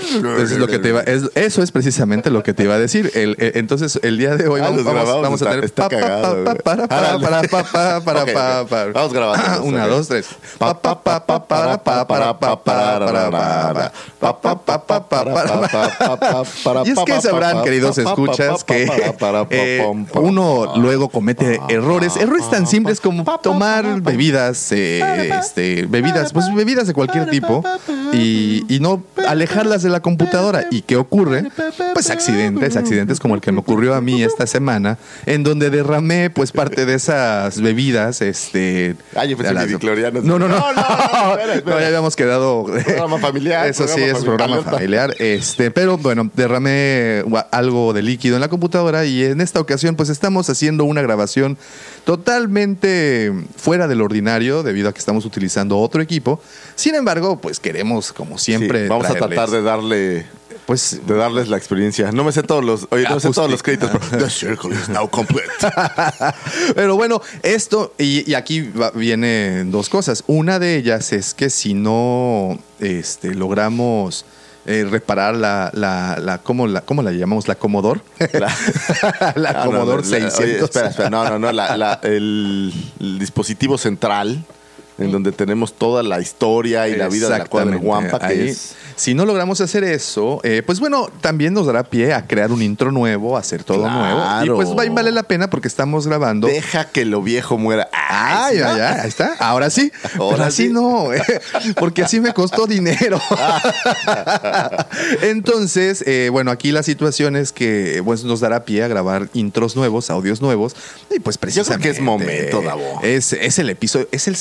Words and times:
Eso 0.00 0.42
es 0.54 0.58
lo 0.58 0.66
que 0.66 0.78
te 0.78 0.88
iba, 0.90 1.00
es- 1.02 1.30
eso 1.34 1.62
es 1.62 1.70
precisamente 1.72 2.30
lo 2.30 2.42
que 2.42 2.54
te 2.54 2.64
iba 2.64 2.74
a 2.74 2.78
decir. 2.78 3.10
El- 3.14 3.36
eh, 3.38 3.52
entonces, 3.56 3.98
el 4.02 4.18
día 4.18 4.36
de 4.36 4.48
hoy 4.48 4.60
Ah, 4.60 4.64
vamos, 4.64 4.84
vamos- 4.84 5.22
vamos 5.22 5.42
a 5.42 5.44
tener. 5.50 5.64
Vamos 8.92 9.12
grabando. 9.12 9.62
Una, 9.64 9.86
dos, 9.86 10.08
tres. 10.08 10.26
Y 16.86 16.90
es 16.90 16.98
que 17.04 17.12
sabrán, 17.30 17.62
queridos 17.64 17.96
escuchas, 17.98 18.64
que 18.64 18.86
eh, 19.50 19.78
uno 20.20 20.72
luego 20.76 21.08
comete 21.08 21.60
errores, 21.68 22.16
errores 22.16 22.48
tan 22.50 22.66
simples 22.66 23.00
como 23.00 23.24
tomar 23.42 24.00
bebidas, 24.00 24.72
eh, 24.72 25.30
este, 25.40 25.86
bebidas, 25.86 26.32
pues 26.32 26.46
bebidas 26.54 26.86
de 26.86 26.94
cualquier 26.94 27.28
tipo 27.30 27.62
y, 28.12 28.64
y 28.74 28.80
no 28.80 29.02
alejarlas 29.26 29.82
de 29.82 29.89
la 29.90 30.00
computadora. 30.00 30.66
¿Y 30.70 30.82
qué 30.82 30.96
ocurre? 30.96 31.50
Pues 31.92 32.10
accidentes, 32.10 32.76
accidentes 32.76 33.20
como 33.20 33.34
el 33.34 33.40
que 33.40 33.52
me 33.52 33.60
ocurrió 33.60 33.94
a 33.94 34.00
mí 34.00 34.22
esta 34.22 34.46
semana, 34.46 34.98
en 35.26 35.42
donde 35.42 35.70
derramé 35.70 36.30
pues 36.30 36.52
parte 36.52 36.86
de 36.86 36.94
esas 36.94 37.60
bebidas, 37.60 38.22
este... 38.22 38.96
Ah, 39.14 39.24
yo 39.24 39.36
pensé 39.36 39.52
las-. 39.52 39.70
No, 40.24 40.38
no, 40.38 40.48
no. 40.48 40.48
No, 40.48 40.72
no, 40.72 40.82
no, 40.82 41.32
espera, 41.32 41.54
espera. 41.54 41.60
No, 41.76 41.80
ya 41.80 41.86
habíamos 41.86 42.16
quedado... 42.16 42.64
Programa 42.64 43.18
familiar, 43.18 43.66
Eso 43.68 43.86
sí, 43.86 44.02
es 44.02 44.24
programa 44.24 44.62
familiar. 44.62 45.14
Este, 45.18 45.70
pero 45.70 45.98
bueno, 45.98 46.30
derramé 46.34 47.24
algo 47.50 47.92
de 47.92 48.02
líquido 48.02 48.36
en 48.36 48.40
la 48.40 48.48
computadora 48.48 49.04
y 49.04 49.24
en 49.24 49.40
esta 49.40 49.60
ocasión 49.60 49.96
pues 49.96 50.08
estamos 50.08 50.48
haciendo 50.50 50.84
una 50.84 51.02
grabación 51.02 51.56
totalmente 52.04 53.32
fuera 53.56 53.88
del 53.88 54.00
ordinario 54.00 54.62
debido 54.62 54.88
a 54.88 54.92
que 54.92 54.98
estamos 54.98 55.24
utilizando 55.24 55.78
otro 55.78 56.02
equipo. 56.02 56.40
Sin 56.74 56.94
embargo, 56.94 57.40
pues 57.40 57.60
queremos 57.60 58.12
como 58.12 58.38
siempre 58.38 58.84
Sí, 58.84 58.88
vamos 58.88 59.06
a 59.06 59.14
tratar 59.14 59.50
de 59.50 59.62
darle 59.70 60.26
pues 60.66 61.00
de 61.04 61.14
darles 61.16 61.48
la 61.48 61.56
experiencia. 61.56 62.12
No 62.12 62.22
me 62.22 62.30
sé 62.30 62.42
todos 62.44 62.64
los, 62.64 62.86
oye, 62.90 63.04
no 63.08 63.16
me 63.16 63.20
sé 63.20 63.30
todos 63.30 63.50
los 63.50 63.60
créditos, 63.62 63.90
pero 63.90 64.24
The 64.24 64.30
Circle 64.30 64.72
is 64.74 64.88
now 64.88 65.08
complete. 65.10 65.48
Pero 66.74 66.94
bueno, 66.96 67.20
esto, 67.42 67.92
y, 67.98 68.28
y 68.30 68.34
aquí 68.34 68.60
va- 68.62 68.90
vienen 68.92 69.70
dos 69.72 69.88
cosas. 69.88 70.22
Una 70.28 70.58
de 70.60 70.76
ellas 70.76 71.12
es 71.12 71.34
que 71.34 71.50
si 71.50 71.74
no 71.74 72.58
este, 72.78 73.34
logramos 73.34 74.24
eh, 74.66 74.86
reparar 74.88 75.34
la, 75.34 75.70
la, 75.74 76.18
la, 76.20 76.38
¿cómo 76.38 76.66
la, 76.68 76.82
cómo 76.82 77.02
la 77.02 77.10
llamamos? 77.12 77.48
La 77.48 77.56
Commodore. 77.56 78.00
La, 78.32 78.48
Ah, 79.20 79.34
no, 79.64 79.70
Commodore 79.72 80.02
no, 80.02 80.08
la- 80.18 80.30
600. 80.30 80.38
oye, 80.40 80.58
espera, 80.64 80.88
espera, 80.90 81.10
no, 81.10 81.24
no, 81.28 81.38
no, 81.38 81.50
la- 81.52 81.76
la- 81.76 82.00
el, 82.04 82.72
el 83.00 83.18
dispositivo 83.18 83.76
central 83.78 84.44
en 85.00 85.10
donde 85.12 85.32
tenemos 85.32 85.72
toda 85.72 86.02
la 86.02 86.20
historia 86.20 86.88
y 86.88 86.96
la 86.96 87.08
vida 87.08 87.28
de 87.28 87.38
la 87.38 87.46
cuadra 87.46 87.70
del 87.72 87.80
Exactamente. 87.80 88.10
Guampa, 88.10 88.26
que 88.28 88.40
Ahí, 88.42 88.48
es 88.50 88.74
Si 88.96 89.14
no 89.14 89.24
logramos 89.24 89.60
hacer 89.62 89.82
eso, 89.82 90.40
eh, 90.44 90.62
pues 90.64 90.78
bueno, 90.78 91.08
también 91.22 91.54
nos 91.54 91.66
dará 91.66 91.84
pie 91.84 92.12
a 92.12 92.26
crear 92.26 92.52
un 92.52 92.60
intro 92.60 92.92
nuevo, 92.92 93.36
a 93.36 93.40
hacer 93.40 93.64
todo 93.64 93.78
Claro. 93.84 93.98
nuevo. 93.98 94.44
Y 94.44 94.50
pues 94.50 94.68
va- 94.76 94.94
vale 94.94 95.10
la 95.10 95.22
pena 95.22 95.48
porque 95.48 95.68
estamos 95.68 96.06
grabando. 96.06 96.46
deja 96.48 96.84
que 96.90 97.04
lo 97.06 97.22
viejo 97.22 97.56
muera. 97.56 97.88
Ay, 97.92 98.56
sí, 98.58 98.62
ay, 98.62 98.78
¿no? 98.78 98.84
ay, 98.84 98.96
ahí 99.02 99.08
está. 99.08 99.34
Ahora 99.38 99.70
sí. 99.70 99.90
Ahora 100.18 100.36
Pero 100.36 100.44
así 100.48 100.66
sí. 100.66 100.72
no, 100.72 101.12
eh, 101.14 101.22
porque 101.78 102.02
así 102.02 102.20
me 102.20 102.34
costó 102.34 102.66
dinero. 102.66 103.18
Entonces, 105.22 106.04
eh, 106.06 106.28
bueno, 106.30 106.50
aquí 106.50 106.72
la 106.72 106.82
situación 106.82 107.36
es 107.36 107.52
que 107.52 108.02
pues, 108.04 108.24
nos 108.24 108.40
dará 108.40 108.64
pie 108.64 108.82
a 108.84 108.88
grabar 108.88 109.28
intros 109.34 109.76
nuevos, 109.76 110.10
audios 110.10 110.40
nuevos. 110.40 110.74
Y 111.10 111.20
pues 111.20 111.36
Yo 111.36 111.40
creo 111.40 111.40
precisamente. 111.40 111.82
que 111.82 111.90
es 111.90 112.00
momento, 112.00 112.62
Davo. 112.62 113.00
Es, 113.02 113.32
es 113.32 113.58
el 113.58 113.70
episodio, 113.70 114.08
¿es 114.12 114.28
el 114.28 114.36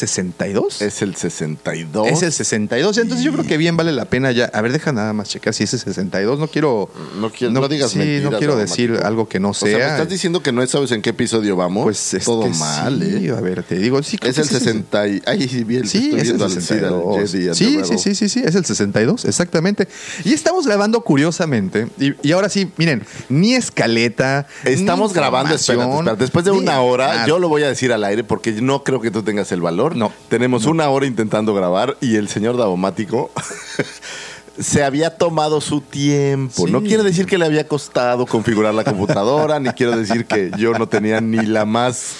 62? 0.53 0.81
Es 0.81 1.01
el 1.01 1.15
62. 1.15 2.07
Es 2.07 2.21
el 2.23 2.31
62. 2.31 2.97
Entonces 2.97 3.25
yo 3.25 3.31
creo 3.31 3.45
que 3.45 3.57
bien 3.57 3.77
vale 3.77 3.91
la 3.91 4.05
pena 4.05 4.31
ya. 4.31 4.45
A 4.45 4.61
ver, 4.61 4.71
deja 4.71 4.91
nada 4.91 5.13
más 5.13 5.29
checar 5.29 5.53
si 5.53 5.63
es 5.63 5.73
el 5.73 5.79
62. 5.79 6.39
No 6.39 6.47
quiero. 6.47 6.89
No 7.19 7.29
quiero- 7.31 7.53
no 7.53 7.67
digas 7.67 7.91
Sí, 7.91 7.99
mentiras, 7.99 8.31
no 8.31 8.37
quiero 8.37 8.55
decir 8.55 8.99
algo 9.03 9.27
que 9.27 9.39
no 9.39 9.49
O 9.49 9.53
sea, 9.53 9.69
sea. 9.69 9.77
¿me 9.87 9.91
estás 9.93 10.09
diciendo 10.09 10.41
que 10.43 10.51
no 10.51 10.65
sabes 10.67 10.91
en 10.91 11.01
qué 11.01 11.11
episodio 11.11 11.55
vamos? 11.55 11.83
pues 11.83 12.13
es 12.13 12.23
todo 12.25 12.43
que 12.43 12.49
mal, 12.57 12.99
sí. 13.01 13.27
¿eh? 13.27 13.31
A 13.37 13.41
ver, 13.41 13.63
te 13.63 13.75
digo. 13.75 14.01
Sí, 14.03 14.17
Es 14.21 14.37
el 14.37 14.45
sí 14.45 14.55
60 14.55 15.07
y... 15.07 15.21
Ay, 15.25 15.47
sí, 15.47 15.63
bien. 15.63 15.87
Sí, 15.87 16.11
es 16.15 16.21
el 16.29 16.37
viendo 16.37 16.45
al 16.45 16.51
Cid, 16.51 16.57
al 16.57 16.63
62. 16.63 17.31
Jedi, 17.31 17.47
al 17.49 17.55
Sí, 17.55 17.79
sí, 17.83 17.97
sí, 17.97 18.15
sí, 18.15 18.29
sí, 18.29 18.41
es 18.45 18.55
el 18.55 18.65
62, 18.65 19.25
exactamente. 19.25 19.87
Y 20.23 20.33
estamos 20.33 20.65
grabando 20.67 21.01
curiosamente. 21.01 21.87
Y, 21.99 22.13
y 22.27 22.31
ahora 22.31 22.49
sí, 22.49 22.71
miren, 22.77 23.03
ni 23.29 23.55
escaleta. 23.55 24.47
Estamos 24.63 25.11
ni 25.11 25.15
grabando, 25.15 25.55
espérate, 25.55 25.91
espérate. 25.91 26.21
Después 26.21 26.45
de 26.45 26.51
una 26.51 26.81
hora, 26.81 27.07
nada. 27.07 27.27
yo 27.27 27.39
lo 27.39 27.49
voy 27.49 27.63
a 27.63 27.67
decir 27.69 27.91
al 27.93 28.03
aire 28.03 28.23
porque 28.23 28.51
no 28.53 28.83
creo 28.83 29.01
que 29.01 29.11
tú 29.11 29.23
tengas 29.23 29.51
el 29.51 29.61
valor. 29.61 29.95
No. 29.95 30.11
Tenemos 30.39 30.67
una 30.67 30.87
hora 30.89 31.05
intentando 31.05 31.53
grabar 31.53 31.97
y 31.99 32.15
el 32.15 32.29
señor 32.29 32.55
Davomático 32.55 33.29
se 34.57 34.85
había 34.85 35.17
tomado 35.17 35.59
su 35.59 35.81
tiempo. 35.81 36.65
Sí. 36.65 36.71
No 36.71 36.81
quiere 36.81 37.03
decir 37.03 37.25
que 37.25 37.37
le 37.37 37.43
había 37.43 37.67
costado 37.67 38.25
configurar 38.25 38.73
la 38.73 38.85
computadora, 38.85 39.59
ni 39.59 39.67
quiero 39.71 39.97
decir 39.97 40.25
que 40.25 40.49
yo 40.57 40.71
no 40.71 40.87
tenía 40.87 41.19
ni 41.19 41.45
la 41.45 41.65
más 41.65 42.13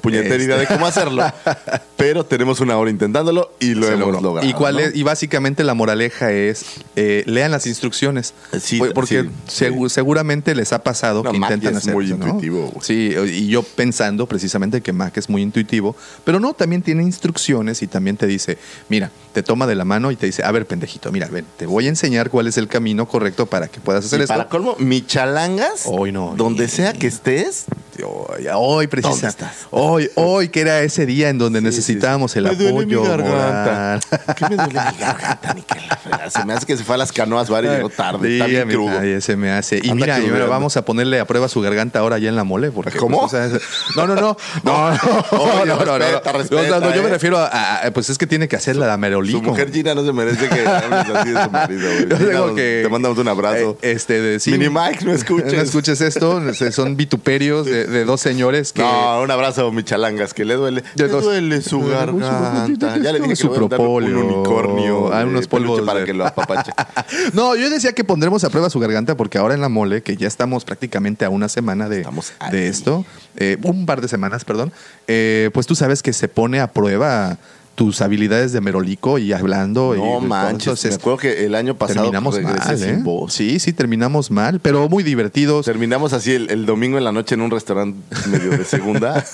puñetera 0.00 0.34
Este. 0.34 0.44
idea 0.44 0.56
de 0.58 0.66
cómo 0.66 0.86
hacerlo. 0.86 1.22
Pero 1.96 2.24
tenemos 2.24 2.60
una 2.60 2.76
hora 2.76 2.90
intentándolo 2.90 3.52
y 3.58 3.74
lo 3.74 3.86
Se 3.86 3.94
hemos 3.94 4.06
logró. 4.08 4.20
logrado. 4.20 4.48
¿Y, 4.48 4.52
cuál 4.52 4.74
¿no? 4.74 4.80
es- 4.80 4.94
y 4.94 5.02
básicamente 5.02 5.64
la 5.64 5.74
moraleja 5.74 6.30
es, 6.32 6.64
eh, 6.96 7.22
lean 7.26 7.50
las 7.50 7.66
instrucciones. 7.66 8.34
Sí, 8.60 8.80
Porque 8.94 9.28
sí, 9.46 9.66
seguramente 9.88 10.54
les 10.54 10.72
ha 10.72 10.82
pasado 10.82 11.22
No, 11.22 11.32
que 11.32 11.38
Mac 11.38 11.50
intentan 11.52 11.72
es 11.72 11.78
hacer 11.78 11.94
muy 11.94 12.10
intuitivo. 12.10 12.72
Sí, 12.82 13.14
y 13.32 13.48
yo 13.48 13.62
pensando 13.62 14.26
precisamente 14.26 14.80
que 14.80 14.92
Mac 14.92 15.16
es 15.16 15.28
muy 15.28 15.42
intuitivo, 15.42 15.96
pero 16.24 16.40
no, 16.40 16.52
también 16.52 16.82
tiene 16.82 17.02
instrucciones 17.02 17.82
y 17.82 17.86
también 17.86 18.16
te 18.16 18.26
dice, 18.26 18.58
mira, 18.88 19.10
te 19.32 19.42
toma 19.42 19.66
de 19.66 19.74
la 19.74 19.84
mano 19.84 20.10
y 20.10 20.16
te 20.16 20.26
dice, 20.26 20.42
a 20.44 20.50
ver, 20.52 20.66
pendejito, 20.66 21.10
mira, 21.12 21.28
ven, 21.28 21.44
te 21.56 21.66
voy 21.66 21.86
a 21.86 21.88
enseñar 21.88 22.30
cuál 22.30 22.46
es 22.46 22.56
el 22.58 22.68
camino 22.68 23.06
correcto 23.08 23.46
para 23.46 23.68
que 23.68 23.80
puedas 23.80 24.04
hacer 24.04 24.20
Y 24.20 24.22
esto. 24.24 24.34
para 24.34 24.48
colmo, 24.48 24.76
michalangas, 24.78 25.82
Hoy 25.86 26.12
no. 26.12 26.34
donde 26.36 26.68
sea 26.68 26.92
que 26.92 27.06
estés, 27.06 27.64
Hoy, 28.04 28.86
precisa. 28.86 29.10
¿Dónde 29.12 29.28
estás? 29.28 29.66
Hoy, 29.70 30.10
hoy, 30.14 30.48
que 30.48 30.60
era 30.60 30.80
ese 30.80 31.06
día 31.06 31.28
en 31.28 31.38
donde 31.38 31.60
Sí, 31.60 31.64
necesitábamos 31.64 32.32
sí, 32.32 32.38
el 32.38 32.48
sí. 32.48 32.56
Me 32.56 32.56
duele 32.70 32.94
apoyo 32.94 33.02
mi 33.02 33.08
garganta. 33.08 34.00
moral. 34.16 34.34
¿Qué 34.36 34.44
me 34.48 34.56
duele 34.56 34.68
mi 34.92 34.98
garganta, 34.98 35.54
fregada? 36.02 36.30
Se 36.30 36.44
me 36.44 36.52
hace 36.54 36.66
que 36.66 36.76
se 36.76 36.84
fue 36.84 36.94
a 36.94 36.98
las 36.98 37.12
canoas 37.12 37.48
bar 37.48 37.64
y 37.64 37.68
llegó 37.68 37.88
tarde. 37.88 38.32
Está 38.34 38.46
bien 38.46 38.68
crudo. 38.68 38.98
ay, 38.98 39.20
se 39.20 39.36
me 39.36 39.50
hace. 39.50 39.76
Y 39.82 39.90
Anda 39.90 39.94
mira, 39.94 40.20
y 40.20 40.28
ahora 40.30 40.46
vamos 40.46 40.76
a 40.76 40.84
ponerle 40.84 41.20
a 41.20 41.24
prueba 41.26 41.48
su 41.48 41.60
garganta 41.60 41.98
ahora 42.00 42.18
ya 42.18 42.28
en 42.28 42.36
la 42.36 42.44
mole. 42.44 42.70
Porque, 42.70 42.98
¿Cómo? 42.98 43.20
pues, 43.20 43.34
o 43.34 43.36
sea, 43.36 43.58
no, 43.96 44.06
no, 44.06 44.14
no. 44.14 44.36
No, 44.62 44.90
no, 45.32 45.64
no, 45.64 45.84
no, 45.84 45.98
respeta, 45.98 46.32
No, 46.32 46.38
respeta, 46.38 46.80
no, 46.80 46.94
yo 46.94 47.02
me 47.02 47.08
¿eh? 47.08 47.12
refiero 47.12 47.38
a, 47.38 47.86
a- 47.86 47.90
Pues 47.92 48.10
es 48.10 48.18
que 48.18 48.26
tiene 48.26 48.48
que 48.48 48.56
hacer 48.56 48.76
la 48.76 48.90
de 48.90 48.96
Merolico. 48.96 49.38
Su 49.38 49.44
mujer 49.44 49.72
Gina 49.72 49.94
no 49.94 50.04
se 50.04 50.12
merece 50.12 50.48
que 50.48 50.66
hables 50.66 51.08
así 51.16 51.30
de 51.30 51.42
su 51.44 51.50
marido. 51.50 51.88
Yo 52.10 52.16
Gina, 52.18 52.54
que- 52.54 52.80
Te 52.84 52.88
mandamos 52.88 53.18
un 53.18 53.28
abrazo. 53.28 53.78
Eh, 53.82 53.92
este, 53.92 54.20
de, 54.20 54.40
Mini 54.46 54.68
Mike, 54.68 55.04
no 55.04 55.12
escuches. 55.12 55.52
No 55.56 55.62
escuches 55.62 56.00
esto. 56.00 56.42
Son 56.72 56.96
vituperios 56.96 57.64
de, 57.66 57.85
de 57.86 58.04
dos 58.04 58.20
señores 58.20 58.72
que. 58.72 58.82
No, 58.82 59.22
un 59.22 59.30
abrazo, 59.30 59.70
michalangas, 59.72 60.34
que 60.34 60.44
le 60.44 60.54
duele. 60.54 60.82
Le 60.94 61.08
dos- 61.08 61.24
duele 61.24 61.62
su 61.62 61.80
garganta. 61.86 62.66
Ya 63.02 63.12
le 63.12 63.18
dije 63.20 63.30
que 63.30 63.36
su 63.36 63.52
le 63.52 63.58
voy 63.58 63.66
a 63.66 63.68
dar 63.68 63.80
un 63.80 64.14
unicornio. 64.16 65.12
Ah, 65.12 65.20
de 65.20 65.24
unos 65.26 65.46
polvos 65.48 65.80
para 65.82 66.04
que 66.04 66.12
lo 66.12 66.26
apapache. 66.26 66.72
No, 67.32 67.54
yo 67.56 67.70
decía 67.70 67.92
que 67.92 68.04
pondremos 68.04 68.44
a 68.44 68.50
prueba 68.50 68.70
su 68.70 68.78
garganta 68.80 69.16
porque 69.16 69.38
ahora 69.38 69.54
en 69.54 69.60
la 69.60 69.68
mole, 69.68 70.02
que 70.02 70.16
ya 70.16 70.26
estamos 70.28 70.64
prácticamente 70.64 71.24
a 71.24 71.30
una 71.30 71.48
semana 71.48 71.88
de, 71.88 72.06
de 72.50 72.68
esto, 72.68 73.04
eh, 73.36 73.56
un 73.62 73.86
par 73.86 74.00
de 74.00 74.08
semanas, 74.08 74.44
perdón, 74.44 74.72
eh, 75.06 75.50
pues 75.52 75.66
tú 75.66 75.74
sabes 75.74 76.02
que 76.02 76.12
se 76.12 76.28
pone 76.28 76.60
a 76.60 76.72
prueba 76.72 77.38
tus 77.76 78.00
habilidades 78.00 78.52
de 78.52 78.60
merolico 78.60 79.18
y 79.18 79.32
hablando. 79.32 79.94
y 79.94 79.98
No 79.98 80.04
todo 80.04 80.20
manches, 80.22 80.84
me 80.86 80.94
acuerdo 80.94 81.18
que 81.18 81.44
el 81.44 81.54
año 81.54 81.76
pasado 81.76 82.10
terminamos 82.10 82.40
mal, 82.40 82.78
sin 82.78 82.88
¿eh? 82.88 83.00
voz. 83.02 83.34
Sí, 83.34 83.60
sí, 83.60 83.72
terminamos 83.72 84.30
mal, 84.30 84.60
pero 84.60 84.88
muy 84.88 85.04
divertidos. 85.04 85.66
Terminamos 85.66 86.12
así 86.14 86.32
el, 86.32 86.50
el 86.50 86.66
domingo 86.66 86.96
en 86.98 87.04
la 87.04 87.12
noche 87.12 87.34
en 87.34 87.42
un 87.42 87.50
restaurante 87.50 88.00
medio 88.28 88.50
de 88.50 88.64
segunda. 88.64 89.24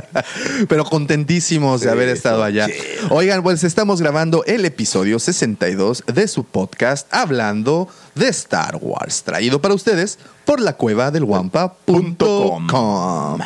pero 0.68 0.84
contentísimos 0.84 1.80
de 1.80 1.88
Sí, 1.88 1.92
haber 1.92 2.08
estado 2.08 2.42
allá. 2.44 2.68
Oigan, 3.10 3.42
pues 3.42 3.64
estamos 3.64 4.00
grabando 4.00 4.44
el 4.46 4.64
episodio 4.64 5.18
62 5.18 6.04
de 6.06 6.28
su 6.28 6.44
podcast 6.44 7.12
hablando 7.12 7.88
de 8.14 8.28
Star 8.28 8.78
Wars, 8.80 9.22
traído 9.22 9.60
para 9.60 9.74
ustedes 9.74 10.18
por 10.44 10.60
la 10.60 10.74
cueva 10.74 11.10
del 11.10 11.24
guampa.com. 11.24 12.68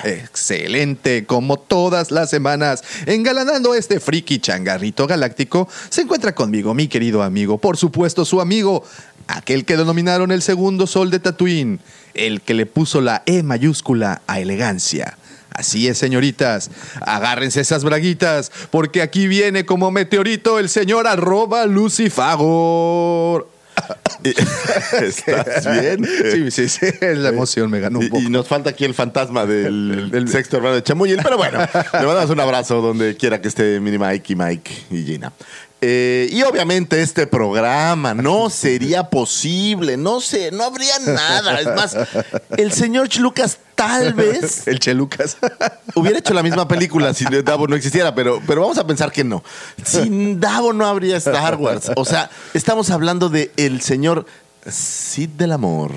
Excelente, 0.05 1.25
como 1.27 1.59
todas 1.59 2.11
las 2.11 2.31
semanas, 2.31 2.83
engalanando 3.07 3.75
este 3.75 4.01
friki 4.01 4.39
changarrito 4.39 5.07
galáctico, 5.07 5.69
se 5.89 6.03
encuentra 6.03 6.35
conmigo 6.35 6.75
mi 6.75 6.89
querido 6.89 7.23
amigo, 7.23 7.59
por 7.59 7.77
supuesto 7.77 8.25
su 8.25 8.41
amigo, 8.41 8.83
aquel 9.29 9.65
que 9.65 9.77
denominaron 9.77 10.33
el 10.33 10.43
segundo 10.43 10.87
sol 10.87 11.11
de 11.11 11.21
Tatooine, 11.21 11.81
el 12.15 12.41
que 12.41 12.55
le 12.55 12.67
puso 12.67 13.01
la 13.01 13.23
E 13.27 13.43
mayúscula 13.43 14.23
a 14.27 14.41
elegancia. 14.41 15.19
Así 15.51 15.89
es, 15.89 15.97
señoritas. 15.97 16.71
Agárrense 17.01 17.63
esas 17.63 17.83
braguitas, 17.83 18.53
porque 18.71 19.01
aquí 19.01 19.27
viene 19.27 19.65
como 19.65 19.91
meteorito 19.91 20.59
el 20.59 20.69
señor 20.69 21.07
arroba 21.07 21.65
Lucifagor. 21.65 23.56
¿Estás 24.25 25.67
bien? 25.81 26.05
Sí, 26.33 26.51
sí, 26.51 26.69
sí. 26.69 26.87
La 27.01 27.29
emoción 27.29 27.71
me 27.71 27.81
ganó 27.81 27.99
un 28.01 28.09
poco. 28.09 28.23
Y, 28.23 28.27
y 28.27 28.31
nos 28.31 28.49
falta 28.49 28.71
aquí 28.71 28.85
el 28.85 28.95
fantasma 28.95 29.47
del 29.47 30.11
El- 30.13 30.29
sexto 30.29 30.57
hermano 30.57 30.75
de 30.75 30.83
Chamuyel. 30.83 31.21
Pero 31.23 31.37
bueno, 31.37 31.59
le 31.61 32.07
mandamos 32.07 32.31
un 32.31 32.41
abrazo 32.41 32.81
donde 32.81 33.17
quiera 33.17 33.41
que 33.41 33.49
esté 33.49 33.79
Mini 33.81 33.99
Mike 33.99 34.33
y 34.33 34.37
Mike 34.37 34.73
y 34.91 35.05
Gina. 35.05 35.33
Eh, 35.83 36.29
y 36.33 36.43
obviamente 36.43 37.03
este 37.03 37.27
programa 37.27 38.15
no 38.15 38.49
sería 38.51 39.11
posible, 39.11 39.97
no 39.97 40.21
sé, 40.21 40.51
no 40.51 40.65
habría 40.65 40.99
nada. 41.01 41.61
Es 41.61 41.67
más, 41.67 41.97
el 42.57 42.73
señor 42.73 43.15
Lucas 43.19 43.59
tal 43.75 44.15
vez 44.15 44.67
El 44.67 44.79
Chelucas. 44.79 45.37
hubiera 45.95 46.19
hecho 46.19 46.33
la 46.33 46.43
misma 46.43 46.67
película 46.67 47.13
si 47.13 47.25
Davo 47.45 47.69
no 47.69 47.77
existiera, 47.77 48.15
pero, 48.15 48.41
pero 48.47 48.63
vamos 48.63 48.79
a 48.79 48.87
pensar 48.87 49.13
que 49.13 49.23
no. 49.23 49.45
Sin 49.85 50.41
Davo 50.41 50.73
no 50.73 50.87
habría 50.87 51.19
Star 51.19 51.57
Wars. 51.57 51.91
O 51.95 52.05
sea, 52.05 52.31
estamos 52.55 52.91
hablando 52.91 53.29
de 53.29 53.53
el 53.57 53.83
señor 53.83 54.27
Cid 54.69 55.31
del 55.31 55.53
Amor, 55.53 55.93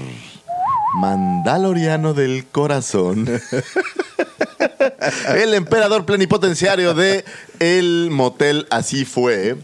Mandaloriano 1.00 2.14
del 2.14 2.46
Corazón. 2.48 3.30
El 5.36 5.54
emperador 5.54 6.06
plenipotenciario 6.06 6.94
de 6.94 7.24
el 7.60 8.10
motel 8.12 8.68
Así 8.70 9.06
Fue. 9.06 9.58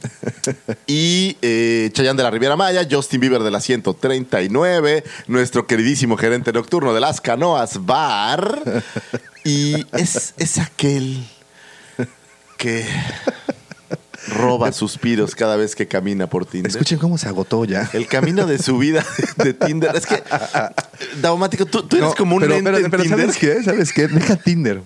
Y 0.88 1.38
eh, 1.42 1.90
Chayán 1.94 2.18
de 2.18 2.24
la 2.24 2.32
Riviera 2.32 2.56
Maya, 2.56 2.88
Justin 2.90 3.20
Bieber 3.22 3.42
de 3.44 3.52
la 3.52 3.60
139, 3.62 5.04
nuestro 5.28 5.66
queridísimo 5.68 6.18
gerente 6.18 6.52
nocturno 6.54 6.94
de 6.94 7.00
las 7.02 7.22
Canoas 7.22 7.86
Bar. 7.86 8.84
Y 9.44 9.86
es, 9.94 10.34
es 10.38 10.58
aquel 10.58 11.26
que 12.58 12.86
roba 14.30 14.72
suspiros 14.72 15.36
cada 15.36 15.56
vez 15.56 15.76
que 15.76 15.88
camina 15.88 16.28
por 16.28 16.46
Tinder. 16.48 16.72
Escuchen 16.72 16.98
cómo 16.98 17.18
se 17.18 17.28
agotó 17.28 17.64
ya. 17.64 17.88
El 17.94 18.08
camino 18.08 18.48
de 18.48 18.58
su 18.58 18.78
vida 18.80 19.06
de 19.38 19.54
Tinder. 19.54 19.96
Es 19.96 20.06
que, 20.08 20.24
Daumático, 21.22 21.66
tú, 21.68 21.84
tú 21.84 21.98
eres 21.98 22.10
No, 22.10 22.16
como 22.16 22.36
un 22.38 22.42
pero, 22.42 22.56
ente 22.56 22.72
pero- 22.72 22.86
en 22.86 22.92
pero 22.92 23.04
Tinder. 23.04 23.20
¿sabes 23.20 23.38
qué? 23.38 23.64
¿Sabes 23.64 23.94
qué? 23.94 24.08
Deja 24.08 24.36
Tinder. 24.36 24.82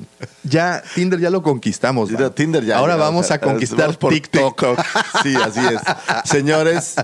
Ya, 0.50 0.84
Tinder 0.96 1.20
ya 1.20 1.30
lo 1.30 1.42
conquistamos. 1.44 2.10
Tinder 2.36 2.64
ya. 2.66 2.78
Ahora 2.78 2.96
ya, 2.96 3.02
vamos 3.02 3.26
o 3.26 3.28
sea, 3.28 3.38
a 3.38 3.40
conquistar 3.42 3.98
por 3.98 4.14
TikTok. 4.14 4.64
Sí, 5.24 5.36
así 5.36 5.60
es. 5.60 5.82
Señores, 6.30 6.96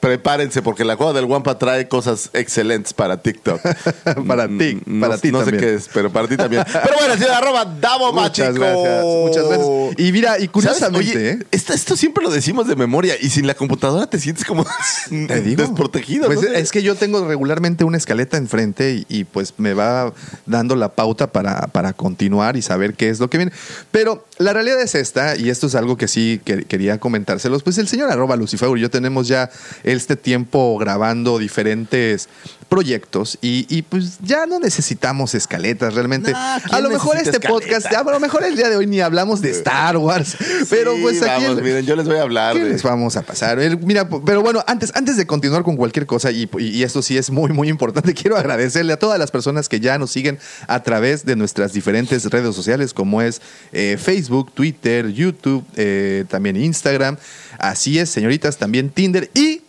prepárense 0.00 0.62
porque 0.62 0.84
la 0.84 0.96
cueva 0.96 1.12
del 1.12 1.24
Wampa 1.24 1.58
trae 1.58 1.88
cosas 1.88 2.30
excelentes 2.32 2.92
para 2.92 3.20
TikTok. 3.22 3.60
Para 4.26 4.48
Mm, 4.48 4.58
ti, 4.58 4.80
no, 4.86 5.00
para 5.06 5.18
ti 5.18 5.30
No 5.30 5.40
también. 5.40 5.60
sé 5.60 5.66
qué 5.66 5.74
es, 5.74 5.88
pero 5.92 6.10
para 6.10 6.26
ti 6.28 6.36
también. 6.36 6.64
Pero 6.72 6.96
bueno, 6.98 7.14
señor 7.14 7.30
arroba 7.32 7.64
Davo 7.64 8.12
Muchas 8.12 8.54
gracias, 8.54 9.04
muchas 9.04 9.46
gracias. 9.48 9.68
Y 9.98 10.12
mira, 10.12 10.38
y 10.38 10.48
curiosamente, 10.48 11.10
Oye, 11.16 11.30
¿eh? 11.30 11.38
esto, 11.50 11.72
esto 11.74 11.96
siempre 11.96 12.22
lo 12.24 12.30
decimos 12.30 12.66
de 12.66 12.76
memoria 12.76 13.14
y 13.20 13.28
sin 13.30 13.46
la 13.46 13.54
computadora 13.54 14.06
te 14.08 14.18
sientes 14.18 14.44
como 14.44 14.64
Te 15.10 15.40
digo. 15.42 15.62
desprotegido. 15.62 16.26
Pues 16.26 16.42
¿no? 16.42 16.48
es 16.48 16.70
que 16.72 16.82
yo 16.82 16.94
tengo 16.94 17.26
regularmente 17.26 17.84
una 17.84 17.96
escaleta 17.98 18.36
enfrente 18.36 18.92
y, 18.94 19.06
y, 19.08 19.24
pues 19.24 19.54
me 19.58 19.74
va 19.74 20.12
dando 20.46 20.76
la 20.76 20.90
pauta 20.94 21.30
para, 21.32 21.66
para 21.68 21.92
continuar 21.92 22.56
y 22.56 22.62
saber 22.62 22.87
qué 22.94 23.08
es 23.08 23.18
lo 23.20 23.28
que 23.30 23.38
viene. 23.38 23.52
Pero 23.90 24.26
la 24.38 24.52
realidad 24.52 24.80
es 24.80 24.94
esta, 24.94 25.36
y 25.36 25.50
esto 25.50 25.66
es 25.66 25.74
algo 25.74 25.96
que 25.96 26.08
sí 26.08 26.40
que- 26.44 26.64
quería 26.64 26.98
comentárselos, 26.98 27.62
pues 27.62 27.78
el 27.78 27.88
señor 27.88 28.10
arroba 28.10 28.36
Lucifer 28.36 28.68
y 28.76 28.80
yo 28.80 28.90
tenemos 28.90 29.28
ya 29.28 29.50
este 29.84 30.16
tiempo 30.16 30.76
grabando 30.78 31.38
diferentes 31.38 32.28
proyectos 32.68 33.38
y, 33.40 33.66
y, 33.74 33.80
pues 33.82 34.18
ya 34.22 34.44
no 34.46 34.58
necesitamos 34.60 35.34
escaletas 35.34 35.94
realmente. 35.94 36.32
Nah, 36.32 36.58
¿quién 36.60 36.74
a 36.74 36.80
lo 36.80 36.90
mejor 36.90 37.16
este 37.16 37.40
podcast, 37.40 37.86
a 37.86 38.02
lo 38.02 38.20
mejor 38.20 38.44
el 38.44 38.56
día 38.56 38.68
de 38.68 38.76
hoy 38.76 38.86
ni 38.86 39.00
hablamos 39.00 39.40
de 39.40 39.50
Star 39.52 39.96
Wars, 39.96 40.36
pero 40.68 40.94
pues 41.00 41.22
aquí... 41.22 41.44
vamos, 41.44 41.58
el- 41.58 41.64
miren, 41.64 41.86
yo 41.86 41.96
les 41.96 42.06
voy 42.06 42.16
a 42.18 42.22
hablar 42.22 42.54
¿Qué 42.54 42.64
de 42.64 42.70
les 42.70 42.82
vamos 42.82 43.16
a 43.16 43.22
pasar? 43.22 43.58
El- 43.58 43.78
Mira, 43.78 44.06
pero 44.08 44.42
bueno, 44.42 44.62
antes, 44.66 44.92
antes 44.94 45.16
de 45.16 45.26
continuar 45.26 45.62
con 45.62 45.76
cualquier 45.76 46.04
cosa, 46.04 46.30
y, 46.30 46.46
y 46.58 46.82
esto 46.82 47.00
sí 47.00 47.16
es 47.16 47.30
muy, 47.30 47.50
muy 47.52 47.68
importante, 47.68 48.12
quiero 48.20 48.36
agradecerle 48.36 48.92
a 48.92 48.98
todas 48.98 49.18
las 49.18 49.30
personas 49.30 49.68
que 49.70 49.80
ya 49.80 49.96
nos 49.98 50.10
siguen 50.10 50.38
a 50.66 50.82
través 50.82 51.24
de 51.24 51.36
nuestras 51.36 51.72
diferentes 51.72 52.26
redes 52.26 52.54
sociales, 52.54 52.77
como 52.94 53.22
es 53.22 53.40
eh, 53.72 53.96
Facebook, 54.00 54.52
Twitter, 54.52 55.12
YouTube, 55.12 55.64
eh, 55.76 56.24
también 56.28 56.56
Instagram. 56.56 57.16
Así 57.58 57.98
es, 57.98 58.10
señoritas, 58.10 58.56
también 58.56 58.90
Tinder 58.90 59.30
y 59.34 59.62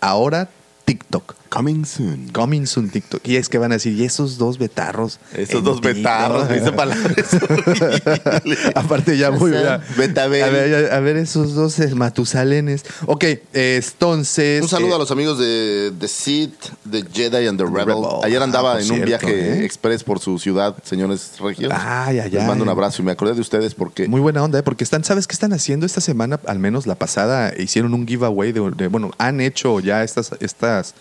ahora 0.00 0.48
TikTok. 0.84 1.45
Coming 1.48 1.84
soon. 1.84 2.28
Coming 2.32 2.66
soon 2.66 2.90
TikTok. 2.90 3.26
Y 3.26 3.36
es 3.36 3.48
que 3.48 3.58
van 3.58 3.72
a 3.72 3.76
decir, 3.76 3.92
¿y 3.94 4.04
esos 4.04 4.38
dos 4.38 4.58
betarros? 4.58 5.18
Esos 5.34 5.62
dos 5.62 5.80
TikTok?" 5.80 5.96
betarros, 5.96 6.48
me 6.50 6.72
palabras. 6.72 7.26
Aparte 8.74 9.16
ya 9.16 9.30
muy 9.30 9.50
bien. 9.50 9.64
Betabel. 9.96 10.42
A 10.42 10.50
ver, 10.50 10.92
a 10.92 11.00
ver 11.00 11.16
esos 11.16 11.54
dos 11.54 11.78
eh, 11.78 11.94
matusalenes. 11.94 12.84
Ok, 13.06 13.24
entonces... 13.52 14.62
Un 14.62 14.68
saludo 14.68 14.92
eh, 14.92 14.96
a 14.96 14.98
los 14.98 15.10
amigos 15.10 15.38
de 15.38 15.92
The 15.98 16.08
Sith, 16.08 16.66
The 16.90 17.04
Jedi 17.12 17.46
and 17.46 17.58
the 17.58 17.64
Rebel. 17.64 17.86
Rebel. 17.86 18.04
Ayer 18.24 18.42
andaba 18.42 18.74
Ah, 18.76 18.80
en 18.80 18.90
un 18.90 19.04
viaje 19.04 19.60
¿eh? 19.60 19.64
express 19.64 20.02
por 20.02 20.18
su 20.18 20.38
ciudad, 20.38 20.74
señores 20.82 21.32
regios. 21.40 21.72
Ay, 21.74 22.18
ay, 22.18 22.30
Les 22.30 22.40
ay. 22.42 22.46
mando 22.48 22.64
un 22.64 22.68
abrazo 22.70 23.00
y 23.00 23.04
me 23.04 23.12
acordé 23.12 23.34
de 23.34 23.40
ustedes 23.40 23.74
porque 23.74 24.08
Muy 24.08 24.20
buena 24.20 24.42
onda, 24.42 24.58
¿eh? 24.58 24.62
porque 24.62 24.82
están, 24.84 25.04
¿sabes 25.04 25.26
qué 25.26 25.34
están 25.34 25.52
haciendo 25.52 25.86
esta 25.86 26.00
semana? 26.00 26.40
Al 26.46 26.58
menos 26.58 26.86
la 26.86 26.96
pasada 26.96 27.52
hicieron 27.56 27.94
un 27.94 28.06
giveaway 28.06 28.52
de, 28.52 28.70
de- 28.76 28.88
bueno, 28.88 29.12
han 29.18 29.40
hecho 29.40 29.78
ya 29.80 30.02
estas, 30.02 30.32
estas. 30.40 30.94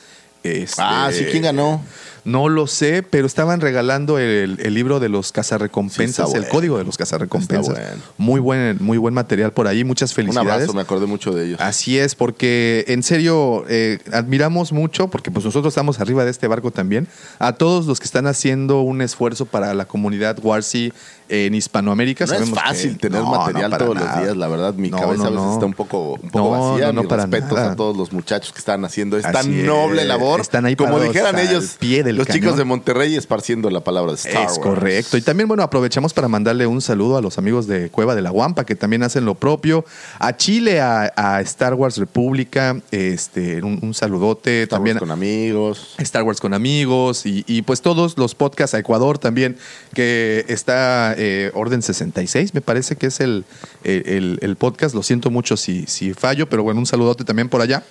Este, 0.45 0.81
Ah, 0.81 1.09
sí, 1.11 1.25
¿quién 1.31 1.43
ganó? 1.43 1.83
No 2.23 2.49
lo 2.49 2.65
sé, 2.65 3.03
pero 3.03 3.27
estaban 3.27 3.61
regalando 3.61 4.17
el, 4.17 4.57
el 4.59 4.73
libro 4.73 4.99
de 4.99 5.09
los 5.09 5.31
cazarrecompensas, 5.31 6.31
Sí, 6.31 6.37
el 6.37 6.47
código 6.47 6.79
de 6.79 6.83
los 6.83 6.97
cazarrecompensas. 6.97 7.75
Bueno. 7.75 8.01
Muy 8.17 8.39
buen, 8.39 8.77
muy 8.79 8.97
buen 8.97 9.13
material 9.13 9.53
por 9.53 9.67
ahí, 9.67 9.83
muchas 9.83 10.09
Un 10.09 10.15
felicidades. 10.15 10.51
abrazo, 10.51 10.73
me 10.73 10.81
acordé 10.81 11.05
mucho 11.05 11.31
de 11.33 11.45
ellos. 11.45 11.61
Así 11.61 11.99
es, 11.99 12.15
porque 12.15 12.83
en 12.87 13.03
serio 13.03 13.63
eh, 13.69 13.99
admiramos 14.11 14.71
mucho, 14.71 15.07
porque 15.07 15.29
pues 15.29 15.45
nosotros 15.45 15.71
estamos 15.71 15.99
arriba 15.99 16.25
de 16.25 16.31
este 16.31 16.47
barco 16.47 16.71
también, 16.71 17.07
a 17.37 17.53
todos 17.53 17.85
los 17.85 17.99
que 17.99 18.05
están 18.05 18.25
haciendo 18.25 18.81
un 18.81 19.03
esfuerzo 19.03 19.45
para 19.45 19.75
la 19.75 19.85
comunidad 19.85 20.39
Warsi 20.41 20.93
en 21.29 21.53
Hispanoamérica. 21.55 22.25
No 22.25 22.31
es 22.33 22.39
Sabemos 22.39 22.59
fácil 22.59 22.93
que- 22.93 22.99
tener 23.09 23.21
no, 23.21 23.31
material 23.31 23.77
todos 23.77 23.95
nada. 23.95 24.15
los 24.15 24.23
días, 24.23 24.37
la 24.37 24.47
verdad. 24.47 24.73
Mi 24.75 24.89
No, 24.89 24.97
cabeza 24.99 25.27
a 25.27 25.29
veces 25.29 25.51
está 25.53 25.65
un 25.65 25.73
poco, 25.73 26.13
un 26.21 26.29
poco 26.29 26.55
No, 26.55 26.71
vacía. 26.71 26.91
no, 26.93 27.03
para 27.07 27.23
respetos 27.25 27.53
nada. 27.57 27.71
a 27.71 27.75
todos 27.75 27.97
los 27.97 28.11
muchachos 28.13 28.51
que 28.53 28.59
están 28.59 28.83
haciendo 28.85 29.17
esta 29.17 29.39
Así 29.39 29.49
noble 29.63 30.01
es. 30.03 30.07
labor. 30.07 30.39
Están 30.41 30.65
ahí 30.65 30.75
Como 30.75 30.99
dijeran 30.99 31.37
ellos, 31.39 31.75
pie 31.79 32.03
del 32.03 32.15
los 32.15 32.27
cañón. 32.27 32.41
chicos 32.41 32.57
de 32.57 32.63
Monterrey 32.65 33.15
esparciendo 33.15 33.69
la 33.69 33.81
palabra 33.81 34.11
de 34.11 34.17
Star 34.17 34.43
Es 34.43 34.51
Wars. 34.51 34.59
correcto. 34.59 35.17
Y 35.17 35.21
también, 35.21 35.47
bueno, 35.47 35.63
aprovechamos 35.63 36.13
para 36.13 36.27
mandarle 36.27 36.67
un 36.67 36.81
saludo 36.81 37.17
a 37.17 37.21
los 37.21 37.37
amigos 37.37 37.67
de 37.67 37.89
Cueva 37.89 38.15
de 38.15 38.21
la 38.21 38.29
Guampa, 38.29 38.65
que 38.65 38.75
también 38.75 39.03
hacen 39.03 39.25
lo 39.25 39.35
propio. 39.35 39.85
A 40.19 40.35
Chile, 40.37 40.79
a, 40.81 41.11
a 41.15 41.41
Star 41.41 41.73
Wars 41.73 41.97
República, 41.97 42.77
este, 42.91 43.61
un, 43.63 43.79
un 43.81 43.93
saludote. 43.93 44.63
Star 44.63 44.77
también 44.77 44.95
Wars 44.97 44.99
con 45.01 45.11
amigos. 45.11 45.95
Star 45.99 46.23
Wars 46.23 46.39
con 46.39 46.53
amigos 46.53 47.25
y, 47.25 47.43
y, 47.47 47.61
pues 47.63 47.81
todos 47.81 48.17
los 48.17 48.35
podcasts 48.35 48.73
a 48.75 48.79
Ecuador 48.79 49.17
también, 49.17 49.57
que 49.93 50.45
está 50.49 51.13
eh, 51.17 51.51
Orden 51.53 51.81
66, 51.81 52.53
me 52.53 52.61
parece 52.61 52.95
que 52.95 53.07
es 53.07 53.19
el, 53.19 53.45
el, 53.83 54.55
podcast. 54.57 54.95
Lo 54.95 55.03
siento 55.03 55.29
mucho 55.31 55.57
si, 55.57 55.85
si 55.87 56.13
fallo, 56.13 56.47
pero 56.49 56.63
bueno, 56.63 56.79
un 56.79 56.85
saludote 56.85 57.23
también 57.23 57.49
por 57.49 57.61
allá. 57.61 57.83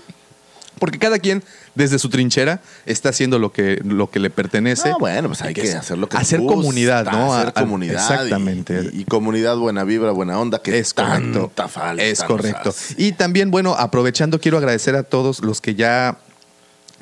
Porque 0.78 0.98
cada 0.98 1.20
quien, 1.20 1.42
desde 1.76 2.00
su 2.00 2.08
trinchera, 2.08 2.60
está 2.84 3.10
haciendo 3.10 3.38
lo 3.38 3.52
que, 3.52 3.80
lo 3.84 4.10
que 4.10 4.18
le 4.18 4.28
pertenece. 4.28 4.92
Bueno, 4.98 5.28
pues 5.28 5.40
hay 5.42 5.54
que 5.54 5.72
hacer 5.72 5.96
lo 5.96 6.08
que 6.08 6.16
hacer 6.16 6.40
gusta, 6.40 6.56
comunidad, 6.56 7.04
¿no? 7.04 7.32
Hacer 7.32 7.48
A- 7.48 7.52
comunidad. 7.52 7.94
exactamente. 7.94 8.90
Y, 8.92 9.02
y 9.02 9.04
comunidad 9.04 9.56
buena 9.56 9.84
vibra, 9.84 10.10
buena 10.10 10.38
onda, 10.38 10.60
que 10.60 10.76
Es 10.78 10.92
correcto. 10.92 11.46
tanta 11.54 11.68
falta 11.68 12.02
Es 12.02 12.22
correcto. 12.24 12.70
hace. 12.70 12.94
Y 12.98 13.12
también, 13.12 13.52
bueno, 13.52 13.74
aprovechando, 13.74 14.40
quiero 14.40 14.58
agradecer 14.58 14.96
a 14.96 15.04
todos 15.04 15.40
los 15.40 15.60
que 15.60 15.76
ya 15.76 16.18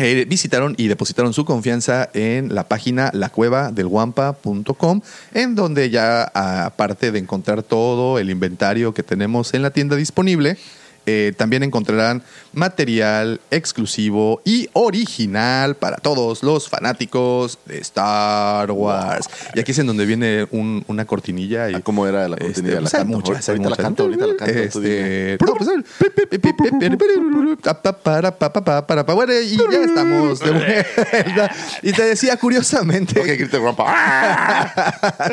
eh, 0.03 0.25
visitaron 0.25 0.75
y 0.77 0.89
depositaron 0.89 1.33
su 1.33 1.45
confianza 1.45 2.11
en 2.13 2.55
la 2.55 2.69
página 2.69 3.11
lacuevadelguampa.com, 3.15 5.01
en 5.33 5.55
donde 5.55 5.91
ya, 5.91 6.25
aparte 6.25 7.13
de 7.13 7.19
encontrar 7.19 7.63
todo 7.63 8.19
el 8.19 8.31
inventario 8.31 8.93
que 8.93 9.03
tenemos 9.03 9.55
en 9.55 9.63
la 9.63 9.71
tienda 9.71 9.97
disponible, 9.97 10.59
eh, 11.07 11.33
también 11.37 11.63
encontrarán 11.63 12.23
material 12.53 13.41
exclusivo 13.51 14.41
y 14.45 14.69
original 14.75 15.75
para 15.75 15.97
todos 15.97 16.43
los 16.43 16.69
fanáticos 16.69 17.59
de 17.67 17.79
Star 17.79 18.71
Wars. 18.71 19.27
Y 19.55 19.61
aquí 19.61 19.73
es 19.73 19.79
en 19.79 19.87
donde 19.87 20.05
viene 20.07 20.47
un- 20.51 20.85
una 20.89 21.05
cortinilla. 21.05 21.71
Y, 21.71 21.75
Ah, 21.75 21.81
¿Cómo 21.83 22.07
era 22.07 22.29
la 22.29 22.37
este, 22.37 22.47
cortinilla? 22.47 22.81
pues 22.81 22.93
La 22.93 23.05
muchas, 23.05 23.49
Ahorita 23.49 23.71
la 23.71 23.77
canto, 23.77 24.03
ahorita 24.05 24.27
la 24.27 24.37
canto, 24.37 24.59
Este, 24.59 25.37
pues. 25.39 25.49
Bueno, 29.15 29.33
y 29.33 29.57
ya 29.57 29.81
estamos 29.85 30.41
de 30.41 30.51
vuelta. 30.51 31.51
Y 31.83 31.93
te 31.93 32.05
decía, 32.05 32.37
curiosamente, 32.37 33.21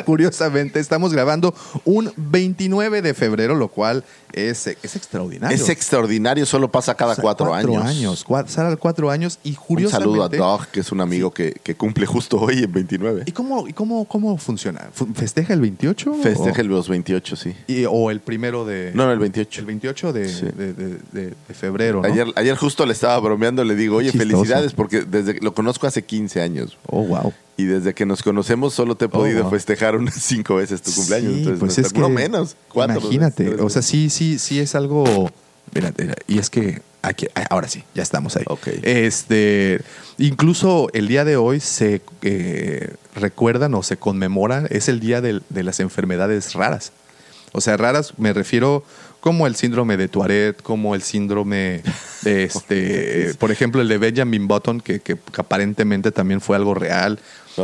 curiosamente, 0.04 0.80
estamos 0.80 1.12
grabando 1.12 1.54
un 1.84 2.12
29 2.16 3.02
de 3.02 3.14
febrero, 3.14 3.54
lo 3.54 3.68
cual 3.68 4.04
es, 4.32 4.66
es 4.66 4.96
extraordinario. 4.96 5.54
Es 5.56 5.68
extraordinario, 5.68 6.46
solo 6.46 6.70
pasa 6.70 6.94
cada 6.94 7.12
O 7.12 7.14
sea, 7.16 7.22
cuatro, 7.22 7.54
años. 7.54 7.84
años. 7.84 8.26
cua- 8.26 8.46
Sale 8.46 8.76
cuatro 8.76 9.10
años 9.10 9.38
y 9.42 9.50
Un 9.50 9.54
curiosamente... 9.56 10.10
saludo 10.10 10.24
a 10.24 10.28
Doug, 10.56 10.66
que 10.68 10.80
es 10.80 10.92
un 10.92 11.00
amigo 11.00 11.30
que, 11.32 11.52
que 11.62 11.74
cumple 11.74 12.06
justo 12.06 12.38
hoy 12.40 12.58
en 12.64 12.72
29. 12.72 13.22
¿Y 13.26 13.32
cómo, 13.32 13.68
y 13.68 13.72
cómo, 13.72 14.04
cómo 14.06 14.36
funciona? 14.38 14.88
Fu- 14.92 15.06
¿Festeja 15.14 15.52
el 15.54 15.60
28? 15.60 16.14
Festeja 16.22 16.62
o, 16.62 16.64
los 16.64 16.88
28, 16.88 17.36
sí. 17.36 17.54
y- 17.66 17.84
o 17.86 18.10
el 18.10 18.20
primero 18.20 18.64
de... 18.64 18.92
No, 18.94 19.06
no, 19.06 19.12
el 19.12 19.18
28. 19.18 19.60
El 19.60 19.66
28 19.66 20.12
de, 20.12 20.28
Sí. 20.28 20.46
de, 20.56 20.72
de- 20.74 21.34
febrero, 21.54 22.02
¿no? 22.02 22.08
Ayer, 22.08 22.26
ayer 22.36 22.56
justo 22.56 22.86
le 22.86 22.92
estaba 22.92 23.18
bromeando, 23.18 23.64
le 23.64 23.74
digo, 23.74 23.96
oye, 23.96 24.12
Chistoso. 24.12 24.30
felicidades, 24.30 24.72
porque 24.72 25.02
desde 25.02 25.40
lo 25.40 25.52
conozco 25.54 25.86
hace 25.86 26.02
15 26.02 26.40
años. 26.40 26.78
Oh, 26.86 27.02
wow. 27.02 27.32
Y 27.60 27.64
desde 27.66 27.94
que 27.94 28.06
nos 28.06 28.22
conocemos 28.22 28.74
solo 28.74 28.94
te 28.94 29.04
he 29.04 29.08
Oh, 29.08 29.10
podido 29.10 29.42
wow. 29.42 29.50
festejar 29.50 29.96
unas 29.96 30.14
cinco 30.22 30.56
veces 30.56 30.82
tu 30.82 30.92
cumpleaños. 30.92 31.32
Sí, 31.34 31.38
Entonces, 31.40 31.58
pues 31.60 31.78
no 31.78 31.86
es 31.86 31.94
no 31.94 32.06
que 32.08 32.12
menos. 32.14 32.56
Cuatro. 32.68 32.98
Imagínate, 33.00 33.54
o 33.60 33.68
sea, 33.70 33.82
sí, 33.82 34.10
sí, 34.10 34.38
sí 34.38 34.60
es 34.60 34.74
algo 34.74 35.30
Mira, 35.74 35.92
mira, 35.96 36.14
y 36.26 36.38
es 36.38 36.50
que 36.50 36.82
aquí, 37.02 37.26
ah, 37.36 37.46
ahora 37.50 37.68
sí, 37.68 37.84
ya 37.94 38.02
estamos 38.02 38.36
ahí. 38.36 38.42
Ok. 38.48 38.66
Este, 38.82 39.80
incluso 40.18 40.88
el 40.92 41.06
día 41.06 41.24
de 41.24 41.36
hoy 41.36 41.60
se 41.60 42.02
eh, 42.22 42.94
recuerdan 43.14 43.74
o 43.74 43.82
se 43.84 43.96
conmemoran, 43.96 44.66
es 44.70 44.88
el 44.88 44.98
día 45.00 45.20
de 45.20 45.40
las 45.62 45.78
enfermedades 45.80 46.54
raras. 46.54 46.92
O 47.52 47.60
sea, 47.60 47.76
raras 47.76 48.14
me 48.18 48.32
refiero 48.32 48.84
como 49.20 49.46
el 49.46 49.54
síndrome 49.54 49.96
de 49.96 50.08
Tourette, 50.08 50.62
como 50.62 50.94
el 50.94 51.02
síndrome, 51.02 51.82
de 52.22 52.44
este, 52.44 53.34
por 53.38 53.50
ejemplo, 53.50 53.80
el 53.82 53.88
de 53.88 53.98
Benjamin 53.98 54.48
Button, 54.48 54.80
que, 54.80 55.00
que 55.00 55.16
aparentemente 55.36 56.10
también 56.10 56.40
fue 56.40 56.56
algo 56.56 56.74
real. 56.74 57.18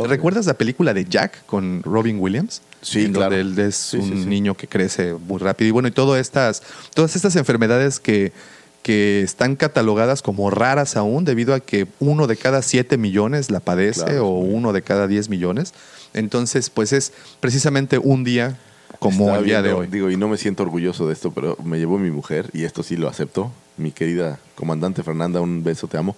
¿Recuerdas 0.06 0.44
la 0.46 0.54
película 0.54 0.92
de 0.92 1.06
Jack 1.06 1.46
con 1.46 1.82
Robin 1.82 2.18
Williams? 2.20 2.60
Sí, 2.82 3.10
claro. 3.10 3.34
Donde 3.36 3.62
él 3.62 3.68
es 3.68 3.76
Sí, 3.76 3.96
un 3.96 4.04
sí, 4.10 4.22
sí. 4.25 4.26
niño 4.28 4.54
que 4.54 4.66
crece 4.68 5.14
muy 5.14 5.38
rápido. 5.38 5.68
Y 5.68 5.70
bueno, 5.70 5.88
y 5.88 5.92
todas 5.92 6.20
estas, 6.20 6.62
todas 6.92 7.16
estas 7.16 7.34
enfermedades 7.36 7.98
que, 7.98 8.32
que 8.82 9.22
están 9.22 9.56
catalogadas 9.56 10.20
como 10.20 10.50
raras 10.50 10.96
aún 10.96 11.25
debido 11.25 11.54
a 11.54 11.60
que 11.60 11.86
uno 11.98 12.26
de 12.26 12.36
cada 12.36 12.60
siete 12.60 12.98
millones 12.98 13.50
la 13.50 13.60
padece 13.60 14.04
Claro. 14.04 14.26
o 14.28 14.38
uno 14.40 14.75
de 14.75 14.82
cada 14.82 15.06
diez 15.06 15.30
millones. 15.30 15.72
Entonces, 16.12 16.68
pues 16.68 16.92
es 16.92 17.12
precisamente 17.40 17.96
un 17.98 18.22
día 18.25 18.58
como 18.98 19.24
Estaba 19.24 19.38
el 19.38 19.44
día 19.44 19.62
de 19.62 19.72
hoy. 19.72 19.86
Digo, 19.86 20.10
y 20.10 20.16
no 20.16 20.28
me 20.28 20.36
siento 20.36 20.62
orgulloso 20.62 21.06
de 21.06 21.12
esto, 21.12 21.30
pero 21.32 21.56
me 21.64 21.78
llevó 21.78 21.98
mi 21.98 22.10
mujer, 22.10 22.50
y 22.52 22.64
esto 22.64 22.82
sí 22.82 22.96
lo 22.96 23.08
acepto, 23.08 23.52
mi 23.76 23.92
querida 23.92 24.38
comandante 24.54 25.02
Fernanda, 25.02 25.40
un 25.40 25.62
beso, 25.64 25.86
te 25.88 25.96
amo. 25.98 26.16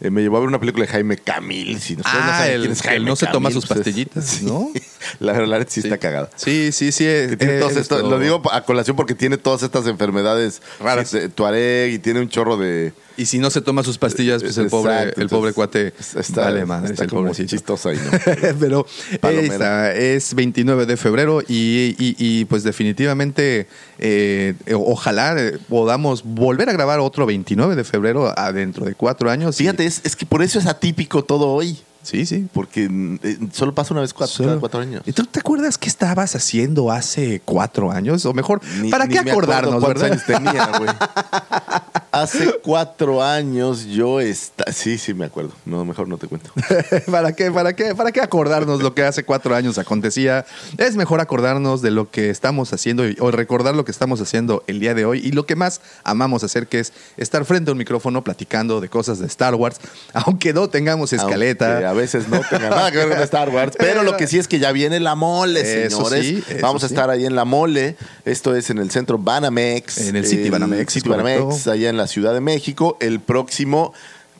Eh, 0.00 0.10
me 0.10 0.22
llevó 0.22 0.38
a 0.38 0.40
ver 0.40 0.48
una 0.48 0.58
película 0.58 0.84
de 0.86 0.90
Jaime 0.92 1.16
Camil. 1.16 1.80
Si 1.80 1.94
ustedes 1.94 2.16
Ah, 2.16 2.38
saben 2.40 2.52
el 2.54 2.60
quién 2.62 2.72
es 2.72 2.82
Jaime 2.82 3.06
no 3.06 3.14
se 3.14 3.26
toma 3.28 3.50
sus 3.52 3.64
pues 3.64 3.78
es- 3.78 3.84
pastillitas, 3.86 4.24
sí. 4.24 4.44
¿no? 4.44 4.68
La 5.20 5.32
verdad, 5.34 5.64
sí, 5.68 5.82
Sí. 5.82 5.86
está 5.86 5.98
cagada. 5.98 6.30
Sí, 6.34 6.72
sí, 6.72 6.90
sí. 6.90 7.04
tiene 7.38 7.64
visto- 7.64 8.02
lo 8.02 8.18
digo 8.18 8.42
a 8.50 8.62
colación 8.62 8.96
porque 8.96 9.14
tiene 9.14 9.38
todas 9.38 9.62
estas 9.62 9.86
enfermedades 9.86 10.62
Raras. 10.80 11.12
de 11.12 11.28
Tuareg 11.28 11.92
y 11.92 11.98
tiene 12.00 12.20
un 12.20 12.28
chorro 12.28 12.56
de. 12.56 12.92
Y 13.16 13.26
si 13.26 13.38
no 13.38 13.50
se 13.50 13.60
toma 13.60 13.82
sus 13.84 13.96
pastillas, 13.98 14.42
pues 14.42 14.58
el 14.58 14.68
pobre, 14.68 14.92
Exacto, 14.94 15.20
el 15.20 15.28
pobre 15.28 15.52
cuate 15.52 15.92
está, 16.16 16.42
vale 16.50 16.64
está 16.90 17.04
el 17.04 17.10
como 17.10 17.32
chistosa 17.32 17.92
y 17.92 17.96
no. 17.96 18.10
Pero 18.58 18.86
esta 19.22 19.94
es 19.94 20.34
29 20.34 20.86
de 20.86 20.96
febrero 20.96 21.40
y, 21.42 21.94
y- 21.98 22.16
y, 22.18 22.44
pues 22.46 22.62
definitivamente 22.64 23.68
eh, 23.98 24.54
eh, 24.66 24.74
ojalá 24.74 25.34
eh, 25.38 25.58
podamos 25.68 26.24
volver 26.24 26.68
a 26.68 26.72
grabar 26.72 26.98
otro 27.00 27.24
29 27.26 27.76
de 27.76 27.84
febrero 27.84 28.32
a 28.36 28.52
dentro 28.52 28.84
de 28.84 28.94
cuatro 28.94 29.30
años. 29.30 29.54
y- 29.60 29.64
Fíjate, 29.64 29.86
es, 29.86 30.00
es 30.04 30.16
que 30.16 30.26
por 30.26 30.42
eso 30.42 30.58
es 30.58 30.66
atípico 30.66 31.22
todo 31.24 31.48
hoy. 31.52 31.78
Sí, 32.02 32.26
sí. 32.26 32.46
Porque 32.52 32.84
eh, 33.22 33.38
solo 33.52 33.74
pasa 33.74 33.94
una 33.94 34.02
vez 34.02 34.12
cuatro, 34.12 34.34
Solo- 34.36 34.48
cada 34.50 34.60
cuatro 34.60 34.80
años. 34.80 35.02
¿Y 35.06 35.12
tú 35.12 35.24
te 35.24 35.38
acuerdas 35.40 35.78
qué 35.78 35.88
estabas 35.88 36.34
haciendo 36.36 36.90
hace 36.92 37.40
cuatro 37.44 37.90
años? 37.90 38.26
O 38.26 38.34
mejor, 38.34 38.60
Ni- 38.82 38.90
¿para 38.90 39.06
ni 39.06 39.14
qué 39.14 39.22
me 39.22 39.30
acuerdo 39.30 39.52
acordarnos, 39.52 39.82
cuántos 39.84 40.02
verdad? 40.02 40.12
años 40.12 40.44
tenía, 40.44 40.78
güey. 40.78 40.90
Hace 42.14 42.52
cuatro 42.62 43.22
años 43.22 43.86
yo 43.86 44.20
está, 44.20 44.72
sí, 44.72 44.98
sí 44.98 45.14
me 45.14 45.24
acuerdo. 45.24 45.50
No, 45.64 45.84
mejor 45.84 46.06
no 46.08 46.16
te 46.16 46.28
cuento. 46.28 46.50
¿Para 47.10 47.32
qué, 47.34 47.50
para, 47.50 47.74
qué, 47.74 47.94
¿Para 47.94 48.12
qué 48.12 48.20
acordarnos 48.20 48.82
lo 48.82 48.94
que 48.94 49.02
hace 49.02 49.24
cuatro 49.24 49.54
años 49.54 49.78
acontecía? 49.78 50.46
Es 50.78 50.96
mejor 50.96 51.20
acordarnos 51.20 51.82
de 51.82 51.90
lo 51.90 52.10
que 52.10 52.30
estamos 52.30 52.72
haciendo 52.72 53.08
y- 53.08 53.16
o 53.20 53.30
recordar 53.30 53.74
lo 53.74 53.84
que 53.84 53.90
estamos 53.90 54.20
haciendo 54.20 54.62
el 54.66 54.78
día 54.80 54.94
de 54.94 55.04
hoy 55.04 55.20
y 55.24 55.32
lo 55.32 55.44
que 55.46 55.56
más 55.56 55.80
amamos 56.04 56.44
hacer, 56.44 56.66
que 56.68 56.78
es 56.80 56.92
estar 57.16 57.44
frente 57.44 57.70
a 57.70 57.72
un 57.72 57.78
micrófono 57.78 58.22
platicando 58.22 58.80
de 58.80 58.88
cosas 58.88 59.18
de 59.18 59.26
Star 59.26 59.54
Wars, 59.56 59.78
aunque 60.14 60.52
no 60.52 60.68
tengamos 60.68 61.12
escaleta. 61.12 61.72
Aunque 61.72 61.86
a 61.86 61.92
veces 61.94 62.28
no 62.28 62.40
tenga 62.48 62.70
nada 62.70 62.92
que 62.92 62.98
ver 62.98 63.08
con 63.08 63.18
Star 63.22 63.48
Wars. 63.50 63.74
Pero 63.78 64.02
lo 64.04 64.16
que 64.16 64.26
sí 64.28 64.38
es 64.38 64.46
que 64.48 64.58
ya 64.60 64.70
viene 64.72 65.00
la 65.00 65.14
mole, 65.16 65.84
Eso 65.86 66.04
señores. 66.08 66.26
sí, 66.46 66.54
Vamos 66.60 66.82
a 66.84 66.86
estar 66.86 67.10
ahí 67.10 67.26
en 67.26 67.34
la 67.34 67.44
mole. 67.44 67.96
Esto 68.24 68.54
es 68.54 68.70
en 68.70 68.78
el 68.78 68.90
centro 68.92 69.18
Banamex. 69.18 69.98
En 69.98 70.16
el 70.16 70.26
City 70.26 70.48
Banamex, 70.50 70.92
City. 70.92 71.08
Banamex, 71.08 71.66
allá 71.66 71.90
en 71.90 71.96
la 71.96 72.03
Ciudad 72.06 72.34
de 72.34 72.40
México. 72.40 72.96
El 73.00 73.20
próximo 73.20 73.92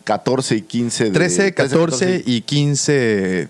14 0.05 0.57
y 0.57 0.63
15 0.63 1.05
de 1.05 1.11
13, 1.11 1.55
14 1.55 2.23
y 2.27 2.43
15 2.43 2.93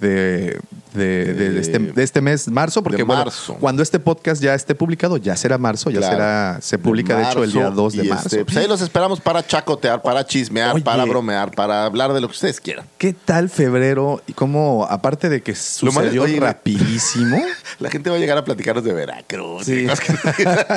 de, 0.01 0.61
de- 0.95 1.35
de- 1.35 1.61
este, 1.61 1.79
de 1.79 2.03
este 2.03 2.21
mes, 2.21 2.49
marzo, 2.49 2.83
porque 2.83 2.99
de 2.99 3.03
bueno, 3.03 3.25
marzo. 3.25 3.55
cuando 3.61 3.83
este 3.83 3.99
podcast 3.99 4.41
ya 4.43 4.55
esté 4.55 4.75
publicado, 4.75 5.17
ya 5.17 5.37
será 5.37 5.59
marzo, 5.59 5.91
ya 5.91 5.99
Claro. 5.99 6.15
será, 6.15 6.59
se 6.63 6.79
publica 6.79 7.17
de, 7.17 7.25
hecho 7.25 7.45
el 7.45 7.53
día 7.53 7.71
2 7.71 7.93
de 7.95 8.05
marzo. 8.05 8.29
este, 8.29 8.45
pues 8.45 8.57
ahí 8.57 8.67
los 8.69 8.81
esperamos 8.81 9.21
para 9.21 9.47
chacotear, 9.47 10.01
para 10.03 10.25
chismear, 10.25 10.75
Oye. 10.75 10.85
para 10.85 11.05
bromear, 11.05 11.51
para 11.51 11.85
hablar 11.85 12.13
de 12.13 12.21
lo 12.21 12.29
que 12.29 12.33
ustedes 12.35 12.61
quieran. 12.61 12.87
¿Qué 12.97 13.13
tal 13.13 13.51
febrero? 13.51 14.23
Y 14.27 14.33
cómo, 14.33 14.87
aparte 14.89 15.29
de 15.29 15.43
que 15.43 15.55
sucedió 15.55 16.23
oye, 16.23 16.39
rapidísimo, 16.41 17.43
La 17.81 17.91
gente 17.91 18.09
va 18.09 18.17
a 18.17 18.19
llegar 18.21 18.39
a 18.39 18.45
platicarnos 18.45 18.85
de 18.85 18.93
Veracruz. 18.93 19.65
Sí. 19.67 19.87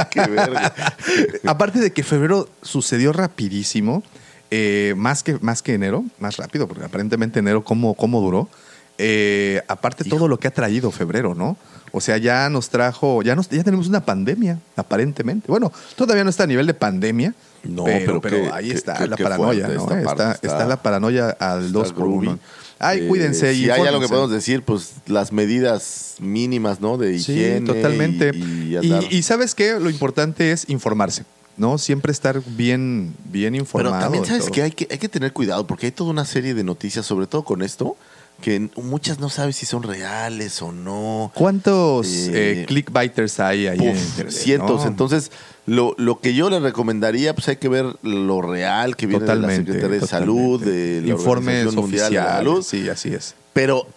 que 0.09 0.21
aparte 1.45 1.79
de 1.79 1.91
que 1.91 2.03
febrero 2.03 2.49
sucedió 2.61 3.13
rapidísimo, 3.13 4.03
eh, 4.49 4.93
más, 4.97 5.23
que, 5.23 5.37
más 5.41 5.61
que 5.61 5.73
enero, 5.73 6.03
más 6.19 6.37
rápido, 6.37 6.67
porque 6.67 6.85
aparentemente 6.85 7.39
enero, 7.39 7.63
¿cómo, 7.63 7.93
cómo 7.95 8.21
duró? 8.21 8.49
Eh, 8.97 9.61
aparte 9.67 10.03
todo 10.03 10.27
lo 10.27 10.39
que 10.39 10.47
ha 10.47 10.51
traído 10.51 10.91
febrero, 10.91 11.35
¿no? 11.35 11.57
O 11.91 12.01
sea, 12.01 12.17
ya 12.17 12.49
nos 12.49 12.69
trajo, 12.69 13.21
ya, 13.21 13.35
nos, 13.35 13.47
ya 13.49 13.63
tenemos 13.63 13.87
una 13.87 14.03
pandemia, 14.05 14.59
aparentemente. 14.75 15.47
Bueno, 15.47 15.71
todavía 15.95 16.23
no 16.23 16.29
está 16.29 16.43
a 16.43 16.47
nivel 16.47 16.67
de 16.67 16.73
pandemia, 16.73 17.33
No, 17.63 17.83
pero, 17.85 18.19
pero 18.21 18.41
pero 18.43 18.53
ahí 18.53 18.71
está 18.71 19.05
la 19.07 19.15
paranoia, 19.17 19.67
¿no? 19.67 19.83
Está, 19.83 20.03
parte, 20.03 20.23
está, 20.23 20.47
está- 20.47 20.65
la 20.65 20.81
paranoia 20.81 21.29
al 21.39 21.67
Está 21.67 21.71
2 21.79 21.93
por 21.93 22.03
groovy. 22.07 22.27
1. 22.27 22.39
Ay, 22.79 22.99
Eh, 22.99 23.07
cuídense. 23.07 23.53
y 23.53 23.63
Si 23.63 23.69
hay 23.69 23.81
algo 23.87 23.99
que 24.01 24.07
podemos 24.07 24.29
decir, 24.31 24.61
pues 24.63 24.93
las 25.07 25.31
medidas 25.31 26.15
mínimas, 26.19 26.79
¿no? 26.81 26.97
De 26.97 27.13
higiene. 27.13 27.59
Sí, 27.59 27.65
totalmente. 27.65 28.31
Y, 28.35 28.77
y 28.77 28.93
Y, 29.09 29.17
y 29.17 29.21
sabes 29.23 29.55
qué, 29.55 29.79
lo 29.79 29.89
importante 29.89 30.51
es 30.51 30.69
informarse, 30.69 31.23
¿no? 31.55 31.77
Siempre 31.77 32.11
estar 32.11 32.41
bien, 32.45 33.15
bien 33.31 33.53
Pero 33.53 33.61
informado. 33.63 33.99
también 33.99 34.23
de 34.23 34.27
sabes 34.29 34.43
todo. 34.45 34.53
que 34.53 34.61
hay, 34.63 34.71
que 34.71 34.87
hay 34.91 34.97
que 34.99 35.09
tener 35.09 35.33
cuidado 35.33 35.65
porque 35.65 35.87
hay 35.87 35.91
toda 35.91 36.09
una 36.11 36.25
serie 36.25 36.53
de 36.53 36.63
noticias, 36.63 37.05
sobre 37.05 37.25
todo 37.27 37.43
con 37.43 37.63
esto, 37.63 37.95
que 38.41 38.69
muchas 38.75 39.19
no 39.19 39.29
sabes 39.29 39.55
si 39.55 39.65
son 39.65 39.83
reales 39.83 40.61
o 40.61 40.71
no. 40.71 41.31
¿Cuántos 41.33 42.07
Eh, 42.07 42.61
eh, 42.61 42.65
clickbaiters 42.67 43.39
hay 43.39 43.67
ahí 43.67 43.79
en 43.79 43.95
Uf, 43.95 44.03
Internet, 44.09 44.33
cientos. 44.33 44.81
no? 44.83 44.87
Entonces, 44.87 45.31
lo, 45.65 45.95
lo 45.97 46.19
que 46.19 46.33
yo 46.33 46.49
le 46.49 46.59
recomendaría, 46.59 47.33
pues 47.33 47.47
hay 47.49 47.57
que 47.57 47.67
ver 47.67 47.85
lo 48.03 48.41
real 48.41 48.95
que 48.95 49.07
viene 49.07 49.21
de 49.25 49.27
la 49.27 49.33
totalmente. 49.35 49.71
Secretaría 49.73 49.95
de 49.95 49.99
totalmente. 50.01 50.33
Salud, 50.35 50.63
de 50.63 51.01
la 51.01 51.07
Informes 51.09 51.55
Organización 51.67 51.75
Mundial 51.83 52.09
de 52.11 52.15
la. 52.17 52.35
Salud. 52.37 52.63
Sí, 52.63 52.89
así 52.89 53.13
es. 53.13 53.35
Pero 53.53 53.87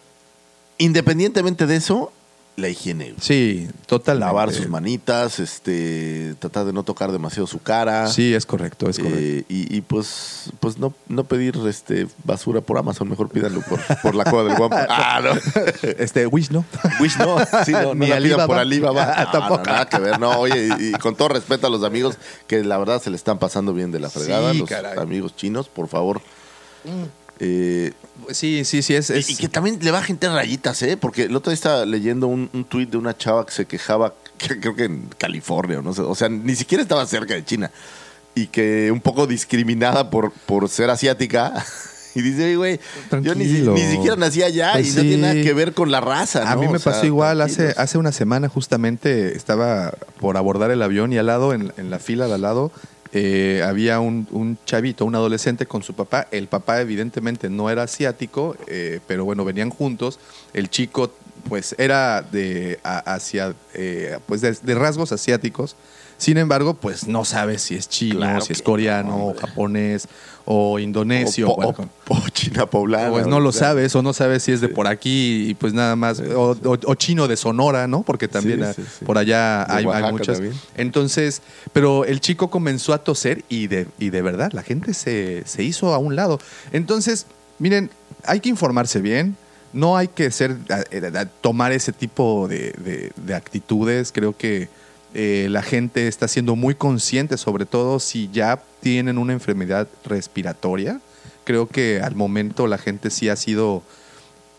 independientemente 0.78 1.66
de 1.66 1.76
eso, 1.76 2.12
la 2.56 2.68
higiene. 2.68 3.14
Sí, 3.20 3.68
totalmente. 3.86 4.26
Lavar 4.26 4.52
sus 4.52 4.68
manitas, 4.68 5.38
este, 5.38 6.34
tratar 6.38 6.66
de 6.66 6.72
no 6.74 6.82
tocar 6.82 7.10
demasiado 7.10 7.46
su 7.46 7.58
cara. 7.60 8.06
Sí, 8.08 8.34
es 8.34 8.44
correcto, 8.44 8.90
es 8.90 8.98
correcto. 8.98 9.18
Eh, 9.18 9.44
y, 9.48 9.74
y, 9.76 9.80
pues, 9.80 10.50
pues 10.60 10.76
no, 10.76 10.92
no 11.08 11.24
pedir 11.24 11.56
este 11.66 12.06
basura 12.24 12.60
por 12.60 12.76
Amazon, 12.76 13.08
mejor 13.08 13.30
pídanlo 13.30 13.62
por, 13.62 13.80
por 14.02 14.14
la 14.14 14.24
coda 14.24 14.44
del 14.44 14.58
guapo. 14.58 14.76
ah, 14.90 15.20
no. 15.24 15.30
este, 15.98 16.26
Wish, 16.26 16.50
¿no? 16.50 16.64
Wish 17.00 17.16
no, 17.18 17.38
sí, 17.64 17.72
no, 17.72 17.82
no 17.94 17.94
Ni 17.94 18.08
la 18.08 18.18
pidan 18.18 18.46
por 18.46 18.58
Alibaba. 18.58 19.14
Ah, 19.16 19.24
No, 19.24 19.30
tampoco. 19.32 19.62
no, 19.64 19.72
nada 19.72 19.88
que 19.88 19.98
ver, 19.98 20.20
no, 20.20 20.38
oye, 20.38 20.68
y, 20.78 20.88
y 20.88 20.92
con 20.92 21.16
todo 21.16 21.28
respeto 21.28 21.66
a 21.66 21.70
los 21.70 21.82
amigos 21.82 22.18
que 22.46 22.62
la 22.62 22.76
verdad 22.76 23.00
se 23.00 23.08
le 23.08 23.16
están 23.16 23.38
pasando 23.38 23.72
bien 23.72 23.90
de 23.90 24.00
la 24.00 24.10
fregada, 24.10 24.52
Sí, 24.52 24.58
los 24.58 24.68
caray. 24.68 24.96
Mm. 24.96 25.00
amigos 25.00 25.34
chinos, 25.34 25.68
por 25.68 25.88
favor. 25.88 26.20
Eh, 27.40 27.92
Sí, 28.32 28.64
sí, 28.64 28.82
sí, 28.82 28.94
es... 28.94 29.10
y- 29.10 29.14
es- 29.14 29.30
y, 29.30 29.36
que 29.36 29.48
también 29.48 29.78
le 29.80 29.90
va 29.90 30.02
gente 30.02 30.28
rayitas, 30.28 30.82
¿eh? 30.82 30.96
Porque 30.96 31.24
el 31.24 31.34
otro 31.34 31.50
día 31.50 31.54
estaba 31.54 31.84
leyendo 31.86 32.26
un, 32.28 32.48
un 32.52 32.64
tuit 32.64 32.88
de 32.90 32.96
una 32.98 33.16
chava 33.16 33.44
que 33.46 33.50
se 33.52 33.64
quejaba, 33.66 34.14
que 34.38 34.60
creo 34.60 34.76
que 34.76 34.84
en 34.84 35.08
California, 35.18 35.78
o 35.80 35.82
no 35.82 35.94
sé, 35.94 36.02
o 36.02 36.14
sea, 36.14 36.28
ni 36.28 36.54
siquiera 36.54 36.82
estaba 36.82 37.04
cerca 37.06 37.34
de 37.34 37.44
China. 37.44 37.70
Y 38.34 38.46
que 38.46 38.90
un 38.92 39.00
poco 39.00 39.26
discriminada 39.26 40.10
por, 40.10 40.30
por 40.32 40.68
ser 40.68 40.90
asiática. 40.90 41.52
Y 42.12 42.22
dice, 42.22 42.42
"Oye, 42.44 42.56
güey, 42.56 42.80
yo 43.22 43.36
ni, 43.36 43.44
ni 43.44 43.82
siquiera 43.88 44.16
nací 44.16 44.42
allá 44.42 44.72
Pues 44.72 44.88
y 44.88 44.96
no 44.96 45.02
tiene 45.02 45.14
sí. 45.14 45.20
nada 45.20 45.34
que 45.34 45.52
ver 45.54 45.74
con 45.74 45.92
la 45.92 46.00
raza. 46.00 46.42
A 46.50 46.56
¿no? 46.56 46.62
mí 46.62 46.66
me 46.66 46.74
O 46.74 46.78
sea, 46.80 46.90
pasó 46.92 47.06
igual, 47.06 47.40
hace, 47.40 47.72
hace 47.76 47.98
una 47.98 48.10
semana 48.10 48.48
justamente 48.48 49.36
estaba 49.36 49.92
por 50.18 50.36
abordar 50.36 50.72
el 50.72 50.82
avión 50.82 51.12
y 51.12 51.18
al 51.18 51.26
lado, 51.26 51.54
en, 51.54 51.72
en 51.76 51.88
la 51.88 52.00
fila 52.00 52.26
de 52.26 52.34
al 52.34 52.40
lado, 52.42 52.72
eh, 53.12 53.62
había 53.66 54.00
un, 54.00 54.26
un 54.30 54.58
chavito, 54.64 55.04
un 55.04 55.14
adolescente 55.14 55.66
con 55.66 55.82
su 55.82 55.94
papá. 55.94 56.28
El 56.30 56.46
papá 56.46 56.80
evidentemente 56.80 57.50
no 57.50 57.68
era 57.70 57.82
asiático, 57.84 58.56
eh, 58.66 59.00
pero 59.06 59.24
bueno, 59.24 59.44
venían 59.44 59.70
juntos. 59.70 60.18
El 60.52 60.70
chico 60.70 61.12
pues 61.48 61.74
era 61.78 62.22
de 62.22 62.78
a- 62.84 63.14
hacia, 63.14 63.54
eh, 63.74 64.18
pues 64.26 64.40
de, 64.42 64.52
de 64.62 64.74
rasgos 64.74 65.10
asiáticos. 65.12 65.74
Sin 66.20 66.36
embargo, 66.36 66.74
pues 66.74 67.06
no 67.08 67.24
sabes 67.24 67.62
si 67.62 67.74
es 67.76 67.88
chino, 67.88 68.16
Claro 68.18 68.40
si 68.42 68.52
es 68.52 68.60
coreano, 68.60 69.08
no, 69.16 69.26
o 69.28 69.34
japonés, 69.34 70.06
o 70.44 70.78
indonesio. 70.78 71.48
o, 71.50 71.56
bueno, 71.56 71.72
po- 71.72 72.14
o- 72.14 72.18
o 72.18 72.28
China 72.28 72.66
poblana. 72.66 73.08
pues 73.10 73.26
no 73.26 73.40
lo 73.40 73.52
sabes 73.52 73.96
o 73.96 74.02
no 74.02 74.12
sabes 74.12 74.42
si 74.42 74.52
es 74.52 74.60
de 74.60 74.68
por 74.68 74.86
aquí 74.86 75.48
y 75.48 75.54
pues 75.54 75.72
nada 75.72 75.96
más 75.96 76.20
o, 76.20 76.50
o- 76.62 76.78
o 76.84 76.94
chino 76.94 77.26
de 77.26 77.38
Sonora, 77.38 77.86
¿no? 77.86 78.02
Porque 78.02 78.28
también 78.28 78.62
Sí, 78.74 78.82
sí, 78.82 78.88
sí. 78.98 79.04
por 79.06 79.16
allá 79.16 79.62
hay, 79.74 79.84
también. 80.22 80.52
Entonces, 80.76 81.40
pero 81.72 82.04
el 82.04 82.20
chico 82.20 82.50
comenzó 82.50 82.92
a 82.92 82.98
toser 83.02 83.42
y 83.48 83.66
de, 83.68 83.86
y 83.98 84.10
de 84.10 84.20
verdad 84.20 84.52
la 84.52 84.62
gente 84.62 84.92
se, 84.92 85.42
se 85.46 85.62
hizo 85.62 85.94
a 85.94 85.98
un 85.98 86.16
lado. 86.16 86.38
Entonces, 86.72 87.24
miren, 87.58 87.88
hay 88.26 88.40
que 88.40 88.50
informarse 88.50 89.00
bien. 89.00 89.36
No 89.72 89.96
hay 89.96 90.08
que 90.08 90.30
ser 90.32 90.56
tomar 91.40 91.72
ese 91.72 91.92
tipo 91.92 92.46
de, 92.48 92.72
de- 92.72 93.12
de 93.16 93.34
actitudes. 93.34 94.10
Creo 94.12 94.36
que 94.36 94.68
Eh, 95.14 95.48
la 95.50 95.62
gente 95.62 96.06
está 96.08 96.28
siendo 96.28 96.54
muy 96.56 96.74
consciente, 96.74 97.36
sobre 97.36 97.66
todo 97.66 97.98
si 97.98 98.28
ya 98.32 98.62
tienen 98.80 99.18
una 99.18 99.32
enfermedad 99.32 99.88
respiratoria. 100.04 101.00
Creo 101.44 101.66
que 101.66 102.00
al 102.00 102.14
momento 102.14 102.66
la 102.66 102.78
gente 102.78 103.10
sí 103.10 103.28
ha 103.28 103.34
sido, 103.36 103.82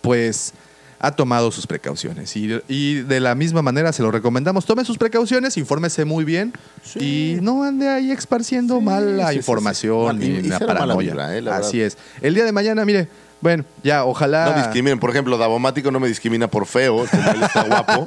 pues, 0.01 0.53
ha 1.00 1.12
tomado 1.12 1.51
sus 1.51 1.65
precauciones. 1.67 2.36
Y, 2.36 2.50
y 2.67 2.96
de 2.96 3.20
la 3.20 3.34
misma 3.34 3.62
manera 3.62 3.91
se 3.93 4.03
lo 4.03 4.12
recomendamos. 4.12 4.65
Tome 4.65 4.84
sus 4.86 4.98
precauciones, 4.98 5.58
infórmese 5.58 6.05
muy 6.05 6.25
bien 6.25 6.53
y 7.00 7.38
no 7.41 7.63
ande 7.63 7.88
ahí 7.89 8.12
esparciendo 8.12 8.77
Sí, 8.79 8.84
mala 8.86 9.29
sí, 9.31 9.38
información 9.38 10.22
sí. 10.22 10.27
y, 10.27 10.41
la 10.43 10.60
paranoia. 10.60 11.10
vibra, 11.12 11.38
eh, 11.38 11.41
la 11.41 11.58
Así 11.58 11.79
verdad. 11.79 11.98
es. 11.98 12.22
El 12.24 12.36
día 12.36 12.43
de 12.46 12.51
mañana, 12.51 12.84
mire, 12.86 13.08
bueno, 13.41 13.65
ya, 13.83 14.05
ojalá. 14.05 14.45
No 14.51 14.57
discriminen. 14.57 15.00
Por 15.00 15.10
ejemplo, 15.10 15.38
Davomático 15.38 15.89
no 15.91 16.00
me 16.00 16.07
discrimina 16.07 16.48
por 16.48 16.65
feo, 16.67 17.05
como 17.10 17.31
él 17.31 17.43
está 17.43 17.63
guapo. 17.63 18.05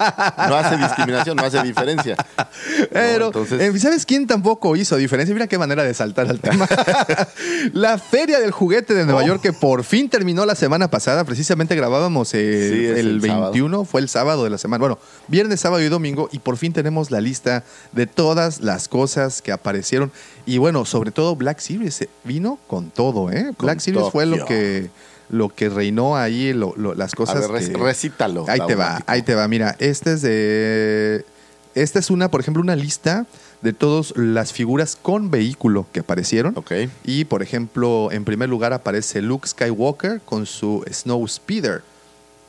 No 0.49 0.55
hace 0.57 0.77
discriminación, 0.77 1.37
no 1.37 1.45
hace 1.45 1.63
diferencia. 1.63 2.17
Pero, 2.93 3.19
No, 3.21 3.27
entonces- 3.43 3.61
eh, 3.61 3.79
¿sabes 3.81 4.07
quién 4.07 4.27
tampoco 4.27 4.77
hizo 4.77 4.97
diferencia? 4.97 5.35
Mira 5.35 5.47
qué 5.49 5.59
manera 5.59 5.83
de 5.83 5.93
saltar 5.93 6.29
al 6.29 6.39
tema. 6.41 6.69
la 7.73 7.99
Feria 7.99 8.39
del 8.41 8.51
Juguete 8.51 8.95
de 8.95 9.05
Nueva 9.05 9.23
Oh. 9.23 9.27
York, 9.27 9.41
que 9.43 9.53
por 9.53 9.85
fin 9.85 10.09
terminó 10.09 10.45
la 10.47 10.55
semana 10.55 10.89
pasada. 10.89 11.25
Precisamente 11.25 11.75
grabábamos 11.75 12.33
el, 12.35 12.71
Sí, 12.73 12.85
es 12.87 12.99
el 12.99 13.07
el 13.17 13.21
sábado. 13.23 13.53
21, 13.53 13.85
fue 13.85 14.01
el 14.01 14.09
sábado 14.09 14.45
de 14.45 14.51
la 14.51 14.59
semana. 14.59 14.81
Bueno, 14.81 14.99
viernes, 15.29 15.61
sábado 15.61 15.83
y 15.83 15.89
domingo. 15.89 16.29
Y 16.33 16.39
por 16.41 16.57
fin 16.57 16.73
tenemos 16.73 17.11
la 17.11 17.21
lista 17.21 17.65
de 17.93 18.07
todas 18.07 18.61
las 18.61 18.89
cosas 18.89 19.43
que 19.43 19.53
aparecieron. 19.53 20.13
Y 20.47 20.59
bueno, 20.59 20.85
sobre 20.85 21.11
todo 21.11 21.35
Black 21.37 21.59
Series 21.59 22.03
eh, 22.03 22.09
vino 22.25 22.59
con 22.67 22.91
todo, 22.91 23.31
¿eh? 23.31 23.53
Con 23.57 23.67
Black 23.67 23.81
Series 23.81 24.07
fue 24.13 24.27
lo 24.27 24.45
que, 24.45 24.91
lo 25.31 25.49
que 25.49 25.69
reinó 25.71 26.17
ahí, 26.17 26.53
lo- 26.53 26.75
lo- 26.77 26.95
las 26.95 27.15
A 27.15 27.17
cosas. 27.17 27.51
ver, 27.51 27.71
que- 27.73 27.79
recítalo. 27.79 28.45
Ahí 28.49 28.61
te 28.67 28.75
va, 28.75 29.03
ahí 29.07 29.23
te 29.23 29.35
va. 29.35 29.49
Mira, 29.49 29.75
este 29.79 30.13
es 30.15 30.23
de. 30.23 31.25
Esta 31.75 31.99
es 31.99 32.11
una, 32.11 32.31
por 32.31 32.41
ejemplo, 32.41 32.63
una 32.63 32.77
lista 32.77 33.27
de 33.63 33.73
todas 33.73 34.13
las 34.17 34.53
figuras 34.53 34.97
con 35.01 35.31
vehículo 35.31 35.87
que 35.93 36.01
aparecieron. 36.01 36.57
Ok. 36.57 36.73
Y, 37.05 37.25
por 37.25 37.43
ejemplo, 37.43 38.11
en 38.13 38.25
primer 38.25 38.49
lugar 38.49 38.73
aparece 38.75 39.23
Luke 39.23 39.49
Skywalker 39.49 40.21
con 40.25 40.45
su 40.47 40.85
Snow 40.93 41.27
Speeder. 41.27 41.83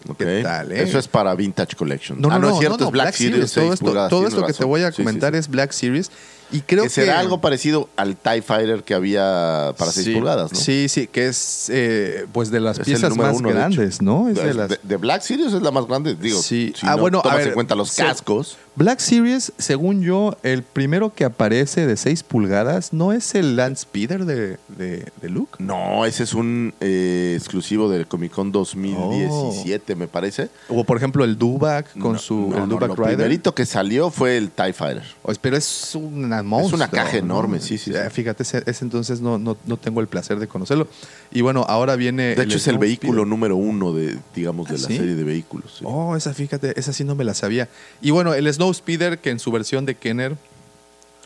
ok. 0.07 0.17
¿Qué 0.17 0.41
tal, 0.43 0.71
eh? 0.73 0.83
Eso 0.83 0.99
es 0.99 1.07
para 1.07 1.33
Vintage 1.33 1.75
Collection. 1.75 2.19
No, 2.21 2.27
no, 2.27 2.35
ah, 2.35 2.39
no, 2.39 2.47
no, 2.49 2.53
es 2.53 2.59
cierto, 2.59 2.77
no, 2.77 2.83
no, 2.83 2.87
es 2.87 2.91
Black, 2.91 3.15
Series. 3.15 3.51
Todo 3.53 3.63
6 3.63 3.73
esto, 3.73 4.07
todo 4.09 4.45
que 4.45 4.53
te 4.53 4.65
voy 4.65 4.81
a 4.83 4.91
Sí, 4.91 4.97
sí, 4.97 5.03
comentar 5.03 5.33
sí. 5.33 5.39
es 5.39 5.47
Black 5.47 5.71
Series. 5.71 6.11
Y 6.51 6.61
creo 6.61 6.83
que 6.83 6.89
que. 6.89 6.93
será 6.95 7.19
algo 7.19 7.41
parecido 7.41 7.89
al 7.95 8.15
TIE 8.15 8.41
Fighter 8.41 8.83
que 8.83 8.93
había 8.93 9.73
para 9.77 9.91
6 9.91 10.05
Sí, 10.05 10.13
pulgadas, 10.13 10.51
¿no? 10.53 10.59
Sí, 10.59 10.87
sí, 10.89 11.07
que 11.07 11.27
es 11.27 11.69
eh, 11.73 12.27
pues 12.31 12.51
de 12.51 12.59
las 12.59 12.77
Es 12.79 12.85
piezas 12.85 13.15
más 13.17 13.35
uno, 13.37 13.49
de 13.49 13.55
grandes, 13.55 13.95
hecho. 13.95 14.03
¿no? 14.03 14.29
Es 14.29 14.35
de 14.35 14.43
De, 14.45 14.53
las... 14.53 14.69
de 14.81 14.97
Black 14.97 15.21
Series 15.21 15.53
es 15.53 15.61
la 15.61 15.71
más 15.71 15.87
grande, 15.87 16.15
digo. 16.15 16.41
Sí. 16.41 16.73
Si 16.75 16.85
Ah, 16.85 16.91
no 16.95 17.01
bueno, 17.01 17.19
a 17.19 17.23
tomas 17.23 17.37
ver, 17.39 17.47
en 17.49 17.53
cuenta 17.55 17.75
los 17.75 17.91
cascos. 17.93 18.57
Black 18.75 18.99
Series, 18.99 19.53
según 19.57 20.01
yo, 20.01 20.35
el 20.43 20.61
primero 20.61 21.13
que 21.13 21.23
aparece 21.23 21.87
de 21.87 21.95
6 21.95 22.23
pulgadas 22.23 22.91
no 22.91 23.13
es 23.13 23.33
el 23.33 23.55
Land 23.55 23.77
Speeder 23.77 24.25
de, 24.25 24.57
de, 24.67 25.07
de 25.21 25.29
Luke. 25.29 25.55
No, 25.63 26.05
ese 26.05 26.23
es 26.23 26.33
un 26.33 26.73
eh, 26.81 27.35
exclusivo 27.37 27.89
del 27.89 28.05
Comic 28.07 28.33
Con 28.33 28.51
2017, 28.51 29.95
me 29.95 30.07
parece. 30.07 30.49
O 30.67 30.83
por 30.83 30.97
ejemplo 30.97 31.23
el 31.23 31.37
Dubak 31.37 31.97
con 31.99 32.13
No, 32.13 32.19
su 32.19 32.35
no, 32.49 32.57
el 32.57 32.59
no, 32.63 32.67
Dubak 32.75 32.89
Lo 32.89 32.95
Rider. 32.95 33.15
primerito 33.15 33.55
que 33.55 33.65
salió 33.65 34.09
fue 34.11 34.35
el 34.37 34.51
TIE 34.51 34.73
Fighter. 34.73 35.03
Pero 35.41 35.55
es 35.55 35.95
una 35.95 36.43
monstruo. 36.43 36.75
una 36.75 36.89
caja 36.89 37.13
¿no? 37.13 37.17
enorme, 37.19 37.59
sí, 37.61 37.77
sí, 37.77 37.91
sí. 37.91 37.97
Eh, 37.97 38.09
Fíjate, 38.09 38.43
ese, 38.43 38.61
ese 38.65 38.83
entonces 38.83 39.21
no, 39.21 39.37
no, 39.37 39.55
no 39.65 39.77
tengo 39.77 40.01
el 40.01 40.07
placer 40.07 40.37
de 40.39 40.47
conocerlo. 40.47 40.87
Y 41.31 41.41
bueno, 41.41 41.65
ahora 41.67 41.95
viene. 41.95 42.35
De 42.35 42.43
hecho, 42.43 42.57
es 42.57 42.67
el 42.67 42.77
vehículo 42.77 43.13
Speeder. 43.13 43.27
número 43.27 43.55
uno 43.57 43.91
de, 43.93 44.17
digamos, 44.33 44.67
de 44.69 44.75
¿Ah, 44.75 44.77
la 44.81 44.87
sí? 44.87 44.97
serie 44.97 45.15
de 45.15 45.23
vehículos. 45.23 45.75
sí. 45.79 45.85
Oh, 45.87 46.15
esa 46.15 46.33
fíjate, 46.33 46.79
esa 46.79 46.93
sí 46.93 47.03
no 47.03 47.15
me 47.15 47.23
la 47.23 47.33
sabía. 47.33 47.67
Y 48.01 48.11
bueno, 48.11 48.33
el 48.33 48.51
Snow 48.53 48.73
Speeder, 48.73 49.19
que 49.19 49.31
en 49.31 49.39
su 49.39 49.51
versión 49.51 49.85
de 49.85 49.95
Kenner 49.95 50.37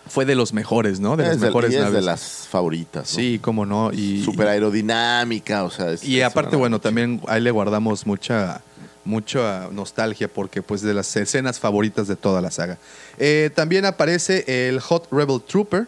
fue 0.07 0.25
de 0.25 0.33
los 0.33 0.53
mejores, 0.53 0.99
¿no? 0.99 1.15
De 1.17 1.23
las 1.25 1.35
es, 1.35 1.41
mejores 1.41 1.71
y 1.71 1.75
es 1.75 1.81
de 1.81 1.85
naves. 1.85 2.03
las 2.05 2.47
favoritas. 2.49 3.11
¿no? 3.13 3.19
Sí, 3.19 3.39
cómo 3.41 3.65
no. 3.67 3.91
Y, 3.93 4.23
Súper 4.23 4.47
aerodinámica, 4.47 5.63
o 5.63 5.69
sea. 5.69 5.91
es- 5.91 6.03
Y 6.03 6.21
aparte, 6.21 6.55
bueno, 6.55 6.79
también 6.79 7.21
ahí 7.27 7.41
le 7.41 7.51
guardamos 7.51 8.07
mucha, 8.07 8.61
mucha 9.05 9.67
nostalgia 9.71 10.27
porque 10.27 10.63
pues 10.63 10.81
de 10.81 10.95
las 10.95 11.15
escenas 11.15 11.59
favoritas 11.59 12.07
de 12.07 12.15
toda 12.15 12.41
la 12.41 12.49
saga. 12.49 12.79
Eh, 13.19 13.51
también 13.53 13.85
aparece 13.85 14.67
el 14.69 14.79
Hot 14.79 15.07
Rebel 15.11 15.41
Trooper. 15.47 15.85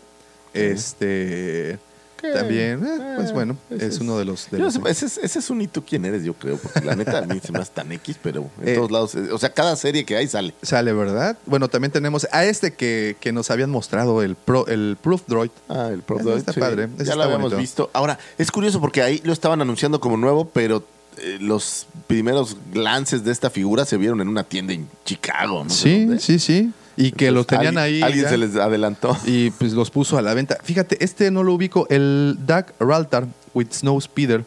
Este 0.53 1.79
¿Qué? 2.21 2.31
también, 2.31 2.85
eh, 2.85 2.97
Eh, 2.99 3.13
pues 3.17 3.33
bueno, 3.33 3.57
ese 3.69 3.87
es 3.87 3.99
uno 3.99 4.17
de 4.17 4.25
los. 4.25 4.49
de 4.51 4.59
Yo 4.59 4.65
los- 4.65 4.75
sé, 4.75 4.81
ese, 4.85 5.05
es, 5.07 5.17
ese 5.17 5.39
es 5.39 5.49
un 5.49 5.61
hito 5.61 5.83
quién 5.83 6.05
eres, 6.05 6.23
yo 6.23 6.33
creo, 6.35 6.57
porque 6.57 6.81
la 6.81 6.95
neta 6.95 7.17
a 7.19 7.21
mí 7.23 7.39
se 7.43 7.51
me 7.51 7.59
hace 7.59 7.71
tan 7.73 7.91
X, 7.91 8.17
pero 8.21 8.49
en 8.61 8.69
Eh, 8.69 8.75
todos 8.75 8.91
lados, 8.91 9.15
eh, 9.15 9.29
o 9.31 9.37
sea, 9.39 9.49
cada 9.51 9.75
serie 9.75 10.05
que 10.05 10.15
hay 10.15 10.27
sale. 10.27 10.53
Sale, 10.61 10.93
¿verdad? 10.93 11.37
Bueno, 11.45 11.67
también 11.67 11.91
tenemos 11.91 12.27
a 12.31 12.45
este 12.45 12.73
que, 12.73 13.17
que 13.19 13.31
nos 13.31 13.49
habían 13.51 13.69
mostrado, 13.71 14.21
el, 14.21 14.35
Pro, 14.35 14.67
el 14.67 14.97
Proof 15.01 15.23
Droid. 15.27 15.51
Ah, 15.67 15.89
el 15.91 16.01
Pro 16.03 16.17
Ese 16.17 16.25
Droid, 16.25 16.37
está 16.39 16.53
sí. 16.53 16.59
padre, 16.59 16.89
ese 16.95 17.05
Ya 17.05 17.15
lo 17.15 17.23
habíamos 17.23 17.45
bonito. 17.51 17.57
visto. 17.59 17.89
Ahora, 17.93 18.19
es 18.37 18.51
curioso 18.51 18.79
porque 18.79 19.01
ahí 19.01 19.19
lo 19.23 19.33
estaban 19.33 19.61
anunciando 19.61 19.99
como 19.99 20.15
nuevo, 20.17 20.45
pero 20.45 20.83
eh, 21.17 21.37
los 21.41 21.87
primeros 22.07 22.55
glances 22.73 23.23
de 23.23 23.31
esta 23.31 23.49
figura 23.49 23.83
se 23.85 23.97
vieron 23.97 24.21
en 24.21 24.27
una 24.27 24.43
tienda 24.43 24.73
en 24.73 24.87
Chicago, 25.05 25.63
¿no? 25.63 25.69
sé 25.69 25.75
Sí, 25.83 26.05
dónde. 26.05 26.19
sí, 26.21 26.39
sí. 26.39 26.71
Y 26.97 27.11
que 27.11 27.31
los 27.31 27.47
tenían 27.47 27.77
Alguien- 27.77 28.03
ahí. 28.03 28.03
Alguien 28.03 28.23
ya. 28.25 28.29
se 28.29 28.37
les 28.37 28.55
adelantó. 28.55 29.17
y 29.25 29.51
pues 29.51 29.73
los 29.73 29.89
puso 29.91 30.17
a 30.17 30.21
la 30.21 30.33
venta. 30.33 30.57
Fíjate, 30.63 31.03
este 31.03 31.31
no 31.31 31.43
lo 31.43 31.53
ubico. 31.53 31.87
El 31.89 32.37
Doug 32.45 32.65
Raltar 32.79 33.27
with 33.53 33.67
Snow 33.71 33.99
Speeder. 34.01 34.43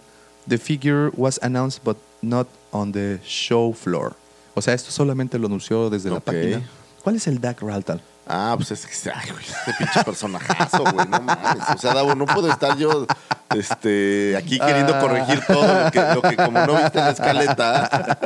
The 0.48 0.58
figure 0.58 1.10
was 1.16 1.40
announced 1.42 1.82
but 1.84 1.96
not 2.20 2.46
on 2.70 2.92
the 2.92 3.18
show 3.24 3.72
floor. 3.72 4.14
O 4.54 4.60
sea, 4.62 4.74
esto 4.74 4.90
solamente 4.90 5.38
lo 5.38 5.46
anunció 5.46 5.88
desde 5.90 6.10
la 6.10 6.20
página. 6.20 6.62
¿Cuál 7.02 7.16
es 7.16 7.26
el 7.26 7.40
Doug 7.40 7.56
Raltar? 7.60 8.00
Ah, 8.26 8.54
pues 8.56 8.70
es 8.70 8.86
que, 8.86 9.10
ay, 9.10 9.30
güey, 9.30 9.44
este 9.44 9.72
pinche 9.78 10.02
personajazo, 10.04 10.82
güey, 10.84 11.06
no 11.08 11.20
mames. 11.20 11.62
O 11.74 11.78
sea, 11.78 11.92
Davo, 11.92 12.14
no 12.14 12.24
puedo 12.24 12.50
estar 12.50 12.76
yo 12.78 13.06
este, 13.56 14.36
aquí 14.36 14.58
queriendo 14.58 14.94
Ah. 14.94 15.00
corregir 15.00 15.40
todo 15.46 15.84
lo 15.84 15.90
que, 15.90 16.00
lo 16.14 16.22
que 16.22 16.36
como 16.36 16.66
no 16.66 16.76
viste 16.76 16.98
en 16.98 17.04
la 17.04 17.10
escaleta. 17.10 18.18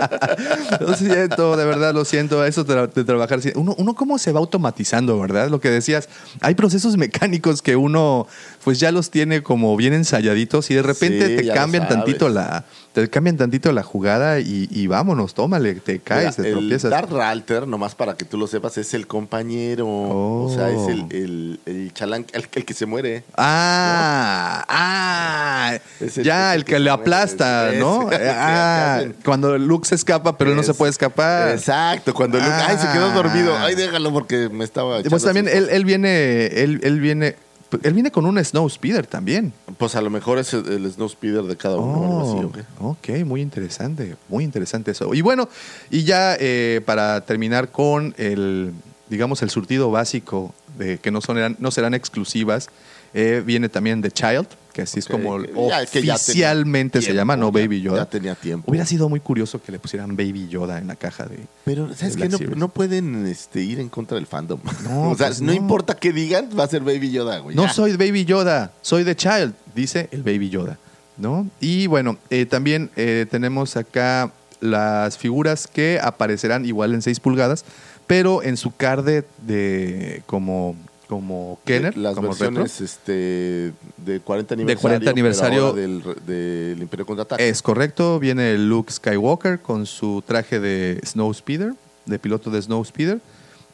Lo 0.80 0.94
siento, 0.94 1.56
de 1.56 1.64
verdad, 1.64 1.92
lo 1.92 2.04
siento. 2.04 2.44
Eso 2.44 2.64
de, 2.64 3.04
trabajar. 3.04 3.40
Uno, 3.56 3.74
uno 3.78 3.94
cómo 3.94 4.18
se 4.18 4.32
va 4.32 4.40
automatizando, 4.40 5.18
¿verdad? 5.18 5.48
Lo 5.48 5.60
que 5.60 5.70
decías. 5.70 6.08
Hay 6.40 6.54
procesos 6.54 6.96
mecánicos 6.96 7.62
que 7.62 7.76
uno 7.76 8.26
pues 8.64 8.80
ya 8.80 8.92
los 8.92 9.10
tiene 9.10 9.42
como 9.42 9.76
bien 9.76 9.92
ensayaditos 9.94 10.70
y 10.70 10.74
de 10.74 10.82
repente 10.82 11.26
Sí, 11.26 11.36
te 11.46 11.52
cambian 11.54 11.88
tantito 11.88 12.28
la 12.28 12.64
te 12.92 13.08
cambian 13.08 13.36
tantito 13.36 13.70
la 13.72 13.82
jugada 13.84 14.40
y, 14.40 14.66
y 14.70 14.86
vámonos, 14.88 15.32
tómale, 15.34 15.74
te 15.76 16.00
caes, 16.00 16.36
Mira, 16.38 16.42
te 16.42 16.48
el 16.48 16.58
tropiezas. 16.58 16.90
Darth 16.90 17.12
Ralter, 17.12 17.68
nomás 17.68 17.94
para 17.94 18.16
que 18.16 18.24
tú 18.24 18.36
lo 18.36 18.46
sepas, 18.48 18.76
es 18.78 18.92
el 18.94 19.06
compañero. 19.06 19.86
O 19.88 20.52
sea, 20.52 20.68
es 20.70 20.88
el, 20.88 21.00
Oh. 21.02 21.06
el, 21.10 21.60
el 21.66 21.92
chalán, 21.94 22.26
el, 22.32 22.48
el 22.52 22.64
que 22.64 22.74
se 22.74 22.86
muere. 22.86 23.22
Ah, 23.36 24.64
ah, 24.68 25.78
Es 26.00 26.18
el- 26.18 26.24
ya 26.24 26.54
el 26.54 26.64
que 26.64 26.72
que 26.78 26.78
le 26.80 26.90
aplasta, 26.90 27.72
es- 27.72 27.78
¿no? 27.78 28.10
es 28.10 28.18
Ah, 28.20 28.96
hacen. 28.96 29.14
cuando 29.24 29.56
Luke 29.58 29.86
se 29.86 29.94
escapa, 29.94 30.36
pero 30.36 30.50
él 30.50 30.56
no 30.56 30.62
se 30.62 30.74
puede 30.74 30.90
escapar. 30.90 31.50
Exacto, 31.50 32.12
cuando 32.14 32.38
Luke, 32.38 32.50
ay, 32.50 32.76
se 32.78 32.88
quedó 32.92 33.06
Ah. 33.10 33.14
dormido. 33.14 33.56
Ay, 33.58 33.74
déjalo 33.76 34.12
porque 34.12 34.48
me 34.48 34.64
estaba 34.64 35.02
Pues 35.02 35.22
también 35.22 35.46
él, 35.48 35.68
él 35.70 35.84
viene, 35.84 36.46
él, 36.46 36.80
él 36.82 37.00
viene, 37.00 37.36
él 37.82 37.92
viene 37.92 38.10
con 38.10 38.26
un 38.26 38.42
Snow 38.42 38.68
Speeder 38.68 39.06
también. 39.06 39.52
Pues 39.76 39.94
a 39.94 40.00
lo 40.00 40.10
mejor 40.10 40.38
es 40.38 40.54
el, 40.54 40.66
el 40.66 40.92
Snow 40.92 41.08
Speeder 41.08 41.42
de 41.44 41.56
cada 41.56 41.76
uno. 41.76 42.52
Oh, 42.80 42.90
ok, 42.90 43.08
muy 43.24 43.40
interesante, 43.40 44.16
muy 44.28 44.44
interesante 44.44 44.92
eso. 44.92 45.12
Y 45.14 45.20
bueno, 45.20 45.48
y 45.90 46.04
ya 46.04 46.36
eh, 46.38 46.80
para 46.84 47.20
terminar 47.22 47.70
con 47.70 48.14
el, 48.16 48.72
digamos, 49.08 49.42
el 49.42 49.50
surtido 49.50 49.90
básico 49.90 50.54
de 50.78 50.98
que 50.98 51.10
no, 51.10 51.20
son, 51.20 51.56
no 51.58 51.70
serán 51.70 51.94
exclusivas, 51.94 52.68
eh, 53.14 53.42
viene 53.44 53.68
también 53.68 54.00
The 54.02 54.10
Child, 54.10 54.48
que 54.78 54.82
así 54.82 55.00
es 55.00 55.08
como 55.08 55.42
ya- 55.42 55.82
oficialmente 55.82 57.00
se 57.00 57.06
tiempo, 57.06 57.18
llama, 57.20 57.36
no 57.36 57.50
Baby 57.50 57.80
Yoda. 57.82 57.98
Ya 57.98 58.04
tenía 58.04 58.34
tiempo. 58.36 58.70
Hubiera 58.70 58.86
sido 58.86 59.08
muy 59.08 59.18
curioso 59.18 59.60
que 59.60 59.72
le 59.72 59.80
pusieran 59.80 60.16
Baby 60.16 60.46
Yoda 60.48 60.78
en 60.78 60.86
la 60.86 60.94
caja 60.94 61.26
de... 61.26 61.40
Pero, 61.64 61.92
¿sabes 61.96 62.16
qué? 62.16 62.28
No, 62.28 62.38
no 62.54 62.68
pueden 62.68 63.26
este, 63.26 63.60
ir 63.60 63.80
en 63.80 63.88
contra 63.88 64.14
del 64.14 64.26
fandom. 64.26 64.60
No, 64.84 65.10
o 65.10 65.16
sea, 65.16 65.26
pues 65.26 65.40
no. 65.40 65.48
no. 65.48 65.52
importa 65.52 65.96
qué 65.96 66.12
digan, 66.12 66.48
va 66.56 66.62
a 66.62 66.68
ser 66.68 66.82
Baby 66.82 67.10
Yoda, 67.10 67.38
güey. 67.40 67.56
No 67.56 67.64
Ya. 67.64 67.72
soy 67.72 67.96
Baby 67.96 68.24
Yoda, 68.24 68.70
soy 68.82 69.02
The 69.02 69.16
Child, 69.16 69.54
dice 69.74 70.08
el 70.12 70.22
Baby 70.22 70.48
Yoda. 70.50 70.78
¿no? 71.16 71.48
Y 71.60 71.88
bueno, 71.88 72.16
eh, 72.30 72.46
también 72.46 72.90
eh, 72.94 73.26
tenemos 73.28 73.76
acá 73.76 74.30
las 74.60 75.18
figuras 75.18 75.66
que 75.66 75.98
aparecerán 76.00 76.64
igual 76.64 76.94
en 76.94 77.02
6 77.02 77.18
pulgadas, 77.18 77.64
pero 78.06 78.44
en 78.44 78.56
su 78.56 78.70
card 78.76 79.04
de, 79.04 79.24
de 79.44 80.22
como, 80.26 80.76
como 81.08 81.58
Kenner, 81.64 81.96
Las 81.96 82.14
como 82.14 82.28
versiones 82.28 82.80
este, 82.80 83.72
de 83.96 84.20
40 84.20 84.54
aniversario. 84.54 84.66
De 84.66 84.76
40 84.76 85.10
aniversario. 85.10 85.72
del, 85.72 86.02
del 86.26 86.82
Imperio 86.82 87.06
Contraataque. 87.06 87.48
Es 87.48 87.62
correcto, 87.62 88.18
viene 88.18 88.56
Luke 88.58 88.92
Skywalker 88.92 89.60
con 89.60 89.86
su 89.86 90.22
traje 90.24 90.60
de 90.60 91.00
Snow 91.04 91.32
Speeder, 91.32 91.72
de 92.04 92.18
piloto 92.18 92.50
de 92.50 92.60
Snow 92.60 92.84
Speeder. 92.84 93.20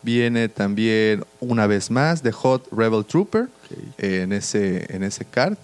Viene 0.02 0.48
también 0.48 1.24
una 1.40 1.66
vez 1.66 1.90
más 1.90 2.22
de 2.22 2.30
Hot 2.30 2.68
Rebel 2.70 3.04
Trooper 3.04 3.48
en 3.98 4.32
ese 4.32 4.86
en 4.94 5.02
ese 5.02 5.24
card. 5.24 5.56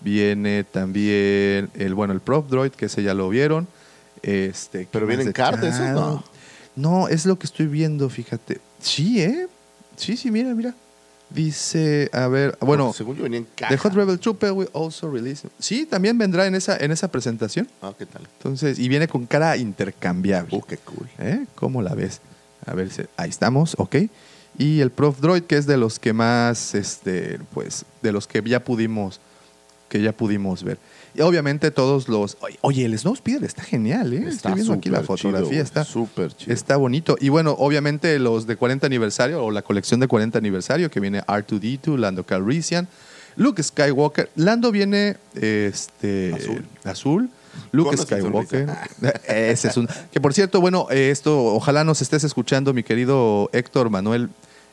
Viene 0.00 0.64
también 0.64 1.70
el 1.74 1.94
bueno 1.94 2.12
el 2.12 2.20
Prop 2.20 2.48
Droid 2.50 2.72
que 2.72 2.86
ese 2.86 3.02
ya 3.02 3.14
lo 3.14 3.28
vieron. 3.28 3.66
Este, 4.22 4.80
¿qué 4.80 4.88
¿Pero 4.90 5.06
vienen 5.06 5.32
card 5.32 5.62
esos? 5.64 5.88
No. 5.92 6.24
No, 6.74 7.08
es 7.08 7.24
lo 7.24 7.38
que 7.38 7.46
estoy 7.46 7.66
viendo, 7.66 8.10
fíjate. 8.10 8.60
Sí, 8.80 9.22
¿eh? 9.22 9.48
Sí, 9.96 10.16
sí, 10.16 10.30
mira, 10.30 10.52
mira. 10.54 10.74
Dice, 11.28 12.08
a 12.12 12.28
ver, 12.28 12.56
bueno, 12.60 12.84
Porque 12.86 12.98
según 12.98 13.16
yo 13.16 13.24
venía 13.24 13.38
en 13.40 13.46
caja. 13.56 13.70
The 13.74 13.78
Hot 13.78 13.92
Rebel 13.94 14.18
Trooper 14.20 14.52
will 14.52 14.68
also 14.72 15.10
release. 15.10 15.48
Sí, 15.58 15.84
también 15.84 16.16
vendrá 16.16 16.46
en 16.46 16.54
esa, 16.54 16.76
en 16.76 16.92
esa 16.92 17.08
presentación. 17.10 17.68
Ah, 17.82 17.92
¿qué 17.98 18.06
tal? 18.06 18.22
Entonces, 18.38 18.78
y 18.78 18.88
viene 18.88 19.08
con 19.08 19.26
cara 19.26 19.56
intercambiable. 19.56 20.56
Uh, 20.56 20.62
qué 20.62 20.76
cool. 20.78 21.08
¿Eh? 21.18 21.44
¿Cómo 21.56 21.82
la 21.82 21.94
ves? 21.94 22.20
A 22.64 22.74
ver, 22.74 22.90
si- 22.90 23.02
ahí 23.16 23.28
estamos, 23.30 23.74
ok. 23.78 23.96
Y 24.56 24.80
el 24.80 24.90
Prof 24.90 25.20
Droid, 25.20 25.42
que 25.42 25.56
es 25.56 25.66
de 25.66 25.76
los 25.76 25.98
que 25.98 26.12
más, 26.12 26.74
este, 26.74 27.38
pues, 27.52 27.84
de 28.02 28.12
los 28.12 28.26
que 28.26 28.40
ya 28.42 28.60
pudimos, 28.64 29.20
que 29.88 30.02
ya 30.02 30.12
pudimos 30.12 30.62
ver. 30.62 30.78
Y 31.14 31.22
obviamente 31.22 31.70
todos 31.70 32.08
los. 32.08 32.36
Oye, 32.60 32.84
el 32.84 32.98
Snowspeeder 32.98 33.44
está 33.44 33.62
genial, 33.62 34.12
¿eh? 34.12 34.26
Estoy 34.28 34.54
viendo 34.54 34.72
aquí 34.74 34.90
la 34.90 34.98
chido, 34.98 35.06
fotografía, 35.06 35.62
está, 35.62 35.84
Súper 35.84 36.32
chido. 36.34 36.52
está 36.52 36.76
bonito. 36.76 37.16
Y 37.20 37.30
bueno, 37.30 37.54
obviamente 37.58 38.18
los 38.18 38.46
de 38.46 38.56
40 38.56 38.86
aniversario 38.86 39.42
o 39.44 39.50
la 39.50 39.62
colección 39.62 40.00
de 40.00 40.08
40 40.08 40.36
aniversario 40.38 40.90
que 40.90 41.00
viene 41.00 41.22
R2D2, 41.22 41.96
Lando 41.96 42.24
Calrissian, 42.24 42.88
Luke 43.36 43.62
Skywalker. 43.62 44.30
Lando 44.36 44.70
viene 44.72 45.16
este 45.34 46.32
Azul. 46.34 46.64
azul. 46.84 47.30
Luke 47.72 47.96
Skywalker. 47.96 48.68
Ese 49.26 49.68
es 49.68 49.76
un. 49.76 49.88
Que 50.12 50.20
por 50.20 50.34
cierto, 50.34 50.60
bueno, 50.60 50.88
esto, 50.90 51.46
ojalá 51.54 51.84
nos 51.84 52.02
estés 52.02 52.24
escuchando, 52.24 52.74
mi 52.74 52.82
querido 52.82 53.48
Héctor 53.52 53.88
Manuel. 53.88 54.28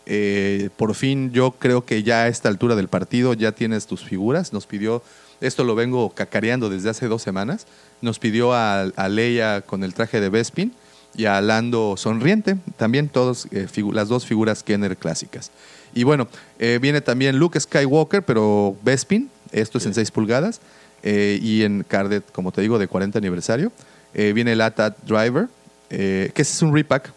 Eh, 0.05 0.69
por 0.75 0.95
fin, 0.95 1.31
yo 1.31 1.51
creo 1.51 1.85
que 1.85 2.03
ya 2.03 2.23
a 2.23 2.27
esta 2.27 2.49
altura 2.49 2.75
del 2.75 2.87
partido 2.87 3.33
ya 3.33 3.51
tienes 3.53 3.87
tus 3.87 4.03
figuras. 4.03 4.53
Nos 4.53 4.67
pidió, 4.67 5.01
esto 5.41 5.63
lo 5.63 5.75
vengo 5.75 6.09
cacareando 6.09 6.69
desde 6.69 6.89
hace 6.89 7.07
dos 7.07 7.21
semanas. 7.21 7.67
Nos 8.01 8.19
pidió 8.19 8.53
a, 8.53 8.81
a 8.81 9.09
Leia 9.09 9.61
con 9.61 9.83
el 9.83 9.93
traje 9.93 10.19
de 10.19 10.29
Bespin 10.29 10.73
y 11.15 11.25
a 11.25 11.39
Lando 11.41 11.95
sonriente. 11.97 12.57
También 12.77 13.07
todos, 13.07 13.47
eh, 13.51 13.67
las 13.91 14.09
dos 14.09 14.25
figuras 14.25 14.63
Kenner 14.63 14.97
clásicas. 14.97 15.51
Y 15.93 16.03
bueno, 16.03 16.27
eh, 16.59 16.79
viene 16.81 17.01
también 17.01 17.37
Luke 17.37 17.59
Skywalker, 17.59 18.23
pero 18.23 18.75
Bespin. 18.83 19.29
Esto 19.51 19.77
es 19.77 19.85
en 19.85 19.93
6 19.93 20.11
pulgadas. 20.11 20.59
y 21.03 21.63
en 21.63 21.83
Cardet, 21.83 22.23
como 22.31 22.53
te 22.53 22.61
digo, 22.61 22.79
de 22.79 22.87
40 22.87 23.19
aniversario. 23.19 23.71
Viene 24.13 24.53
el 24.53 24.61
ATAT 24.61 24.97
Driver, 25.05 25.47
que 25.89 26.31
ese 26.33 26.41
es 26.41 26.61
un 26.61 26.73
repack, 26.73 27.11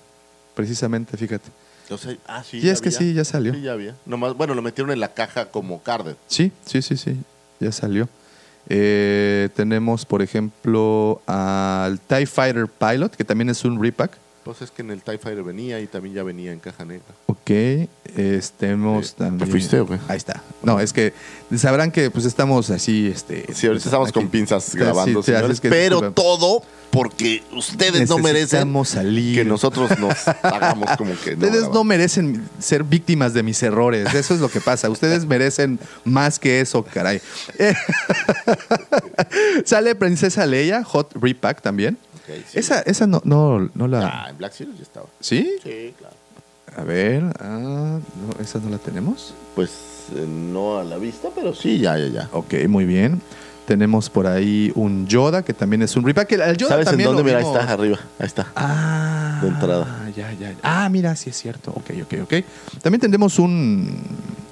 precisamente, 0.54 1.16
fíjate. 1.16 1.48
O 1.90 1.98
sea, 1.98 2.16
ah, 2.26 2.42
sí. 2.42 2.60
Ya 2.60 2.72
es 2.72 2.80
que 2.80 2.90
sí, 2.90 3.14
ya 3.14 3.24
salió. 3.24 3.54
Sí, 3.54 3.62
ya 3.62 3.72
había. 3.72 3.94
Nomás, 4.06 4.34
bueno, 4.34 4.54
lo 4.54 4.62
metieron 4.62 4.92
en 4.92 5.00
la 5.00 5.14
caja 5.14 5.50
como 5.50 5.82
Cardet. 5.82 6.16
Sí, 6.26 6.52
sí, 6.64 6.82
sí, 6.82 6.96
sí, 6.96 7.16
ya 7.60 7.72
salió. 7.72 8.08
Eh, 8.68 9.48
tenemos, 9.54 10.04
por 10.04 10.22
ejemplo, 10.22 11.22
al 11.26 12.00
TIE 12.00 12.26
Fighter 12.26 12.66
Pilot, 12.66 13.14
que 13.14 13.24
también 13.24 13.48
es 13.50 13.64
un 13.64 13.80
repack. 13.80 14.18
Pues 14.46 14.62
es 14.62 14.70
que 14.70 14.82
en 14.82 14.92
el 14.92 15.02
TIE 15.02 15.18
Fighter 15.18 15.42
venía 15.42 15.80
y 15.80 15.88
también 15.88 16.14
ya 16.14 16.22
venía 16.22 16.52
en 16.52 16.60
caja 16.60 16.84
negra. 16.84 17.02
Ok, 17.26 17.50
estemos 18.16 19.10
Eh, 19.10 19.14
también. 19.18 19.38
¿te 19.44 19.50
fuiste 19.50 19.80
o 19.80 19.88
qué? 19.88 19.98
Ahí 20.06 20.16
está. 20.16 20.40
No, 20.62 20.78
es 20.78 20.92
que 20.92 21.12
sabrán 21.56 21.90
que 21.90 22.12
pues 22.12 22.26
estamos 22.26 22.70
así, 22.70 23.08
este. 23.12 23.52
Sí, 23.52 23.66
ahorita 23.66 23.86
estamos 23.86 24.10
aquí. 24.10 24.20
con 24.20 24.28
pinzas 24.28 24.62
Sí, 24.62 24.78
grabando, 24.78 25.20
sí, 25.24 25.32
así 25.32 25.38
señores, 25.38 25.60
que 25.60 25.68
pero 25.68 26.12
todo 26.12 26.62
porque 26.92 27.42
ustedes 27.56 28.08
no 28.08 28.18
merecen 28.18 28.72
salir. 28.84 29.34
que 29.36 29.44
nosotros 29.44 29.98
nos 29.98 30.28
hagamos 30.44 30.90
como 30.96 31.12
que 31.24 31.34
no. 31.36 31.44
Ustedes 31.44 31.68
no 31.70 31.82
merecen 31.82 32.48
ser 32.60 32.84
víctimas 32.84 33.34
de 33.34 33.42
mis 33.42 33.60
errores. 33.64 34.14
Eso 34.14 34.32
es 34.32 34.38
lo 34.40 34.48
que 34.48 34.60
pasa. 34.60 34.88
Ustedes 34.88 35.24
merecen 35.26 35.80
más 36.04 36.38
que 36.38 36.60
eso, 36.60 36.84
caray. 36.84 37.20
Sale 39.64 39.96
Princesa 39.96 40.46
Leia, 40.46 40.84
Hot 40.84 41.12
Repack 41.20 41.62
también. 41.62 41.98
Sí. 42.26 42.58
Esa, 42.58 42.80
esa 42.82 43.06
no, 43.06 43.20
no, 43.24 43.70
no 43.74 43.86
la. 43.88 44.06
Ah, 44.24 44.30
en 44.30 44.38
Black 44.38 44.52
Series 44.52 44.76
ya 44.76 44.82
estaba. 44.82 45.06
¿Sí? 45.20 45.50
Sí, 45.62 45.94
claro. 45.98 46.14
A 46.76 46.84
ver. 46.84 47.22
Ah, 47.40 47.98
no, 48.00 48.42
esa 48.42 48.58
no 48.58 48.68
la 48.70 48.78
tenemos. 48.78 49.34
Pues 49.54 49.70
eh, 50.14 50.26
no 50.28 50.78
a 50.78 50.84
la 50.84 50.96
vista, 50.98 51.28
pero 51.34 51.54
sí, 51.54 51.78
ya, 51.78 51.96
ya, 51.98 52.08
ya. 52.08 52.28
Ok, 52.32 52.54
muy 52.68 52.84
bien. 52.84 53.20
Tenemos 53.66 54.08
por 54.10 54.26
ahí 54.28 54.70
un 54.76 55.06
Yoda, 55.08 55.42
que 55.42 55.52
también 55.52 55.82
es 55.82 55.96
un 55.96 56.04
repack. 56.04 56.30
El- 56.32 56.40
el 56.42 56.56
Yoda 56.56 56.70
¿Sabes 56.84 56.92
en 56.92 57.02
dónde? 57.02 57.24
Mira, 57.24 57.38
ahí 57.38 57.44
está, 57.44 57.72
arriba. 57.72 57.98
Ahí 58.18 58.26
está. 58.26 58.46
Ah, 58.54 59.40
De 59.42 59.48
entrada. 59.48 60.08
Ya, 60.16 60.32
ya, 60.34 60.52
ya. 60.52 60.56
Ah, 60.62 60.88
mira, 60.88 61.16
sí 61.16 61.30
es 61.30 61.36
cierto. 61.36 61.72
Ok, 61.72 61.90
ok, 62.02 62.14
ok. 62.22 62.34
También 62.82 63.00
tenemos 63.00 63.38
un, 63.40 63.90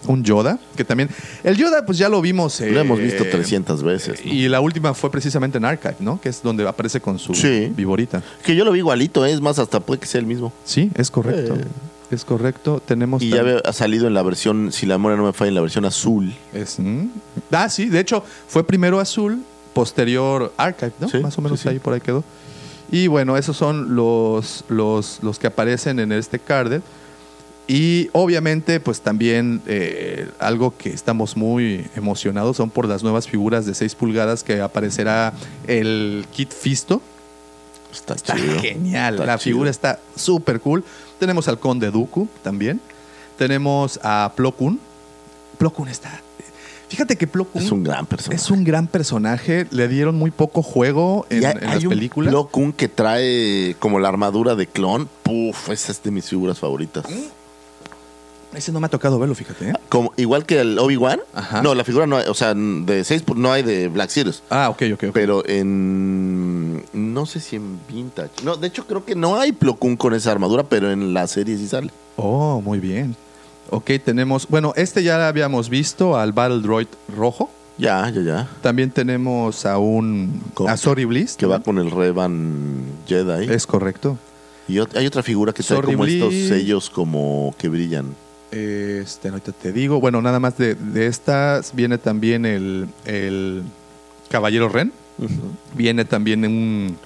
un 0.06 0.22
Yoda, 0.24 0.58
que 0.76 0.84
también... 0.84 1.08
El 1.42 1.56
Yoda, 1.56 1.84
pues 1.86 1.98
ya 1.98 2.08
lo 2.08 2.20
vimos... 2.20 2.60
Lo 2.60 2.80
hemos 2.80 2.98
eh, 2.98 3.02
visto 3.02 3.24
300 3.24 3.82
veces. 3.82 4.24
¿no? 4.24 4.32
Y 4.32 4.48
la 4.48 4.60
última 4.60 4.94
fue 4.94 5.10
precisamente 5.10 5.58
en 5.58 5.64
Archive, 5.64 5.96
¿no? 6.00 6.20
Que 6.20 6.28
es 6.28 6.42
donde 6.42 6.66
aparece 6.68 7.00
con 7.00 7.18
su 7.18 7.34
Sí. 7.34 7.72
viborita. 7.76 8.22
Que 8.44 8.54
yo 8.56 8.64
lo 8.64 8.72
vi 8.72 8.78
igualito, 8.78 9.24
¿eh? 9.26 9.32
es 9.32 9.40
más, 9.40 9.58
hasta 9.58 9.80
puede 9.80 10.00
que 10.00 10.06
sea 10.06 10.20
el 10.20 10.26
mismo. 10.26 10.52
Sí, 10.64 10.90
es 10.94 11.10
correcto. 11.10 11.54
Eh. 11.54 11.64
Es 12.10 12.24
correcto. 12.24 12.80
Tenemos... 12.84 13.22
Y 13.22 13.30
ya 13.30 13.42
ha 13.64 13.72
salido 13.72 14.06
en 14.06 14.14
la 14.14 14.22
versión, 14.22 14.70
si 14.72 14.86
la 14.86 14.96
memoria 14.98 15.16
no 15.16 15.24
me 15.24 15.32
falla, 15.32 15.48
en 15.48 15.54
la 15.54 15.60
versión 15.62 15.84
azul. 15.84 16.32
es- 16.52 16.78
mm. 16.78 17.08
Ah, 17.50 17.68
sí. 17.68 17.86
De 17.86 17.98
hecho, 18.00 18.22
fue 18.46 18.64
primero 18.66 19.00
azul, 19.00 19.42
posterior 19.72 20.52
Archive, 20.56 20.92
¿no? 21.00 21.08
Sí, 21.08 21.18
Más 21.18 21.36
o 21.38 21.42
menos 21.42 21.60
sí, 21.60 21.68
ahí 21.68 21.78
por 21.78 21.92
ahí 21.94 22.00
quedó. 22.00 22.22
Y 22.92 23.06
bueno, 23.08 23.36
esos 23.36 23.56
son 23.56 23.96
los, 23.96 24.64
los, 24.68 25.18
los 25.22 25.38
que 25.38 25.46
aparecen 25.48 25.98
en 25.98 26.12
este 26.12 26.38
carded. 26.38 26.82
Y 27.66 28.10
obviamente, 28.12 28.78
pues 28.78 29.00
también 29.00 29.62
eh, 29.66 30.28
algo 30.38 30.76
que 30.76 30.90
estamos 30.90 31.36
muy 31.36 31.86
emocionados 31.96 32.58
son 32.58 32.68
por 32.68 32.86
las 32.86 33.02
nuevas 33.02 33.26
figuras 33.26 33.64
de 33.64 33.74
6 33.74 33.94
pulgadas 33.94 34.44
que 34.44 34.60
aparecerá 34.60 35.32
el 35.66 36.26
Kit 36.32 36.52
Fisto. 36.52 37.00
Está, 37.90 38.14
Está 38.14 38.36
chido. 38.36 38.60
genial, 38.60 39.14
Está 39.14 39.26
la 39.26 39.38
chido. 39.38 39.54
figura 39.54 39.70
está 39.70 39.98
súper 40.16 40.60
cool. 40.60 40.84
Tenemos 41.18 41.48
al 41.48 41.58
Conde 41.58 41.90
Dooku 41.90 42.28
también. 42.42 42.80
Tenemos 43.38 43.98
a 44.02 44.32
Plo 44.36 44.52
Koon. 44.52 44.78
Plo 45.58 45.72
Koon 45.72 45.88
está... 45.88 46.20
Fíjate 46.88 47.16
que 47.16 47.26
Plo 47.26 47.46
Koon 47.46 47.64
Es 47.64 47.72
un 47.72 47.82
gran 47.82 48.04
personaje. 48.04 48.36
es 48.42 48.50
un 48.50 48.62
gran 48.62 48.86
personaje. 48.88 49.66
Le 49.70 49.88
dieron 49.88 50.16
muy 50.16 50.30
poco 50.30 50.62
juego 50.62 51.26
en, 51.30 51.42
Y 51.42 51.44
hay, 51.46 51.52
en 51.52 51.64
hay 51.68 51.74
las 51.76 51.84
un 51.84 51.88
películas. 51.90 52.30
Plo 52.30 52.48
Koon 52.48 52.72
que 52.74 52.88
trae 52.88 53.74
como 53.78 53.98
la 54.00 54.08
armadura 54.08 54.54
de 54.54 54.66
clon. 54.66 55.08
Puf, 55.22 55.70
esa 55.70 55.92
es 55.92 56.02
de 56.02 56.10
mis 56.10 56.28
figuras 56.28 56.58
favoritas. 56.58 57.04
Ese 58.54 58.72
no 58.72 58.80
me 58.80 58.86
ha 58.86 58.90
tocado 58.90 59.18
verlo, 59.18 59.34
fíjate. 59.34 59.70
¿eh? 59.70 59.72
Como, 59.88 60.12
igual 60.16 60.46
que 60.46 60.60
el 60.60 60.78
Obi-Wan. 60.78 61.20
No, 61.62 61.74
la 61.74 61.84
figura 61.84 62.06
no 62.06 62.16
hay, 62.16 62.26
o 62.28 62.34
sea, 62.34 62.54
de 62.54 63.04
6 63.04 63.24
no 63.36 63.52
hay 63.52 63.62
de 63.62 63.88
Black 63.88 64.10
Series. 64.10 64.42
Ah, 64.50 64.68
ok, 64.70 64.82
ok, 64.94 65.02
ok. 65.08 65.10
Pero 65.12 65.42
en. 65.46 66.84
No 66.92 67.26
sé 67.26 67.40
si 67.40 67.56
en 67.56 67.80
Vintage. 67.88 68.44
No, 68.44 68.56
de 68.56 68.68
hecho, 68.68 68.86
creo 68.86 69.04
que 69.04 69.14
no 69.14 69.36
hay 69.38 69.52
Plo 69.52 69.74
Koon 69.76 69.96
con 69.96 70.14
esa 70.14 70.30
armadura, 70.32 70.62
pero 70.64 70.90
en 70.90 71.14
la 71.14 71.26
serie 71.26 71.56
sí 71.56 71.66
sale. 71.68 71.90
Oh, 72.16 72.60
muy 72.60 72.78
bien. 72.80 73.16
Ok, 73.70 73.90
tenemos. 74.04 74.46
Bueno, 74.48 74.72
este 74.76 75.02
ya 75.02 75.16
lo 75.18 75.24
habíamos 75.24 75.68
visto, 75.68 76.16
al 76.16 76.32
Battle 76.32 76.60
Droid 76.60 76.86
rojo. 77.16 77.50
Ya, 77.76 78.08
ya, 78.10 78.20
ya. 78.22 78.48
También 78.62 78.90
tenemos 78.90 79.66
a 79.66 79.78
un. 79.78 80.40
Con- 80.54 80.68
a 80.68 80.76
Sorry 80.76 81.04
Bliss. 81.06 81.34
Que 81.36 81.46
va 81.46 81.60
con 81.60 81.78
el 81.78 81.90
Revan 81.90 82.82
Jedi. 83.06 83.52
Es 83.52 83.66
correcto. 83.66 84.16
Y 84.68 84.78
hay 84.78 85.06
otra 85.06 85.22
figura 85.22 85.52
que 85.52 85.62
trae 85.62 85.76
Sorry 85.78 85.92
como 85.92 86.06
estos 86.06 86.32
sellos 86.32 86.88
como 86.88 87.54
que 87.58 87.68
brillan. 87.68 88.14
Este, 88.54 89.28
ahorita 89.28 89.50
te 89.52 89.72
digo. 89.72 90.00
Bueno, 90.00 90.22
nada 90.22 90.38
más 90.38 90.56
de, 90.56 90.76
de 90.76 91.06
estas 91.08 91.74
viene 91.74 91.98
también 91.98 92.46
el, 92.46 92.86
el 93.04 93.62
Caballero 94.30 94.68
Ren. 94.68 94.92
Viene 95.74 96.04
también 96.04 96.44
un, 96.44 96.96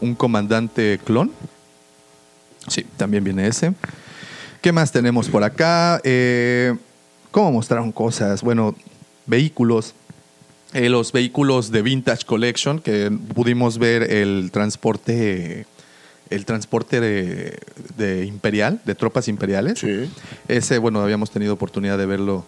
un 0.00 0.14
comandante 0.14 1.00
clon. 1.04 1.30
Sí, 2.68 2.84
también 2.96 3.24
viene 3.24 3.46
ese. 3.46 3.72
¿Qué 4.60 4.72
más 4.72 4.92
tenemos 4.92 5.28
por 5.28 5.42
acá? 5.42 6.00
Eh, 6.04 6.76
¿Cómo 7.30 7.52
mostraron 7.52 7.92
cosas? 7.92 8.42
Bueno, 8.42 8.74
vehículos. 9.26 9.94
Eh, 10.74 10.88
los 10.88 11.12
vehículos 11.12 11.70
de 11.70 11.82
Vintage 11.82 12.26
Collection, 12.26 12.78
que 12.78 13.10
pudimos 13.34 13.78
ver 13.78 14.02
el 14.12 14.50
transporte, 14.52 15.66
el 16.30 16.44
transporte 16.46 17.00
de, 17.00 17.58
de 17.96 18.24
imperial, 18.24 18.80
de 18.84 18.94
tropas 18.94 19.28
imperiales. 19.28 19.80
Sí. 19.80 20.10
Ese, 20.48 20.78
bueno, 20.78 21.00
habíamos 21.00 21.30
tenido 21.30 21.52
oportunidad 21.54 21.98
de 21.98 22.06
verlo 22.06 22.44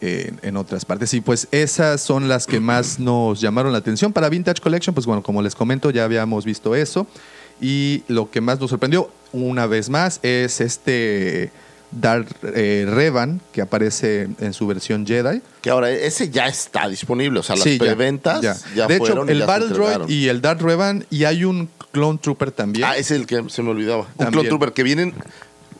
en, 0.00 0.38
en 0.42 0.56
otras 0.56 0.84
partes. 0.84 1.14
Y 1.14 1.20
pues 1.20 1.48
esas 1.52 2.00
son 2.00 2.28
las 2.28 2.46
que 2.46 2.60
más 2.60 2.98
nos 2.98 3.40
llamaron 3.40 3.72
la 3.72 3.78
atención. 3.78 4.12
Para 4.12 4.28
Vintage 4.28 4.60
Collection, 4.60 4.94
pues 4.94 5.06
bueno, 5.06 5.22
como 5.22 5.42
les 5.42 5.54
comento, 5.54 5.90
ya 5.90 6.04
habíamos 6.04 6.44
visto 6.44 6.74
eso. 6.74 7.06
Y 7.60 8.02
lo 8.08 8.30
que 8.30 8.40
más 8.40 8.58
nos 8.58 8.70
sorprendió, 8.70 9.10
una 9.32 9.66
vez 9.66 9.90
más, 9.90 10.18
es 10.22 10.60
este 10.60 11.50
Darth 11.92 12.32
eh, 12.42 12.86
Revan, 12.88 13.40
que 13.52 13.60
aparece 13.60 14.28
en 14.40 14.52
su 14.54 14.66
versión 14.66 15.06
Jedi. 15.06 15.42
Que 15.60 15.70
ahora 15.70 15.90
ese 15.90 16.30
ya 16.30 16.46
está 16.46 16.88
disponible. 16.88 17.40
O 17.40 17.42
sea, 17.42 17.56
las 17.56 17.64
Sí, 17.64 17.78
ya, 17.78 17.84
preventas 17.84 18.40
ya, 18.74 18.86
de 18.86 18.98
fueron 18.98 19.28
hecho, 19.28 19.38
el 19.38 19.46
Battle 19.46 19.68
Droid 19.68 20.08
y 20.08 20.28
el 20.28 20.40
Darth 20.40 20.62
Revan, 20.62 21.04
y 21.10 21.24
hay 21.24 21.44
un 21.44 21.68
Clone 21.92 22.18
Trooper 22.22 22.50
también. 22.52 22.84
Ah, 22.88 22.96
es 22.96 23.10
el 23.10 23.26
que 23.26 23.42
se 23.48 23.62
me 23.62 23.70
olvidaba. 23.70 24.06
Un. 24.16 24.26
Clone 24.26 24.48
Trooper 24.48 24.72
que 24.72 24.82
vienen 24.82 25.14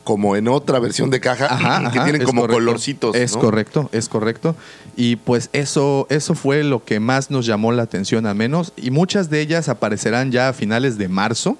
como 0.03 0.35
en 0.35 0.47
otra 0.47 0.79
versión 0.79 1.09
de 1.11 1.19
caja 1.19 1.45
Ajá, 1.45 1.91
que 1.91 1.99
ajá, 1.99 2.03
tienen 2.05 2.23
como 2.23 2.41
correcto. 2.41 2.57
colorcitos. 2.65 3.15
Es 3.15 3.33
¿no? 3.35 3.39
correcto, 3.41 3.89
es 3.91 4.09
correcto. 4.09 4.55
Y 4.97 5.17
pues 5.17 5.49
eso, 5.53 6.07
eso 6.09 6.33
fue 6.33 6.63
lo 6.63 6.83
que 6.83 6.99
más 6.99 7.29
nos 7.29 7.45
llamó 7.45 7.71
la 7.71 7.83
atención, 7.83 8.25
al 8.25 8.35
menos. 8.35 8.73
Y 8.77 8.89
muchas 8.91 9.29
de 9.29 9.41
ellas 9.41 9.69
aparecerán 9.69 10.31
ya 10.31 10.49
a 10.49 10.53
finales 10.53 10.97
de 10.97 11.07
marzo. 11.07 11.57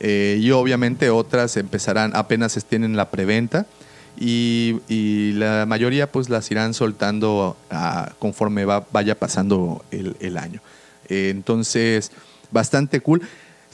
eh, 0.00 0.38
y 0.40 0.50
obviamente 0.50 1.08
otras 1.10 1.56
empezarán, 1.56 2.12
apenas 2.16 2.56
estén 2.56 2.84
en 2.84 2.96
la 2.96 3.10
preventa. 3.10 3.66
y, 4.18 4.80
y 4.88 5.32
la 5.32 5.66
mayoría 5.66 6.10
pues 6.10 6.28
las 6.30 6.50
irán 6.50 6.72
soltando 6.72 7.56
conforme 8.18 8.64
va- 8.64 8.86
vaya 8.92 9.18
pasando 9.18 9.84
el, 9.90 10.16
el 10.20 10.36
año. 10.38 10.60
Eh, 11.08 11.28
entonces, 11.30 12.12
bastante 12.50 13.00
cool. 13.00 13.22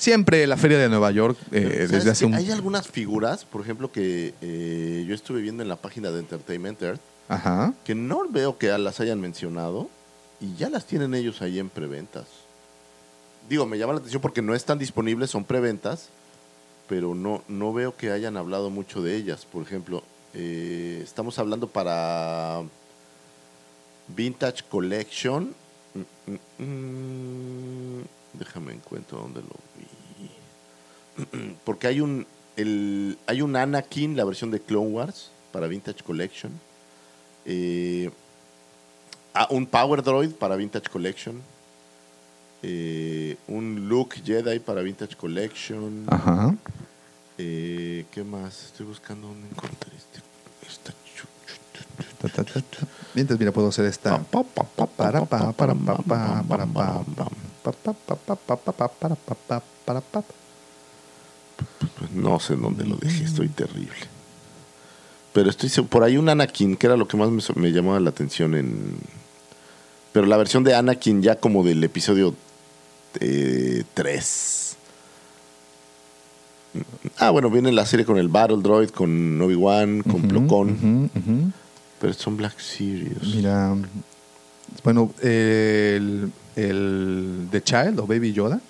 Siempre 0.00 0.46
la 0.46 0.56
Feria 0.56 0.78
de 0.78 0.88
Nueva 0.88 1.10
York, 1.10 1.36
eh, 1.52 1.60
¿Sabes 1.60 1.90
desde 1.90 2.10
hace 2.12 2.24
un... 2.24 2.32
Hay 2.32 2.50
algunas 2.50 2.88
figuras, 2.88 3.44
por 3.44 3.60
ejemplo, 3.60 3.92
que 3.92 4.32
eh, 4.40 5.04
yo 5.06 5.14
estuve 5.14 5.42
viendo 5.42 5.62
en 5.62 5.68
la 5.68 5.76
página 5.76 6.10
de 6.10 6.20
Entertainment 6.20 6.80
Earth, 6.80 7.00
Ajá. 7.28 7.74
que 7.84 7.94
no 7.94 8.26
veo 8.30 8.56
que 8.56 8.68
las 8.78 8.98
hayan 9.00 9.20
mencionado 9.20 9.90
y 10.40 10.54
ya 10.56 10.70
las 10.70 10.86
tienen 10.86 11.12
ellos 11.12 11.42
ahí 11.42 11.58
en 11.58 11.68
preventas. 11.68 12.24
Digo, 13.46 13.66
me 13.66 13.76
llama 13.76 13.92
la 13.92 13.98
atención 13.98 14.22
porque 14.22 14.40
no 14.40 14.54
están 14.54 14.78
disponibles, 14.78 15.28
son 15.28 15.44
preventas, 15.44 16.08
pero 16.88 17.14
no, 17.14 17.44
no 17.46 17.74
veo 17.74 17.94
que 17.94 18.10
hayan 18.10 18.38
hablado 18.38 18.70
mucho 18.70 19.02
de 19.02 19.16
ellas. 19.16 19.44
Por 19.44 19.62
ejemplo, 19.62 20.02
eh, 20.32 21.02
estamos 21.04 21.38
hablando 21.38 21.66
para 21.68 22.62
Vintage 24.08 24.64
Collection. 24.66 25.54
Mm, 25.92 26.32
mm, 26.32 26.64
mm, 27.98 28.04
déjame 28.32 28.72
encuentro 28.72 29.18
dónde 29.18 29.42
lo. 29.42 29.69
Porque 31.64 31.86
hay 31.86 32.00
un, 32.00 32.26
el, 32.56 33.18
hay 33.26 33.42
un 33.42 33.56
Anakin, 33.56 34.16
la 34.16 34.24
versión 34.24 34.50
de 34.50 34.60
Clone 34.60 34.88
Wars, 34.88 35.30
para 35.52 35.66
Vintage 35.66 36.02
Collection. 36.02 36.52
Eh, 37.44 38.10
ah, 39.34 39.48
un 39.50 39.66
Power 39.66 40.02
Droid 40.02 40.32
para 40.32 40.56
Vintage 40.56 40.88
Collection. 40.90 41.40
Eh, 42.62 43.36
un 43.48 43.88
Luke 43.88 44.20
Jedi 44.24 44.58
para 44.58 44.82
Vintage 44.82 45.16
Collection. 45.16 46.04
Ajá. 46.08 46.54
Eh, 47.38 48.04
¿Qué 48.12 48.22
más? 48.22 48.66
Estoy 48.66 48.86
buscando 48.86 49.28
dónde 49.28 49.48
encontré 49.48 49.90
este. 49.96 50.20
esta. 50.68 50.92
Mientras, 53.14 53.38
mira, 53.38 53.50
puedo 53.52 53.68
hacer 53.68 53.86
esta. 53.86 54.22
No 62.14 62.40
sé 62.40 62.56
dónde 62.56 62.84
lo 62.84 62.96
dejé, 62.96 63.24
estoy 63.24 63.48
terrible. 63.48 63.94
Pero 65.32 65.48
estoy 65.50 65.70
por 65.84 66.02
ahí 66.02 66.16
un 66.16 66.28
Anakin, 66.28 66.76
que 66.76 66.86
era 66.86 66.96
lo 66.96 67.06
que 67.06 67.16
más 67.16 67.30
me, 67.30 67.42
me 67.60 67.70
llamaba 67.72 68.00
la 68.00 68.10
atención 68.10 68.54
en... 68.54 68.96
Pero 70.12 70.26
la 70.26 70.36
versión 70.36 70.64
de 70.64 70.74
Anakin 70.74 71.22
ya 71.22 71.36
como 71.36 71.62
del 71.62 71.82
episodio 71.84 72.34
3. 73.94 74.76
Ah, 77.18 77.30
bueno, 77.30 77.50
viene 77.50 77.72
la 77.72 77.84
serie 77.86 78.04
con 78.06 78.16
el 78.18 78.28
Battle 78.28 78.58
Droid, 78.62 78.90
con 78.90 79.40
Obi-Wan, 79.40 80.02
con 80.02 80.22
Plo 80.28 80.46
Koon, 80.46 80.70
Ujú, 80.70 81.10
ujú. 81.18 81.52
pero 82.00 82.12
son 82.14 82.36
Black 82.36 82.58
Series. 82.58 83.22
Mira, 83.34 83.74
bueno, 84.84 85.12
el, 85.20 86.30
el 86.56 87.48
The 87.50 87.62
Child 87.62 88.00
o 88.00 88.06
Baby 88.06 88.32
Yoda 88.32 88.60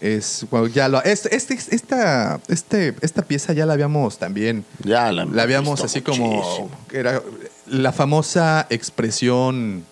es, 0.00 0.46
ya 0.72 0.88
lo, 0.88 1.02
este, 1.02 1.34
este, 1.34 1.54
esta, 1.54 2.40
este, 2.48 2.94
esta 3.00 3.22
pieza 3.22 3.52
ya 3.52 3.66
la 3.66 3.74
habíamos 3.74 4.18
también, 4.18 4.64
Ya 4.82 5.12
la, 5.12 5.24
la 5.24 5.42
habíamos 5.42 5.82
así 5.82 6.00
como, 6.00 6.70
era 6.92 7.22
la 7.66 7.92
famosa 7.92 8.66
expresión 8.70 9.84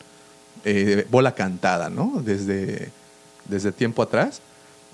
eh, 0.65 1.07
bola 1.11 1.35
cantada, 1.35 1.91
¿no? 1.91 2.23
Desde, 2.25 2.91
desde 3.47 3.73
tiempo 3.73 4.03
atrás. 4.03 4.41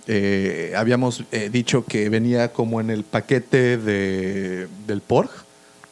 Eh, 0.07 0.75
habíamos 0.77 1.25
eh, 1.33 1.49
dicho 1.51 1.85
que 1.85 2.11
venía 2.11 2.53
como 2.53 2.81
en 2.81 2.91
el 2.91 3.05
paquete 3.05 3.79
de, 3.79 4.69
del 4.87 5.01
Porg. 5.01 5.31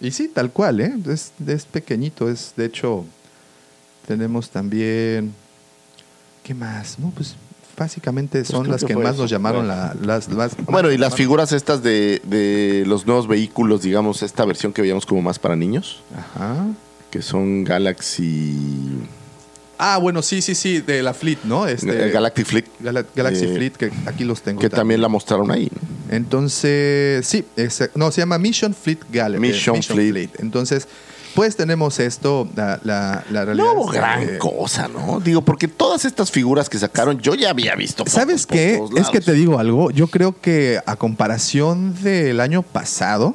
Y 0.01 0.11
sí, 0.11 0.29
tal 0.29 0.51
cual, 0.51 0.81
¿eh? 0.81 0.93
Es, 1.09 1.33
es 1.47 1.65
pequeñito, 1.65 2.29
es 2.29 2.53
de 2.57 2.67
hecho 2.67 3.05
tenemos 4.07 4.51
también 4.51 5.33
¿qué 6.43 6.55
más? 6.55 6.99
No, 6.99 7.11
pues 7.11 7.37
básicamente 7.77 8.45
son 8.45 8.63
creo 8.63 8.73
las 8.73 8.85
que 8.85 8.97
más 8.97 9.15
eso. 9.15 9.23
nos 9.23 9.31
llamaron 9.31 9.67
la- 9.69 9.95
las, 10.01 10.29
las 10.31 10.57
Bueno, 10.67 10.91
y 10.93 10.99
las 10.99 11.15
figuras 11.15 11.53
estas 11.53 11.83
de, 11.83 12.21
de 12.25 12.85
los 12.87 13.07
nuevos 13.07 13.27
vehículos, 13.29 13.83
digamos, 13.83 14.23
esta 14.23 14.45
versión 14.45 14.73
que 14.73 14.83
veíamos 14.83 15.07
como 15.07 15.23
más 15.23 15.39
para 15.39 15.57
niños, 15.57 16.03
Ajá. 16.17 16.67
que 17.11 17.23
son 17.23 17.65
Galaxy... 17.65 18.57
Ah, 19.85 19.99
bueno, 19.99 20.23
sí, 20.23 20.43
sí, 20.43 20.55
sí, 20.55 20.81
de 20.81 21.03
la 21.03 21.13
Fleet, 21.13 21.39
¿no? 21.43 21.67
Este, 21.67 22.07
eh, 22.07 22.11
Galactic 22.13 22.47
Fleet, 22.47 22.67
Gala- 22.81 23.05
Galaxy 23.17 23.47
eh, 23.47 23.55
Fleet, 23.57 23.71
que 23.73 23.91
aquí 24.07 24.23
los 24.25 24.41
tengo. 24.43 24.61
que 24.61 24.71
también 24.71 25.01
la 25.01 25.09
mostraron 25.09 25.51
ahí. 25.51 25.69
Entonces, 26.09 27.27
sí, 27.27 27.45
es- 27.57 27.91
no, 27.97 28.13
se 28.13 28.21
llama 28.21 28.39
Mission 28.39 28.75
Fleet 28.75 29.01
Galaxy. 29.11 29.41
Mission 29.41 29.83
Fleet. 29.83 30.31
Entonces, 30.39 30.87
pues 31.35 31.57
tenemos 31.57 31.99
esto, 31.99 32.49
la, 32.55 32.79
la, 32.85 33.25
la 33.31 33.45
realidad. 33.45 33.65
No 33.67 33.73
hubo 33.73 33.91
que- 33.91 33.97
gran 33.99 34.39
cosa, 34.39 34.89
¿no? 34.89 35.21
Digo, 35.21 35.43
porque 35.43 35.69
todas 35.69 36.05
estas 36.05 36.31
figuras 36.31 36.69
que 36.69 36.79
sacaron, 36.79 37.19
yo 37.21 37.35
ya 37.35 37.51
había 37.51 37.75
visto. 37.75 38.05
¿Sabes 38.07 38.47
por 38.47 38.57
qué? 38.57 38.81
Es 38.97 39.09
que 39.09 39.21
te 39.21 39.33
digo 39.33 39.59
algo. 39.59 39.91
Yo 39.91 40.07
creo 40.09 40.39
que 40.41 40.81
a 40.85 40.97
comparación 40.97 41.95
del 42.03 42.41
año 42.41 42.63
pasado, 42.63 43.35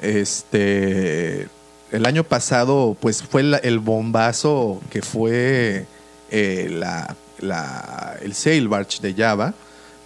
este, 0.00 1.48
el 1.92 2.06
año 2.06 2.24
pasado, 2.24 2.96
pues 3.00 3.22
fue 3.22 3.42
la- 3.42 3.58
el 3.58 3.78
bombazo 3.78 4.80
que 4.90 5.02
fue 5.02 5.86
eh, 6.30 6.68
la, 6.72 7.14
la- 7.38 8.16
el 8.22 8.34
Sail 8.34 8.68
Barge 8.68 8.98
de 9.00 9.14
Java. 9.14 9.54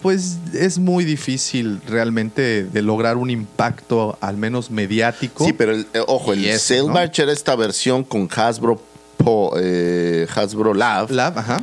Pues 0.02 0.38
es 0.54 0.78
muy 0.78 1.04
difícil 1.04 1.80
realmente 1.86 2.64
de 2.64 2.82
lograr 2.82 3.16
un 3.18 3.28
impacto, 3.28 4.16
al 4.22 4.36
menos 4.38 4.70
mediático. 4.70 5.44
Sí, 5.44 5.52
pero 5.52 5.72
el- 5.72 5.86
eh, 5.92 6.00
ojo, 6.06 6.32
el 6.32 6.40
Y 6.40 6.48
eso, 6.48 6.68
Sailbarge 6.74 7.22
era 7.22 7.32
esta 7.32 7.54
versión 7.54 8.02
con 8.04 8.28
Hasbro, 8.34 8.80
Po- 9.18 9.52
eh, 9.60 10.26
Hasbro 10.34 10.72
Lab, 10.72 11.10
Lab, 11.10 11.38
ajá. 11.38 11.62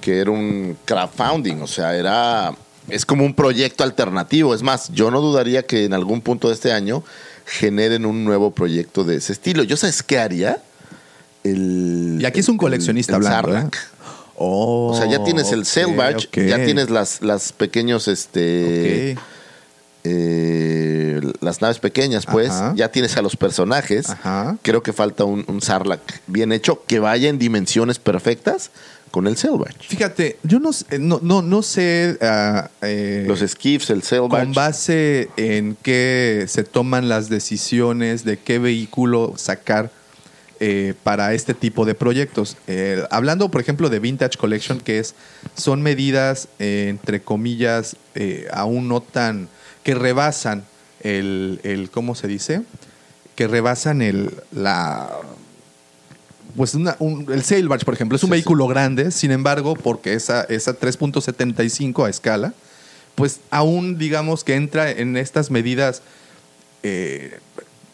que 0.00 0.18
era 0.20 0.30
un 0.30 0.76
crowdfunding, 0.86 1.60
o 1.60 1.66
sea, 1.66 1.94
era 1.94 2.54
es 2.88 3.04
como 3.06 3.24
un 3.24 3.34
proyecto 3.34 3.84
alternativo. 3.84 4.54
Es 4.54 4.62
más, 4.62 4.90
yo 4.92 5.10
no 5.10 5.20
dudaría 5.20 5.62
que 5.64 5.84
en 5.84 5.92
algún 5.94 6.20
punto 6.22 6.48
de 6.48 6.54
este 6.54 6.72
año 6.72 7.02
generen 7.46 8.04
un 8.06 8.24
nuevo 8.24 8.50
proyecto 8.50 9.04
de 9.04 9.16
ese 9.16 9.32
estilo. 9.34 9.62
¿Yo 9.62 9.76
sabes 9.76 10.02
qué 10.02 10.18
haría? 10.18 10.62
El, 11.42 12.18
Y 12.20 12.24
aquí 12.24 12.40
es 12.40 12.48
un 12.48 12.54
el- 12.54 12.58
coleccionista 12.60 13.16
el 13.16 13.26
hablando. 13.26 13.58
¿eh? 13.58 13.70
Oh, 14.46 14.88
O 14.92 14.96
sea, 14.96 15.06
ya 15.10 15.24
tienes 15.24 15.50
el 15.52 15.60
ok, 15.60 15.64
Sailbarge, 15.66 16.26
ok. 16.28 16.38
ya 16.48 16.64
tienes 16.64 16.90
las, 16.90 17.22
las 17.22 17.52
pequeños, 17.52 18.08
este, 18.08 19.16
eh, 20.04 21.20
las 21.40 21.62
naves 21.62 21.78
pequeñas, 21.78 22.26
pues, 22.26 22.50
Ajá. 22.50 22.72
ya 22.76 22.90
tienes 22.90 23.16
a 23.16 23.22
los 23.22 23.36
personajes. 23.36 24.10
Ajá. 24.10 24.56
Creo 24.62 24.82
que 24.82 24.92
falta 24.92 25.24
un, 25.24 25.44
un 25.48 25.60
Sarlacc 25.62 26.02
bien 26.26 26.52
hecho 26.52 26.82
que 26.86 26.98
vaya 26.98 27.28
en 27.28 27.38
dimensiones 27.38 27.98
perfectas 27.98 28.70
con 29.10 29.26
el 29.26 29.36
Sailbarge. 29.36 29.78
Fíjate, 29.88 30.38
yo 30.42 30.58
no, 30.60 30.72
sé- 30.72 30.98
no, 30.98 31.20
no, 31.22 31.40
no 31.40 31.62
sé 31.62 32.18
ah, 32.20 32.68
eh, 32.82 33.24
Los 33.26 33.40
skiffs, 33.40 33.88
el 33.90 34.02
Sailbarge. 34.02 34.44
con 34.46 34.52
base 34.54 35.30
en 35.36 35.76
qué 35.82 36.44
se 36.48 36.64
toman 36.64 37.08
las 37.08 37.28
decisiones 37.28 38.24
de 38.24 38.38
qué 38.38 38.58
vehículo 38.58 39.34
sacar 39.36 39.90
eh, 40.66 40.94
para 41.02 41.34
este 41.34 41.52
tipo 41.52 41.84
de 41.84 41.94
proyectos. 41.94 42.56
Eh, 42.68 43.04
hablando, 43.10 43.50
por 43.50 43.60
ejemplo, 43.60 43.90
de 43.90 43.98
Vintage 43.98 44.38
Collection, 44.38 44.80
que 44.80 44.98
es, 44.98 45.14
son 45.54 45.82
medidas, 45.82 46.48
eh, 46.58 46.86
entre 46.88 47.20
comillas, 47.20 47.96
aún 48.50 48.88
no 48.88 49.02
tan, 49.02 49.48
que 49.82 49.94
rebasan 49.94 50.64
el, 51.00 51.60
el, 51.64 51.90
¿cómo 51.90 52.14
se 52.14 52.28
dice? 52.28 52.62
Que 53.34 53.46
rebasan 53.46 54.00
el, 54.00 54.30
la, 54.52 55.10
pues 56.56 56.74
una- 56.74 56.96
un- 56.98 57.26
el 57.30 57.42
Sailbarge, 57.42 57.84
por 57.84 57.92
ejemplo, 57.94 58.16
es 58.16 58.22
un 58.22 58.28
Sí, 58.28 58.32
vehículo 58.32 58.66
grande, 58.66 59.10
sin 59.10 59.32
embargo, 59.32 59.74
porque 59.74 60.14
esa, 60.14 60.44
esa 60.44 60.78
3.75 60.78 62.06
a 62.06 62.08
escala, 62.08 62.54
pues 63.16 63.40
aún 63.50 63.98
digamos 63.98 64.44
que 64.44 64.54
entra 64.54 64.90
en 64.90 65.16
estas 65.18 65.50
medidas, 65.50 66.00
eh, 66.82 67.38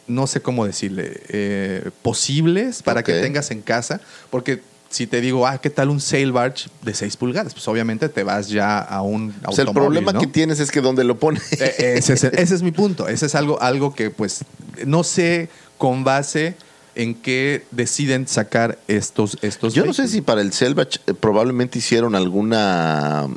no 0.06 0.26
sé 0.26 0.40
cómo 0.40 0.66
decirle, 0.66 1.20
eh, 1.28 1.90
posibles 2.02 2.82
para 2.82 3.02
que 3.02 3.20
tengas 3.20 3.50
en 3.50 3.62
casa, 3.62 4.00
porque 4.30 4.62
si 4.90 5.06
te 5.06 5.20
digo, 5.20 5.46
ah, 5.46 5.58
¿qué 5.58 5.70
tal 5.70 5.88
un 5.88 6.00
Sailbarge 6.00 6.68
de 6.82 6.94
6 6.94 7.16
pulgadas? 7.16 7.54
Pues 7.54 7.66
obviamente 7.68 8.08
te 8.08 8.24
vas 8.24 8.48
ya 8.48 8.80
a 8.80 9.02
un 9.02 9.32
O 9.46 9.52
sea, 9.52 9.64
el 9.64 9.72
problema 9.72 10.12
¿no? 10.12 10.20
que 10.20 10.26
tienes 10.26 10.58
es 10.58 10.72
que 10.72 10.80
donde 10.80 11.04
lo 11.04 11.18
pones. 11.18 11.52
Eh, 11.52 11.94
ese, 11.96 12.14
es, 12.14 12.24
ese 12.24 12.54
es 12.54 12.62
mi 12.62 12.72
punto. 12.72 13.06
Ese 13.06 13.26
es 13.26 13.34
algo, 13.36 13.62
algo 13.62 13.94
que, 13.94 14.10
pues, 14.10 14.44
no 14.84 15.04
sé 15.04 15.48
con 15.78 16.02
base 16.02 16.56
en 16.96 17.14
qué 17.14 17.64
deciden 17.70 18.26
sacar 18.26 18.78
estos, 18.88 19.38
estos 19.42 19.74
Yo 19.74 19.86
no 19.86 19.92
sé 19.94 20.08
si 20.08 20.20
para 20.22 20.40
el 20.40 20.52
Sailbarge 20.52 20.98
eh, 21.06 21.14
probablemente 21.14 21.78
hicieron 21.78 22.16
alguna 22.16 23.28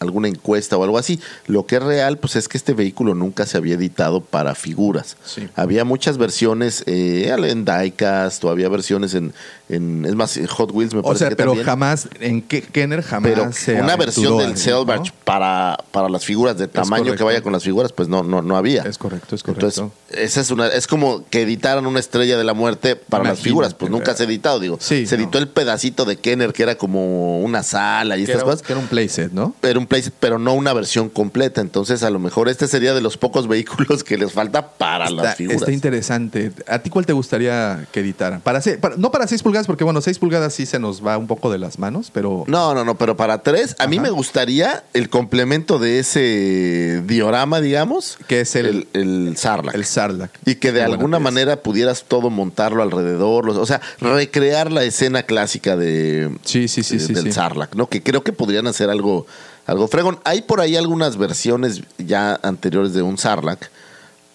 alguna 0.00 0.28
encuesta 0.28 0.76
o 0.76 0.84
algo 0.84 0.98
así. 0.98 1.20
Lo 1.46 1.66
que 1.66 1.76
es 1.76 1.82
real, 1.82 2.18
pues 2.18 2.36
es 2.36 2.48
que 2.48 2.56
este 2.56 2.72
vehículo 2.74 3.14
nunca 3.14 3.46
se 3.46 3.56
había 3.56 3.74
editado 3.74 4.20
para 4.20 4.54
figuras. 4.54 5.16
Sí. 5.24 5.48
Había 5.56 5.84
muchas 5.84 6.18
versiones 6.18 6.82
eh, 6.86 7.30
en 7.36 7.64
diecast 7.64 8.44
o 8.44 8.50
había 8.50 8.68
versiones 8.68 9.14
en, 9.14 9.32
en- 9.68 10.04
es 10.04 10.14
más, 10.14 10.38
Hot 10.48 10.70
Wheels 10.72 10.94
me 10.94 11.00
O 11.00 11.02
parece 11.02 11.18
sea, 11.20 11.28
que 11.30 11.36
pero 11.36 11.50
también. 11.50 11.66
jamás, 11.66 12.08
en 12.20 12.42
Kenner 12.42 13.02
jamás 13.02 13.32
Pero 13.32 13.52
se 13.52 13.80
una 13.80 13.96
versión 13.96 14.38
del 14.38 14.54
¿no? 14.54 15.02
para, 15.24 15.78
para 15.90 16.08
las 16.08 16.24
figuras 16.24 16.56
de 16.58 16.68
tamaño 16.68 17.14
que 17.16 17.22
vaya 17.22 17.42
con 17.42 17.52
las 17.52 17.64
figuras, 17.64 17.92
pues 17.92 18.08
no, 18.08 18.22
no, 18.22 18.42
no 18.42 18.56
había. 18.56 18.82
Es 18.82 18.98
correcto, 18.98 19.34
es 19.34 19.42
correcto. 19.42 19.66
Entonces, 19.66 19.92
esa 20.10 20.40
es 20.40 20.50
una, 20.50 20.68
es 20.68 20.86
como 20.86 21.24
que 21.28 21.42
editaran 21.42 21.86
una 21.86 22.00
estrella 22.00 22.38
de 22.38 22.44
la 22.44 22.54
muerte 22.54 22.96
para 22.96 23.24
las 23.24 23.40
figuras, 23.40 23.74
pues 23.74 23.90
nunca 23.90 24.14
se 24.14 24.22
ha 24.22 24.26
editado, 24.26 24.60
digo. 24.60 24.78
Sí, 24.80 25.06
se 25.06 25.16
no. 25.16 25.24
editó 25.24 25.38
el 25.38 25.48
pedacito 25.48 26.04
de 26.04 26.16
Kenner 26.16 26.52
que 26.52 26.62
era 26.62 26.76
como 26.76 27.40
una 27.40 27.62
sala 27.62 28.16
y 28.16 28.20
que 28.20 28.32
estas 28.32 28.36
era, 28.36 28.44
cosas. 28.44 28.62
que 28.62 28.72
era 28.72 28.80
un 28.80 28.88
playset, 28.88 29.32
¿no? 29.32 29.54
Era 29.62 29.78
un 29.78 29.86
playset, 29.88 30.14
pero 30.20 30.38
no 30.38 30.52
una 30.54 30.72
versión 30.72 31.08
completa. 31.08 31.60
Entonces, 31.60 32.02
a 32.02 32.10
lo 32.10 32.18
mejor 32.18 32.48
este 32.48 32.68
sería 32.68 32.94
de 32.94 33.00
los 33.00 33.16
pocos 33.16 33.48
vehículos 33.48 34.04
que 34.04 34.16
les 34.18 34.32
falta 34.32 34.70
para 34.72 35.06
Está, 35.08 35.22
las 35.22 35.36
figuras. 35.36 35.62
está 35.62 35.72
interesante. 35.72 36.52
¿A 36.68 36.78
ti 36.80 36.90
cuál 36.90 37.06
te 37.06 37.12
gustaría 37.12 37.86
que 37.92 38.00
editaran? 38.00 38.40
Para, 38.40 38.60
no 38.96 39.10
para 39.10 39.26
6 39.26 39.42
pulgadas, 39.42 39.66
porque 39.66 39.84
bueno, 39.84 40.00
6 40.00 40.18
pulgadas 40.18 40.52
sí 40.54 40.66
se 40.66 40.78
nos 40.78 41.04
va 41.04 41.16
un 41.18 41.26
poco 41.26 41.50
de 41.50 41.58
las 41.58 41.78
manos, 41.78 42.10
pero 42.12 42.44
No, 42.46 42.74
no, 42.74 42.84
no, 42.84 42.96
pero 42.96 43.16
para 43.16 43.42
tres, 43.42 43.74
a 43.78 43.86
mí 43.86 43.98
me 43.98 44.10
gustaría 44.10 44.84
el 44.92 45.08
complemento 45.08 45.78
de 45.78 45.98
ese 45.98 47.02
diorama, 47.06 47.60
digamos, 47.60 48.18
que 48.26 48.40
es 48.42 48.54
el, 48.56 48.86
el, 48.92 49.28
el 49.28 49.36
Sarlacc. 49.36 49.74
el 49.74 49.84
Sarlacc. 49.84 50.30
Y 50.44 50.56
que 50.56 50.72
de 50.72 50.80
Qué 50.80 50.84
alguna 50.84 51.18
manera 51.18 51.56
pudieras 51.62 52.04
todo 52.06 52.30
montarlo 52.30 52.82
alrededor, 52.82 53.44
los- 53.44 53.56
o 53.56 53.66
sea, 53.66 53.80
recrear 54.00 54.70
la 54.72 54.84
escena 54.84 55.22
clásica 55.22 55.76
de, 55.76 56.30
Sí, 56.44 56.68
sí, 56.68 56.82
sí, 56.82 56.98
de- 56.98 57.06
sí. 57.06 57.12
del 57.14 57.32
sí. 57.32 57.40
¿no? 57.74 57.88
Que 57.88 58.02
creo 58.02 58.22
que 58.22 58.32
podrían 58.32 58.66
hacer 58.66 58.90
algo, 58.90 59.26
algo 59.68 59.86
fregón. 59.86 60.18
Hay 60.24 60.42
por 60.42 60.60
ahí 60.60 60.76
algunas 60.76 61.16
versiones 61.16 61.82
ya 61.98 62.40
anteriores 62.42 62.94
de 62.94 63.02
un 63.02 63.18
Sarlacc, 63.18 63.70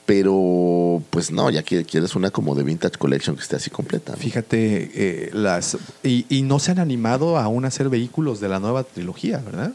pero 0.06 1.02
pues 1.10 1.32
no, 1.32 1.50
ya 1.50 1.64
quieres 1.64 2.16
una 2.16 2.30
como 2.30 2.56
de 2.56 2.64
Vintage 2.64 2.98
Collection 2.98 3.36
que 3.36 3.42
esté 3.42 3.56
así 3.56 3.70
completa. 3.70 4.14
¿no? 4.14 4.20
Fíjate, 4.20 4.92
eh, 4.94 5.30
las 5.34 5.78
y, 6.04 6.26
y 6.30 6.44
no 6.44 6.60
se 6.60 6.72
han 6.72 6.80
animado 6.80 7.38
aún 7.38 7.66
a 7.66 7.70
hacer 7.70 7.90
vehículos 7.90 8.40
de 8.40 8.48
la 8.50 8.60
nueva 8.60 8.84
trilogía, 8.84 9.40
¿verdad? 9.40 9.74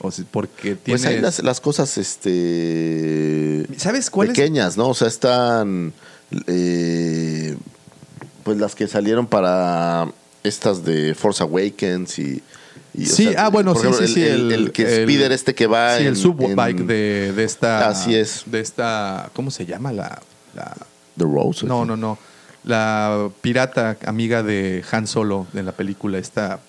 O 0.00 0.10
sea, 0.10 0.24
porque 0.30 0.74
Pues 0.74 1.02
tienes... 1.02 1.04
hay 1.06 1.20
las, 1.20 1.42
las 1.44 1.60
cosas 1.60 1.96
este 1.96 3.66
¿Sabes 3.76 4.10
cuál 4.10 4.28
es? 4.28 4.34
pequeñas, 4.36 4.76
¿no? 4.76 4.88
O 4.88 4.94
sea, 4.94 5.08
están 5.08 5.92
eh, 6.46 7.56
pues 8.42 8.58
las 8.58 8.74
que 8.74 8.88
salieron 8.88 9.26
para 9.28 10.10
estas 10.42 10.84
de 10.84 11.14
Force 11.14 11.42
Awakens 11.42 12.18
y, 12.18 12.42
y, 12.98 13.04
o 13.04 13.14
Sí, 13.14 13.24
sea, 13.32 13.46
ah, 13.46 13.48
bueno, 13.50 13.74
sí, 13.74 13.80
ejemplo, 13.80 14.06
sí, 14.06 14.14
sí, 14.14 14.22
El, 14.24 14.52
el- 14.52 14.52
el 14.52 14.72
que 14.72 14.82
el- 14.82 15.02
Speeder 15.04 15.32
este 15.32 15.54
que 15.54 15.66
va 15.66 15.96
Sí, 15.96 16.02
en, 16.02 16.08
el 16.08 16.16
subbike 16.16 16.80
en 16.80 16.86
de, 16.86 17.32
de 17.34 17.44
esta... 17.44 17.88
Así 17.88 18.14
es. 18.14 18.42
De 18.46 18.60
esta... 18.60 19.30
¿Cómo 19.34 19.50
se 19.50 19.66
llama? 19.66 19.92
La... 19.92 20.20
la- 20.54 20.76
The 21.16 21.24
Rose. 21.24 21.66
no, 21.66 21.84
no, 21.84 21.96
no. 21.96 22.18
La 22.64 23.28
pirata 23.40 23.96
amiga 24.04 24.42
de 24.42 24.84
Han 24.92 25.06
Solo 25.06 25.46
en 25.54 25.64
la 25.66 25.72
película 25.72 26.18
esta... 26.18 26.60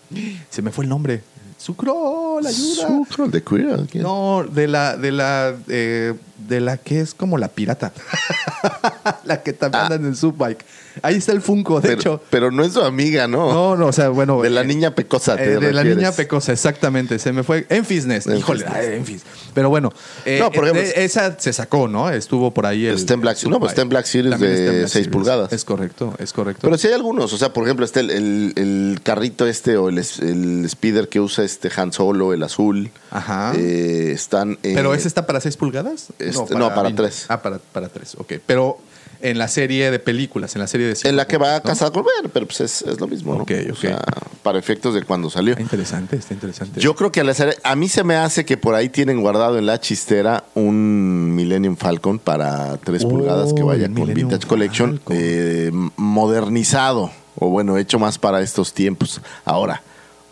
Se 0.50 0.62
me 0.62 0.72
fue 0.72 0.86
el 0.86 0.90
nombre. 0.90 1.22
Sucro, 1.58 2.29
la 2.42 2.50
ayuda. 2.50 2.88
Sucro, 2.88 3.28
de 3.28 3.44
Queer. 3.44 3.80
¿quién? 3.90 4.04
No, 4.04 4.46
de 4.50 4.68
la, 4.68 4.98
de 4.98 5.12
la, 5.12 5.56
eh, 5.68 6.14
de 6.48 6.60
la 6.62 6.78
que 6.78 7.00
es 7.02 7.14
como 7.14 7.38
la 7.38 7.48
pirata. 7.50 7.92
la 9.24 9.42
que 9.44 9.54
también 9.54 9.80
Ah. 9.84 9.86
anda 9.86 9.96
en 9.96 10.06
el 10.06 10.16
subbike. 10.16 10.66
Ahí 11.02 11.16
está 11.16 11.32
el 11.32 11.42
Funko, 11.42 11.80
de 11.80 11.88
pero, 11.90 12.00
hecho. 12.02 12.22
pero 12.30 12.52
no 12.52 12.62
es 12.64 12.74
su 12.74 12.82
amiga, 12.82 13.26
¿no? 13.28 13.54
No, 13.54 13.76
no, 13.78 13.86
o 13.88 13.92
sea, 13.94 14.10
bueno. 14.10 14.42
De 14.42 14.50
la 14.50 14.62
eh, 14.62 14.66
niña 14.66 14.96
pecosa, 14.96 15.38
te 15.38 15.54
eh, 15.54 15.58
de 15.60 15.72
la 15.72 15.84
niña 15.86 16.12
pecosa, 16.12 16.52
exactamente. 16.52 17.20
Se 17.20 17.32
me 17.32 17.44
fue. 17.44 17.66
Enfis 17.70 18.06
Nest. 18.06 18.28
Enfis 18.28 18.40
Híjole, 18.42 18.66
ay, 18.68 18.88
Enfis. 18.98 19.22
Pero 19.54 19.70
bueno. 19.70 19.94
eh, 20.26 20.40
No, 20.42 20.52
por 20.52 20.66
ejemplo, 20.66 20.84
eh, 20.84 20.94
esa 21.06 21.40
se 21.40 21.54
sacó, 21.54 21.88
¿no? 21.88 22.10
Estuvo 22.10 22.52
por 22.54 22.66
ahí 22.66 22.86
el. 22.86 22.96
Está 22.96 23.14
en 23.14 23.22
Black- 23.22 23.42
el 23.44 23.50
no, 23.50 23.60
pues 23.60 23.72
está 23.72 23.82
en 23.84 23.90
Black 23.90 24.06
Series 24.06 24.32
También 24.32 24.54
de 24.56 24.60
en 24.60 24.66
Black 24.66 24.82
6 24.82 24.92
Series. 24.92 25.08
pulgadas. 25.10 25.54
Es 25.54 25.64
correcto, 25.64 26.16
es 26.20 26.34
correcto. 26.34 26.62
Pero 26.64 26.78
sí 26.78 26.88
hay 26.88 26.94
algunos, 26.94 27.32
o 27.32 27.38
sea, 27.38 27.54
por 27.54 27.64
ejemplo, 27.64 27.86
está 27.86 28.02
el, 28.02 28.10
el- 28.12 28.54
el 28.58 29.00
carrito 29.02 29.46
este 29.48 29.78
o 29.78 29.88
el, 29.88 30.00
el 30.00 30.66
speeder 30.70 31.08
que 31.08 31.22
usa 31.22 31.46
este 31.46 31.70
Han 31.78 31.94
Solo, 31.94 32.29
el 32.34 32.44
azul. 32.44 32.92
Ajá. 33.12 33.54
Eh, 33.56 34.12
están 34.14 34.58
en- 34.64 34.76
¿Pero 34.76 34.94
ese 34.94 35.08
está 35.08 35.26
para 35.26 35.40
6 35.42 35.58
pulgadas? 35.58 36.08
Este, 36.20 36.56
no, 36.56 36.70
para 36.70 36.84
vintage. 36.90 36.94
tres. 37.10 37.26
Ah, 37.30 37.42
para, 37.42 37.58
para 37.60 37.90
3, 37.90 38.16
ok. 38.20 38.34
Pero 38.46 38.78
en 39.22 39.38
la 39.38 39.50
serie 39.50 39.92
de 39.92 40.00
películas, 40.00 40.56
en 40.56 40.62
la 40.62 40.68
serie 40.68 40.88
de 40.88 40.96
cinco 40.96 41.10
en 41.10 41.18
la 41.18 41.28
que 41.28 41.38
va 41.38 41.56
a 41.56 41.58
¿no? 41.58 41.64
casar 41.64 41.92
con 41.92 42.06
pero 42.32 42.46
pues 42.46 42.62
es, 42.62 42.82
es 42.84 43.02
lo 43.02 43.08
mismo, 43.08 43.36
¿no? 43.36 43.44
Ok, 43.44 43.52
O 43.70 43.74
ok. 43.74 43.78
sea, 43.80 44.02
para 44.44 44.58
efectos 44.58 44.94
de 44.94 45.04
cuando 45.04 45.30
salió. 45.30 45.52
Está 45.52 45.62
interesante, 45.64 46.16
está 46.16 46.34
interesante. 46.34 46.80
Yo 46.80 46.96
creo 46.96 47.12
que 47.12 47.22
a 47.64 47.76
mí 47.76 47.90
se 47.90 48.04
me 48.06 48.16
hace 48.16 48.46
que 48.46 48.56
por 48.56 48.76
ahí 48.76 48.88
tienen 48.88 49.20
guardado 49.20 49.58
en 49.58 49.66
la 49.66 49.80
chistera 49.82 50.46
un 50.56 51.36
Millennium 51.36 51.76
Falcon 51.76 52.18
para 52.20 52.78
3 52.78 53.04
Oh, 53.04 53.10
pulgadas 53.10 53.54
que 53.54 53.62
vaya 53.64 53.88
el 53.88 53.94
con 53.94 54.14
Vintage 54.14 54.48
Collection 54.48 55.02
eh, 55.10 55.70
modernizado 55.98 57.12
o 57.36 57.50
bueno, 57.50 57.78
hecho 57.78 58.00
más 58.00 58.18
para 58.18 58.42
estos 58.42 58.74
tiempos. 58.74 59.22
Ahora, 59.46 59.82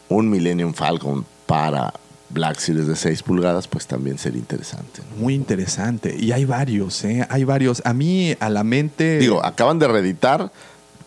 un 0.09 0.29
Millennium 0.29 0.73
Falcon 0.73 1.25
para 1.47 1.93
Black 2.29 2.59
Series 2.59 2.87
de 2.87 2.95
6 2.95 3.23
pulgadas, 3.23 3.67
pues 3.67 3.87
también 3.87 4.19
sería 4.19 4.39
interesante. 4.39 5.01
¿no? 5.09 5.21
Muy 5.21 5.33
interesante. 5.33 6.15
Y 6.15 6.31
hay 6.31 6.45
varios, 6.45 7.03
¿eh? 7.05 7.25
Hay 7.29 7.43
varios. 7.43 7.81
A 7.85 7.93
mí, 7.93 8.35
a 8.39 8.49
la 8.49 8.63
mente. 8.63 9.17
Digo, 9.17 9.43
acaban 9.43 9.79
de 9.79 9.87
reeditar 9.87 10.51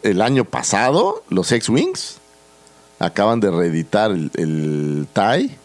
el 0.02 0.22
año 0.22 0.44
pasado 0.44 1.22
los 1.28 1.52
X-Wings. 1.52 2.16
Acaban 2.98 3.40
de 3.40 3.50
reeditar 3.50 4.10
el, 4.10 4.30
el 4.34 5.06
TIE. 5.12 5.56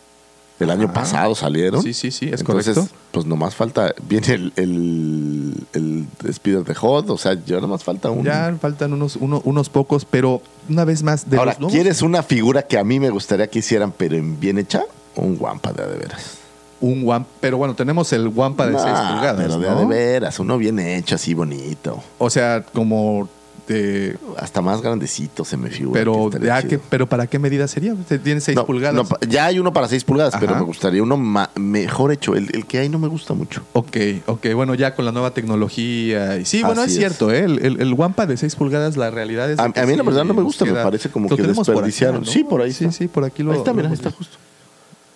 El 0.59 0.69
año 0.69 0.85
Ajá. 0.85 0.93
pasado 0.93 1.35
salieron. 1.35 1.81
Sí, 1.83 1.93
sí, 1.93 2.11
sí, 2.11 2.29
es 2.31 2.39
Entonces, 2.39 2.75
correcto. 2.75 2.95
pues 3.11 3.25
nomás 3.25 3.55
falta. 3.55 3.93
Viene 4.07 4.33
el, 4.33 4.53
el, 4.55 5.53
el 5.73 6.33
Speeder 6.33 6.63
de 6.63 6.73
Hot. 6.75 7.09
O 7.09 7.17
sea, 7.17 7.33
ya 7.45 7.59
nomás 7.59 7.83
falta 7.83 8.09
un. 8.09 8.23
Ya 8.23 8.55
faltan 8.61 8.93
unos, 8.93 9.17
uno- 9.17 9.41
unos 9.43 9.69
pocos, 9.69 10.05
pero 10.05 10.41
una 10.69 10.85
vez 10.85 11.03
más. 11.03 11.29
De 11.29 11.37
Ahora, 11.37 11.57
los 11.59 11.71
¿quieres 11.71 12.01
una 12.01 12.23
figura 12.23 12.61
que 12.63 12.77
a 12.77 12.83
mí 12.83 12.99
me 12.99 13.09
gustaría 13.09 13.47
que 13.47 13.59
hicieran, 13.59 13.91
pero 13.91 14.15
en 14.15 14.39
bien 14.39 14.57
hecha? 14.57 14.83
Un 15.15 15.37
Wampa 15.39 15.73
de 15.73 15.83
a 15.83 15.87
de 15.87 15.97
veras. 15.97 16.37
Un 16.81 17.03
Wampa. 17.05 17.29
Pero 17.41 17.57
bueno, 17.57 17.73
tenemos 17.75 18.11
el 18.13 18.27
Wampa 18.29 18.65
de 18.67 18.73
Nah, 18.73 18.79
6 18.83 19.11
pulgadas. 19.13 19.35
Pero 19.47 19.59
de 19.59 19.69
a 19.69 19.73
¿no? 19.73 19.79
de 19.81 19.85
veras. 19.87 20.39
Uno 20.39 20.57
bien 20.57 20.79
hecho, 20.79 21.15
así 21.15 21.33
bonito. 21.33 22.01
O 22.17 22.29
sea, 22.29 22.63
como 22.73 23.27
de. 23.67 24.17
Hasta 24.37 24.61
más 24.61 24.81
grandecito 24.81 25.43
se 25.45 25.57
me 25.57 25.69
figura. 25.69 25.99
Pero, 25.99 26.29
que 26.29 26.45
ya 26.45 26.61
que, 26.63 26.77
pero 26.79 27.07
¿para 27.07 27.27
qué 27.27 27.39
medida 27.39 27.67
sería? 27.67 27.95
Tiene 28.23 28.41
6 28.41 28.55
No, 28.55 28.65
pulgadas. 28.65 28.95
no, 29.09 29.17
ya 29.27 29.45
hay 29.45 29.59
uno 29.59 29.73
para 29.73 29.87
6 29.87 30.03
pulgadas, 30.03 30.35
pero 30.39 30.51
Ajá. 30.53 30.59
me 30.61 30.65
gustaría 30.65 31.01
uno 31.03 31.17
mejor 31.55 32.11
hecho. 32.11 32.35
El, 32.35 32.49
el 32.53 32.65
que 32.65 32.79
hay 32.79 32.89
no 32.89 32.99
me 32.99 33.07
gusta 33.07 33.33
mucho. 33.33 33.63
Ok, 33.73 33.97
ok, 34.27 34.47
bueno, 34.53 34.75
ya 34.75 34.95
con 34.95 35.05
la 35.05 35.11
nueva 35.11 35.31
tecnología. 35.31 36.37
y 36.37 36.45
Sí, 36.45 36.63
bueno, 36.63 36.83
es 36.83 36.91
es. 36.91 36.97
cierto, 36.97 37.31
¿eh? 37.31 37.39
el, 37.45 37.59
el, 37.65 37.81
el 37.81 37.93
Wampa 37.93 38.25
de 38.25 38.37
6 38.37 38.55
pulgadas, 38.55 38.97
la 38.97 39.09
realidad 39.11 39.49
es. 39.51 39.59
A- 39.59 39.63
a 39.63 39.67
mí 39.67 39.73
la 39.75 39.85
sí 39.85 40.01
verdad 40.03 40.25
no 40.25 40.33
me 40.33 40.41
gusta, 40.43 40.65
me 40.65 40.73
parece 40.73 41.09
como 41.09 41.29
que 41.29 41.35
tenemos 41.35 41.57
por 41.65 41.67
desperdiciaron. 41.75 42.21
¿no? 42.21 42.25
Sí, 42.27 42.43
por 42.43 42.61
ahí 42.61 42.71
Sí, 42.71 42.85
está. 42.85 42.97
sí, 42.97 43.07
por 43.07 43.23
aquí 43.23 43.43
lo. 43.43 43.51
ahí 43.51 43.57
está, 43.57 43.73
mira, 43.73 43.87
lo- 43.89 43.93
está 43.95 44.11
justo. 44.11 44.37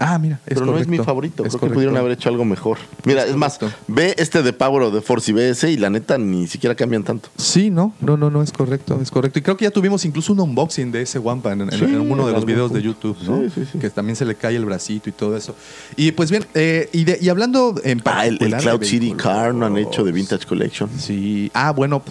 Ah, 0.02 0.18
mira, 0.18 0.40
es 0.46 0.54
pero 0.54 0.66
no 0.66 0.78
es 0.78 0.88
mi 0.88 0.98
favorito. 0.98 1.44
es 1.46 1.56
Creo 1.58 1.70
que 1.70 1.74
pudieron 1.74 1.98
haber 1.98 2.14
hecho 2.14 2.30
algo 2.30 2.46
mejor. 2.46 2.78
Mira, 3.04 3.24
Es 3.26 3.32
es, 3.32 3.36
más, 3.36 3.60
ve 3.88 4.16
este 4.18 4.42
de 4.42 4.54
Power 4.54 4.84
of 4.84 4.94
the 4.94 5.02
Force 5.02 5.30
y 5.30 5.34
ve 5.34 5.50
ese 5.50 5.72
y 5.72 5.78
la 5.78 5.90
neta 5.90 6.18
ni 6.18 6.48
siquiera 6.48 6.74
cambian 6.74 7.04
tanto. 7.04 7.30
Sí, 7.38 7.70
no, 7.70 7.94
no, 8.00 8.16
no, 8.16 8.30
no, 8.30 8.42
es 8.42 8.52
correcto, 8.54 8.98
es 9.02 9.12
correcto. 9.12 9.40
Y 9.40 9.42
creo 9.42 9.58
que 9.58 9.66
ya 9.66 9.72
tuvimos 9.72 10.06
incluso 10.06 10.32
un 10.34 10.40
unboxing 10.40 10.92
de 10.92 11.02
ese 11.02 11.20
Wampa 11.20 11.52
en, 11.52 11.62
en- 11.62 11.72
Sí, 11.72 11.84
en 11.84 12.00
uno 12.00 12.26
de 12.28 12.34
los 12.34 12.46
videos 12.46 12.72
de. 12.72 12.82
YouTube, 12.82 13.18
¿no? 13.24 13.42
Sí, 13.42 13.50
sí, 13.54 13.68
sí. 13.74 13.78
Que 13.78 13.90
también 13.90 14.16
se 14.16 14.24
le 14.24 14.36
cae 14.36 14.56
el 14.56 14.64
bracito 14.66 15.10
y 15.10 15.12
todo 15.12 15.36
eso. 15.36 15.54
Y 15.98 16.14
pues 16.14 16.32
bien, 16.32 16.46
eh, 16.54 16.88
y, 16.94 17.04
de- 17.04 17.18
y 17.22 17.28
hablando 17.28 17.76
en 17.84 18.02
Ah, 18.06 18.26
el, 18.26 18.38
Cloud 18.38 18.84
City. 18.84 19.12
Car 19.14 19.54
no 19.54 19.66
han 19.66 19.78
hecho 19.78 20.06
de 20.06 20.14
Vintage 20.14 20.46
Collection. 20.46 20.90
Sí. 20.98 21.52
Ah, 21.54 21.72
bueno, 21.72 22.02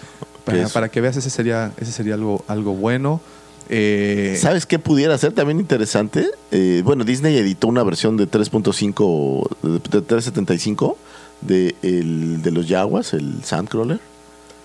para, 0.45 0.67
para 0.69 0.89
que 0.89 1.01
veas, 1.01 1.17
ese 1.17 1.29
sería, 1.31 1.71
ese 1.77 1.91
sería 1.91 2.13
algo, 2.13 2.43
algo 2.47 2.73
bueno. 2.75 3.19
Eh, 3.69 4.35
¿Sabes 4.39 4.65
qué 4.65 4.79
pudiera 4.79 5.17
ser 5.17 5.33
también 5.33 5.59
interesante? 5.59 6.27
Eh, 6.51 6.81
bueno, 6.83 7.03
Disney 7.03 7.37
editó 7.37 7.67
una 7.67 7.83
versión 7.83 8.17
de 8.17 8.27
3.5, 8.27 9.47
de 9.61 9.69
de 9.71 10.01
375 10.01 10.97
de, 11.41 11.75
el, 11.83 12.41
de 12.41 12.51
los 12.51 12.67
Jaguars, 12.67 13.13
el 13.13 13.43
Sandcrawler. 13.43 13.99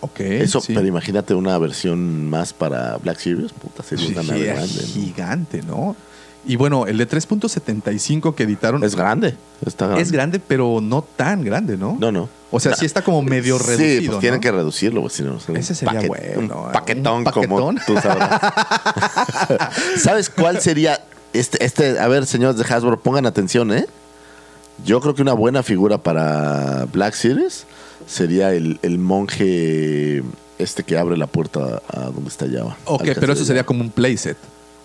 ok. 0.00 0.20
Eso, 0.20 0.60
sí. 0.60 0.72
pero 0.74 0.86
imagínate 0.86 1.34
una 1.34 1.56
versión 1.58 2.28
más 2.28 2.52
para 2.52 2.96
Black 2.96 3.18
Series, 3.18 3.52
puta, 3.52 3.82
sería 3.82 4.08
una 4.08 4.22
nave 4.22 4.44
grande. 4.46 4.82
¿no? 4.82 4.88
gigante, 4.88 5.62
¿no? 5.62 5.96
Y 6.46 6.56
bueno, 6.56 6.86
el 6.86 6.98
de 6.98 7.08
3.75 7.08 8.34
que 8.34 8.42
editaron 8.42 8.84
Es 8.84 8.94
grande, 8.94 9.34
está 9.64 9.86
grande. 9.86 10.02
es 10.02 10.12
grande, 10.12 10.38
pero 10.40 10.80
no 10.82 11.02
tan 11.02 11.42
grande, 11.42 11.76
¿no? 11.78 11.96
No, 11.98 12.12
no. 12.12 12.28
O 12.50 12.60
sea, 12.60 12.76
sí 12.76 12.84
está 12.86 13.02
como 13.02 13.22
medio 13.22 13.58
Sí, 13.58 13.64
reducido. 13.66 14.12
pues 14.12 14.20
tienen 14.20 14.38
¿no? 14.38 14.42
que 14.42 14.52
reducirlo, 14.52 15.00
pues, 15.00 15.14
si 15.14 15.22
no, 15.22 15.38
un 15.48 15.56
Ese 15.56 15.74
sería 15.74 16.00
paquet- 16.00 16.08
bueno, 16.08 16.62
Un 16.62 16.68
¿eh? 16.68 16.72
paquetón, 16.72 17.16
¿Un 17.18 17.24
como 17.24 17.56
paquetón? 17.56 17.78
tú 17.86 17.94
sabrás. 18.00 18.40
¿Sabes 19.98 20.30
cuál 20.30 20.60
sería? 20.60 21.00
Este, 21.32 21.64
este, 21.64 21.98
a 21.98 22.06
ver, 22.08 22.26
señores 22.26 22.56
de 22.56 22.64
Hasbro, 22.74 23.00
pongan 23.00 23.26
atención, 23.26 23.72
¿eh? 23.72 23.86
Yo 24.84 25.00
creo 25.00 25.14
que 25.14 25.22
una 25.22 25.32
buena 25.32 25.62
figura 25.62 25.98
para 25.98 26.86
Black 26.92 27.14
Series 27.14 27.64
sería 28.06 28.52
el, 28.52 28.78
el 28.82 28.98
monje 28.98 30.22
este 30.58 30.82
que 30.84 30.96
abre 30.98 31.16
la 31.16 31.26
puerta 31.26 31.80
a 31.88 32.00
donde 32.10 32.28
está 32.28 32.46
Java. 32.50 32.76
Ok, 32.84 33.02
pero 33.18 33.32
eso 33.32 33.44
sería 33.44 33.64
como 33.64 33.80
un 33.82 33.90
playset. 33.90 34.36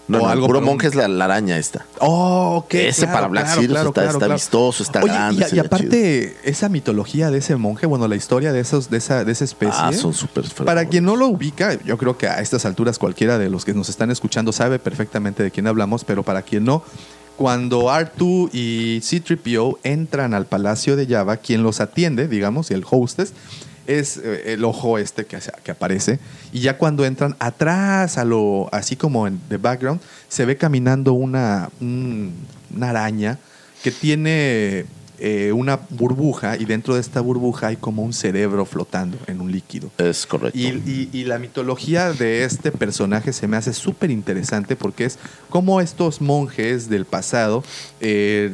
No, 0.09 0.17
O 0.17 0.21
no, 0.23 0.27
algo 0.29 0.45
el 0.45 0.49
puro 0.49 0.61
monje 0.61 0.87
es 0.87 0.95
la, 0.95 1.07
la 1.07 1.25
araña 1.25 1.57
esta. 1.57 1.85
Oh, 1.99 2.63
ok. 2.65 2.73
Ese 2.73 3.01
claro, 3.03 3.13
para 3.13 3.27
Black 3.27 3.45
claro, 3.67 3.93
está, 3.95 4.27
vistoso, 4.27 4.81
está 4.83 5.01
Oye, 5.03 5.13
grande. 5.13 5.45
y- 5.51 5.59
aparte, 5.59 6.35
esa 6.43 6.67
mitología 6.67 7.29
de 7.29 7.37
ese 7.37 7.55
monje, 7.55 7.85
bueno, 7.85 8.07
la 8.07 8.15
historia 8.15 8.51
de 8.51 8.59
esos, 8.59 8.89
de 8.89 8.97
esa, 8.97 9.23
de 9.23 9.31
esa 9.31 9.43
especie. 9.43 9.75
Ah, 9.79 9.93
son 9.93 10.13
súper 10.13 10.45
Para 10.65 10.85
quien 10.85 11.05
no 11.05 11.15
lo 11.15 11.27
ubica, 11.27 11.77
yo 11.83 11.97
creo 11.97 12.17
que 12.17 12.27
a 12.27 12.41
estas 12.41 12.65
alturas 12.65 12.97
cualquiera 12.97 13.37
de 13.37 13.49
los 13.51 13.65
que 13.65 13.73
nos 13.75 13.87
están 13.87 14.09
escuchando 14.09 14.51
sabe 14.51 14.79
perfectamente 14.79 15.43
de 15.43 15.51
quién 15.51 15.67
hablamos, 15.67 16.03
pero 16.03 16.23
para 16.23 16.41
quien 16.41 16.63
no, 16.65 16.83
cuando 17.37 17.83
R2 17.83 18.49
y 18.51 18.99
C-3PO 19.01 19.77
entran 19.83 20.33
al 20.33 20.45
Palacio 20.47 20.95
de 20.95 21.05
Java, 21.07 21.37
quien 21.37 21.61
los 21.63 21.79
atiende, 21.81 22.27
digamos, 22.27 22.71
y 22.71 22.73
el 22.73 22.83
hostess, 22.89 23.31
es 23.97 24.17
eh, 24.17 24.53
el 24.53 24.63
ojo 24.63 24.97
este 24.97 25.25
que, 25.25 25.37
que 25.63 25.71
aparece. 25.71 26.19
Y 26.53 26.59
ya 26.61 26.77
cuando 26.77 27.05
entran 27.05 27.35
atrás, 27.39 28.17
a 28.17 28.23
lo, 28.25 28.69
así 28.71 28.95
como 28.95 29.27
en 29.27 29.39
the 29.49 29.57
background, 29.57 29.99
se 30.27 30.45
ve 30.45 30.55
caminando 30.57 31.13
una, 31.13 31.69
un- 31.81 32.33
una 32.75 32.89
araña 32.91 33.39
que 33.83 33.91
tiene 33.91 34.85
eh, 35.21 35.51
una 35.53 35.79
burbuja 35.89 36.55
y 36.57 36.63
dentro 36.65 36.93
de 36.95 37.01
esta 37.01 37.19
burbuja 37.19 37.67
hay 37.67 37.75
como 37.75 38.03
un 38.03 38.13
cerebro 38.13 38.65
flotando 38.65 39.17
en 39.27 39.41
un 39.41 39.51
líquido. 39.51 39.89
Es 39.97 40.25
correcto. 40.25 40.57
Y, 40.57 40.67
y- 40.85 41.09
y 41.11 41.23
la 41.25 41.39
mitología 41.39 42.13
de 42.13 42.43
este 42.45 42.71
personaje 42.71 43.33
se 43.33 43.47
me 43.47 43.57
hace 43.57 43.73
súper 43.73 44.11
interesante 44.11 44.75
porque 44.77 45.05
es 45.05 45.17
como 45.49 45.81
estos 45.81 46.21
monjes 46.21 46.89
del 46.89 47.05
pasado 47.05 47.63
eh, 47.99 48.53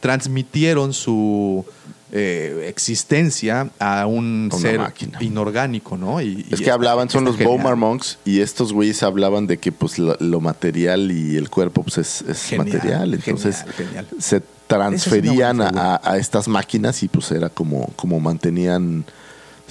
transmitieron 0.00 0.92
su 0.92 1.64
eh, 2.12 2.66
existencia 2.68 3.70
a 3.78 4.06
un 4.06 4.48
una 4.52 4.58
ser 4.60 4.78
máquina. 4.78 5.18
inorgánico, 5.22 5.96
¿no? 5.96 6.20
Y, 6.20 6.46
Es 6.50 6.60
y 6.60 6.64
que 6.64 6.70
hablaban, 6.70 7.08
son 7.08 7.20
está 7.20 7.30
los 7.30 7.38
genial. 7.38 7.56
Bomar 7.58 7.76
Monks 7.76 8.18
y 8.24 8.40
estos 8.40 8.72
güeyes 8.72 9.02
hablaban 9.02 9.46
de 9.46 9.56
que 9.58 9.72
pues 9.72 9.98
lo, 9.98 10.16
lo 10.20 10.40
material 10.40 11.10
y 11.10 11.36
el 11.36 11.48
cuerpo 11.48 11.82
pues 11.82 11.98
es, 11.98 12.22
es 12.28 12.42
Genial, 12.44 12.68
material. 12.68 13.14
Entonces 13.14 13.64
genial, 13.76 14.06
se 14.18 14.42
transferían 14.66 15.60
es 15.60 15.72
a, 15.74 16.00
a 16.04 16.16
estas 16.18 16.48
máquinas 16.48 17.02
y 17.02 17.08
pues 17.08 17.30
era 17.32 17.48
como, 17.48 17.86
como 17.96 18.20
mantenían 18.20 19.04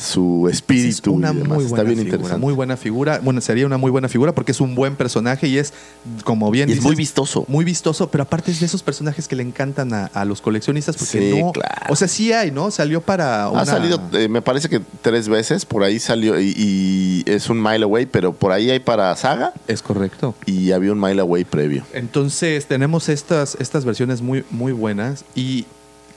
su 0.01 0.47
Esa 0.47 0.51
es 0.51 0.55
espíritu 0.57 1.13
una 1.13 1.31
y 1.31 1.35
demás. 1.37 1.49
muy 1.57 1.63
Está 1.65 1.69
buena 1.75 1.83
bien 1.89 1.97
figura, 1.99 2.15
interesante. 2.17 2.41
Muy 2.45 2.53
buena 2.53 2.77
figura. 2.77 3.19
Bueno, 3.23 3.41
sería 3.41 3.65
una 3.65 3.77
muy 3.77 3.91
buena 3.91 4.09
figura 4.09 4.33
porque 4.33 4.51
es 4.51 4.59
un 4.61 4.75
buen 4.75 4.95
personaje 4.95 5.47
y 5.47 5.57
es, 5.57 5.73
como 6.23 6.49
bien 6.51 6.69
y 6.69 6.73
es 6.73 6.81
muy 6.81 6.95
vistoso. 6.95 7.45
Muy 7.47 7.63
vistoso, 7.65 8.09
pero 8.09 8.23
aparte 8.23 8.51
es 8.51 8.59
de 8.59 8.65
esos 8.65 8.83
personajes 8.83 9.27
que 9.27 9.35
le 9.35 9.43
encantan 9.43 9.93
a, 9.93 10.05
a 10.07 10.25
los 10.25 10.41
coleccionistas 10.41 10.97
porque 10.97 11.31
Sí, 11.31 11.41
no. 11.41 11.51
claro. 11.51 11.85
O 11.89 11.95
sea, 11.95 12.07
sí 12.07 12.33
hay, 12.33 12.51
¿no? 12.51 12.71
Salió 12.71 13.01
para. 13.01 13.45
Ha 13.47 13.65
salido, 13.65 14.01
eh, 14.13 14.27
me 14.27 14.41
parece 14.41 14.67
que 14.69 14.81
tres 15.01 15.29
veces, 15.29 15.65
por 15.65 15.83
ahí 15.83 15.99
salió 15.99 16.39
y, 16.39 16.53
y 16.57 17.23
es 17.29 17.49
un 17.49 17.61
Mile 17.61 17.83
Away, 17.83 18.05
pero 18.07 18.33
por 18.33 18.51
ahí 18.51 18.69
hay 18.69 18.79
para 18.79 19.15
Saga 19.15 19.53
Es 19.67 19.81
correcto. 19.81 20.35
y 20.45 20.71
había 20.71 20.91
un 20.91 20.99
Mile 20.99 21.21
Away 21.21 21.43
previo. 21.45 21.83
Entonces, 21.93 22.65
tenemos 22.65 23.09
estas, 23.09 23.55
estas 23.59 23.85
versiones 23.85 24.21
muy, 24.21 24.43
muy 24.51 24.71
buenas 24.71 25.23
y. 25.35 25.65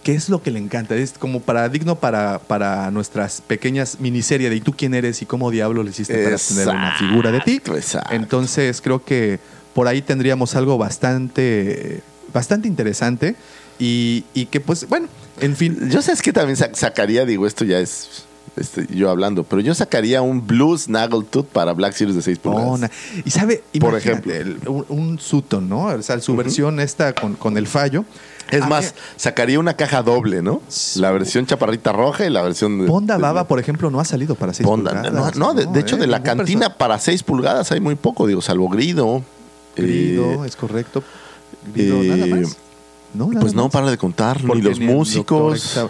¿Qué 0.05 0.15
es 0.15 0.29
lo 0.29 0.41
que 0.43 0.51
le 0.53 0.59
encanta? 0.61 0.95
Es 0.95 1.15
como 1.19 1.41
paradigma 1.41 1.97
para, 1.97 2.39
para 2.39 2.91
nuestras 2.93 3.41
pequeñas 3.41 3.99
miniseries 3.99 4.51
de 4.51 4.57
¿y 4.57 4.61
tú 4.61 4.73
quién 4.77 4.95
eres 4.95 5.21
y 5.23 5.27
cómo 5.27 5.51
diablo 5.51 5.83
le 5.83 5.91
hiciste 5.91 6.23
para 6.23 6.37
tener 6.37 6.69
una 6.69 6.93
figura 6.93 7.33
de 7.33 7.41
ti? 7.41 7.61
exacto. 7.75 8.15
Entonces, 8.15 8.81
creo 8.81 9.03
que 9.05 9.41
por 9.75 9.89
ahí 9.89 10.03
tendríamos 10.03 10.55
algo 10.55 10.79
bastante, 10.79 12.03
bastante 12.33 12.69
interesante 12.69 13.35
y, 13.79 14.25
y 14.35 14.47
que, 14.47 14.61
pues, 14.61 14.89
bueno, 14.89 15.09
en 15.41 15.57
fin. 15.57 15.89
Yo 15.91 16.01
sé 16.03 16.13
que 16.23 16.33
también 16.33 16.57
sa- 16.57 16.73
sacaría, 16.75 17.25
digo, 17.25 17.47
esto 17.47 17.65
ya 17.65 17.79
es 17.81 18.25
este, 18.57 18.87
yo 18.95 19.11
hablando, 19.11 19.45
pero 19.45 19.61
yo 19.61 19.75
sacaría 19.75 20.23
un 20.23 20.47
Blue 20.47 20.77
Snaggletooth 20.79 21.47
para 21.47 21.73
Black 21.73 21.95
Series 21.95 22.17
de 22.17 22.23
6 22.23 22.39
pulgadas. 22.39 22.91
Y 23.25 23.31
sabe, 23.31 23.63
Por 23.81 23.97
ejemplo. 23.97 24.33
el- 24.33 24.59
un, 24.69 24.85
un 24.89 25.19
Sutton, 25.19 25.69
¿no? 25.69 25.87
O 25.87 26.03
sea, 26.03 26.21
su 26.21 26.37
versión 26.37 26.81
esta 26.81 27.15
con, 27.15 27.35
con 27.35 27.57
el 27.57 27.67
fallo. 27.67 28.05
Es 28.51 28.61
A 28.63 28.67
más, 28.69 28.93
mí- 28.95 29.01
sacaría 29.17 29.59
una 29.59 29.75
caja 29.75 30.03
doble, 30.03 30.43
¿no? 30.43 30.61
La 30.97 31.11
versión 31.11 31.47
chaparrita 31.47 31.93
roja 31.93 32.27
y 32.27 32.31
la 32.31 32.43
versión 32.43 32.79
de. 32.81 32.87
Ponda 32.87 33.17
Baba, 33.19 33.49
por 33.49 33.59
ejemplo, 33.59 33.91
no 33.91 34.01
ha 34.01 34.05
salido 34.05 34.35
para 34.35 34.53
6 34.53 34.67
Ponda. 34.69 34.91
pulgadas. 35.03 35.35
No, 35.37 35.53
no, 35.53 35.55
de, 35.55 35.67
de 35.67 35.81
hecho, 35.81 35.97
¿eh? 35.97 36.01
de 36.01 36.07
la 36.07 36.23
cantina 36.23 36.69
perso- 36.69 36.77
para 36.77 36.99
6 36.99 37.23
pulgadas 37.23 37.73
hay 37.73 37.81
muy 37.81 37.95
poco, 37.95 38.27
digo, 38.27 38.43
salvo 38.43 38.69
Grido. 38.69 39.23
Grido, 39.77 40.45
eh, 40.45 40.47
es 40.47 40.57
correcto. 40.57 41.03
Grido, 41.75 42.03
eh, 42.03 42.07
nada 42.09 42.27
más. 42.27 42.57
No, 43.15 43.31
pues 43.41 43.55
no, 43.55 43.71
para 43.71 43.91
de 43.91 43.97
contar, 43.97 44.43
ni 44.43 44.61
los 44.61 44.79
ni 44.81 44.87
músicos. 44.87 45.81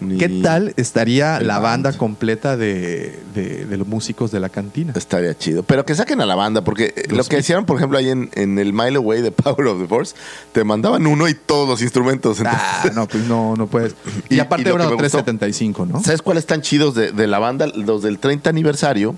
ni- 0.00 0.18
¿Qué 0.18 0.28
tal 0.42 0.74
estaría 0.76 1.40
la 1.40 1.60
band. 1.60 1.84
banda 1.84 1.98
completa 1.98 2.56
de, 2.56 3.20
de- 3.34 3.66
de 3.66 3.76
los 3.76 3.86
músicos 3.86 4.32
de 4.32 4.40
la 4.40 4.48
cantina? 4.48 4.92
Estaría 4.96 5.36
chido. 5.38 5.62
Pero 5.62 5.86
que 5.86 5.94
saquen 5.94 6.20
a 6.20 6.26
la 6.26 6.34
banda, 6.34 6.64
porque 6.64 6.92
eh, 6.96 7.04
Los 7.08 7.18
lo 7.18 7.24
que 7.30 7.38
hicieron, 7.38 7.66
por 7.66 7.76
ejemplo, 7.76 7.98
ahí 7.98 8.08
en, 8.10 8.30
en 8.34 8.58
el 8.58 8.72
Mile 8.72 8.96
Away 8.96 9.22
de 9.22 9.30
Power 9.32 9.66
of 9.68 9.80
the 9.80 9.86
Force, 9.86 10.14
te 10.52 10.64
mandaban 10.64 11.06
uno 11.06 11.28
y 11.28 11.34
todos 11.34 11.68
los 11.68 11.82
instrumentos. 11.82 12.38
Ah, 12.44 12.90
no, 12.94 13.06
pues 13.06 13.24
no, 13.26 13.54
no 13.56 13.66
puedes. 13.68 13.94
Y, 14.28 14.36
Y- 14.36 14.40
aparte, 14.40 14.68
y 14.68 14.72
bueno, 14.72 14.84
me 14.86 14.90
gustó- 14.96 15.22
375, 15.22 15.86
¿no? 15.86 16.02
¿Sabes 16.02 16.20
cuáles 16.22 16.42
están 16.42 16.62
chidos 16.62 16.94
de, 16.94 17.12
de 17.12 17.26
la 17.28 17.38
banda? 17.38 17.66
Los 17.68 18.02
del 18.02 18.18
30 18.18 18.50
aniversario 18.50 19.14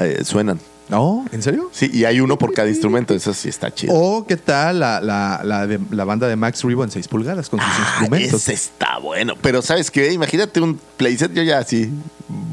eh, 0.00 0.22
suenan. 0.24 0.58
¿No? 0.92 1.24
¿En 1.32 1.42
serio? 1.42 1.70
Sí, 1.72 1.90
y 1.90 2.04
hay 2.04 2.20
uno 2.20 2.36
por 2.36 2.52
cada 2.52 2.68
instrumento. 2.68 3.14
Eso 3.14 3.32
sí 3.32 3.48
está 3.48 3.72
chido. 3.74 3.94
O 3.94 4.26
qué 4.26 4.36
tal 4.36 4.78
la, 4.80 5.00
la, 5.00 5.40
la, 5.42 5.66
de- 5.66 5.80
la 5.90 6.04
banda 6.04 6.28
de 6.28 6.36
Max 6.36 6.62
Rebo 6.62 6.84
en 6.84 6.90
6 6.90 7.08
pulgadas 7.08 7.48
con 7.48 7.60
sus 7.60 7.68
Ah, 7.70 7.86
instrumentos. 8.00 8.42
ese 8.42 8.52
está 8.52 8.98
bueno. 8.98 9.32
Pero 9.40 9.62
¿sabes 9.62 9.90
qué? 9.90 10.12
Imagínate 10.12 10.60
un 10.60 10.78
playset, 10.98 11.32
yo 11.32 11.42
ya 11.42 11.58
así, 11.58 11.90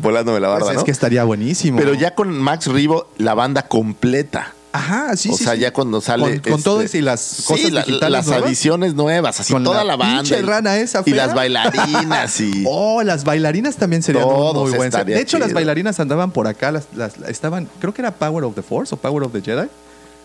volándome 0.01 0.39
la 0.39 0.47
Pues 0.47 0.59
barba, 0.61 0.71
es 0.71 0.77
¿no? 0.79 0.83
que 0.85 0.91
estaría 0.91 1.25
buenísimo. 1.25 1.77
Pero 1.77 1.93
ya 1.93 2.15
con 2.15 2.29
Max 2.39 2.67
Rivo, 2.67 3.09
la 3.17 3.33
banda 3.33 3.63
completa. 3.63 4.53
Ajá, 4.71 5.15
sí, 5.17 5.29
o 5.31 5.35
sí. 5.35 5.43
sea, 5.45 5.53
sí. 5.55 5.61
ya 5.61 5.73
cuando 5.73 5.99
sale. 5.99 6.23
Con, 6.23 6.39
con 6.39 6.51
este, 6.53 6.63
todo 6.63 6.81
eso 6.81 6.97
y 6.97 7.01
las 7.01 7.19
sí, 7.21 7.43
cosas 7.43 7.71
la- 7.71 7.81
digitales 7.83 8.11
las 8.11 8.27
nuevas. 8.27 8.45
adiciones 8.45 8.93
nuevas, 8.93 9.39
así 9.39 9.51
Con 9.51 9.63
toda 9.63 9.77
la 9.79 9.83
la, 9.83 9.95
banda. 9.95 10.21
pinche 10.21 10.39
y- 10.39 10.41
rana 10.43 10.77
esa 10.77 11.01
Y 11.05 11.11
las 11.11 11.33
bailarinas 11.33 12.39
y. 12.41 12.63
Oh, 12.67 13.01
las 13.03 13.23
bailarinas 13.23 13.77
también 13.77 14.03
serían 14.03 14.25
Todos 14.25 14.69
muy 14.69 14.77
buen 14.77 14.91
set. 14.91 14.99
estaría 14.99 15.15
De 15.15 15.21
hecho, 15.23 15.39
las 15.39 15.53
bailarinas 15.53 15.99
andaban 15.99 16.31
por 16.31 16.47
acá, 16.47 16.71
las, 16.71 16.85
las- 16.95 17.17
estaban, 17.27 17.67
creo 17.79 17.93
que 17.93 18.01
era 18.03 18.11
Power 18.13 18.43
of 18.43 18.53
the 18.55 18.61
Force 18.61 18.93
o 18.93 18.97
Power 18.97 19.23
of 19.23 19.31
the 19.33 19.41
Jedi, 19.41 19.67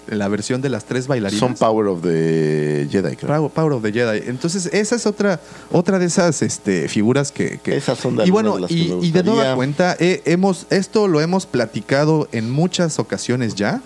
la 0.08 0.28
versión 0.28 0.60
de 0.60 0.68
las 0.68 0.84
tres 0.84 1.06
bailarinas. 1.06 1.40
Son 1.40 1.54
Power 1.54 1.86
of 1.86 2.02
the 2.02 2.86
Jedi, 2.90 3.16
creo. 3.16 3.34
Power, 3.34 3.50
Power 3.50 3.72
of 3.72 3.82
the 3.82 3.92
Jedi. 3.92 4.28
Entonces, 4.28 4.66
esa 4.74 4.96
es 4.96 5.06
otra, 5.06 5.40
otra 5.72 5.98
de 5.98 6.04
esas 6.04 6.42
este, 6.42 6.88
figuras 6.90 7.32
que, 7.32 7.58
que- 7.62 7.78
Esas 7.78 7.98
son 7.98 8.16
de 8.16 8.26
Y 8.26 8.30
bueno, 8.30 8.58
y, 8.58 8.60
las 8.60 8.68
que 8.68 8.76
me 9.00 9.06
y 9.06 9.10
de 9.10 9.22
nueva 9.22 9.54
cuenta, 9.54 9.96
eh, 9.98 10.20
hemos, 10.26 10.66
esto 10.68 11.08
lo 11.08 11.22
hemos 11.22 11.46
platicado 11.46 12.28
en 12.32 12.50
muchas 12.50 12.98
ocasiones 12.98 13.54
ya. 13.54 13.80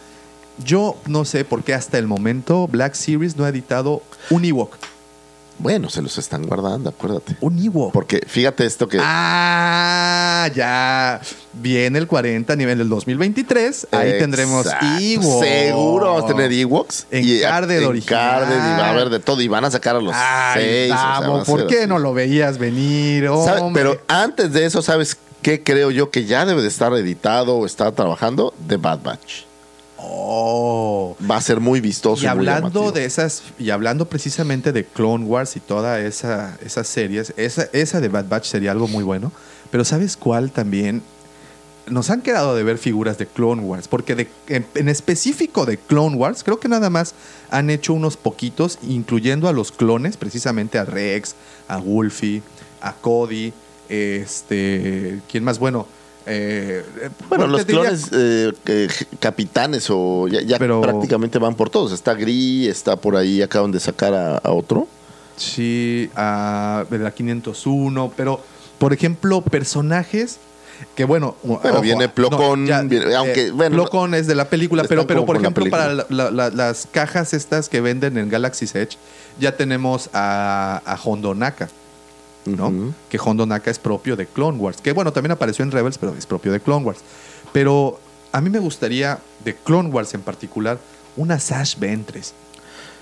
Yo 0.64 0.96
no 1.06 1.24
sé 1.24 1.44
por 1.44 1.62
qué 1.62 1.74
hasta 1.74 1.98
el 1.98 2.06
momento 2.06 2.66
Black 2.68 2.94
Series 2.94 3.36
no 3.36 3.44
ha 3.44 3.48
editado 3.48 4.02
un 4.30 4.44
Ewok. 4.44 4.76
Bueno, 5.60 5.90
se 5.90 6.02
los 6.02 6.16
están 6.18 6.44
guardando, 6.46 6.88
acuérdate. 6.90 7.36
Un 7.40 7.58
Ewok. 7.58 7.92
Porque 7.92 8.20
fíjate 8.26 8.64
esto 8.64 8.88
que. 8.88 8.98
Ah, 9.02 10.48
ya. 10.54 11.20
Viene 11.52 11.98
el 11.98 12.06
40 12.06 12.52
a 12.52 12.56
nivel 12.56 12.78
del 12.78 12.88
2023. 12.88 13.88
Ahí 13.90 14.18
tendremos. 14.20 14.66
Ewoks. 15.00 15.40
Seguro 15.48 16.06
vamos 16.14 16.24
a 16.24 16.26
tener 16.28 16.52
Ewoks. 16.52 17.06
Encarded 17.10 17.80
y- 17.80 17.84
original. 17.84 18.42
Encarded, 18.42 18.56
y 18.56 18.78
va 18.80 18.86
a 18.86 18.90
haber 18.90 19.10
de 19.10 19.18
todo. 19.18 19.40
Y 19.42 19.48
van 19.48 19.64
a 19.64 19.70
sacar 19.72 19.96
a 19.96 20.00
los 20.00 20.14
Ay, 20.16 20.62
seis. 20.62 20.92
o 20.92 20.96
sea, 20.96 21.20
Davo, 21.22 21.34
va 21.38 21.42
a 21.42 21.44
¿por 21.44 21.66
qué 21.66 21.78
así. 21.80 21.86
no 21.88 21.98
lo 21.98 22.14
veías 22.14 22.58
venir? 22.58 23.28
Pero 23.74 24.00
antes 24.06 24.52
de 24.52 24.64
eso, 24.64 24.80
¿sabes 24.82 25.16
qué 25.42 25.62
creo 25.64 25.90
yo 25.90 26.10
que 26.10 26.24
ya 26.24 26.46
debe 26.46 26.62
de 26.62 26.68
estar 26.68 26.92
editado 26.94 27.56
o 27.56 27.66
está 27.66 27.90
trabajando? 27.92 28.54
The 28.68 28.76
Bad 28.76 29.00
Batch. 29.02 29.47
Oh. 30.00 31.16
Va 31.28 31.36
a 31.36 31.40
ser 31.40 31.60
muy 31.60 31.80
vistoso. 31.80 32.22
Y 32.22 32.26
hablando 32.26 32.92
de 32.92 33.04
esas, 33.04 33.42
y 33.58 33.70
hablando 33.70 34.08
precisamente 34.08 34.72
de 34.72 34.84
Clone 34.84 35.24
Wars 35.24 35.56
y 35.56 35.60
toda 35.60 36.00
esa, 36.00 36.56
esas 36.64 36.86
series, 36.86 37.32
esa, 37.36 37.68
esa 37.72 38.00
de 38.00 38.08
Bad 38.08 38.28
Batch 38.28 38.44
sería 38.46 38.70
algo 38.70 38.86
muy 38.88 39.02
bueno. 39.04 39.32
Pero 39.70 39.84
¿sabes 39.84 40.16
cuál 40.16 40.50
también? 40.52 41.02
Nos 41.88 42.10
han 42.10 42.20
quedado 42.20 42.54
de 42.54 42.62
ver 42.62 42.78
figuras 42.78 43.16
de 43.18 43.26
Clone 43.26 43.62
Wars, 43.62 43.88
porque 43.88 44.14
de- 44.14 44.28
en, 44.48 44.66
en 44.74 44.88
específico 44.88 45.64
de 45.66 45.78
Clone 45.78 46.16
Wars, 46.16 46.44
creo 46.44 46.60
que 46.60 46.68
nada 46.68 46.90
más 46.90 47.14
han 47.50 47.70
hecho 47.70 47.92
unos 47.94 48.16
poquitos, 48.18 48.78
incluyendo 48.86 49.48
a 49.48 49.52
los 49.52 49.72
clones, 49.72 50.16
precisamente 50.18 50.78
a 50.78 50.84
Rex, 50.84 51.34
a 51.66 51.78
Wolfie, 51.78 52.42
a 52.82 52.92
Cody, 52.92 53.52
este, 53.88 55.20
¿quién 55.30 55.44
más? 55.44 55.58
Bueno, 55.58 55.86
eh, 56.28 56.84
Bueno, 57.28 57.44
te 57.46 57.50
los 57.50 57.64
clones 57.64 58.08
eh, 58.12 58.52
capitanes 59.20 59.86
o 59.90 60.28
ya, 60.28 60.40
ya 60.42 60.58
Pero- 60.58 60.80
prácticamente 60.80 61.38
van 61.38 61.54
por 61.54 61.70
todos. 61.70 61.92
Está 61.92 62.14
Gris, 62.14 62.68
está 62.68 62.96
por 62.96 63.16
ahí, 63.16 63.42
acaban 63.42 63.72
de 63.72 63.80
sacar 63.80 64.14
a, 64.14 64.38
a 64.38 64.50
otro. 64.52 64.86
Sí, 65.36 66.10
a 66.16 66.84
de 66.90 66.98
la 66.98 67.10
501, 67.12 68.12
pero 68.16 68.40
por 68.78 68.92
ejemplo, 68.92 69.40
personajes 69.42 70.38
que 70.94 71.04
bueno, 71.04 71.34
Bueno, 71.42 71.80
viene 71.80 72.08
Plo 72.08 72.30
Koon, 72.30 72.64
viene- 72.64 73.14
aunque, 73.16 73.50
bueno, 73.50 73.74
Plo 73.74 73.88
Koon 73.90 74.14
es 74.14 74.28
de 74.28 74.36
la 74.36 74.48
película, 74.48 74.84
pero 74.88 75.06
pero 75.08 75.24
por 75.26 75.34
la 75.36 75.42
ejemplo 75.42 75.64
para 75.70 75.88
película. 75.88 76.06
la- 76.08 76.30
la- 76.30 76.50
las 76.50 76.86
cajas 76.90 77.34
estas 77.34 77.68
que 77.68 77.80
venden 77.80 78.16
en 78.16 78.28
Galaxy's 78.28 78.74
Edge 78.76 78.96
ya 79.40 79.56
tenemos 79.56 80.08
a, 80.12 80.80
a 80.84 80.98
Hondo 81.02 81.34
Que 83.08 83.18
Hondo 83.22 83.46
Naka 83.46 83.70
es 83.70 83.78
propio 83.78 84.16
de 84.16 84.26
Clone 84.26 84.58
Wars, 84.58 84.80
que 84.80 84.92
bueno, 84.92 85.12
también 85.12 85.32
apareció 85.32 85.64
en 85.64 85.70
Rebels, 85.70 85.98
pero 85.98 86.14
es 86.16 86.26
propio 86.26 86.52
de 86.52 86.60
Clone 86.60 86.84
Wars. 86.84 87.00
Pero 87.52 87.98
a 88.32 88.40
mí 88.40 88.50
me 88.50 88.58
gustaría 88.58 89.18
de 89.44 89.54
Clone 89.54 89.90
Wars 89.90 90.14
en 90.14 90.20
particular 90.22 90.78
una 91.16 91.38
Sash 91.38 91.76
Ventress. 91.78 92.34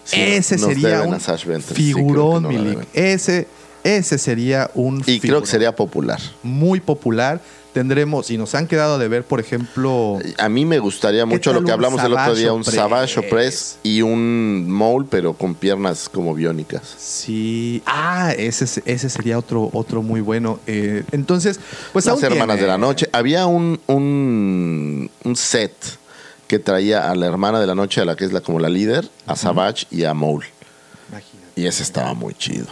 Sí, 0.05 0.21
ese 0.21 0.57
sería 0.57 1.03
un 1.03 1.19
Ventress, 1.19 1.77
sí, 1.77 1.93
figurón, 1.93 2.45
no 2.45 2.49
Milik. 2.49 2.87
Ese, 2.95 3.49
ese 3.83 4.19
sería 4.19 4.71
un 4.75 5.01
Y 5.07 5.21
creo 5.21 5.21
figurón 5.21 5.43
que 5.43 5.49
sería 5.49 5.75
popular. 5.75 6.21
muy 6.43 6.81
popular. 6.81 7.41
Tendremos, 7.77 8.31
y 8.31 8.39
nos 8.39 8.55
han 8.55 8.67
quedado 8.69 8.99
de 8.99 9.07
ver, 9.07 9.23
por 9.25 9.39
ejemplo, 9.39 10.19
A 10.39 10.49
mí 10.49 10.65
me 10.65 10.79
gustaría 10.79 11.27
mucho 11.27 11.53
lo 11.53 11.63
que 11.63 11.73
hablamos 11.73 12.03
el 12.03 12.15
otro 12.15 12.35
día, 12.35 12.51
un 12.55 12.65
Savage? 12.65 13.21
Press 13.21 13.77
y 13.83 14.01
un 14.01 14.67
Mole, 14.71 15.07
pero 15.11 15.35
con 15.35 15.55
piernas 15.55 16.09
como 16.09 16.33
biónicas. 16.33 16.95
sí. 16.97 17.83
Ah, 17.85 18.33
ese, 18.35 18.65
es- 18.65 18.81
ese 18.87 19.11
sería 19.11 19.39
otro, 19.39 19.69
otro 19.75 20.01
muy 20.01 20.23
bueno. 20.23 20.59
Eh, 20.67 21.05
entonces, 21.13 21.61
pues 21.93 22.07
Las 22.07 22.23
hermanas 22.23 22.47
tiene- 22.57 22.63
de 22.63 22.67
la 22.67 22.79
noche. 22.79 23.11
Había 23.13 23.45
un, 23.45 23.79
un, 23.89 25.11
un 25.23 25.37
set 25.37 25.75
que 26.49 26.59
traía 26.59 27.11
a 27.11 27.15
la 27.15 27.27
hermana 27.27 27.61
de 27.61 27.67
la 27.67 27.75
noche, 27.75 28.01
a 28.01 28.07
la 28.07 28.17
que 28.17 28.25
es 28.25 28.33
la 28.33 28.41
como 28.41 28.59
la 28.59 28.71
líder, 28.71 29.07
a 29.27 29.37
Savage 29.37 29.87
y 29.91 30.05
a 30.05 30.15
Mole. 30.15 30.47
Imagínate. 31.11 31.61
Y 31.61 31.67
ese 31.67 31.83
estaba 31.83 32.15
muy 32.15 32.33
chido. 32.33 32.69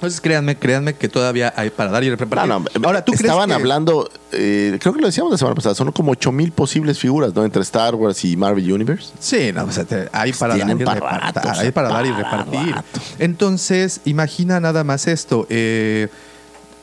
Entonces, 0.00 0.20
créanme, 0.22 0.56
créanme 0.56 0.94
que 0.94 1.08
todavía 1.10 1.52
hay 1.56 1.68
para 1.68 1.90
dar 1.90 2.02
y 2.02 2.08
repartir. 2.08 2.48
No, 2.48 2.60
no, 2.60 2.86
Ahora, 2.86 3.04
¿tú 3.04 3.12
estaban 3.12 3.44
crees 3.44 3.46
que- 3.48 3.62
hablando, 3.62 4.10
eh, 4.32 4.78
creo 4.80 4.94
que 4.94 5.00
lo 5.00 5.06
decíamos 5.08 5.30
la 5.30 5.36
semana 5.36 5.54
pasada, 5.54 5.74
son 5.74 5.92
como 5.92 6.12
8000 6.12 6.52
posibles 6.52 6.98
figuras, 6.98 7.34
¿no? 7.34 7.44
Entre 7.44 7.60
Star 7.60 7.94
Wars 7.94 8.24
y 8.24 8.34
Marvel 8.34 8.72
Universe. 8.72 9.10
Sí, 9.18 9.52
no, 9.52 9.64
o 9.64 9.70
sea, 9.70 9.84
te- 9.84 10.08
hay 10.12 10.32
para 10.32 10.56
dar 10.56 10.70
y 10.70 10.84
para 10.84 11.00
repartir. 11.00 11.52
hay 11.60 11.70
para 11.70 11.88
dar 11.90 12.06
y 12.06 12.12
repartir. 12.12 12.74
rato. 12.74 13.00
Entonces, 13.18 14.00
imagina 14.06 14.58
nada 14.58 14.84
más 14.84 15.06
esto. 15.06 15.46
eh, 15.50 16.08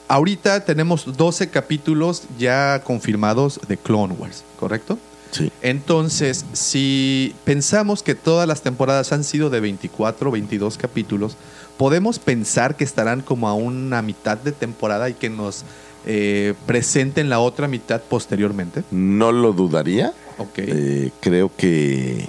ahorita 0.08 0.64
tenemos 0.64 1.18
12 1.18 1.50
capítulos 1.50 2.24
ya 2.38 2.82
confirmados 2.84 3.60
de 3.68 3.78
Clone 3.78 4.14
Wars, 4.14 4.44
¿correcto? 4.60 4.98
Sí. 5.32 5.52
Entonces, 5.62 6.46
si 6.54 7.36
pensamos 7.44 8.02
que 8.04 8.16
todas 8.16 8.48
las 8.48 8.62
temporadas 8.62 9.12
han 9.12 9.24
sido 9.26 9.50
de 9.50 9.60
24, 9.60 10.32
22 10.32 10.78
capítulos, 10.78 11.36
podemos 11.78 12.20
pensar 12.20 12.76
que 12.76 12.84
estarán 12.84 13.22
como 13.22 13.48
a 13.48 13.54
una 13.54 14.02
mitad 14.02 14.38
de 14.38 14.52
temporada 14.52 15.10
y 15.10 15.14
que 15.14 15.30
nos 15.30 15.64
eh, 16.06 16.54
presenten 16.66 17.30
la 17.30 17.40
otra 17.40 17.68
mitad 17.68 18.02
posteriormente. 18.02 18.84
No 18.92 19.32
lo 19.32 19.54
dudaría. 19.54 20.14
Ok. 20.38 20.58
Eh, 20.58 21.12
creo 21.20 21.52
que, 21.56 22.28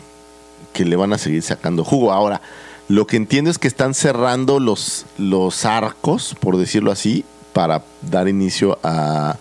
que 0.72 0.84
le 0.84 0.96
van 0.96 1.12
a 1.12 1.18
seguir 1.18 1.42
sacando 1.42 1.84
jugo. 1.84 2.12
Ahora, 2.12 2.40
lo 2.88 3.06
que 3.06 3.16
entiendo 3.16 3.50
es 3.50 3.58
que 3.58 3.68
están 3.68 3.94
cerrando 3.94 4.60
los, 4.60 5.06
los 5.18 5.64
arcos, 5.64 6.34
por 6.40 6.56
decirlo 6.56 6.90
así, 6.90 7.24
para 7.52 7.82
dar 8.02 8.28
inicio 8.28 8.78
a, 8.82 9.36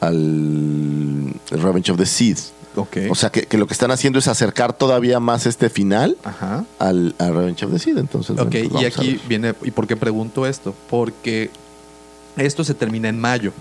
al 0.00 1.34
Revenge 1.50 1.92
of 1.92 1.98
the 1.98 2.06
Sith. 2.06 2.38
Ok. 2.76 2.96
O 3.10 3.14
sea, 3.14 3.30
que, 3.30 3.42
que 3.46 3.58
lo 3.58 3.66
que 3.66 3.74
están 3.74 3.90
haciendo 3.90 4.18
es 4.18 4.28
acercar 4.28 4.72
todavía 4.72 5.20
más 5.20 5.46
este 5.46 5.70
final 5.70 6.16
Ajá. 6.24 6.64
al, 6.78 7.14
al 7.18 7.34
Revenge 7.34 7.64
of 7.64 7.72
the 7.72 7.78
Sith. 7.78 7.98
Entonces, 7.98 8.38
Ok, 8.38 8.50
bueno, 8.50 8.68
pues 8.70 8.82
y 8.82 8.84
a 8.84 8.88
aquí 8.88 9.20
viene, 9.28 9.54
¿y 9.62 9.70
por 9.70 9.86
qué 9.86 9.96
pregunto 9.96 10.46
esto? 10.46 10.74
Porque 10.88 11.50
esto 12.36 12.64
se 12.64 12.74
termina 12.74 13.08
en 13.08 13.20
mayo. 13.20 13.52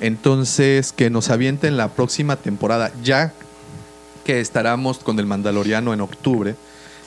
Entonces, 0.00 0.92
que 0.92 1.10
nos 1.10 1.30
avienten 1.30 1.76
la 1.76 1.88
próxima 1.88 2.36
temporada, 2.36 2.90
ya 3.02 3.32
que 4.24 4.40
estaremos 4.40 4.98
con 4.98 5.18
el 5.18 5.26
Mandaloriano 5.26 5.92
en 5.92 6.00
octubre, 6.00 6.56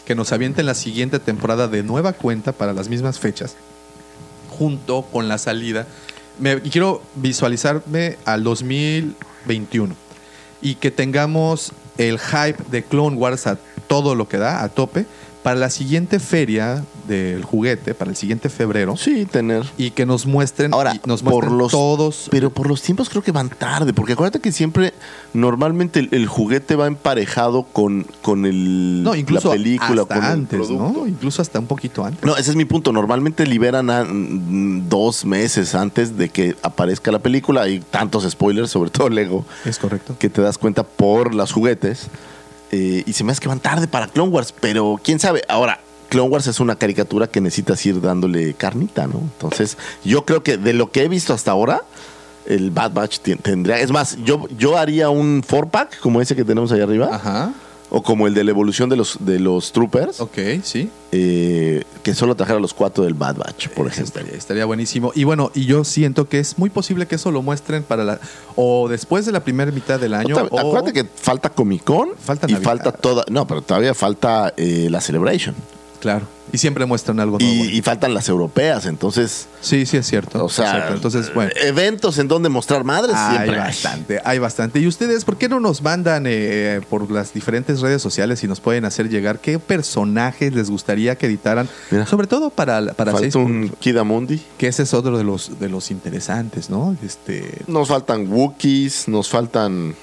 que 0.05 0.15
nos 0.15 0.31
avienten 0.31 0.65
la 0.65 0.75
siguiente 0.75 1.19
temporada 1.19 1.67
de 1.67 1.83
nueva 1.83 2.13
cuenta 2.13 2.51
para 2.51 2.73
las 2.73 2.87
mismas 2.89 3.19
fechas, 3.19 3.55
junto 4.57 5.03
con 5.03 5.27
la 5.27 5.37
salida. 5.37 5.87
Me, 6.39 6.53
y 6.63 6.69
quiero 6.69 7.01
visualizarme 7.15 8.17
al 8.25 8.43
2021 8.43 10.04
y 10.61 10.75
que 10.75 10.91
tengamos 10.91 11.71
el 11.97 12.19
hype 12.19 12.63
de 12.69 12.83
Clone 12.83 13.17
Wars 13.17 13.47
a 13.47 13.57
todo 13.87 14.15
lo 14.15 14.27
que 14.27 14.37
da, 14.37 14.63
a 14.63 14.69
tope, 14.69 15.05
para 15.43 15.59
la 15.59 15.69
siguiente 15.69 16.19
feria 16.19 16.83
del 17.07 17.43
juguete, 17.43 17.93
para 17.93 18.09
el 18.11 18.17
siguiente 18.17 18.49
febrero, 18.49 18.95
Sí, 18.97 19.25
tener. 19.25 19.63
y 19.77 19.91
que 19.91 20.05
nos 20.05 20.25
muestren, 20.25 20.73
Ahora, 20.73 20.93
nos 21.05 21.21
por 21.23 21.33
muestren 21.33 21.57
los- 21.57 21.71
todos. 21.71 22.27
Pero 22.31 22.49
por 22.49 22.67
los 22.67 22.81
tiempos 22.81 23.09
creo 23.09 23.21
que 23.21 23.31
van 23.31 23.49
tarde, 23.49 23.93
porque 23.93 24.13
acuérdate 24.13 24.39
que 24.39 24.51
siempre, 24.51 24.93
normalmente 25.33 25.99
el, 25.99 26.09
el 26.11 26.27
juguete 26.27 26.75
va 26.75 26.87
emparejado 26.87 27.63
con, 27.63 28.05
con 28.21 28.45
el, 28.45 29.03
no, 29.03 29.15
incluso 29.15 29.49
la 29.49 29.55
película, 29.55 30.01
hasta 30.03 30.15
con 30.15 30.23
antes. 30.23 30.69
¿no? 30.69 31.05
Incluso 31.07 31.41
hasta 31.41 31.59
un 31.59 31.67
poquito 31.67 32.03
antes. 32.05 32.23
No, 32.23 32.35
ese 32.37 32.49
es 32.51 32.55
mi 32.55 32.65
punto. 32.65 32.91
Normalmente 32.91 33.45
liberan 33.45 33.89
a, 33.89 34.03
mm, 34.03 34.89
dos 34.89 35.25
meses 35.25 35.75
antes 35.75 36.17
de 36.17 36.29
que 36.29 36.55
aparezca 36.61 37.11
la 37.11 37.19
película. 37.19 37.61
Hay 37.63 37.79
tantos 37.79 38.29
spoilers, 38.29 38.69
sobre 38.71 38.89
todo 38.89 39.09
Lego, 39.09 39.45
Es 39.65 39.77
correcto. 39.79 40.15
que 40.19 40.29
te 40.29 40.41
das 40.41 40.57
cuenta 40.57 40.83
por 40.83 41.33
los 41.35 41.51
juguetes. 41.51 42.07
Eh, 42.71 43.03
y 43.05 43.13
se 43.13 43.23
me 43.23 43.31
hace 43.31 43.41
que 43.41 43.47
van 43.47 43.59
tarde 43.59 43.87
para 43.87 44.07
Clone 44.07 44.31
Wars, 44.31 44.53
pero 44.59 44.99
quién 45.01 45.19
sabe. 45.19 45.43
Ahora, 45.47 45.79
Clone 46.15 46.29
Wars 46.29 46.47
es 46.47 46.59
una 46.61 46.75
caricatura 46.77 47.27
que 47.27 47.41
necesitas 47.41 47.85
ir 47.85 47.99
dándole 47.99 48.53
carnita, 48.53 49.05
¿no? 49.07 49.19
Entonces, 49.19 49.77
yo 50.03 50.23
creo 50.23 50.43
que 50.43 50.57
de 50.57 50.71
lo 50.73 50.89
que 50.91 51.03
he 51.03 51.07
visto 51.09 51.33
hasta 51.33 51.51
ahora, 51.51 51.81
el 52.45 52.71
Bad 52.71 52.93
Batch 52.93 53.19
tendría. 53.41 53.79
Es 53.79 53.91
más, 53.91 54.17
yo, 54.23 54.47
yo 54.57 54.77
haría 54.77 55.09
un 55.09 55.43
four 55.45 55.67
pack 55.69 55.99
como 55.99 56.21
ese 56.21 56.35
que 56.35 56.45
tenemos 56.45 56.71
ahí 56.71 56.79
arriba, 56.79 57.09
Ajá. 57.11 57.53
o 57.89 58.01
como 58.03 58.27
el 58.27 58.33
de 58.33 58.43
la 58.43 58.51
evolución 58.51 58.87
de 58.87 58.95
los, 58.95 59.17
de 59.19 59.39
los 59.39 59.71
Troopers, 59.71 60.21
Ok, 60.21 60.37
sí. 60.63 60.89
eh, 61.11 61.83
que 62.03 62.13
solo 62.13 62.35
trajera 62.35 62.59
los 62.59 62.73
cuatro 62.73 63.03
del 63.03 63.13
Bad 63.15 63.37
Batch, 63.37 63.69
por 63.69 63.87
ejemplo. 63.87 64.05
Estaría, 64.21 64.37
estaría 64.37 64.65
buenísimo. 64.65 65.11
Y 65.15 65.23
bueno, 65.23 65.51
y 65.55 65.65
yo 65.65 65.83
siento 65.83 66.29
que 66.29 66.39
es 66.39 66.57
muy 66.57 66.69
posible 66.69 67.07
que 67.07 67.15
eso 67.15 67.31
lo 67.31 67.41
muestren 67.41 67.83
para 67.83 68.03
la. 68.03 68.19
O 68.55 68.87
después 68.87 69.25
de 69.25 69.31
la 69.31 69.43
primera 69.43 69.71
mitad 69.71 69.99
del 69.99 70.13
año. 70.13 70.35
O- 70.51 70.59
Acuérdate 70.59 70.93
que 70.93 71.03
falta 71.03 71.49
Comic 71.49 71.83
Con 71.83 72.09
Falta 72.17 72.45
y 72.47 72.53
Navidad. 72.53 72.69
falta 72.69 72.91
toda. 72.91 73.25
No, 73.29 73.45
pero 73.47 73.61
todavía 73.63 73.93
falta 73.93 74.53
eh, 74.55 74.87
la 74.89 75.01
Celebration. 75.01 75.55
Claro. 75.99 76.25
Y 76.53 76.57
siempre 76.59 76.85
muestran 76.85 77.19
algo 77.19 77.39
nuevo. 77.39 77.53
Y, 77.65 77.77
y 77.77 77.81
faltan 77.81 78.13
las 78.13 78.29
europeas. 78.29 78.85
Entonces, 78.85 79.47
sí, 79.61 79.85
sí, 79.85 79.97
es 79.97 80.05
cierto. 80.05 80.45
o 80.45 80.49
sea, 80.49 80.71
cierto. 80.71 80.93
Entonces, 80.93 81.33
bueno. 81.33 81.51
eventos 81.55 82.17
en 82.19 82.27
donde 82.27 82.49
mostrar 82.49 82.83
madres 82.83 83.15
Hay 83.15 83.37
siempre 83.37 83.57
bastante, 83.57 84.21
hay 84.23 84.39
bastante. 84.39 84.79
¿Y 84.79 84.87
ustedes 84.87 85.25
por 85.25 85.37
qué 85.37 85.49
no 85.49 85.59
nos 85.59 85.81
mandan 85.81 86.25
eh, 86.27 86.81
por 86.89 87.09
las 87.11 87.33
diferentes 87.33 87.81
redes 87.81 88.01
sociales 88.01 88.43
y 88.43 88.47
nos 88.47 88.59
pueden 88.59 88.85
hacer 88.85 89.09
llegar 89.09 89.39
qué 89.39 89.57
personajes 89.59 90.53
les 90.53 90.69
gustaría 90.69 91.17
que 91.17 91.25
editaran? 91.25 91.67
Mira. 91.89 92.05
Sobre 92.05 92.27
todo 92.27 92.51
para, 92.51 92.93
para 92.93 93.17
seis 93.17 93.33
Falta 93.33 93.39
un 93.39 93.69
Kidamundi. 93.79 94.41
que 94.57 94.67
ese 94.67 94.83
es 94.83 94.93
otro 94.93 95.17
de 95.17 95.23
los 95.23 95.59
de 95.59 95.67
los 95.69 95.89
interesantes, 95.91 96.69
¿no? 96.69 96.95
Este 97.03 97.63
Nos 97.67 97.87
faltan 97.89 98.31
Wookiees, 98.31 99.07
nos 99.07 99.29
faltan. 99.29 99.95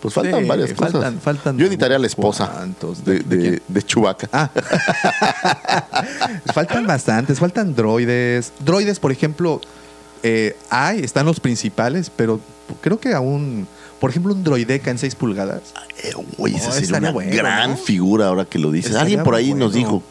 Pues 0.00 0.14
faltan 0.14 0.42
Sí, 0.42 0.48
varias 0.48 0.72
cosas. 0.72 1.14
faltan- 1.24 1.56
Yo 1.58 1.66
editaría 1.66 1.96
a 1.96 2.00
la 2.00 2.06
esposa 2.08 2.66
de, 3.04 3.12
¿De- 3.12 3.18
de 3.20 3.36
de, 3.36 3.42
quién? 3.42 3.62
de 3.68 3.82
Chewbacca. 3.82 4.28
Ah. 4.32 4.50
faltan 6.52 6.86
bastantes, 6.86 7.38
faltan 7.38 7.74
droides. 7.74 8.52
Droides, 8.60 8.98
por 8.98 9.12
ejemplo, 9.12 9.60
eh, 10.22 10.56
hay, 10.70 11.00
están 11.00 11.26
los 11.26 11.40
principales, 11.40 12.10
pero 12.14 12.40
creo 12.80 12.98
que 12.98 13.12
aún, 13.14 13.66
por 14.00 14.10
ejemplo, 14.10 14.32
un 14.34 14.44
droideca 14.44 14.90
en 14.90 14.98
6 14.98 15.14
pulgadas. 15.14 15.60
Eh, 16.02 16.12
esa 16.54 16.68
No, 16.68 16.72
sería 16.74 16.98
una 16.98 17.10
bueno, 17.12 17.34
gran 17.36 17.70
¿no? 17.72 17.76
figura 17.76 18.28
ahora 18.28 18.44
que 18.44 18.58
lo 18.58 18.70
dices. 18.70 18.94
Alguien 18.96 19.22
por 19.22 19.34
ahí 19.34 19.54
nos 19.54 19.72
dijo. 19.74 20.02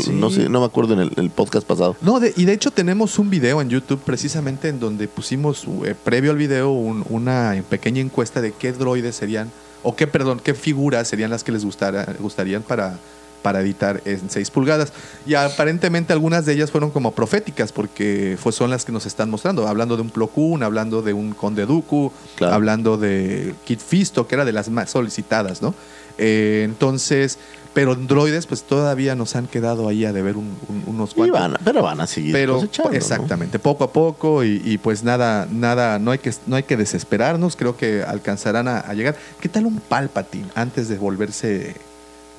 Sí. 0.00 0.10
No 0.12 0.30
sé, 0.30 0.48
no 0.48 0.60
me 0.60 0.66
acuerdo 0.66 0.94
en 0.94 1.00
el, 1.00 1.12
el 1.16 1.30
podcast 1.30 1.66
pasado. 1.66 1.96
No, 2.00 2.20
de- 2.20 2.32
y 2.36 2.44
de 2.44 2.52
hecho 2.52 2.70
tenemos 2.70 3.18
un 3.18 3.30
video 3.30 3.60
en 3.60 3.68
YouTube 3.70 4.00
precisamente 4.04 4.68
en 4.68 4.78
donde 4.80 5.08
pusimos 5.08 5.64
eh, 5.84 5.94
previo 6.04 6.30
al 6.30 6.36
video 6.36 6.70
un- 6.70 7.04
una 7.08 7.62
pequeña 7.68 8.00
encuesta 8.00 8.40
de 8.40 8.52
qué 8.52 8.72
droides 8.72 9.16
serían, 9.16 9.50
o 9.82 9.96
qué, 9.96 10.06
perdón, 10.06 10.40
qué 10.42 10.54
figuras 10.54 11.08
serían 11.08 11.30
las 11.30 11.42
que 11.42 11.52
les 11.52 11.64
gustara, 11.64 12.06
gustarían 12.20 12.62
para, 12.62 12.98
para 13.42 13.62
editar 13.62 14.02
en 14.04 14.28
6 14.28 14.50
pulgadas. 14.50 14.92
Y 15.26 15.32
aparentemente 15.34 16.12
algunas 16.12 16.44
de 16.44 16.52
ellas 16.52 16.70
fueron 16.70 16.90
como 16.90 17.12
proféticas 17.12 17.72
porque 17.72 18.36
fue, 18.38 18.52
son 18.52 18.68
las 18.70 18.84
que 18.84 18.92
nos 18.92 19.06
están 19.06 19.30
mostrando, 19.30 19.66
hablando 19.66 19.96
de 19.96 20.02
un 20.02 20.10
Plo 20.10 20.26
Koon, 20.28 20.62
hablando 20.62 21.00
de 21.02 21.14
un 21.14 21.32
Conde 21.32 21.64
Dooku, 21.66 22.12
Claro. 22.36 22.54
hablando 22.54 22.98
de 22.98 23.54
Kit 23.64 23.80
Fisto, 23.80 24.26
que 24.28 24.34
era 24.34 24.44
de 24.44 24.52
las 24.52 24.68
más 24.68 24.90
solicitadas, 24.90 25.62
¿no? 25.62 25.74
Eh, 26.18 26.62
entonces, 26.64 27.38
pero 27.72 27.92
en 27.92 28.06
droides 28.08 28.46
pues 28.46 28.64
todavía 28.64 29.14
nos 29.14 29.36
han 29.36 29.46
quedado 29.46 29.88
ahí 29.88 30.04
a 30.04 30.12
deber 30.12 30.36
un- 30.36 30.56
un- 30.68 30.82
unos 30.86 31.12
Y 31.12 31.14
cuantos. 31.14 31.40
van, 31.40 31.56
pero 31.64 31.82
van 31.82 32.00
a 32.00 32.06
seguir 32.06 32.32
Pero 32.32 32.54
cosechando, 32.56 32.90
¿no? 32.90 32.96
exactamente, 32.96 33.58
poco 33.60 33.84
a 33.84 33.92
poco 33.92 34.42
y, 34.42 34.60
y 34.64 34.78
pues 34.78 35.04
nada, 35.04 35.46
nada, 35.50 35.98
no 36.00 36.10
hay 36.10 36.18
que 36.18 36.32
no 36.46 36.56
hay 36.56 36.64
que 36.64 36.76
desesperarnos, 36.76 37.54
creo 37.56 37.76
que 37.76 38.02
alcanzarán 38.02 38.66
a, 38.66 38.80
a 38.80 38.92
llegar. 38.94 39.14
¿Qué 39.40 39.48
tal 39.48 39.66
un 39.66 39.78
Palpatine 39.80 40.46
antes 40.56 40.88
de 40.88 40.98
volverse 40.98 41.76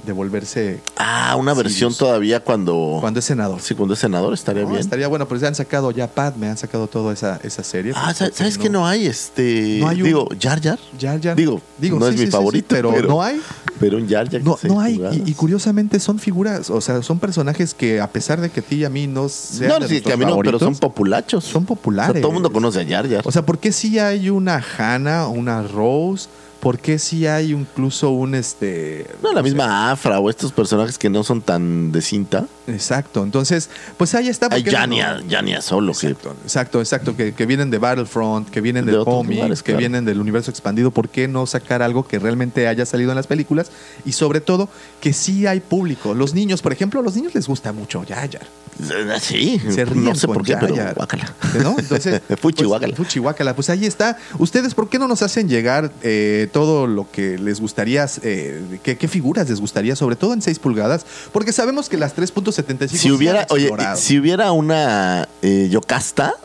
de 0.06 0.12
volverse 0.14 0.80
Ah, 0.98 1.36
una 1.38 1.54
versión 1.54 1.94
todavía 1.96 2.40
cuando. 2.44 2.98
cuando 3.02 3.20
es 3.20 3.26
senador? 3.26 3.60
Sí, 3.62 3.76
cuando 3.76 3.94
es 3.94 4.00
senador 4.00 4.34
estaría 4.34 4.64
No, 4.64 4.70
bien. 4.70 4.80
Estaría 4.82 5.08
bueno, 5.08 5.28
pero 5.28 5.40
ya 5.40 5.48
han 5.48 5.56
sacado 5.56 5.92
ya 5.92 6.08
Padme, 6.08 6.48
han 6.50 6.58
sacado 6.58 6.88
toda 6.88 7.14
esa, 7.14 7.40
esa 7.44 7.64
serie. 7.64 7.94
Ah, 7.96 8.14
¿sabes, 8.14 8.36
¿sabes 8.36 8.58
qué 8.58 8.70
no 8.70 8.86
hay? 8.88 9.06
Este. 9.08 9.78
No 9.80 9.88
hay 9.90 10.02
un- 10.02 10.08
Digo, 10.08 10.28
Jar 10.40 10.62
Jar. 10.62 10.80
Jar 11.00 11.22
Jar. 11.22 11.36
Digo, 11.36 11.62
no 12.00 12.08
es 12.08 12.18
mi 12.18 12.28
favorito, 12.28 12.68
pero, 12.70 12.92
pero- 12.94 13.08
no 13.08 13.22
hay. 13.24 13.42
Pero 13.80 13.98
un 13.98 14.08
Jar 14.08 14.30
Jar. 14.30 14.42
No, 14.44 14.56
que 14.56 14.68
no 14.68 14.80
hay. 14.80 15.02
Y, 15.26 15.32
y 15.32 15.34
curiosamente 15.34 16.00
son 16.00 16.20
figuras, 16.20 16.70
o 16.70 16.82
sea, 16.82 17.02
son 17.02 17.20
personajes 17.20 17.74
que 17.74 18.00
a 18.02 18.08
pesar 18.12 18.40
de 18.42 18.50
que 18.50 18.60
a 18.60 18.64
ti 18.64 18.76
y 18.78 18.86
a 18.86 18.90
mí 18.90 19.08
no 19.08 19.30
sean 19.30 19.70
No, 19.70 19.80
de 19.80 19.88
sí, 19.88 20.02
que 20.02 20.14
a 20.14 20.18
mí 20.18 20.26
no, 20.26 20.38
pero 20.40 20.60
son 20.60 20.76
populachos. 20.76 21.44
son 21.44 21.64
O 21.64 21.66
sea, 21.68 21.76
populares. 21.76 22.22
todo 22.22 22.32
el 22.32 22.34
mundo 22.36 22.52
conoce 22.52 22.82
a 22.82 22.86
Jar 22.88 23.10
Jar. 23.10 23.22
O 23.26 23.32
sea, 23.32 23.46
¿por 23.46 23.58
qué 23.60 23.72
si 23.72 23.98
hay 24.00 24.30
una 24.30 24.64
Hannah, 24.78 25.28
una 25.28 25.62
Rose, 25.64 26.30
¿por 26.62 26.80
qué 26.80 27.00
si 27.00 27.26
hay 27.26 27.52
incluso 27.52 28.12
un 28.12 28.36
este 28.36 29.08
No, 29.22 29.34
la 29.34 29.42
misma 29.42 29.92
Afra 29.92 30.20
o 30.20 30.30
estos 30.30 30.54
personajes 30.54 30.98
que 30.98 31.10
no 31.10 31.24
son 31.24 31.42
tan 31.42 31.92
de 31.92 32.02
cinta. 32.02 32.46
Exacto. 32.68 33.24
Entonces, 33.24 33.70
pues 33.98 34.16
ahí 34.16 34.30
está. 34.30 34.48
Hay 34.52 34.64
¿por 34.64 34.72
qué 34.74 34.88
no? 34.88 35.62
Solo 35.62 35.94
que 35.94 36.08
Exacto, 36.08 36.36
exacto, 36.44 36.80
exacto, 36.80 37.18
que, 37.18 37.34
que 37.34 37.46
vienen 37.46 37.72
de 37.72 37.80
Battlefront, 37.80 38.50
que 38.50 38.62
vienen 38.62 38.86
De 38.86 38.92
del 38.92 39.04
lugares, 39.04 39.64
que 39.64 39.72
claro. 39.72 39.80
vienen 39.80 40.06
del 40.06 40.20
universo 40.20 40.52
expandido. 40.52 40.92
¿Por 40.92 41.10
qué 41.10 41.28
no 41.28 41.46
sacar 41.48 41.82
algo 41.82 42.08
que 42.08 42.20
realmente 42.20 42.68
haya 42.68 42.86
salido 42.86 43.12
en 43.12 43.16
las 43.16 43.28
películas? 43.28 43.72
Y 44.06 44.14
sobre 44.14 44.40
todo, 44.40 44.70
que 45.02 45.14
sí 45.14 45.48
hay 45.48 45.60
público. 45.60 46.14
Los 46.14 46.34
niños, 46.34 46.62
por 46.62 46.72
ejemplo, 46.72 47.00
a 47.00 47.04
los 47.04 47.16
niños 47.16 47.34
les 47.34 47.48
gusta 47.48 47.74
mucho 47.74 48.06
Jar 48.08 48.30
Jar. 48.32 48.48
Sí, 49.20 49.60
Se 49.70 49.86
ríen 49.86 50.06
no 50.06 50.16
sé 50.16 50.28
por 50.28 50.44
qué, 50.44 50.54
Jar 50.54 50.62
pero 50.62 50.76
guácala. 50.96 51.34
¿No? 51.62 51.76
Entonces, 51.78 52.22
Fuchi 52.40 52.58
pues, 52.58 52.68
guácala. 52.68 52.96
fuchi 52.96 53.20
guácala. 53.20 53.56
Pues 53.56 53.70
ahí 53.70 53.86
está. 53.86 54.18
Ustedes, 54.38 54.74
¿por 54.74 54.90
qué 54.90 55.00
no 55.00 55.08
nos 55.08 55.22
hacen 55.22 55.50
llegar 55.50 55.92
eh, 56.02 56.50
todo 56.52 56.88
lo 56.88 57.10
que 57.10 57.38
les 57.38 57.60
gustaría, 57.60 58.08
eh, 58.24 58.80
qué, 58.84 58.98
qué 58.98 59.08
figuras 59.08 59.50
les 59.50 59.60
gustaría, 59.60 59.96
sobre 59.96 60.16
todo 60.16 60.34
en 60.34 60.42
6 60.42 60.60
pulgadas? 60.60 61.06
Porque 61.32 61.54
sabemos 61.54 61.90
que 61.90 61.98
las 61.98 62.16
3.75 62.16 62.88
Si 62.90 63.12
hubiera, 63.12 63.48
oye, 63.50 63.72
si 63.96 64.20
hubiera 64.20 64.52
una 64.52 65.28
eh, 65.42 65.70
Yocasta 65.72 66.36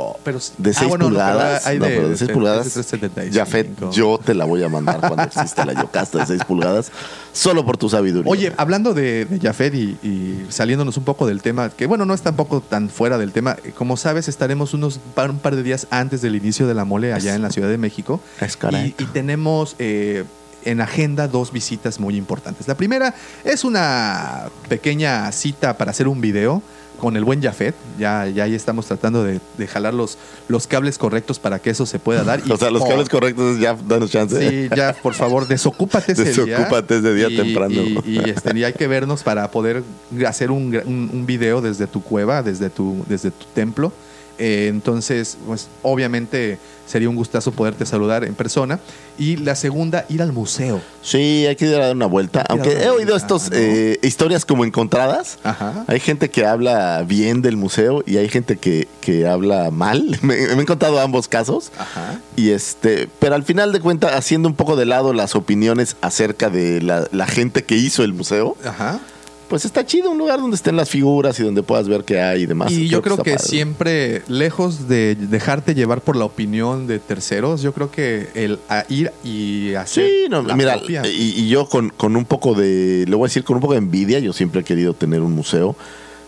Oh, 0.00 0.16
pero, 0.22 0.38
de 0.58 0.72
6 0.72 0.78
ah, 0.82 0.86
bueno, 0.86 1.10
no, 1.10 1.16
pero 1.16 1.26
pulgadas, 1.32 1.64
no, 1.66 1.70
de- 1.72 1.78
pero 1.80 2.08
de 2.08 2.16
6 2.16 2.28
de- 2.28 2.34
pulgadas, 2.34 2.74
de 2.74 2.80
3.75. 2.82 3.34
Jafet, 3.34 3.90
yo 3.90 4.18
te 4.24 4.32
la 4.32 4.44
voy 4.44 4.62
a 4.62 4.68
mandar 4.68 5.00
cuando 5.00 5.24
exista 5.24 5.64
la 5.66 5.72
Yocasta 5.72 6.18
de 6.18 6.26
6 6.26 6.44
pulgadas, 6.44 6.92
solo 7.32 7.64
por 7.66 7.76
tu 7.76 7.88
sabiduría. 7.88 8.30
Oye, 8.30 8.52
hablando 8.56 8.94
de, 8.94 9.24
de 9.24 9.40
Jafet 9.40 9.74
y, 9.74 9.98
y 10.04 10.46
saliéndonos 10.50 10.96
un 10.96 11.04
poco 11.04 11.26
del 11.26 11.42
tema, 11.42 11.70
que 11.70 11.86
bueno, 11.86 12.04
no 12.06 12.14
es 12.14 12.22
tampoco 12.22 12.60
tan 12.60 12.88
fuera 12.90 13.18
del 13.18 13.32
tema, 13.32 13.56
eh, 13.64 13.72
como 13.76 13.96
sabes, 13.96 14.28
estaremos 14.28 14.72
unos 14.72 14.98
par- 15.14 15.30
un 15.30 15.38
par 15.40 15.56
de 15.56 15.64
días 15.64 15.88
antes 15.90 16.22
del 16.22 16.36
inicio 16.36 16.66
de 16.68 16.74
la 16.74 16.84
mole 16.84 17.12
allá 17.12 17.34
en 17.34 17.42
la 17.42 17.50
Ciudad 17.50 17.68
de 17.68 17.78
México. 17.78 18.20
Es 18.40 18.56
y 18.98 19.04
tenemos 19.06 19.74
eh, 19.80 20.24
en 20.64 20.80
agenda 20.80 21.26
dos 21.28 21.50
visitas 21.52 21.98
muy 21.98 22.16
importantes. 22.16 22.68
La 22.68 22.76
primera 22.76 23.14
es 23.44 23.64
una 23.64 24.48
pequeña 24.68 25.30
cita 25.32 25.76
para 25.76 25.90
hacer 25.90 26.06
un 26.08 26.20
video 26.20 26.62
con 26.98 27.16
el 27.16 27.24
buen 27.24 27.42
Jafet. 27.42 27.74
Ya, 27.98 28.26
ya 28.28 28.44
ahí 28.44 28.54
estamos 28.54 28.86
tratando 28.86 29.24
de, 29.24 29.40
de 29.56 29.66
jalar 29.66 29.94
los, 29.94 30.18
los 30.48 30.66
cables 30.66 30.98
correctos 30.98 31.38
para 31.38 31.58
que 31.58 31.70
eso 31.70 31.86
se 31.86 31.98
pueda 31.98 32.24
dar. 32.24 32.40
Y- 32.46 32.52
o 32.52 32.56
sea, 32.56 32.70
los 32.70 32.82
oh, 32.82 32.88
cables 32.88 33.08
correctos 33.08 33.54
es 33.56 33.60
ya, 33.60 33.74
danos 33.86 34.10
chance. 34.10 34.38
Sí, 34.48 34.68
ya, 34.76 34.94
por 35.02 35.14
favor, 35.14 35.46
desocúpate 35.48 36.12
ese 36.12 36.24
día. 36.24 36.58
Desocúpate 36.58 36.98
ese 36.98 37.14
día 37.14 37.28
Y- 37.30 37.36
temprano. 37.36 37.74
Y, 37.74 38.00
y, 38.04 38.18
este, 38.30 38.56
y 38.58 38.64
hay 38.64 38.72
que 38.72 38.86
vernos 38.86 39.22
para 39.22 39.50
poder 39.50 39.82
hacer 40.26 40.50
un, 40.50 40.76
un, 40.86 41.10
un 41.12 41.26
video 41.26 41.60
desde 41.60 41.86
tu 41.86 42.02
cueva, 42.02 42.42
desde 42.42 42.70
tu, 42.70 43.04
desde 43.08 43.30
tu 43.30 43.46
templo. 43.54 43.92
Eh, 44.38 44.68
entonces, 44.68 45.36
pues 45.46 45.68
obviamente 45.82 46.58
sería 46.86 47.08
un 47.08 47.16
gustazo 47.16 47.52
poderte 47.52 47.84
saludar 47.86 48.24
en 48.24 48.34
persona. 48.34 48.80
Y 49.18 49.36
la 49.36 49.56
segunda, 49.56 50.06
ir 50.08 50.22
al 50.22 50.32
museo. 50.32 50.80
Sí, 51.02 51.44
hay 51.46 51.56
que 51.56 51.66
ir 51.66 51.74
a 51.74 51.86
dar 51.86 51.96
una 51.96 52.06
vuelta. 52.06 52.44
Aunque 52.48 52.70
una 52.70 52.84
he 52.84 52.90
oído 52.90 53.18
¿no? 53.18 53.38
eh, 53.52 53.98
historias 54.02 54.44
como 54.44 54.64
encontradas. 54.64 55.38
Ajá. 55.42 55.84
Hay 55.88 56.00
gente 56.00 56.30
que 56.30 56.46
habla 56.46 57.02
bien 57.06 57.42
del 57.42 57.56
museo 57.56 58.02
y 58.06 58.16
hay 58.16 58.28
gente 58.28 58.56
que, 58.56 58.88
que 59.00 59.26
habla 59.26 59.70
mal. 59.70 60.18
Me, 60.22 60.36
me 60.36 60.52
he 60.52 60.60
encontrado 60.60 61.00
ambos 61.00 61.28
casos. 61.28 61.72
Ajá. 61.78 62.20
Y 62.36 62.50
este, 62.50 63.08
pero 63.18 63.34
al 63.34 63.42
final 63.42 63.72
de 63.72 63.80
cuentas, 63.80 64.14
haciendo 64.14 64.48
un 64.48 64.54
poco 64.54 64.76
de 64.76 64.86
lado 64.86 65.12
las 65.12 65.34
opiniones 65.34 65.96
acerca 66.00 66.48
de 66.48 66.80
la, 66.80 67.08
la 67.12 67.26
gente 67.26 67.64
que 67.64 67.76
hizo 67.76 68.04
el 68.04 68.12
museo, 68.12 68.56
Ajá. 68.64 69.00
Pues 69.48 69.64
está 69.64 69.84
chido 69.86 70.10
un 70.10 70.18
lugar 70.18 70.40
donde 70.40 70.56
estén 70.56 70.76
las 70.76 70.90
figuras 70.90 71.38
y 71.40 71.42
donde 71.42 71.62
puedas 71.62 71.88
ver 71.88 72.04
qué 72.04 72.20
hay 72.20 72.42
y 72.42 72.46
demás. 72.46 72.70
Y 72.70 72.88
yo 72.88 73.02
creo 73.02 73.16
que 73.22 73.38
siempre, 73.38 74.22
lejos 74.28 74.88
de 74.88 75.14
dejarte 75.14 75.74
llevar 75.74 76.00
por 76.02 76.16
la 76.16 76.24
opinión 76.26 76.86
de 76.86 76.98
terceros, 76.98 77.62
yo 77.62 77.72
creo 77.72 77.90
que 77.90 78.28
el 78.34 78.58
a 78.68 78.84
ir 78.88 79.10
y 79.24 79.74
hacer. 79.74 80.06
Sí, 80.06 80.12
no, 80.30 80.42
la 80.42 80.54
mira, 80.54 80.76
propia- 80.76 81.02
y, 81.06 81.34
y 81.40 81.48
yo 81.48 81.66
con, 81.68 81.90
con 81.90 82.14
un 82.16 82.24
poco 82.24 82.54
de, 82.54 83.04
le 83.08 83.14
voy 83.16 83.26
a 83.26 83.28
decir, 83.28 83.44
con 83.44 83.56
un 83.56 83.60
poco 83.62 83.72
de 83.72 83.78
envidia, 83.78 84.18
yo 84.18 84.32
siempre 84.32 84.60
he 84.60 84.64
querido 84.64 84.94
tener 84.94 85.22
un 85.22 85.32
museo. 85.32 85.74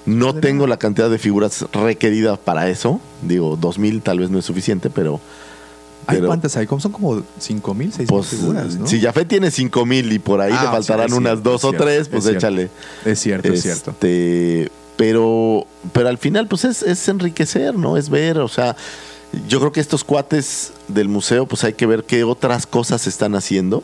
No 0.06 0.34
tengo 0.34 0.66
la 0.66 0.78
cantidad 0.78 1.10
de 1.10 1.18
figuras 1.18 1.66
requeridas 1.72 2.38
para 2.38 2.68
eso. 2.70 3.00
Digo, 3.22 3.56
2000 3.60 4.00
tal 4.00 4.18
vez 4.18 4.30
no 4.30 4.38
es 4.38 4.44
suficiente, 4.46 4.88
pero. 4.88 5.20
¿Hay 6.06 6.16
pero, 6.16 6.28
cuántas 6.28 6.56
hay? 6.56 6.66
Son 6.66 6.92
como 6.92 7.22
5 7.38 7.74
mil, 7.74 7.88
6 7.92 7.98
mil 7.98 8.06
Pues, 8.08 8.26
figuras, 8.28 8.76
¿no? 8.76 8.86
si 8.86 9.00
Jafet 9.00 9.28
tiene 9.28 9.50
5000 9.50 10.12
y 10.12 10.18
por 10.18 10.40
ahí 10.40 10.52
Ah, 10.54 10.62
le 10.64 10.68
faltarán 10.70 11.08
sí, 11.08 11.12
es 11.12 11.18
unas 11.18 11.32
cierto, 11.34 11.50
dos 11.50 11.64
o 11.64 11.72
tres, 11.72 12.08
pues 12.08 12.24
es 12.24 12.30
cierto. 12.30 12.38
échale. 12.46 12.70
Es 13.04 13.18
cierto, 13.20 13.52
es 13.52 13.62
cierto. 13.62 13.90
Este, 13.92 14.70
pero, 14.96 15.66
pero 15.92 16.08
al 16.08 16.18
final, 16.18 16.46
pues 16.48 16.64
es, 16.64 16.82
es 16.82 17.06
enriquecer, 17.08 17.74
¿no? 17.74 17.96
Es 17.96 18.08
ver, 18.10 18.38
o 18.38 18.48
sea, 18.48 18.76
yo 19.48 19.60
creo 19.60 19.72
que 19.72 19.80
estos 19.80 20.02
cuates 20.04 20.72
del 20.88 21.08
museo, 21.08 21.46
pues 21.46 21.64
hay 21.64 21.74
que 21.74 21.86
ver 21.86 22.04
qué 22.04 22.24
otras 22.24 22.66
cosas 22.66 23.06
están 23.06 23.34
haciendo. 23.34 23.82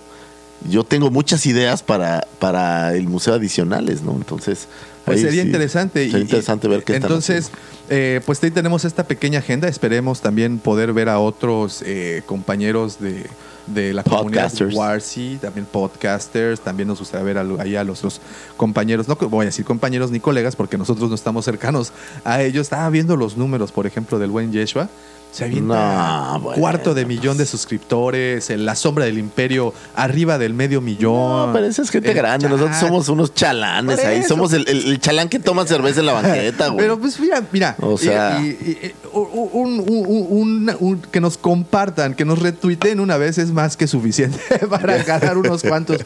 Yo 0.69 0.85
tengo 0.85 1.11
muchas 1.11 1.45
ideas 1.47 1.83
para, 1.83 2.27
para 2.39 2.95
el 2.95 3.09
museo 3.09 3.35
adicionales, 3.35 4.03
¿no? 4.03 4.13
Entonces, 4.13 4.67
Pues 5.07 5.21
sería 5.23 5.43
sí, 5.43 5.49
interesante. 5.49 6.05
Sería 6.05 6.19
y- 6.19 6.23
interesante 6.23 6.69
ver 6.69 6.83
qué 6.85 6.97
Entonces, 6.97 7.51
eh, 7.89 8.21
pues 8.27 8.43
ahí 8.43 8.51
tenemos 8.51 8.85
esta 8.85 9.05
pequeña 9.05 9.39
agenda. 9.39 9.69
Esperemos 9.69 10.21
también 10.21 10.59
poder 10.59 10.93
ver 10.93 11.09
a 11.09 11.19
otros 11.21 11.83
eh, 11.87 12.23
compañeros 12.27 12.99
de, 13.01 13.25
de 13.67 13.95
la 13.95 14.03
comunidad 14.03 14.43
Podcasters. 14.45 14.75
Warsi, 14.75 15.39
también 15.41 15.67
podcasters. 15.67 16.61
También 16.61 16.89
nos 16.89 16.99
gustaría 16.99 17.25
ver 17.25 17.39
ahí 17.61 17.77
a 17.77 17.85
los, 17.85 18.03
los 18.03 18.21
compañeros, 18.57 19.07
no 19.09 19.15
voy 19.17 19.45
a 19.45 19.47
decir 19.47 19.65
compañeros 19.65 20.11
ni 20.11 20.21
colegas, 20.21 20.57
porque 20.57 20.77
nosotros 20.77 21.09
no 21.09 21.15
estamos 21.15 21.45
cercanos 21.45 21.93
a 22.25 22.43
ellos. 22.43 22.63
Estaba 22.63 22.91
viendo 22.91 23.17
los 23.17 23.37
números, 23.37 23.73
por 23.73 23.87
ejemplo, 23.87 24.19
del 24.19 24.31
buen 24.31 24.53
Yeshua. 24.53 24.89
Se 25.37 25.45
avienta 25.45 26.31
No, 26.33 26.41
bueno, 26.41 26.59
cuarto 26.61 26.95
de 26.95 27.05
millón 27.05 27.37
de 27.37 27.45
suscriptores, 27.45 28.49
en 28.49 28.65
La 28.65 28.75
Sombra 28.75 29.05
del 29.05 29.19
Imperio 29.19 29.75
arriba 29.95 30.39
del 30.39 30.55
medio 30.55 30.81
millón. 30.81 31.49
No, 31.49 31.51
pero 31.53 31.67
esa 31.67 31.83
es 31.83 31.91
gente 31.91 32.09
El 32.11 32.17
grande. 32.17 32.49
Nosotros 32.49 32.77
somos 32.79 33.09
unos 33.11 33.35
chalanes 33.35 33.99
ahí. 34.03 34.23
Somos 34.23 34.55
el, 34.55 34.67
el- 34.67 34.87
el 34.87 34.99
chalán 34.99 35.29
que 35.29 35.39
toma 35.39 35.67
cerveza 35.67 36.01
en 36.01 36.07
la 36.07 36.13
banqueta, 36.15 36.69
güey. 36.69 36.79
Pero 36.79 36.99
pues 36.99 37.21
mira, 37.21 37.43
mira. 37.53 37.77
O 37.81 37.99
sea- 37.99 38.41
y- 38.41 38.47
y- 38.47 38.87
y- 38.87 38.95
un- 39.13 39.85
un- 39.87 40.77
un- 40.81 41.01
que 41.03 41.21
nos 41.21 41.37
compartan, 41.37 42.15
que 42.15 42.25
nos 42.25 42.39
retuiteen 42.39 42.99
una 43.01 43.19
vez 43.19 43.37
es 43.37 43.51
más 43.51 43.77
que 43.77 43.87
suficiente 43.87 44.39
para 44.71 44.97
ganar 45.05 45.37
unos 45.37 45.63
cuantos. 45.63 45.99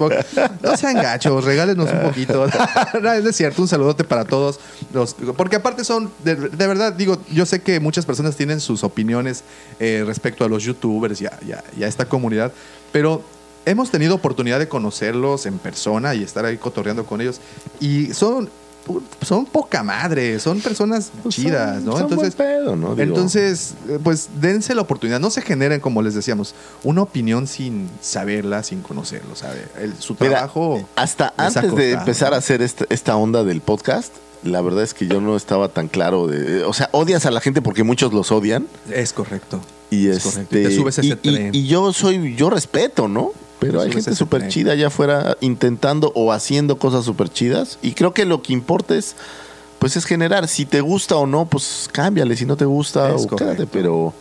No 0.63 0.77
sean 0.77 0.95
gachos, 0.97 1.45
regálenos 1.45 1.89
un 1.93 2.01
poquito. 2.01 2.47
No, 3.01 3.13
es 3.13 3.37
cierto, 3.37 3.63
un 3.63 3.69
saludote 3.69 4.03
para 4.03 4.25
todos. 4.25 4.59
Los, 4.93 5.15
porque 5.37 5.57
aparte 5.57 5.85
son, 5.85 6.11
de, 6.25 6.35
de 6.35 6.67
verdad, 6.67 6.93
digo, 6.93 7.21
yo 7.33 7.47
sé 7.47 7.61
que 7.63 7.79
muchas 7.79 8.05
personas 8.07 8.35
tienen 8.37 8.59
sus 8.61 8.83
opiniones 8.83 9.20
eh, 9.79 10.03
respecto 10.07 10.45
a 10.45 10.49
los 10.49 10.63
youtubers 10.65 11.21
y 11.21 11.27
a, 11.27 11.39
y 11.47 11.53
a- 11.53 11.65
y 11.79 11.83
a 11.85 11.89
esta 11.89 12.05
comunidad, 12.07 12.53
pero 12.93 13.23
hemos 13.67 13.91
tenido 13.91 14.15
oportunidad 14.15 14.59
de 14.59 14.69
conocerlos 14.69 15.47
en 15.47 15.59
persona 15.59 16.15
y 16.15 16.23
estar 16.23 16.45
ahí 16.45 16.57
cotorreando 16.57 17.05
con 17.07 17.21
ellos. 17.21 17.41
Y 17.79 18.13
son, 18.15 18.49
son 19.23 19.45
poca 19.45 19.83
madre, 19.83 20.41
son 20.41 20.61
personas 20.61 21.13
Pues 21.23 21.35
chidas, 21.35 21.77
son- 21.77 21.85
¿no? 21.85 21.93
son 21.93 22.03
Entonces, 22.05 22.37
buen 22.37 22.49
pedo, 22.49 22.77
¿no? 22.77 22.99
Entonces, 22.99 23.75
eh, 23.89 23.99
pues 24.03 24.29
dense 24.41 24.75
la 24.75 24.81
oportunidad. 24.83 25.21
No 25.21 25.31
se 25.31 25.43
generen, 25.43 25.81
como 25.81 26.01
les 26.03 26.15
decíamos, 26.15 26.55
una 26.83 27.03
opinión 27.03 27.47
sin 27.47 27.89
saberla, 28.01 28.63
sin 28.63 28.81
conocerlo, 28.81 29.37
¿sabe? 29.37 29.67
El- 29.79 29.95
su 29.99 30.15
Mira, 30.19 30.33
trabajo. 30.33 30.89
hasta 30.97 31.35
les 31.39 31.57
ha 31.57 31.61
antes 31.61 31.77
de 31.77 31.93
empezar 31.93 32.33
a 32.35 32.39
hacer 32.39 32.63
esta, 32.63 32.87
esta 32.89 33.15
onda 33.17 33.45
del 33.45 33.61
podcast, 33.61 34.13
la 34.43 34.61
verdad 34.63 34.83
es 34.83 34.95
que 34.95 35.07
yo 35.07 35.21
no 35.21 35.37
estaba 35.37 35.69
tan 35.69 35.89
claro 35.89 36.27
de. 36.27 36.65
O 36.65 36.73
sea, 36.73 36.89
odias 36.93 37.27
a 37.27 37.31
la 37.31 37.41
gente 37.41 37.63
porque 37.63 37.83
muchos 37.85 38.13
los 38.13 38.33
odian. 38.33 38.67
Es 38.93 39.13
correcto. 39.13 39.61
Y 39.91 40.07
Es 40.09 40.19
este, 40.19 40.31
correcto. 40.31 40.59
Y 40.59 40.63
te 40.65 40.77
subes 40.77 40.99
ese 40.99 41.09
y- 41.09 41.17
tren. 41.17 41.55
y 41.55 41.67
yo 41.67 41.93
soy, 41.93 42.35
yo 42.37 42.51
respeto, 42.51 43.09
¿no? 43.09 43.33
Pero 43.59 43.83
hay 43.83 43.93
gente 43.93 44.15
súper 44.15 44.49
chida 44.49 44.73
allá 44.73 44.87
afuera 44.87 45.37
intentando 45.43 46.13
o 46.15 46.33
haciendo 46.33 46.79
cosas 46.79 47.05
súper 47.05 47.29
chidas. 47.29 47.79
Y 47.83 47.93
creo 47.93 48.15
que 48.15 48.25
lo 48.25 48.41
que 48.43 48.55
importa 48.55 48.95
es, 48.97 49.17
pues 49.79 49.97
es 49.97 50.07
generar. 50.07 50.49
Si 50.49 50.65
te 50.65 50.81
gusta 50.81 51.17
o 51.17 51.27
no, 51.27 51.45
pues 51.45 51.89
cámbiale. 51.93 52.37
Si 52.37 52.47
no 52.47 52.57
te 52.57 52.65
gusta, 52.65 53.15
Es 53.15 53.27
o 53.31 53.37
quédate. 53.37 53.67
Pero 53.67 54.15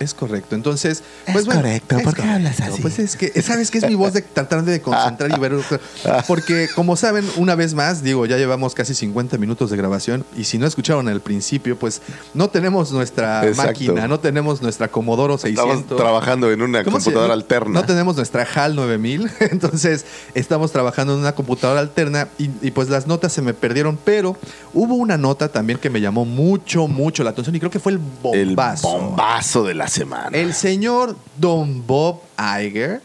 Es 0.00 0.14
correcto. 0.14 0.54
Entonces, 0.54 1.02
Es 1.26 1.32
pues 1.34 1.44
bueno, 1.44 1.60
correcto. 1.60 1.98
es 1.98 2.02
¿Por 2.04 2.14
qué 2.14 2.22
hablas 2.22 2.58
así? 2.62 2.80
Pues 2.80 2.98
es 2.98 3.16
que, 3.16 3.42
¿sabes 3.42 3.70
qué 3.70 3.76
es 3.76 3.86
mi 3.86 3.94
voz 3.94 4.14
de 4.14 4.22
tratar 4.22 4.64
de 4.64 4.80
concentrar 4.80 5.30
y 5.30 5.38
ver? 5.38 5.52
Porque, 6.26 6.68
como 6.74 6.96
saben, 6.96 7.26
una 7.36 7.54
vez 7.54 7.74
más, 7.74 8.02
digo, 8.02 8.24
ya 8.24 8.38
llevamos 8.38 8.74
casi 8.74 8.94
50 8.94 9.36
minutos 9.36 9.70
de 9.70 9.76
grabación 9.76 10.24
y 10.34 10.44
si 10.44 10.56
no 10.56 10.66
escucharon 10.66 11.06
al 11.08 11.20
principio, 11.20 11.78
pues 11.78 12.00
no 12.32 12.48
tenemos 12.48 12.92
nuestra 12.92 13.46
Exacto. 13.46 13.68
máquina, 13.72 14.08
no 14.08 14.18
tenemos 14.20 14.62
nuestra 14.62 14.88
Commodoro 14.88 15.34
estamos 15.34 15.54
600. 15.74 15.98
trabajando 15.98 16.50
en 16.50 16.62
una 16.62 16.82
¿Cómo 16.82 16.98
se- 16.98 17.04
computadora 17.04 17.34
alterna. 17.34 17.80
No 17.80 17.84
tenemos 17.84 18.16
nuestra 18.16 18.46
HAL 18.54 18.76
9000, 18.76 19.30
entonces 19.50 20.06
estamos 20.32 20.72
trabajando 20.72 21.12
en 21.12 21.20
una 21.20 21.32
computadora 21.34 21.80
alterna 21.80 22.28
y, 22.38 22.48
y 22.62 22.70
pues 22.70 22.88
las 22.88 23.06
notas 23.06 23.34
se 23.34 23.42
me 23.42 23.52
perdieron, 23.52 23.98
pero 24.02 24.34
hubo 24.72 24.94
una 24.94 25.18
nota 25.18 25.48
también 25.52 25.78
que 25.78 25.90
me 25.90 26.00
llamó 26.00 26.24
mucho, 26.24 26.88
mucho 26.88 27.22
la 27.22 27.30
atención 27.30 27.54
y 27.54 27.58
creo 27.58 27.70
que 27.70 27.80
fue 27.80 27.92
el 27.92 28.00
el 28.32 28.46
bombazo. 28.46 28.88
bombazo 28.88 29.62
de 29.64 29.74
la 29.74 29.89
semana. 29.90 30.36
El 30.36 30.54
señor 30.54 31.16
Don 31.36 31.86
Bob 31.86 32.22
Iger 32.38 33.02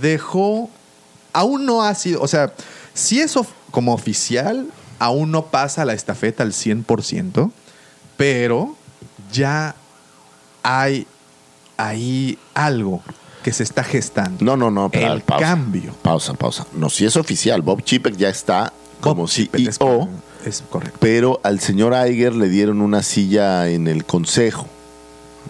dejó, 0.00 0.68
aún 1.32 1.64
no 1.64 1.82
ha 1.82 1.94
sido, 1.94 2.20
o 2.20 2.28
sea, 2.28 2.52
si 2.92 3.20
eso 3.20 3.46
como 3.70 3.94
oficial, 3.94 4.66
aún 4.98 5.30
no 5.30 5.46
pasa 5.46 5.84
la 5.84 5.94
estafeta 5.94 6.42
al 6.42 6.52
100%, 6.52 7.50
pero 8.16 8.76
ya 9.32 9.74
hay 10.62 11.06
ahí 11.76 12.38
algo 12.54 13.02
que 13.42 13.52
se 13.52 13.62
está 13.62 13.84
gestando. 13.84 14.44
No, 14.44 14.56
no, 14.56 14.70
no. 14.70 14.90
el 14.92 15.22
pausa, 15.22 15.46
cambio. 15.46 15.94
Pausa, 16.02 16.34
pausa. 16.34 16.66
No, 16.74 16.90
si 16.90 17.06
es 17.06 17.16
oficial, 17.16 17.62
Bob 17.62 17.82
Chipek 17.82 18.16
ya 18.16 18.28
está 18.28 18.72
como 19.00 19.28
CEO. 19.28 20.08
Es, 20.44 20.62
correcto. 20.68 20.98
Pero 21.00 21.40
al 21.42 21.60
señor 21.60 21.94
Iger 22.08 22.34
le 22.34 22.48
dieron 22.48 22.80
una 22.80 23.02
silla 23.02 23.68
en 23.68 23.86
el 23.88 24.04
consejo, 24.04 24.66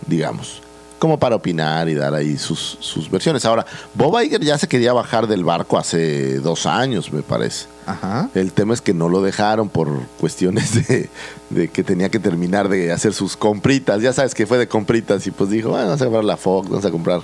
digamos, 0.07 0.63
como 0.99 1.19
para 1.19 1.37
opinar 1.37 1.89
y 1.89 1.95
dar 1.95 2.15
ahí 2.15 2.37
sus, 2.37 2.79
sus 2.81 3.11
versiones. 3.11 3.45
Ahora, 3.45 3.65
Bob 3.95 4.21
Iger 4.21 4.41
ya 4.41 4.59
se 4.59 4.67
quería 4.67 4.93
bajar 4.93 5.27
del 5.27 5.45
barco 5.45 5.79
hace 5.79 6.41
dos 6.41 6.67
años, 6.67 7.13
me 7.13 7.23
parece. 7.23 7.67
Ajá. 7.87 8.29
El 8.35 8.53
tema 8.53 8.75
es 8.75 8.81
que 8.81 8.93
no 8.93 9.09
lo 9.09 9.23
dejaron 9.23 9.69
por 9.69 10.03
cuestiones 10.21 10.89
de, 10.89 11.09
de, 11.51 11.69
que 11.69 11.85
tenía 11.85 12.11
que 12.11 12.19
terminar 12.19 12.69
de 12.69 12.93
hacer 12.93 13.15
sus 13.15 13.37
compritas. 13.37 14.03
Ya 14.03 14.13
sabes 14.13 14.35
que 14.35 14.47
fue 14.47 14.59
de 14.59 14.69
compritas 14.69 15.27
y 15.27 15.31
pues 15.31 15.51
dijo, 15.51 15.71
bueno, 15.71 15.87
vamos 15.87 16.03
a 16.03 16.05
comprar 16.05 16.25
la 16.25 16.37
Fox, 16.37 16.69
vamos 16.69 16.85
a 16.85 16.91
comprar 16.91 17.21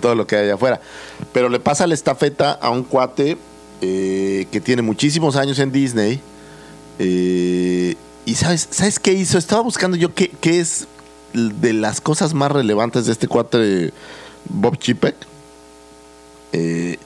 todo 0.00 0.14
lo 0.14 0.26
que 0.26 0.36
hay 0.36 0.44
allá 0.44 0.54
afuera. 0.54 0.80
Pero 1.32 1.48
le 1.48 1.60
pasa 1.60 1.86
la 1.86 1.94
estafeta 1.94 2.52
a 2.52 2.70
un 2.70 2.82
cuate 2.82 3.36
eh, 3.80 4.46
que 4.50 4.60
tiene 4.60 4.82
muchísimos 4.82 5.36
años 5.36 5.58
en 5.58 5.70
Disney. 5.70 6.20
Eh, 6.98 7.94
y 8.24 8.34
sabes, 8.34 8.68
¿sabes 8.70 8.98
qué 8.98 9.12
hizo? 9.12 9.38
Estaba 9.38 9.62
buscando 9.62 9.96
yo 9.96 10.14
qué, 10.14 10.30
qué 10.40 10.60
es 10.60 10.86
de 11.32 11.72
las 11.72 12.00
cosas 12.00 12.34
más 12.34 12.52
relevantes 12.52 13.06
de 13.06 13.12
este 13.12 13.28
cuate 13.28 13.92
Bob 14.48 14.78
Chipek. 14.78 15.16
Eh, 16.52 16.98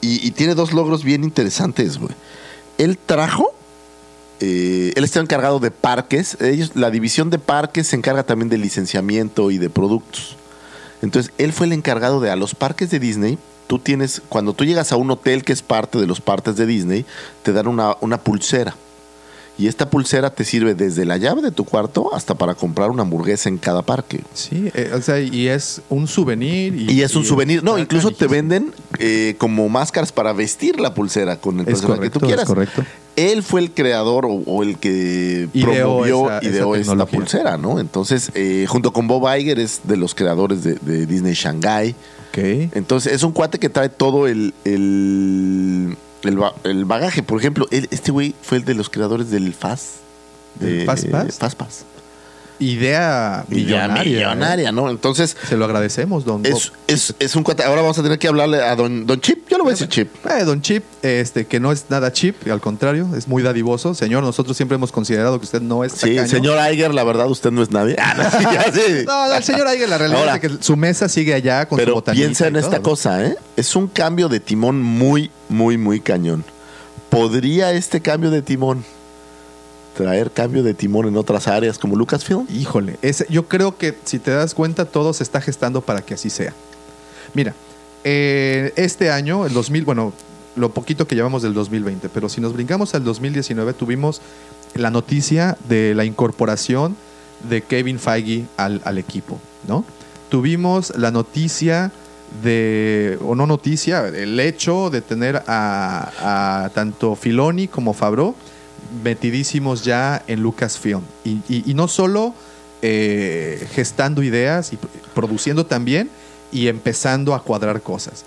y, 0.00 0.30
tiene 0.32 0.54
dos 0.54 0.72
logros 0.72 1.02
bien 1.02 1.24
interesantes. 1.24 1.98
Él 2.78 2.96
trajo, 2.96 3.52
eh, 4.40 4.92
él 4.94 5.02
está 5.02 5.20
encargado 5.20 5.58
de 5.58 5.70
parques. 5.72 6.36
Ellos, 6.40 6.72
la 6.74 6.90
división 6.90 7.28
de 7.30 7.38
parques 7.38 7.88
se 7.88 7.96
encarga 7.96 8.22
también 8.22 8.48
de 8.48 8.58
licenciamiento 8.58 9.50
y 9.50 9.58
de 9.58 9.68
productos. 9.68 10.36
Entonces, 11.02 11.32
él 11.38 11.52
fue 11.52 11.66
el 11.66 11.72
encargado 11.72 12.20
de 12.20 12.30
a 12.30 12.36
los 12.36 12.54
parques 12.54 12.90
de 12.90 13.00
Disney. 13.00 13.38
Tú 13.66 13.80
tienes, 13.80 14.22
cuando 14.28 14.52
tú 14.52 14.64
llegas 14.64 14.92
a 14.92 14.96
un 14.96 15.10
hotel 15.10 15.42
que 15.42 15.52
es 15.52 15.62
parte 15.62 15.98
de 15.98 16.06
los 16.06 16.20
parques 16.20 16.56
de 16.56 16.66
Disney, 16.66 17.04
te 17.42 17.52
dan 17.52 17.66
una, 17.66 17.96
una 18.00 18.18
pulsera. 18.18 18.76
Y 19.58 19.68
esta 19.68 19.88
pulsera 19.88 20.30
te 20.30 20.44
sirve 20.44 20.74
desde 20.74 21.06
la 21.06 21.16
llave 21.16 21.40
de 21.40 21.50
tu 21.50 21.64
cuarto 21.64 22.14
hasta 22.14 22.34
para 22.34 22.54
comprar 22.54 22.90
una 22.90 23.02
hamburguesa 23.02 23.48
en 23.48 23.56
cada 23.56 23.80
parque. 23.80 24.20
Sí, 24.34 24.70
eh, 24.74 24.92
o 24.94 25.00
sea, 25.00 25.18
y 25.18 25.48
es 25.48 25.80
un 25.88 26.06
souvenir. 26.06 26.74
Y, 26.74 26.92
y 26.92 27.02
es 27.02 27.16
un 27.16 27.22
y 27.22 27.26
souvenir. 27.26 27.64
No, 27.64 27.78
incluso 27.78 28.10
te 28.10 28.26
venden 28.26 28.74
eh, 28.98 29.34
como 29.38 29.68
máscaras 29.70 30.12
para 30.12 30.34
vestir 30.34 30.78
la 30.78 30.92
pulsera 30.92 31.40
con 31.40 31.58
el 31.60 31.64
personaje 31.64 32.02
que 32.02 32.10
tú 32.10 32.20
quieras. 32.20 32.42
Es 32.42 32.48
correcto. 32.48 32.84
Él 33.16 33.42
fue 33.42 33.62
el 33.62 33.70
creador 33.70 34.26
o, 34.26 34.32
o 34.32 34.62
el 34.62 34.76
que 34.76 35.48
ideó 35.54 35.72
promovió, 35.72 36.26
esa, 36.26 36.44
ideó 36.46 36.74
esa 36.74 36.92
esta 36.92 37.06
pulsera, 37.06 37.56
¿no? 37.56 37.80
Entonces, 37.80 38.30
eh, 38.34 38.66
junto 38.68 38.92
con 38.92 39.06
Bob 39.06 39.26
Iger 39.34 39.58
es 39.58 39.80
de 39.84 39.96
los 39.96 40.14
creadores 40.14 40.64
de, 40.64 40.74
de 40.74 41.06
Disney 41.06 41.32
Shanghai. 41.32 41.94
Okay. 42.28 42.70
Entonces, 42.74 43.14
es 43.14 43.22
un 43.22 43.32
cuate 43.32 43.58
que 43.58 43.70
trae 43.70 43.88
todo 43.88 44.26
el, 44.26 44.52
el 44.66 45.96
el, 46.22 46.38
el, 46.64 46.84
bagaje. 46.84 47.22
Por 47.22 47.38
ejemplo, 47.38 47.66
él, 47.70 47.88
este 47.90 48.12
güey 48.12 48.34
fue 48.42 48.58
el 48.58 48.64
de 48.64 48.74
los 48.74 48.90
creadores 48.90 49.30
del 49.30 49.52
FAS. 49.54 49.96
De, 50.60 50.84
¿Fast 50.84 51.08
Pass? 51.08 51.38
Fast 51.38 51.58
Pass. 51.58 51.84
Idea 52.58 53.44
millonaria. 53.48 54.02
millonaria, 54.02 54.68
¿eh? 54.70 54.72
¿no? 54.72 54.88
Entonces. 54.88 55.36
Se 55.48 55.56
lo 55.56 55.66
agradecemos, 55.66 56.24
don 56.24 56.44
es, 56.46 56.72
es, 56.86 57.14
es, 57.18 57.36
un 57.36 57.42
cuate. 57.42 57.64
Ahora 57.64 57.82
vamos 57.82 57.98
a 57.98 58.02
tener 58.02 58.18
que 58.18 58.28
hablarle 58.28 58.62
a 58.62 58.74
don, 58.74 59.06
don 59.06 59.20
Chip. 59.20 59.48
Yo 59.48 59.58
lo 59.58 59.64
voy 59.64 59.72
a 59.72 59.74
decir 59.74 59.88
Chip. 59.88 60.08
Eh, 60.26 60.44
don 60.44 60.62
Chip, 60.62 60.84
este, 61.02 61.46
que 61.46 61.60
no 61.60 61.72
es 61.72 61.86
nada 61.88 62.12
chip, 62.12 62.48
al 62.50 62.60
contrario, 62.60 63.08
es 63.16 63.28
muy 63.28 63.42
dadivoso. 63.42 63.94
Señor, 63.94 64.22
nosotros 64.22 64.56
siempre 64.56 64.76
hemos 64.76 64.90
considerado 64.90 65.38
que 65.38 65.44
usted 65.44 65.60
no 65.60 65.84
es. 65.84 65.92
Sí, 65.92 66.16
tacaño. 66.16 66.28
señor 66.28 66.72
Iger, 66.72 66.94
la 66.94 67.04
verdad, 67.04 67.28
usted 67.28 67.50
no 67.50 67.62
es 67.62 67.70
nadie. 67.70 67.96
Ah, 67.98 68.14
no, 68.16 68.30
sí, 68.38 68.44
ya, 68.44 68.72
sí. 68.72 69.04
no, 69.06 69.34
el 69.34 69.44
señor 69.44 69.66
Iger, 69.74 69.88
la 69.88 69.98
realidad 69.98 70.20
Ahora, 70.20 70.34
es 70.36 70.40
que 70.40 70.50
su 70.60 70.76
mesa 70.76 71.08
sigue 71.08 71.34
allá 71.34 71.66
con 71.66 71.76
pero 71.76 71.90
su 71.90 71.94
botanita. 71.96 72.22
Piensa 72.22 72.46
en 72.46 72.56
esta 72.56 72.80
cosa, 72.80 73.24
¿eh? 73.24 73.36
Es 73.56 73.76
un 73.76 73.88
cambio 73.88 74.28
de 74.28 74.40
timón 74.40 74.82
muy, 74.82 75.30
muy, 75.48 75.76
muy 75.76 76.00
cañón. 76.00 76.44
¿Podría 77.10 77.72
este 77.72 78.00
cambio 78.00 78.30
de 78.30 78.42
timón 78.42 78.84
traer 79.96 80.30
cambio 80.30 80.62
de 80.62 80.74
timón 80.74 81.08
en 81.08 81.16
otras 81.16 81.48
áreas 81.48 81.78
como 81.78 81.96
Lucasfilm? 81.96 82.46
Híjole, 82.50 82.98
yo 83.28 83.48
creo 83.48 83.76
que 83.76 83.96
si 84.04 84.18
te 84.18 84.30
das 84.30 84.54
cuenta, 84.54 84.84
todo 84.84 85.12
se 85.12 85.22
está 85.22 85.40
gestando 85.40 85.80
para 85.80 86.02
que 86.02 86.14
así 86.14 86.30
sea. 86.30 86.52
Mira, 87.34 87.54
eh, 88.04 88.72
este 88.76 89.10
año, 89.10 89.46
el 89.46 89.52
2000, 89.52 89.84
bueno, 89.84 90.12
lo 90.54 90.70
poquito 90.70 91.06
que 91.06 91.14
llevamos 91.14 91.42
del 91.42 91.54
2020, 91.54 92.08
pero 92.10 92.28
si 92.28 92.40
nos 92.40 92.52
brincamos 92.52 92.94
al 92.94 93.04
2019, 93.04 93.72
tuvimos 93.72 94.20
la 94.74 94.90
noticia 94.90 95.56
de 95.68 95.94
la 95.94 96.04
incorporación 96.04 96.96
de 97.48 97.62
Kevin 97.62 97.98
Feige 97.98 98.44
al, 98.56 98.80
al 98.84 98.98
equipo, 98.98 99.38
¿no? 99.66 99.84
Tuvimos 100.28 100.96
la 100.96 101.10
noticia 101.10 101.90
de, 102.42 103.18
o 103.24 103.34
no 103.34 103.46
noticia, 103.46 104.08
el 104.08 104.38
hecho 104.40 104.90
de 104.90 105.00
tener 105.00 105.42
a, 105.46 106.64
a 106.64 106.70
tanto 106.70 107.16
Filoni 107.16 107.68
como 107.68 107.94
Fabro 107.94 108.34
metidísimos 109.02 109.84
ya 109.84 110.22
en 110.26 110.40
Lucasfilm. 110.42 111.02
Y, 111.24 111.40
y, 111.48 111.74
no 111.74 111.88
solo 111.88 112.34
eh, 112.82 113.66
gestando 113.72 114.22
ideas 114.22 114.72
y 114.72 114.78
produciendo 115.14 115.66
también 115.66 116.10
y 116.52 116.68
empezando 116.68 117.34
a 117.34 117.42
cuadrar 117.42 117.82
cosas. 117.82 118.24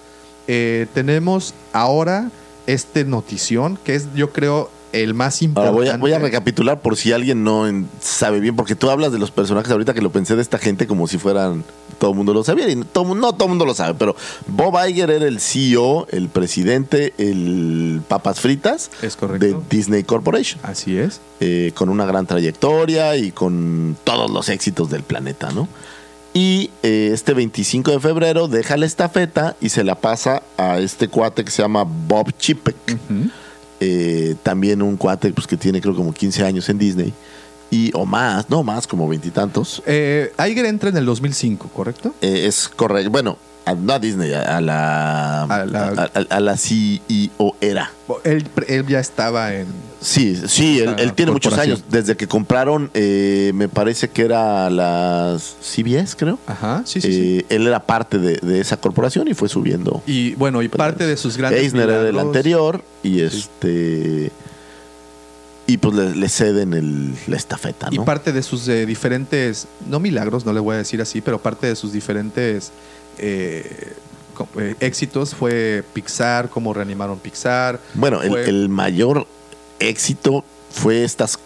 Eh, 0.48 0.88
tenemos 0.94 1.54
ahora 1.74 2.32
este 2.68 3.06
notición 3.06 3.78
que 3.84 3.96
es, 3.96 4.08
yo 4.16 4.32
creo, 4.32 4.70
el 4.92 5.14
más 5.14 5.42
importante. 5.42 5.70
Ahora 5.76 5.92
voy 5.92 5.96
a, 5.96 5.98
voy 5.98 6.14
a 6.14 6.20
recapitular 6.20 6.82
por 6.82 6.98
si 6.98 7.12
alguien 7.12 7.44
no 7.44 7.66
sabe 8.02 8.40
bien, 8.40 8.56
porque 8.56 8.76
tú 8.76 8.90
hablas 8.90 9.12
de 9.12 9.20
los 9.20 9.32
personajes 9.32 9.72
ahorita 9.72 9.94
que 9.94 10.02
lo 10.02 10.12
pensé 10.12 10.36
de 10.36 10.42
esta 10.42 10.58
gente 10.58 10.88
como 10.88 11.08
si 11.08 11.18
fueran 11.18 11.64
todo 12.00 12.12
el 12.12 12.16
mundo 12.18 12.34
lo 12.34 12.44
sabía 12.44 12.68
y 12.70 12.76
todo, 12.78 13.14
no 13.14 13.34
todo 13.34 13.46
el 13.46 13.50
mundo 13.50 13.66
lo 13.66 13.74
sabe, 13.74 13.94
pero 13.94 14.16
Bob 14.48 14.76
Iger 14.88 15.12
era 15.12 15.28
el 15.28 15.40
CEO, 15.40 16.08
el 16.10 16.30
presidente, 16.30 17.14
el 17.18 18.02
papas 18.08 18.40
fritas 18.40 18.90
es 19.02 19.16
correcto. 19.16 19.46
de 19.46 19.56
Disney 19.70 20.04
Corporation. 20.04 20.60
Así 20.64 20.98
es. 20.98 21.20
Eh, 21.42 21.72
con 21.76 21.90
una 21.90 22.06
gran 22.06 22.26
trayectoria 22.26 23.16
y 23.18 23.32
con 23.32 23.98
todos 24.04 24.32
los 24.32 24.50
éxitos 24.50 24.90
del 24.90 25.04
planeta, 25.04 25.52
¿no? 25.52 25.68
Y 26.34 26.70
eh, 26.84 27.10
este 27.12 27.34
25 27.34 27.92
de 27.92 28.00
febrero 28.00 28.48
deja 28.48 28.78
la 28.78 28.86
estafeta 28.86 29.56
y 29.60 29.70
se 29.70 29.84
la 29.84 29.96
pasa 29.96 30.44
a 30.58 30.80
este 30.80 31.08
cuate 31.08 31.44
que 31.44 31.52
se 31.52 31.62
llama 31.62 31.84
Bob 31.84 32.32
Chipek. 32.38 32.76
Uh 32.88 33.14
-huh. 33.14 33.32
Eh, 33.80 34.36
también 34.44 34.82
un 34.82 34.98
cuate 34.98 35.32
pues, 35.32 35.48
que 35.48 35.58
tiene 35.58 35.82
creo 35.82 35.96
como 35.96 36.14
15 36.14 36.46
años 36.46 36.70
en 36.70 36.78
Disney. 36.78 37.14
Y, 37.72 37.92
o 37.94 38.06
más, 38.06 38.50
no 38.50 38.64
más, 38.64 38.88
como 38.88 39.08
veintitantos. 39.08 39.84
Eh, 39.86 40.34
Iger 40.40 40.66
entra 40.66 40.90
en 40.90 40.98
el 40.98 41.06
2005, 41.06 41.70
¿correcto? 41.70 42.16
Eh, 42.22 42.46
es 42.48 42.68
correcto. 42.68 43.12
Bueno, 43.12 43.38
a, 43.70 43.74
no 43.76 43.94
a 43.94 44.00
Disney, 44.00 44.34
a, 44.34 44.58
a 44.58 44.62
la, 44.62 45.44
A 45.44 45.66
la- 45.66 46.12
a, 46.30 46.40
la 46.40 46.58
CEO 46.58 47.56
era. 47.62 47.92
Él, 48.24 48.48
él 48.68 48.86
ya 48.88 49.00
estaba 49.00 49.54
en. 49.54 49.68
Sí, 50.02 50.38
sí, 50.48 50.80
él, 50.80 50.96
él 50.98 51.14
tiene 51.14 51.32
muchos 51.34 51.58
años. 51.58 51.84
Desde 51.90 52.16
que 52.16 52.26
compraron, 52.28 52.90
eh, 52.94 53.52
me 53.54 53.68
parece 53.68 54.10
que 54.10 54.22
era 54.24 54.70
las 54.70 55.56
CBS, 55.62 56.16
creo. 56.18 56.40
Ajá, 56.48 56.84
sí, 56.86 57.02
sí. 57.02 57.12
sí. 57.12 57.38
Eh, 57.40 57.46
Él 57.50 57.68
era 57.68 57.82
parte 57.82 58.18
de, 58.18 58.38
de 58.38 58.62
esa 58.62 58.78
corporación 58.78 59.28
y 59.28 59.34
fue 59.34 59.50
subiendo. 59.50 60.02
Y 60.08 60.36
bueno, 60.36 60.62
y 60.62 60.70
parte 60.70 61.06
de 61.06 61.18
sus 61.18 61.36
grandes. 61.38 61.62
Eisner 61.62 61.90
era 61.90 62.08
el 62.10 62.18
anterior 62.20 62.82
y 63.04 63.22
este. 63.22 64.32
Y 65.68 65.78
pues 65.78 65.94
le, 65.94 66.16
le 66.16 66.30
ceden 66.30 66.74
el, 66.74 67.14
la 67.28 67.36
estafeta, 67.38 67.90
Y 67.92 67.98
¿no? 67.98 68.06
parte 68.06 68.32
de 68.32 68.42
sus 68.42 68.68
eh, 68.68 68.88
diferentes, 68.88 69.68
no 69.88 70.00
milagros, 70.00 70.44
no 70.44 70.52
le 70.52 70.60
voy 70.60 70.74
a 70.74 70.78
decir 70.80 71.00
así, 71.00 71.22
pero 71.22 71.38
parte 71.40 71.68
de 71.68 71.76
sus 71.76 71.94
diferentes 71.94 72.72
eh, 73.20 73.94
eh, 74.58 74.76
éxitos 74.80 75.36
fue 75.36 75.84
Pixar, 75.94 76.50
cómo 76.50 76.74
reanimaron 76.74 77.20
Pixar. 77.20 77.80
Bueno, 77.94 78.22
el, 78.22 78.30
Fue- 78.30 78.50
el 78.50 78.70
mayor 78.70 79.28
éxito 79.80 80.44
fue 80.72 81.04
estas 81.04 81.38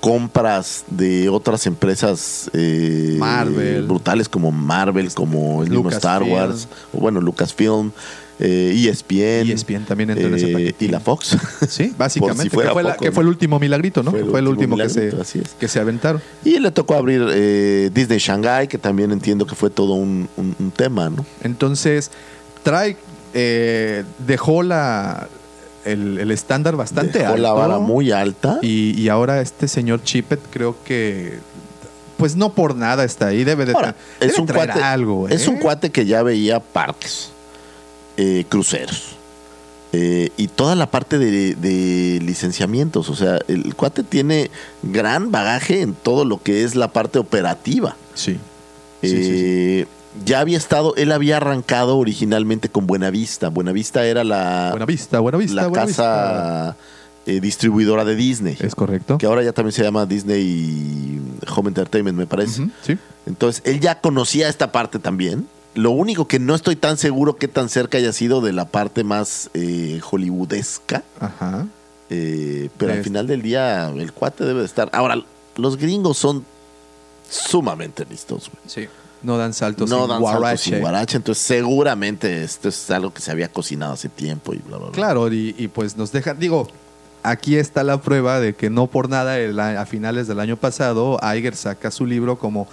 compras 0.00 0.84
de 0.88 1.28
otras 1.28 1.64
empresas 1.66 2.50
eh, 2.52 3.14
Marvel. 3.18 3.84
brutales 3.86 4.28
como 4.28 4.50
Marvel, 4.50 5.12
como 5.14 5.62
el 5.62 5.70
mismo 5.70 5.90
Star. 5.90 6.22
Wars, 6.24 6.66
o 6.92 6.98
bueno, 6.98 7.20
Lucasfilm, 7.20 7.92
eh, 8.38 8.88
ESPN, 8.88 9.50
ESPN 9.50 9.84
también 9.84 10.10
entró 10.10 10.26
en 10.28 10.34
ese 10.34 10.50
eh, 10.50 10.52
paquete. 10.52 10.84
y 10.84 10.88
la 10.88 11.00
Fox. 11.00 11.36
Sí, 11.68 11.94
básicamente. 11.96 12.50
Por 12.50 12.50
si 12.50 12.50
fuera 12.50 12.68
que, 12.70 12.72
fue 12.74 12.82
la- 12.82 12.90
poco, 12.92 13.02
que 13.04 13.08
¿no? 13.10 13.14
fue 13.14 13.22
el 13.24 13.28
último 13.28 13.58
milagrito, 13.60 14.02
¿no? 14.02 14.10
Fue 14.10 14.20
que 14.20 14.24
el 14.24 14.30
fue 14.30 14.40
el 14.40 14.48
último 14.48 14.74
último 14.74 14.88
que 14.88 15.22
se, 15.24 15.38
es. 15.40 15.48
que 15.58 15.68
se 15.68 15.78
aventaron. 15.80 16.20
Y 16.44 16.58
le 16.58 16.70
tocó 16.70 16.94
abrir 16.94 17.24
eh, 17.32 17.90
Disney 17.94 18.18
Shanghai, 18.18 18.68
que 18.68 18.78
también 18.78 19.12
entiendo 19.12 19.46
que 19.46 19.54
fue 19.54 19.70
todo 19.70 19.94
un, 19.94 20.28
un- 20.36 20.56
un 20.58 20.70
tema, 20.70 21.10
¿no? 21.10 21.24
Entonces, 21.42 22.10
trae, 22.62 22.96
eh, 23.34 24.04
dejó 24.26 24.62
la, 24.62 25.28
el, 25.84 26.18
el 26.18 26.30
estándar 26.30 26.76
bastante 26.76 27.18
Dejó 27.20 27.32
alto. 27.32 27.42
la 27.42 27.52
vara 27.52 27.78
muy 27.78 28.10
alta. 28.12 28.58
Y, 28.62 28.98
y 29.00 29.08
ahora 29.08 29.40
este 29.40 29.68
señor 29.68 30.02
Chippet 30.02 30.40
creo 30.50 30.76
que 30.84 31.38
pues 32.16 32.36
no 32.36 32.52
por 32.52 32.76
nada 32.76 33.02
está 33.02 33.26
ahí, 33.28 33.42
debe 33.42 33.66
de, 33.66 33.72
Ahora, 33.72 33.96
debe 34.20 34.32
es 34.32 34.38
un, 34.38 34.46
traer 34.46 34.66
cuate, 34.70 34.80
algo. 34.84 35.28
es 35.28 35.44
¿eh? 35.46 35.50
un 35.50 35.56
cuate 35.56 35.90
que 35.90 36.06
ya 36.06 36.22
veía 36.22 36.60
parques, 36.60 37.31
eh, 38.16 38.44
cruceros 38.48 39.16
eh, 39.92 40.30
y 40.36 40.48
toda 40.48 40.74
la 40.74 40.90
parte 40.90 41.18
de, 41.18 41.54
de 41.54 42.18
licenciamientos. 42.22 43.10
O 43.10 43.14
sea, 43.14 43.38
el 43.48 43.74
cuate 43.74 44.02
tiene 44.02 44.50
gran 44.82 45.30
bagaje 45.30 45.82
en 45.82 45.92
todo 45.94 46.24
lo 46.24 46.42
que 46.42 46.64
es 46.64 46.74
la 46.74 46.88
parte 46.88 47.18
operativa. 47.18 47.96
Sí. 48.14 48.38
Sí, 49.02 49.08
sí, 49.08 49.24
sí. 49.24 49.30
Eh, 49.34 49.86
ya 50.24 50.40
había 50.40 50.58
estado, 50.58 50.94
él 50.96 51.10
había 51.12 51.38
arrancado 51.38 51.98
originalmente 51.98 52.68
con 52.68 52.86
Buenavista. 52.86 53.48
Buenavista 53.48 54.06
era 54.06 54.24
la, 54.24 54.68
Buena 54.70 54.86
vista, 54.86 55.20
buena 55.20 55.38
vista. 55.38 55.56
la 55.62 55.68
buena 55.68 55.86
casa 55.86 56.76
eh, 57.26 57.40
distribuidora 57.40 58.04
de 58.04 58.14
Disney. 58.14 58.56
Es 58.60 58.74
correcto. 58.74 59.18
Que 59.18 59.26
ahora 59.26 59.42
ya 59.42 59.52
también 59.52 59.72
se 59.72 59.82
llama 59.82 60.06
Disney 60.06 61.20
Home 61.54 61.68
Entertainment, 61.68 62.16
me 62.16 62.26
parece. 62.26 62.68
Sí. 62.82 62.98
Entonces, 63.26 63.62
él 63.64 63.80
ya 63.80 64.00
conocía 64.00 64.48
esta 64.48 64.72
parte 64.72 64.98
también. 64.98 65.46
Lo 65.74 65.90
único 65.90 66.28
que 66.28 66.38
no 66.38 66.54
estoy 66.54 66.76
tan 66.76 66.96
seguro 66.98 67.36
qué 67.36 67.48
tan 67.48 67.68
cerca 67.68 67.96
haya 67.98 68.12
sido 68.12 68.40
de 68.40 68.52
la 68.52 68.66
parte 68.66 69.04
más 69.04 69.48
eh, 69.54 70.00
hollywoodesca. 70.02 71.02
Ajá. 71.20 71.66
eh, 72.10 72.68
pero 72.76 72.92
al 72.92 73.02
final 73.02 73.26
del 73.26 73.40
día, 73.42 73.88
el 73.88 74.12
cuate 74.12 74.44
debe 74.44 74.60
de 74.60 74.66
estar. 74.66 74.90
Ahora, 74.92 75.16
los 75.56 75.76
gringos 75.78 76.18
son 76.18 76.44
sumamente 77.30 78.04
listos, 78.04 78.50
güey. 78.52 78.62
Sí. 78.66 78.88
No 79.22 79.38
dan 79.38 79.54
saltos 79.54 79.88
No 79.88 80.00
sin 80.00 80.08
dan 80.08 80.20
saltos 80.22 80.60
sin 80.60 80.80
guarache, 80.80 81.16
entonces 81.16 81.44
seguramente 81.44 82.42
esto 82.42 82.68
es 82.68 82.90
algo 82.90 83.12
que 83.14 83.20
se 83.22 83.30
había 83.30 83.48
cocinado 83.48 83.92
hace 83.92 84.08
tiempo 84.08 84.52
y 84.52 84.58
bla, 84.58 84.78
bla, 84.78 84.86
bla. 84.88 84.92
Claro, 84.94 85.32
y, 85.32 85.54
y 85.56 85.68
pues 85.68 85.96
nos 85.96 86.10
dejan, 86.10 86.40
digo, 86.40 86.66
aquí 87.22 87.56
está 87.56 87.84
la 87.84 88.00
prueba 88.02 88.40
de 88.40 88.54
que 88.54 88.68
no 88.68 88.88
por 88.88 89.08
nada 89.08 89.38
el 89.38 89.58
a 89.60 89.80
a 89.80 89.86
finales 89.86 90.26
del 90.26 90.40
año 90.40 90.56
pasado 90.56 91.20
Iger 91.22 91.54
saca 91.54 91.92
su 91.92 92.04
libro 92.04 92.36
como, 92.36 92.66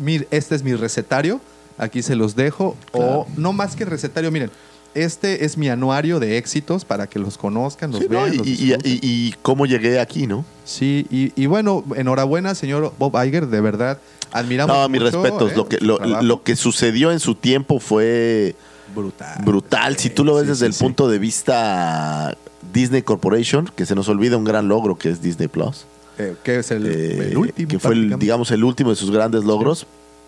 "Mir- 0.00 0.28
este 0.30 0.54
es 0.54 0.62
mi 0.62 0.74
recetario, 0.74 1.40
aquí 1.78 2.02
se 2.02 2.14
los 2.16 2.36
dejo, 2.36 2.76
o 2.92 3.26
no 3.36 3.52
más 3.52 3.76
que 3.76 3.84
recetario, 3.84 4.30
miren, 4.30 4.50
este 4.94 5.44
es 5.44 5.58
mi 5.58 5.68
anuario 5.68 6.18
de 6.20 6.38
éxitos 6.38 6.84
para 6.86 7.06
que 7.06 7.18
los 7.18 7.36
conozcan, 7.36 7.90
los 7.90 8.00
Sí, 8.00 8.06
¿no? 8.10 8.22
vean. 8.22 8.32
y, 8.34 8.36
los 8.38 8.46
y- 8.46 8.50
disfruten". 8.50 8.92
y- 8.92 8.98
y 9.02 9.34
cómo 9.42 9.66
llegué 9.66 10.00
aquí, 10.00 10.26
¿no? 10.26 10.44
Sí, 10.64 11.06
y, 11.10 11.46
bueno, 11.46 11.84
enhorabuena, 11.96 12.54
señor 12.54 12.92
Bob 12.98 13.14
Iger, 13.22 13.48
de 13.48 13.60
verdad, 13.60 13.98
admiramos 14.32 14.74
No, 14.74 14.88
mis 14.88 15.02
respetos. 15.02 15.52
¿eh? 15.52 15.56
Lo, 15.56 15.68
que, 15.68 15.78
su 15.78 15.84
lo, 15.84 15.98
trabajo. 15.98 16.22
lo 16.24 16.42
que 16.42 16.56
sucedió 16.56 17.12
en 17.12 17.20
su 17.20 17.34
tiempo 17.34 17.78
fue 17.78 18.54
brutal. 18.94 19.44
brutal. 19.44 19.96
Si 19.98 20.08
tú 20.08 20.24
lo 20.24 20.34
ves 20.36 20.44
Sí, 20.44 20.48
desde 20.48 20.60
sí, 20.60 20.66
el 20.66 20.72
sí. 20.72 20.82
punto 20.84 21.08
de 21.08 21.18
vista 21.18 22.36
Disney 22.72 23.02
Corporation, 23.02 23.70
que 23.76 23.84
se 23.86 23.94
nos 23.94 24.08
olvida 24.08 24.36
un 24.38 24.44
gran 24.44 24.66
logro 24.68 24.96
que 24.96 25.10
es 25.10 25.20
Disney 25.20 25.48
Plus. 25.48 25.84
Eh, 26.18 26.34
que 26.42 26.58
es 26.60 26.70
el, 26.70 26.86
eh, 26.86 27.28
el 27.32 27.36
último. 27.36 27.68
que 27.68 27.78
fue, 27.78 27.92
el, 27.92 28.18
digamos, 28.18 28.50
el 28.50 28.64
último 28.64 28.88
de 28.90 28.96
sus 28.96 29.10
grandes 29.10 29.44
logros. 29.44 29.86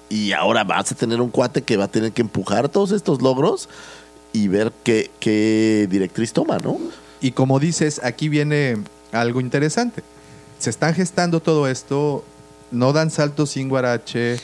Y 0.08 0.32
ahora 0.32 0.64
vas 0.64 0.90
a 0.90 0.94
tener 0.94 1.20
un 1.20 1.30
cuate 1.30 1.62
que 1.62 1.76
va 1.76 1.84
a 1.84 1.88
tener 1.88 2.12
que 2.12 2.22
empujar 2.22 2.68
todos 2.68 2.92
estos 2.92 3.20
logros 3.20 3.68
y 4.32 4.48
ver 4.48 4.72
qué, 4.84 5.86
directriz 5.90 6.32
toma, 6.32 6.58
¿no? 6.58 6.78
Y 7.20 7.32
como 7.32 7.58
dices, 7.60 8.00
aquí 8.02 8.28
viene 8.28 8.78
algo 9.12 9.40
interesante. 9.40 10.02
Se 10.58 10.70
están 10.70 10.94
gestando 10.94 11.40
todo 11.40 11.68
esto, 11.68 12.24
no 12.70 12.92
dan 12.92 13.10
saltos 13.10 13.50
sin 13.50 13.68
guarache, 13.68 14.38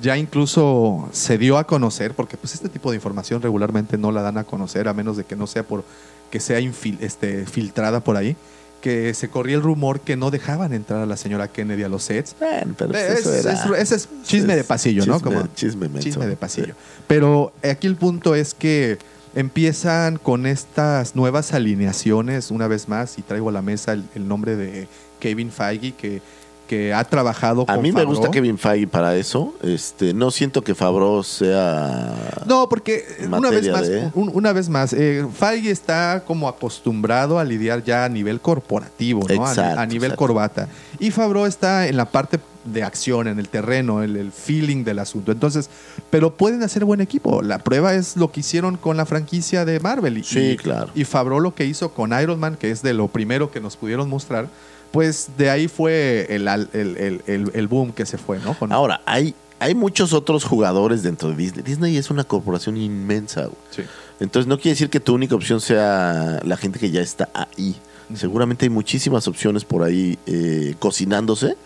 ya 0.00 0.16
incluso 0.16 1.08
se 1.12 1.38
dio 1.38 1.58
a 1.58 1.66
conocer, 1.66 2.14
porque 2.14 2.36
pues 2.36 2.54
este 2.54 2.68
tipo 2.68 2.90
de 2.90 2.96
información 2.96 3.42
regularmente 3.42 3.98
no 3.98 4.12
la 4.12 4.22
dan 4.22 4.38
a 4.38 4.44
conocer, 4.44 4.88
a 4.88 4.94
menos 4.94 5.16
de 5.16 5.24
que 5.24 5.36
no 5.36 5.46
sea 5.46 5.62
por 5.64 5.84
que 6.30 6.40
sea 6.40 6.60
infil- 6.60 6.98
este, 7.00 7.46
filtrada 7.46 8.00
por 8.00 8.16
ahí, 8.16 8.36
que 8.80 9.12
se 9.14 9.28
corría 9.28 9.56
el 9.56 9.62
rumor 9.62 10.00
que 10.00 10.16
no 10.16 10.30
dejaban 10.30 10.72
entrar 10.72 11.00
a 11.02 11.06
la 11.06 11.16
señora 11.16 11.48
Kennedy 11.48 11.82
a 11.82 11.88
los 11.88 12.04
sets. 12.04 12.36
Bueno, 12.38 12.74
pero 12.78 12.90
pues 12.92 13.02
Es- 13.04 13.18
eso 13.26 13.34
era- 13.34 13.52
es- 13.52 13.92
ese 13.92 13.94
es 13.96 14.08
chisme 14.22 14.54
de 14.56 14.64
pasillo, 14.64 15.04
¿no? 15.06 15.20
Como 15.20 15.46
chisme 15.54 15.88
chisme 16.00 16.26
de 16.26 16.36
pasillo. 16.36 16.74
Pero 17.06 17.52
aquí 17.68 17.86
el 17.88 17.96
punto 17.96 18.34
es 18.34 18.54
que 18.54 18.98
empiezan 19.34 20.16
con 20.18 20.46
estas 20.46 21.14
nuevas 21.16 21.52
alineaciones, 21.52 22.50
una 22.50 22.66
vez 22.68 22.88
más, 22.88 23.18
y 23.18 23.22
traigo 23.22 23.48
a 23.48 23.52
la 23.52 23.62
mesa 23.62 23.92
el, 23.92 24.04
el 24.14 24.26
nombre 24.26 24.56
de 24.56 24.88
Kevin 25.20 25.50
Feige, 25.50 25.92
que, 25.92 26.22
que 26.68 26.94
ha 26.94 27.02
trabajado 27.02 27.62
A 27.66 27.74
con 27.74 27.82
mí 27.82 27.88
me 27.90 27.94
Favreau. 28.02 28.14
gusta 28.14 28.30
Kevin 28.30 28.56
Feige 28.58 28.86
para 28.86 29.16
eso. 29.16 29.54
Este, 29.62 30.14
no 30.14 30.30
siento 30.30 30.62
que 30.62 30.74
Favreau 30.76 31.24
sea. 31.24 32.14
No, 32.46 32.68
porque 32.68 33.04
eh, 33.18 33.26
una 33.26 33.50
vez 33.50 33.68
más, 33.70 33.88
de- 33.88 34.10
un- 34.14 34.30
una 34.32 34.52
vez 34.52 34.68
más, 34.68 34.92
eh, 34.92 35.26
Feige 35.34 35.70
está 35.70 36.22
como 36.26 36.46
acostumbrado 36.48 37.38
a 37.38 37.44
lidiar 37.44 37.82
ya 37.82 38.04
a 38.04 38.08
nivel 38.08 38.40
corporativo, 38.40 39.22
¿no? 39.28 39.34
Exacto, 39.48 39.80
a, 39.80 39.86
nivel 39.86 40.10
exacto. 40.10 40.18
corbata. 40.26 40.68
Y 41.00 41.10
Favreau 41.10 41.46
está 41.46 41.88
en 41.88 41.96
la 41.96 42.04
parte 42.04 42.38
de 42.64 42.82
acción, 42.82 43.28
en 43.28 43.38
el 43.38 43.48
terreno, 43.48 44.02
el, 44.02 44.16
el 44.16 44.30
feeling 44.30 44.84
del 44.84 44.98
asunto. 44.98 45.32
Entonces, 45.32 45.70
pero 46.10 46.34
pueden 46.34 46.62
hacer 46.62 46.84
buen 46.84 47.00
equipo. 47.00 47.40
La 47.40 47.58
prueba 47.60 47.94
es 47.94 48.16
lo 48.16 48.30
que 48.30 48.40
hicieron 48.40 48.76
con 48.76 48.96
la 48.98 49.06
franquicia 49.06 49.64
de 49.64 49.80
Marvel. 49.80 50.18
Y, 50.18 50.24
Sí, 50.24 50.56
claro. 50.60 50.90
Y 50.94 51.04
Favreau 51.04 51.40
lo 51.40 51.54
que 51.54 51.64
hizo 51.64 51.92
con 51.94 52.12
Iron 52.20 52.38
Man, 52.38 52.56
que 52.60 52.70
es 52.70 52.82
de 52.82 52.92
lo 52.92 53.08
primero 53.08 53.50
que 53.50 53.60
nos 53.60 53.76
pudieron 53.76 54.10
mostrar, 54.10 54.48
pues 54.90 55.28
de 55.36 55.50
ahí 55.50 55.68
fue 55.68 56.26
el, 56.30 56.48
el- 56.48 57.22
el- 57.26 57.50
el- 57.54 57.68
boom 57.68 57.92
que 57.92 58.06
se 58.06 58.18
fue, 58.18 58.38
¿no? 58.38 58.54
Con- 58.58 58.72
Ahora, 58.72 59.00
hay, 59.06 59.34
hay 59.58 59.74
muchos 59.74 60.12
otros 60.12 60.44
jugadores 60.44 61.02
dentro 61.02 61.28
de 61.30 61.36
Disney. 61.36 61.62
Disney 61.62 61.96
es 61.96 62.10
una 62.10 62.24
corporación 62.24 62.76
inmensa. 62.76 63.42
güey. 63.42 63.56
Sí. 63.70 63.82
Entonces, 64.20 64.48
no 64.48 64.56
quiere 64.56 64.70
decir 64.70 64.90
que 64.90 64.98
tu 65.00 65.14
única 65.14 65.34
opción 65.34 65.60
sea 65.60 66.40
la 66.44 66.56
gente 66.56 66.78
que 66.78 66.90
ya 66.90 67.00
está 67.00 67.28
ahí. 67.34 67.76
Seguramente 68.14 68.64
hay 68.64 68.70
muchísimas 68.70 69.28
opciones 69.28 69.64
por 69.64 69.82
ahí 69.82 70.18
eh, 70.26 70.74
cocinándose 70.78 71.56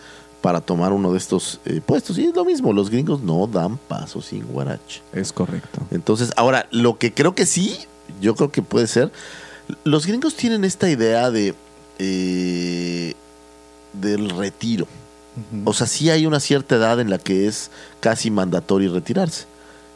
para 0.41 0.61
tomar 0.61 0.93
uno 0.93 1.13
de 1.13 1.19
estos 1.19 1.61
eh, 1.65 1.81
puestos. 1.87 2.19
Y 2.19 2.25
es 2.27 2.35
lo 2.35 2.45
mismo, 2.45 2.73
los 2.73 2.91
gringos 2.91 3.23
no 3.23 3.47
dan 3.47 3.77
paso 3.79 4.21
sin 4.21 4.45
guarache. 4.49 5.01
Es 5.13 5.33
correcto. 5.33 5.81
Entonces, 5.93 6.33
ahora, 6.37 6.67
lo 6.73 6.99
que 6.99 7.15
creo 7.15 7.35
que 7.37 7.47
sí, 7.47 7.79
yo 8.21 8.35
creo 8.35 8.51
que 8.51 8.61
puede 8.61 8.89
ser, 8.89 9.13
los 9.85 10.05
gringos 10.07 10.35
tienen 10.35 10.65
esta 10.65 10.91
idea 10.91 11.31
de 11.31 11.55
eh, 11.99 13.15
del 13.93 14.31
retiro. 14.31 14.87
O 15.65 15.73
sea, 15.73 15.87
sí 15.87 16.11
hay 16.11 16.27
una 16.27 16.41
cierta 16.41 16.77
edad 16.77 17.01
en 17.01 17.09
la 17.09 17.19
que 17.19 17.47
es 17.47 17.71
casi 18.01 18.31
mandatorio 18.31 18.93
retirarse. 18.93 19.47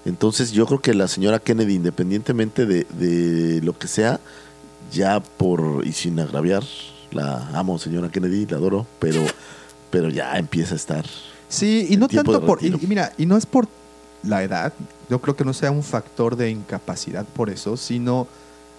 Entonces, 0.07 0.53
yo 0.53 0.67
creo 0.67 0.81
que 0.81 0.95
la 0.95 1.09
señora 1.09 1.41
Kennedy, 1.41 1.75
independientemente 1.75 2.65
de, 2.65 2.85
de 2.99 3.61
lo 3.61 3.79
que 3.79 3.87
sea, 3.87 4.21
ya 4.93 5.21
por, 5.21 5.83
y 5.85 5.93
sin 5.93 6.19
agraviar, 6.21 6.63
la 7.11 7.49
amo, 7.55 7.79
señora 7.79 8.11
Kennedy, 8.11 8.47
la 8.47 8.57
adoro, 8.57 8.87
pero, 8.99 9.23
pero 9.91 10.09
ya 10.09 10.39
empieza 10.39 10.75
a 10.75 10.77
estar. 10.77 11.05
Sí, 11.49 11.87
y 11.91 11.97
no 11.97 12.09
tanto 12.09 12.45
por. 12.45 12.65
Y 12.65 12.71
mira, 12.87 13.13
y 13.19 13.27
no 13.27 13.37
es 13.37 13.47
por 13.47 13.69
la 14.23 14.43
edad, 14.43 14.73
yo 15.09 15.21
creo 15.21 15.37
que 15.37 15.45
no 15.45 15.53
sea 15.53 15.71
un 15.71 15.83
factor 15.83 16.37
de 16.37 16.51
incapacidad 16.51 17.25
por 17.25 17.51
eso, 17.51 17.77
sino 17.77 18.27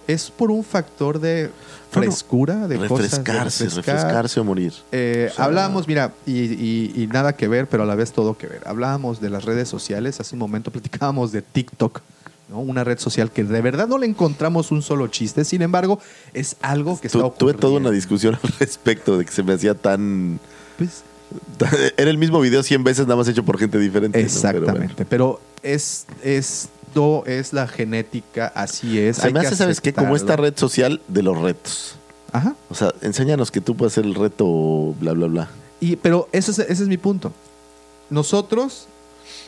es 0.08 0.30
por 0.32 0.50
un 0.50 0.64
factor 0.64 1.20
de 1.20 1.50
frescura, 1.90 2.66
de 2.66 2.76
cosas. 2.76 2.88
de 2.90 3.02
refrescarse, 3.04 3.64
refrescar. 3.64 3.94
refrescarse 3.96 4.40
o 4.40 4.44
morir. 4.44 4.72
Eh, 4.92 5.28
O 5.30 5.34
sea- 5.36 5.44
hablábamos, 5.44 5.86
mira, 5.86 6.12
y, 6.26 6.32
y- 6.40 6.92
y 6.96 7.06
nada 7.06 7.34
que 7.34 7.46
ver, 7.48 7.66
pero 7.68 7.84
a 7.84 7.86
la 7.86 7.94
vez 7.94 8.10
todo 8.12 8.36
que 8.36 8.46
ver. 8.46 8.62
Hablábamos 8.66 9.20
de 9.20 9.30
las 9.30 9.44
redes 9.44 9.68
sociales, 9.68 10.18
hace 10.20 10.34
un 10.34 10.40
momento 10.40 10.70
platicábamos 10.70 11.30
de 11.32 11.42
TikTok, 11.42 12.00
¿no? 12.50 12.58
Una 12.60 12.84
red 12.84 12.98
social 12.98 13.30
que 13.30 13.44
de 13.44 13.60
verdad 13.60 13.86
no 13.88 13.98
le 13.98 14.06
encontramos 14.06 14.70
un 14.70 14.82
solo 14.82 15.06
chiste, 15.08 15.44
sin 15.44 15.62
embargo, 15.62 16.00
es 16.34 16.56
algo 16.62 16.98
que 17.00 17.08
Tu- 17.08 17.18
está 17.18 17.28
tuve 17.30 17.52
ocurriendo. 17.52 17.60
toda 17.60 17.76
una 17.80 17.90
discusión 17.90 18.34
al 18.42 18.52
respecto 18.58 19.16
de 19.18 19.24
que 19.24 19.32
se 19.32 19.42
me 19.42 19.52
hacía 19.54 19.74
tan... 19.74 20.40
Pues, 20.76 21.02
Era 21.98 22.10
el 22.10 22.16
mismo 22.16 22.40
video 22.40 22.62
100 22.62 22.84
veces, 22.84 23.06
nada 23.06 23.16
más 23.16 23.28
hecho 23.28 23.44
por 23.44 23.58
gente 23.58 23.78
diferente. 23.78 24.18
¿no? 24.22 24.28
Pero 24.28 24.40
bueno. 24.40 24.58
Exactamente, 24.64 25.04
pero, 25.04 25.40
es 25.62 26.06
esto 26.88 27.24
es 27.26 27.52
la 27.52 27.66
genética, 27.68 28.52
así 28.54 28.98
es. 28.98 29.18
Se 29.18 29.26
hay 29.28 29.32
me 29.32 29.40
que 29.40 29.46
hace, 29.46 29.56
¿sabes 29.56 29.80
qué? 29.80 29.92
Como 29.92 30.16
esta 30.16 30.36
red 30.36 30.56
social 30.56 31.00
de 31.08 31.22
los 31.22 31.38
retos. 31.40 31.94
Ajá. 32.32 32.54
O 32.70 32.74
sea, 32.74 32.92
enséñanos 33.00 33.50
que 33.50 33.60
tú 33.60 33.76
puedes 33.76 33.92
hacer 33.94 34.04
el 34.04 34.14
reto, 34.14 34.94
bla, 35.00 35.12
bla, 35.12 35.26
bla. 35.26 35.48
Y, 35.80 35.96
pero 35.96 36.28
ese 36.32 36.50
es, 36.50 36.58
ese 36.58 36.82
es 36.82 36.88
mi 36.88 36.96
punto. 36.98 37.32
Nosotros, 38.10 38.86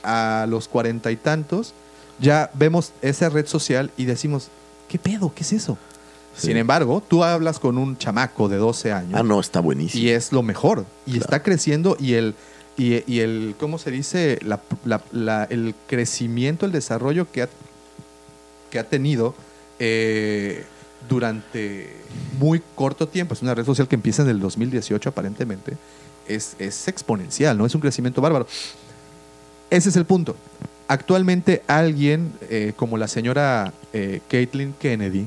a 0.02 0.46
los 0.48 0.68
cuarenta 0.68 1.10
y 1.10 1.16
tantos, 1.16 1.72
ya 2.20 2.50
vemos 2.54 2.92
esa 3.02 3.28
red 3.28 3.46
social 3.46 3.90
y 3.96 4.04
decimos, 4.04 4.48
¿qué 4.88 4.98
pedo? 4.98 5.32
¿Qué 5.34 5.42
es 5.42 5.52
eso? 5.52 5.78
Sí. 6.36 6.48
Sin 6.48 6.56
embargo, 6.56 7.02
tú 7.06 7.24
hablas 7.24 7.58
con 7.58 7.76
un 7.78 7.98
chamaco 7.98 8.48
de 8.48 8.56
12 8.56 8.92
años 8.92 9.14
Ah, 9.18 9.22
no, 9.22 9.40
está 9.40 9.60
buenísimo. 9.60 10.04
y 10.04 10.10
es 10.10 10.30
lo 10.32 10.42
mejor. 10.42 10.84
Y 11.06 11.12
Claro. 11.12 11.24
está 11.24 11.42
creciendo 11.42 11.96
y 11.98 12.14
el, 12.14 12.34
y, 12.80 13.04
y 13.06 13.20
el 13.20 13.56
¿cómo 13.58 13.76
se 13.76 13.90
dice? 13.90 14.38
El 14.40 15.74
crecimiento, 15.86 16.64
el 16.64 16.72
desarrollo 16.72 17.30
que 17.30 17.42
ha, 17.42 17.48
que 18.70 18.78
ha 18.78 18.84
tenido 18.84 19.34
eh, 19.78 20.64
durante 21.06 21.94
muy 22.38 22.62
corto 22.74 23.06
tiempo. 23.06 23.34
Es 23.34 23.42
una 23.42 23.54
red 23.54 23.66
social 23.66 23.86
que 23.86 23.96
empieza 23.96 24.22
en 24.22 24.30
el 24.30 24.40
2018 24.40 25.10
aparentemente. 25.10 25.76
Es, 26.26 26.56
es 26.58 26.88
exponencial, 26.88 27.58
¿no? 27.58 27.66
Es 27.66 27.74
un 27.74 27.82
crecimiento 27.82 28.22
bárbaro. 28.22 28.46
Ese 29.68 29.90
es 29.90 29.96
el 29.96 30.06
punto. 30.06 30.34
Actualmente 30.88 31.62
alguien 31.66 32.32
eh, 32.48 32.72
como 32.76 32.96
la 32.96 33.08
señora 33.08 33.74
eh, 33.92 34.22
Caitlyn 34.30 34.72
Kennedy, 34.72 35.26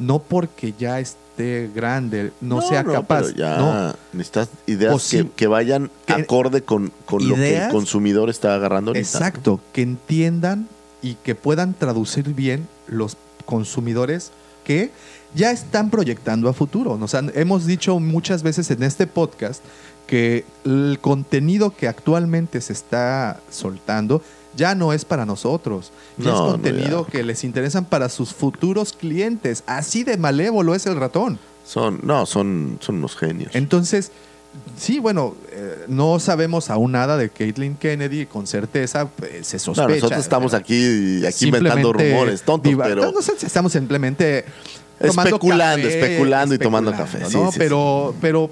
no 0.00 0.18
porque 0.18 0.74
ya 0.76 0.98
esté 0.98 1.27
grande, 1.74 2.32
no, 2.40 2.60
sea 2.60 2.84
capaz. 2.84 3.22
pero 3.22 3.36
ya 3.36 3.56
no, 3.58 3.94
necesitas 4.12 4.48
ideas 4.66 5.08
que, 5.10 5.28
que 5.34 5.46
vayan 5.46 5.90
Que- 6.06 6.14
acorde 6.14 6.62
con, 6.62 6.92
con 7.04 7.28
lo 7.28 7.34
que 7.34 7.56
el 7.64 7.70
consumidor 7.70 8.30
está 8.30 8.54
agarrando 8.54 8.90
ahorita. 8.90 9.00
Exacto, 9.06 9.60
que 9.72 9.82
entiendan 9.82 10.68
y 11.02 11.14
que 11.14 11.34
puedan 11.34 11.74
traducir 11.74 12.34
bien 12.34 12.66
los 12.86 13.16
consumidores 13.44 14.30
que 14.64 14.90
ya 15.34 15.50
están 15.50 15.90
proyectando 15.90 16.48
a 16.48 16.52
futuro. 16.52 16.98
Hemos 17.34 17.66
dicho 17.66 17.98
muchas 18.00 18.42
veces 18.42 18.70
en 18.70 18.82
este 18.82 19.06
podcast 19.06 19.62
que 20.06 20.44
el 20.64 20.98
contenido 21.00 21.74
que 21.76 21.86
actualmente 21.86 22.60
se 22.60 22.72
está 22.72 23.40
soltando 23.50 24.22
ya 24.58 24.74
no 24.74 24.92
es 24.92 25.04
para 25.06 25.24
nosotros. 25.24 25.92
Ya 26.18 26.24
No, 26.24 26.30
es 26.34 26.40
no, 26.40 26.46
contenido 26.52 27.06
ya. 27.06 27.12
que 27.12 27.22
les 27.22 27.44
interesan 27.44 27.84
para 27.86 28.08
sus 28.10 28.34
futuros 28.34 28.92
clientes. 28.92 29.62
Así 29.66 30.04
de 30.04 30.18
malévolo 30.18 30.74
es 30.74 30.84
el 30.86 30.96
ratón. 30.96 31.38
Son, 31.64 32.00
no, 32.02 32.26
son, 32.26 32.78
son 32.80 32.96
unos 32.96 33.16
genios. 33.16 33.54
Entonces, 33.54 34.10
sí, 34.76 34.98
bueno, 34.98 35.36
eh, 35.52 35.84
no 35.88 36.18
sabemos 36.18 36.70
aún 36.70 36.92
nada 36.92 37.16
de 37.16 37.30
Caitlyn 37.30 37.76
Kennedy 37.76 38.26
con 38.26 38.46
certeza, 38.46 39.08
eh, 39.22 39.40
se 39.42 39.56
No, 39.58 39.60
sospecha. 39.62 39.88
nosotros 39.94 40.20
estamos 40.20 40.54
aquí, 40.54 41.24
aquí 41.24 41.46
inventando 41.46 41.92
rumores 41.92 42.42
tontos, 42.42 42.72
pero 42.82 43.12
Nosotros 43.12 43.44
estamos 43.44 43.72
simplemente 43.72 44.44
Especulando, 45.00 45.86
café, 45.86 46.00
especulando 46.00 46.54
y 46.54 46.58
tomando 46.58 46.90
café, 46.92 47.24
sí, 47.26 47.36
¿no? 47.36 47.52
sí, 47.52 47.58
pero, 47.58 48.14
pero 48.20 48.50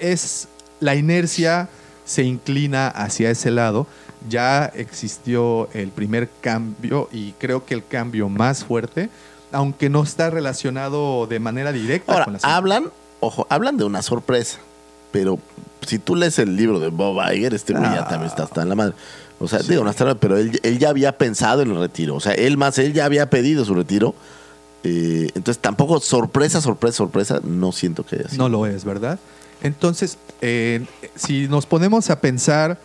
es 0.00 0.48
la 0.80 0.96
inercia 0.96 1.68
se 2.04 2.22
inclina 2.24 2.88
hacia 2.88 3.30
ese 3.30 3.50
lado. 3.50 3.86
Ya 4.28 4.66
existió 4.74 5.68
el 5.74 5.88
primer 5.90 6.28
cambio 6.40 7.08
y 7.12 7.32
creo 7.32 7.64
que 7.64 7.74
el 7.74 7.84
cambio 7.86 8.28
más 8.28 8.64
fuerte, 8.64 9.08
aunque 9.52 9.88
no 9.88 10.02
está 10.02 10.30
relacionado 10.30 11.26
de 11.26 11.38
manera 11.40 11.72
directa 11.72 12.12
ahora 12.12 12.24
con 12.24 12.34
la 12.34 12.38
hablan, 12.42 12.90
ojo, 13.20 13.46
hablan 13.50 13.76
de 13.76 13.84
una 13.84 14.02
sorpresa, 14.02 14.58
pero 15.12 15.38
si 15.86 15.98
tú 15.98 16.16
lees 16.16 16.38
el 16.38 16.56
libro 16.56 16.80
de 16.80 16.88
Bob 16.88 17.18
Iger, 17.32 17.54
este 17.54 17.72
güey 17.72 17.84
ya 17.84 18.02
Ah. 18.02 18.08
también 18.08 18.30
está 18.30 18.44
hasta 18.44 18.62
en 18.62 18.68
la 18.68 18.74
madre. 18.74 18.94
O 19.38 19.46
sea, 19.48 19.60
Sí. 19.60 19.68
digo, 19.68 19.84
no 19.84 19.90
está, 19.90 20.14
pero 20.14 20.36
él, 20.38 20.58
él 20.62 20.78
ya 20.78 20.88
había 20.88 21.16
pensado 21.18 21.62
en 21.62 21.70
el 21.70 21.78
retiro. 21.78 22.14
O 22.16 22.20
sea, 22.20 22.32
él 22.32 22.56
más, 22.56 22.78
él 22.78 22.92
ya 22.94 23.04
había 23.04 23.28
pedido 23.30 23.64
su 23.64 23.74
retiro. 23.74 24.14
Eh, 24.82 25.28
entonces, 25.34 25.60
tampoco 25.60 26.00
sorpresa, 26.00 26.60
sorpresa, 26.60 26.96
sorpresa, 26.96 27.40
no 27.44 27.72
siento 27.72 28.04
que 28.04 28.16
haya 28.16 28.28
sido. 28.28 28.42
No 28.44 28.48
lo 28.48 28.66
es, 28.66 28.84
¿verdad? 28.84 29.18
Entonces, 29.62 30.16
eh, 30.40 30.86
si 31.16 31.48
nos 31.48 31.66
ponemos 31.66 32.08
a 32.10 32.20
pensar 32.20 32.78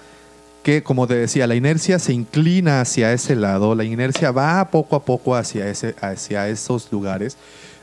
que, 0.64 0.84
como 0.84 1.08
te 1.08 1.16
decía, 1.16 1.48
la 1.48 1.56
inercia 1.56 1.98
se 2.00 2.14
inclina 2.14 2.82
hacia 2.82 3.14
ese 3.14 3.36
lado, 3.36 3.74
la 3.76 3.84
inercia 3.84 4.32
va 4.32 4.70
poco 4.70 4.96
a 4.96 5.04
poco 5.04 5.36
hacia, 5.36 5.68
ese, 5.68 5.96
hacia 6.02 6.48
esos 6.50 6.92
lugares, 6.92 7.38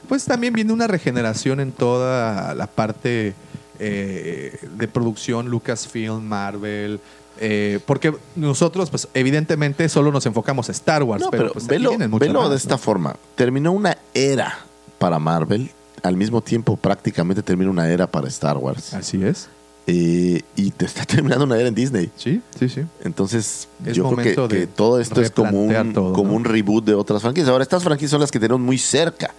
pues 0.08 0.24
también 0.24 0.52
viene 0.54 0.72
una 0.72 0.86
regeneración 0.86 1.60
en 1.60 1.72
toda 1.72 2.54
la 2.54 2.66
parte 2.66 3.34
eh, 3.78 4.58
de 4.76 4.88
producción, 4.88 5.48
Lucasfilm, 5.48 6.22
Marvel. 6.22 7.00
eh, 7.40 7.80
porque 7.86 8.14
nosotros, 8.36 8.90
pues, 8.90 9.08
evidentemente, 9.14 9.88
solo 9.88 10.10
nos 10.12 10.24
enfocamos 10.26 10.68
a 10.68 10.72
Star 10.72 11.02
Wars, 11.02 11.22
No, 11.22 11.30
pero, 11.30 11.44
pero, 11.44 11.52
pues, 11.54 11.66
velo, 11.66 11.90
velo 11.98 12.08
más, 12.08 12.20
de 12.20 12.28
¿no? 12.28 12.52
esta 12.54 12.78
forma. 12.78 13.16
Terminó 13.34 13.72
una 13.72 13.96
era 14.14 14.58
para 14.98 15.18
Marvel, 15.18 15.70
al 16.02 16.16
mismo 16.16 16.40
tiempo 16.42 16.76
prácticamente 16.76 17.42
termina 17.42 17.70
una 17.70 17.88
era 17.90 18.06
para 18.06 18.28
Star 18.28 18.56
Wars. 18.56 18.94
Así 18.94 19.22
es. 19.24 19.48
Eh, 19.90 20.42
y 20.54 20.70
te 20.72 20.84
está 20.84 21.04
terminando 21.06 21.46
una 21.46 21.58
era 21.58 21.68
en 21.68 21.74
Disney. 21.74 22.10
Sí, 22.14 22.42
sí, 22.58 22.68
sí. 22.68 22.82
Entonces, 23.02 23.68
Es 23.86 23.96
yo 23.96 24.10
creo 24.10 24.46
que, 24.46 24.66
todo 24.66 25.00
esto 25.00 25.22
es 25.22 25.30
como 25.30 25.62
un, 25.64 25.94
todo, 25.94 26.12
como 26.12 26.32
¿no? 26.32 26.36
un 26.36 26.44
reboot 26.44 26.84
de 26.84 26.94
otras 26.94 27.22
franquicias. 27.22 27.48
Ahora, 27.48 27.62
estas 27.62 27.82
franquicias 27.82 28.10
son 28.10 28.20
las 28.20 28.30
que 28.30 28.38
tenemos 28.38 28.60
muy 28.60 28.76
cerca. 28.76 29.32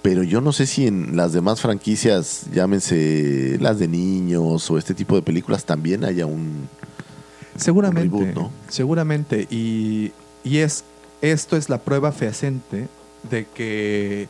Pero 0.00 0.22
yo 0.22 0.40
no 0.40 0.52
sé 0.52 0.66
si 0.66 0.86
en 0.86 1.16
las 1.16 1.34
demás 1.34 1.60
franquicias, 1.60 2.46
llámense 2.52 3.58
las 3.60 3.78
de 3.78 3.88
niños 3.88 4.68
o 4.70 4.78
este 4.78 4.94
tipo 4.94 5.14
de 5.16 5.22
películas, 5.22 5.64
también 5.64 6.04
haya 6.04 6.24
un... 6.24 6.68
Seguramente, 7.54 8.16
reboot, 8.16 8.34
¿no? 8.34 8.50
seguramente. 8.68 9.46
Y, 9.50 10.12
y 10.42 10.58
es, 10.58 10.84
esto 11.20 11.58
es 11.58 11.68
la 11.68 11.78
prueba 11.78 12.10
fehaciente 12.10 12.88
de 13.30 13.46
que 13.54 14.28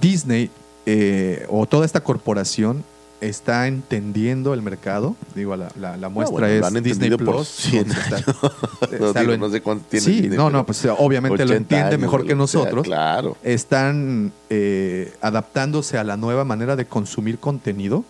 Disney 0.00 0.50
eh, 0.86 1.46
o 1.50 1.66
toda 1.66 1.84
esta 1.84 2.02
corporación 2.02 2.84
está 3.20 3.66
entendiendo 3.66 4.54
el 4.54 4.62
mercado. 4.62 5.16
Digo, 5.34 5.56
la, 5.56 5.70
la- 5.78 5.96
la 5.96 6.08
muestra 6.08 6.32
bueno, 6.32 6.46
lo 6.60 6.66
es 6.68 6.74
han 6.76 6.82
Disney 6.82 7.10
por 7.10 7.18
Plus. 7.36 7.48
100 7.48 7.88
donde 7.88 8.00
está- 8.00 8.16
No, 8.98 9.06
está 9.08 9.20
digo, 9.20 9.28
lo 9.30 9.34
en- 9.34 9.40
no 9.40 9.50
sé 9.50 9.60
cuánto 9.60 9.84
tiene 9.88 10.04
Sí, 10.04 10.12
Disney, 10.22 10.36
no, 10.38 10.50
no, 10.50 10.64
pues 10.66 10.84
obviamente 10.98 11.38
lo 11.38 11.50
80 11.50 11.56
entiende 11.56 11.86
años, 11.88 12.00
mejor 12.00 12.22
que 12.22 12.28
sea, 12.28 12.36
nosotros. 12.36 12.84
claro. 12.84 13.36
Están 13.42 14.32
eh, 14.48 15.12
adaptándose 15.20 15.98
a 15.98 16.04
la 16.04 16.16
nueva 16.16 16.44
manera 16.44 16.76
de 16.76 16.86
consumir 16.86 17.38
contenido. 17.38 18.04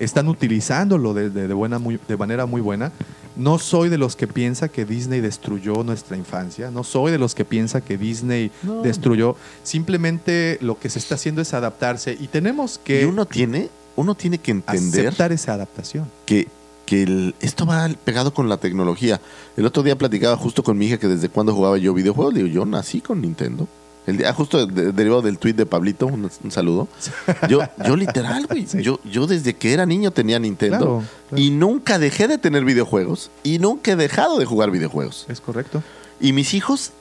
Están 0.00 0.26
utilizándolo 0.28 1.14
de, 1.14 1.30
de- 1.30 1.46
de 1.48 1.54
buena, 1.54 1.78
muy, 1.78 2.00
de 2.08 2.16
manera 2.16 2.46
muy 2.46 2.60
buena. 2.60 2.90
No 3.36 3.58
soy 3.58 3.88
de 3.88 3.98
los 3.98 4.14
que 4.16 4.26
piensa 4.28 4.68
que 4.68 4.84
Disney 4.84 5.20
destruyó 5.20 5.82
nuestra 5.84 6.16
infancia. 6.16 6.70
No 6.70 6.82
soy 6.84 7.10
de 7.12 7.18
los 7.18 7.34
que 7.34 7.44
piensa 7.44 7.80
que 7.80 7.96
Disney 7.98 8.50
No. 8.62 8.82
destruyó. 8.82 9.36
Simplemente 9.62 10.58
lo 10.60 10.78
que 10.78 10.88
se 10.88 10.98
está 11.00 11.16
haciendo 11.16 11.40
es 11.42 11.52
adaptarse 11.54 12.16
y 12.20 12.28
tenemos 12.28 12.78
que 12.78 13.02
Y 13.02 13.04
uno 13.04 13.26
tiene, 13.26 13.70
uno 13.96 14.14
tiene 14.14 14.38
que 14.38 14.50
entender 14.50 15.06
aceptar 15.06 15.32
esa 15.32 15.54
adaptación. 15.54 16.10
que, 16.26 16.48
que 16.86 17.02
el- 17.02 17.34
esto 17.40 17.64
va 17.66 17.88
pegado 18.04 18.34
con 18.34 18.48
la 18.48 18.56
tecnología. 18.58 19.20
El 19.56 19.66
otro 19.66 19.82
día 19.82 19.96
platicaba 19.96 20.36
justo 20.36 20.62
con 20.62 20.76
mi 20.78 20.86
hija 20.86 20.98
que 20.98 21.08
desde 21.08 21.28
cuándo 21.28 21.54
jugaba 21.54 21.78
yo 21.78 21.94
videojuegos. 21.94 22.34
Le 22.34 22.42
digo, 22.42 22.54
yo 22.54 22.66
nací 22.66 23.00
con 23.00 23.20
Nintendo. 23.22 23.66
El 24.06 24.18
día, 24.18 24.34
justo 24.34 24.66
de- 24.66 24.92
derivado 24.92 25.22
del 25.22 25.38
tweet 25.38 25.54
de 25.54 25.64
Pablito, 25.64 26.06
un, 26.06 26.30
un 26.42 26.50
saludo. 26.50 26.88
Yo, 27.48 27.60
yo 27.86 27.96
literal, 27.96 28.46
güey. 28.46 28.66
Sí. 28.66 28.82
Yo, 28.82 29.00
yo 29.10 29.26
desde 29.26 29.54
que 29.54 29.72
era 29.72 29.86
niño 29.86 30.10
tenía 30.10 30.38
Nintendo. 30.38 30.76
Claro, 30.78 31.02
claro. 31.30 31.42
Y 31.42 31.48
nunca 31.50 31.98
dejé 31.98 32.28
de 32.28 32.36
tener 32.36 32.66
videojuegos. 32.66 33.30
Y 33.42 33.58
nunca 33.60 33.92
he 33.92 33.96
dejado 33.96 34.38
de 34.38 34.44
jugar 34.44 34.70
videojuegos. 34.70 35.24
Es 35.30 35.40
correcto. 35.40 35.82
Y 36.20 36.34
mis 36.34 36.52
hijos, 36.52 36.92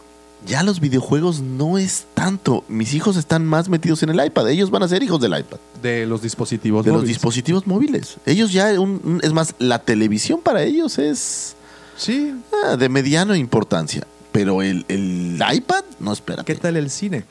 ya 0.45 0.63
los 0.63 0.79
videojuegos 0.79 1.41
no 1.41 1.77
es 1.77 2.05
tanto. 2.13 2.63
Mis 2.67 2.93
hijos 2.93 3.15
están 3.17 3.45
más 3.45 3.69
metidos 3.69 4.03
en 4.03 4.09
el 4.09 4.25
iPad. 4.25 4.49
Ellos 4.49 4.69
van 4.71 4.83
a 4.83 4.87
ser 4.87 5.01
hijos 5.03 5.19
del 5.21 5.37
iPad. 5.37 5.57
De 5.81 6.05
los 6.05 6.21
dispositivos 6.21 6.83
De 6.85 6.91
los 6.91 6.99
móviles. 7.01 7.15
dispositivos 7.15 7.67
móviles. 7.67 8.17
Ellos 8.25 8.51
ya, 8.51 8.79
un- 8.79 9.19
es 9.23 9.33
más, 9.33 9.55
la 9.59 9.79
televisión 9.79 10.41
para 10.41 10.63
ellos 10.63 10.97
es 10.99 11.55
Sí. 11.97 12.33
ah, 12.65 12.75
de 12.77 12.89
mediana 12.89 13.37
importancia. 13.37 14.05
Pero 14.31 14.61
el, 14.61 14.85
el 14.87 15.39
iPad, 15.53 15.83
no, 15.99 16.11
espérate. 16.11 16.51
¿Qué 16.51 16.59
tal 16.59 16.75
el 16.77 16.89
cine? 16.89 17.23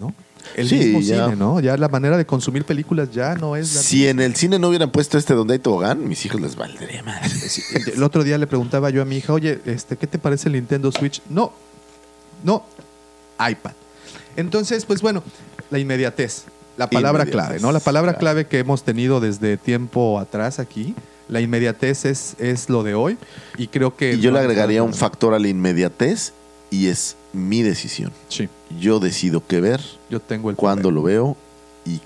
¿No? 0.00 0.14
El 0.54 0.68
Sí, 0.68 0.76
mismo 0.76 1.00
ya. 1.00 1.24
cine, 1.24 1.36
¿no? 1.36 1.60
Ya 1.60 1.76
la 1.76 1.88
manera 1.88 2.16
de 2.16 2.24
consumir 2.24 2.64
películas 2.64 3.10
ya 3.12 3.34
no 3.34 3.56
es 3.56 3.74
la 3.74 3.82
Si 3.82 4.06
en 4.06 4.20
el 4.20 4.34
cine 4.36 4.58
no 4.58 4.68
hubieran 4.68 4.90
puesto 4.90 5.18
este 5.18 5.34
donde 5.34 5.54
hay 5.54 5.58
tobogán, 5.58 6.08
mis 6.08 6.24
hijos 6.24 6.40
les 6.40 6.56
valdría. 6.56 7.02
Sí, 7.28 7.62
El 7.94 8.02
otro 8.02 8.24
día 8.24 8.38
le 8.38 8.46
preguntaba 8.46 8.88
yo 8.90 9.02
a 9.02 9.04
mi 9.04 9.16
hija, 9.16 9.32
oye, 9.32 9.60
este, 9.66 9.96
¿qué 9.96 10.06
te 10.06 10.18
parece 10.18 10.48
el 10.48 10.54
Nintendo 10.54 10.90
Switch? 10.92 11.20
No, 11.28 11.52
no, 12.42 12.64
iPad. 13.38 13.72
Entonces, 14.36 14.84
pues 14.84 15.02
bueno, 15.02 15.22
la 15.70 15.78
inmediatez, 15.78 16.44
la 16.76 16.90
palabra 16.90 17.24
Inmediatez, 17.24 17.46
clave, 17.46 17.60
¿no? 17.60 17.72
La 17.72 17.80
palabra 17.80 18.12
claro. 18.12 18.20
clave 18.20 18.46
que 18.46 18.58
hemos 18.58 18.82
tenido 18.82 19.20
desde 19.20 19.56
tiempo 19.56 20.18
atrás 20.18 20.58
aquí, 20.58 20.94
la 21.28 21.40
inmediatez 21.40 22.04
es, 22.04 22.36
es 22.38 22.68
lo 22.68 22.82
de 22.82 22.94
hoy 22.94 23.18
y 23.56 23.68
creo 23.68 23.96
que... 23.96 24.14
Y 24.14 24.20
yo 24.20 24.30
le 24.30 24.38
agregaría 24.38 24.82
un 24.82 24.94
factor 24.94 25.34
a 25.34 25.38
la 25.38 25.48
inmediatez 25.48 26.32
y 26.70 26.88
es 26.88 27.16
mi 27.32 27.62
decisión. 27.62 28.12
Sí, 28.28 28.48
Yo 28.78 29.00
decido 29.00 29.42
qué 29.46 29.60
ver, 29.60 29.80
yo 30.10 30.20
tengo 30.20 30.50
el... 30.50 30.56
cuándo 30.56 30.90
lo 30.90 31.02
veo 31.02 31.36
y 31.84 32.00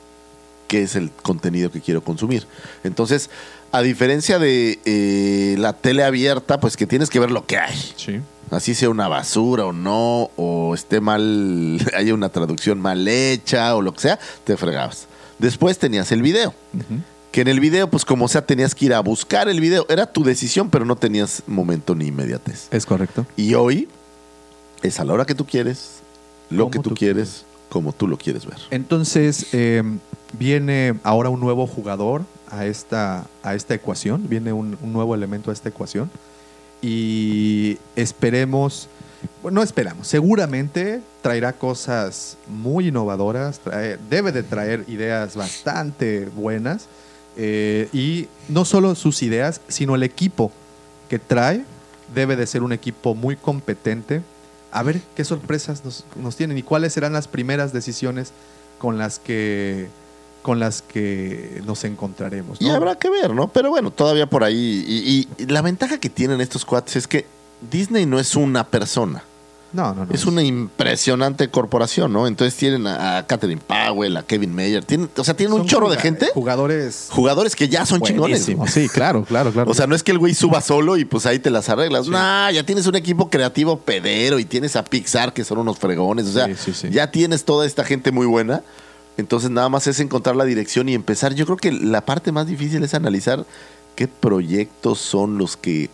qué 0.69 0.83
es 0.83 0.97
el 0.97 1.11
contenido 1.11 1.71
que 1.71 1.81
quiero 1.81 2.03
consumir. 2.03 2.47
Entonces, 2.85 3.31
a 3.73 3.83
diferencia 3.83 4.39
de 4.39 4.79
eh, 4.85 5.57
la 5.59 5.73
tele 5.73 6.05
abierta, 6.05 6.61
pues 6.61 6.77
que 6.77 6.87
tienes 6.87 7.11
que 7.11 7.21
ver 7.21 7.31
lo 7.31 7.47
que 7.47 7.59
hay. 7.59 7.77
Sí, 7.97 8.21
Así 8.51 8.75
sea 8.75 8.91
una 8.91 9.09
basura 9.09 9.67
o 9.67 9.73
no, 9.73 10.31
o 10.37 10.75
esté 10.75 11.01
mal, 11.01 11.81
haya 11.97 12.15
una 12.15 12.29
traducción 12.29 12.81
mal 12.81 13.07
hecha 13.07 13.75
o 13.77 13.83
lo 13.83 13.95
que 13.95 14.01
sea, 14.01 14.19
te 14.45 14.57
fregabas. 14.57 15.07
Después 15.39 15.79
tenías 15.79 16.13
el 16.13 16.23
video. 16.23 16.53
Que 17.33 17.43
en 17.43 17.49
el 17.49 17.61
video, 17.61 17.89
pues 17.89 18.05
como 18.05 18.27
sea, 18.27 18.45
tenías 18.45 18.75
que 18.75 18.87
ir 18.87 18.95
a 18.95 19.01
buscar 19.01 19.49
el 19.49 19.61
video. 19.61 19.87
Era 19.89 20.07
tu 20.13 20.25
decisión, 20.25 20.69
pero 20.69 20.85
no 20.85 20.97
tenías 20.97 21.45
momento 21.47 21.95
ni 21.95 22.09
inmediatez. 22.09 22.69
es 22.73 22.85
correcto. 22.85 23.25
Y 23.37 23.55
hoy 23.55 23.89
es 24.83 24.99
a 25.01 25.05
la 25.05 25.15
hora 25.15 25.25
que 25.25 25.35
tú 25.35 25.47
quieres, 25.47 26.01
lo 26.51 26.71
que 26.71 26.79
tú, 26.81 26.91
tú 26.91 26.95
quieres, 26.97 27.45
como 27.69 27.93
tú 27.93 28.09
lo 28.09 28.19
quieres 28.19 28.45
ver. 28.45 28.59
Entonces, 28.71 29.47
eh, 29.53 29.83
viene 30.39 30.95
ahora 31.05 31.31
un 31.31 31.41
nuevo 31.41 31.67
jugador 31.67 32.23
a 32.51 32.67
esta, 32.67 33.27
a 33.43 33.55
esta 33.55 33.75
ecuación, 33.75 34.29
viene 34.29 34.53
un, 34.53 34.77
un 34.83 34.93
nuevo 34.93 35.15
elemento 35.15 35.51
a 35.51 35.55
esta 35.55 35.69
ecuación 35.69 36.11
y 36.83 37.79
esperemos, 37.97 38.89
bueno, 39.43 39.57
no 39.57 39.63
esperamos, 39.63 40.07
seguramente 40.07 41.01
traerá 41.23 41.53
cosas 41.53 42.37
muy 42.49 42.89
innovadoras, 42.89 43.61
debe 44.09 44.33
de 44.33 44.43
traer 44.43 44.85
ideas 44.89 45.37
bastante 45.37 46.27
buenas 46.27 46.87
eh, 47.37 47.89
y 47.93 48.29
no 48.49 48.65
solo 48.65 48.95
sus 48.95 49.23
ideas, 49.23 49.61
sino 49.69 49.95
el 49.95 50.03
equipo 50.03 50.51
que 51.09 51.19
trae 51.19 51.65
debe 52.15 52.37
de 52.37 52.47
ser 52.47 52.63
un 52.63 52.73
equipo 52.73 53.15
muy 53.15 53.37
competente. 53.37 54.23
A 54.73 54.83
ver 54.83 55.01
qué 55.17 55.25
sorpresas 55.25 55.83
nos 56.17 56.37
tienen 56.37 56.57
y 56.59 56.63
cuáles 56.63 56.93
serán 56.93 57.13
las 57.13 57.29
primeras 57.29 57.73
decisiones 57.73 58.33
con 58.79 58.99
las 58.99 59.19
que 59.19 59.89
con 60.43 60.59
las 60.59 60.83
que 60.83 61.63
nos 61.67 61.85
encontraremos. 61.85 62.61
Y 62.61 62.67
¿no? 62.69 62.75
habrá 62.75 62.95
que 62.97 63.11
ver, 63.11 63.35
¿no? 63.35 63.49
Pero 63.49 63.71
bueno, 63.71 63.91
todavía 63.91 64.27
por 64.29 64.43
ahí. 64.45 64.85
Y, 64.87 65.29
y- 65.39 65.43
y 65.43 65.47
la 65.47 65.63
ventaja 65.63 65.99
que 65.99 66.09
tienen 66.09 66.41
estos 66.41 66.65
cuates 66.65 66.97
es 66.97 67.07
que 67.07 67.27
Disney 67.71 68.07
no 68.07 68.19
es 68.19 68.35
una 68.37 68.65
persona. 68.67 69.23
No, 69.73 69.95
no, 69.95 70.05
no. 70.05 70.13
Es 70.13 70.25
una 70.27 70.43
impresionante 70.43 71.49
corporación, 71.49 72.13
¿no? 72.13 72.27
Entonces 72.27 72.57
tienen 72.59 72.89
a, 72.89 73.25
Catherine 73.29 73.61
Powell, 73.65 74.17
a 74.17 74.25
Kevin 74.25 74.53
Mayer, 74.53 74.85
tienen, 74.85 75.09
o 75.17 75.23
sea, 75.23 75.35
tienen 75.37 75.55
un 75.55 75.65
chorro 75.65 75.89
de 75.89 75.97
gente, 75.97 76.27
Jugadores. 76.35 77.07
jugadores 77.11 77.55
que 77.55 77.69
ya 77.69 77.87
son 77.87 78.01
chingones. 78.01 78.49
Sí, 78.67 78.89
claro, 78.89 79.23
claro, 79.25 79.53
claro. 79.53 79.71
O 79.71 79.75
sea, 79.75 79.87
no 79.87 79.95
es 79.95 80.03
que 80.03 80.11
el 80.11 80.19
güey 80.19 80.35
suba 80.35 80.61
solo 80.61 80.97
y 80.97 81.05
pues 81.05 81.25
ahí 81.27 81.39
te 81.39 81.51
las 81.51 81.69
arreglas. 81.69 82.09
No, 82.09 82.51
ya 82.51 82.65
tienes 82.67 82.89
un 82.89 82.97
equipo 82.97 83.31
creativo 83.31 83.79
pedero 83.79 84.41
y 84.41 84.45
tienes 84.45 84.75
a 84.75 84.85
Pixar 84.85 85.33
que 85.33 85.45
son 85.45 85.59
unos 85.59 85.79
fregones. 85.79 86.27
O 86.27 86.33
sea, 86.33 86.47
Sí, 86.47 86.55
sí, 86.57 86.73
sí. 86.75 86.91
ya 86.91 87.13
tienes 87.13 87.45
toda 87.45 87.65
esta 87.65 87.85
gente 87.85 88.11
muy 88.11 88.27
buena. 88.27 88.63
Entonces 89.21 89.51
nada 89.51 89.69
más 89.69 89.87
es 89.87 90.01
encontrar 90.01 90.37
la 90.37 90.45
dirección 90.45 90.89
y 90.89 90.95
empezar. 90.95 91.35
Yo 91.35 91.45
creo 91.45 91.57
que 91.57 91.73
la 91.73 92.05
parte 92.05 92.33
más 92.33 92.47
difícil 92.47 92.83
es 92.83 92.95
analizar 92.95 93.47
qué 93.95 94.09
proyectos 94.09 94.99
son 94.99 95.39
los 95.39 95.57
que 95.57 95.91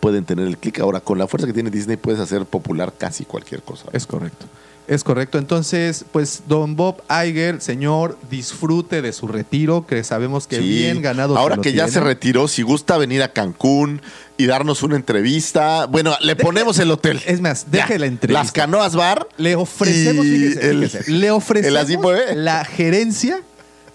pueden 0.00 0.24
tener 0.24 0.46
el 0.46 0.58
clic. 0.58 0.78
Ahora, 0.80 1.00
con 1.00 1.18
la 1.18 1.26
fuerza 1.26 1.46
que 1.46 1.52
tiene 1.52 1.70
Disney 1.70 1.96
puedes 1.96 2.20
hacer 2.20 2.46
popular 2.46 2.92
casi 2.96 3.24
cualquier 3.24 3.62
cosa. 3.62 3.86
Es 3.92 4.06
correcto. 4.06 4.46
Es 4.88 5.02
correcto. 5.02 5.38
Entonces, 5.38 6.04
pues, 6.12 6.42
don 6.46 6.76
Bob 6.76 7.02
Iger, 7.10 7.60
señor, 7.60 8.16
disfrute 8.30 9.02
de 9.02 9.12
su 9.12 9.26
retiro, 9.26 9.84
que 9.86 10.04
sabemos 10.04 10.46
que 10.46 10.58
Sí. 10.58 10.62
bien 10.62 11.02
ganado. 11.02 11.36
Ahora 11.36 11.56
que 11.56 11.72
ya 11.72 11.88
se 11.88 11.98
retiró, 12.00 12.46
si 12.46 12.62
gusta 12.62 12.96
venir 12.96 13.22
a 13.22 13.32
Cancún 13.32 14.00
y 14.36 14.46
darnos 14.46 14.84
una 14.84 14.94
entrevista, 14.96 15.86
bueno, 15.86 16.14
le 16.20 16.36
ponemos 16.36 16.78
el 16.78 16.90
hotel. 16.92 17.20
Es 17.26 17.40
más, 17.40 17.70
deje 17.70 17.94
Ya. 17.94 17.98
la 17.98 18.06
entrevista. 18.06 18.42
Las 18.42 18.52
Canoas 18.52 18.94
Bar. 18.94 19.26
Le 19.38 19.56
ofrecemos, 19.56 20.24
fíjese, 20.24 20.70
el- 20.70 21.20
le 21.20 21.30
ofrecemos 21.32 21.90
el 22.30 22.44
la 22.44 22.64
gerencia 22.64 23.40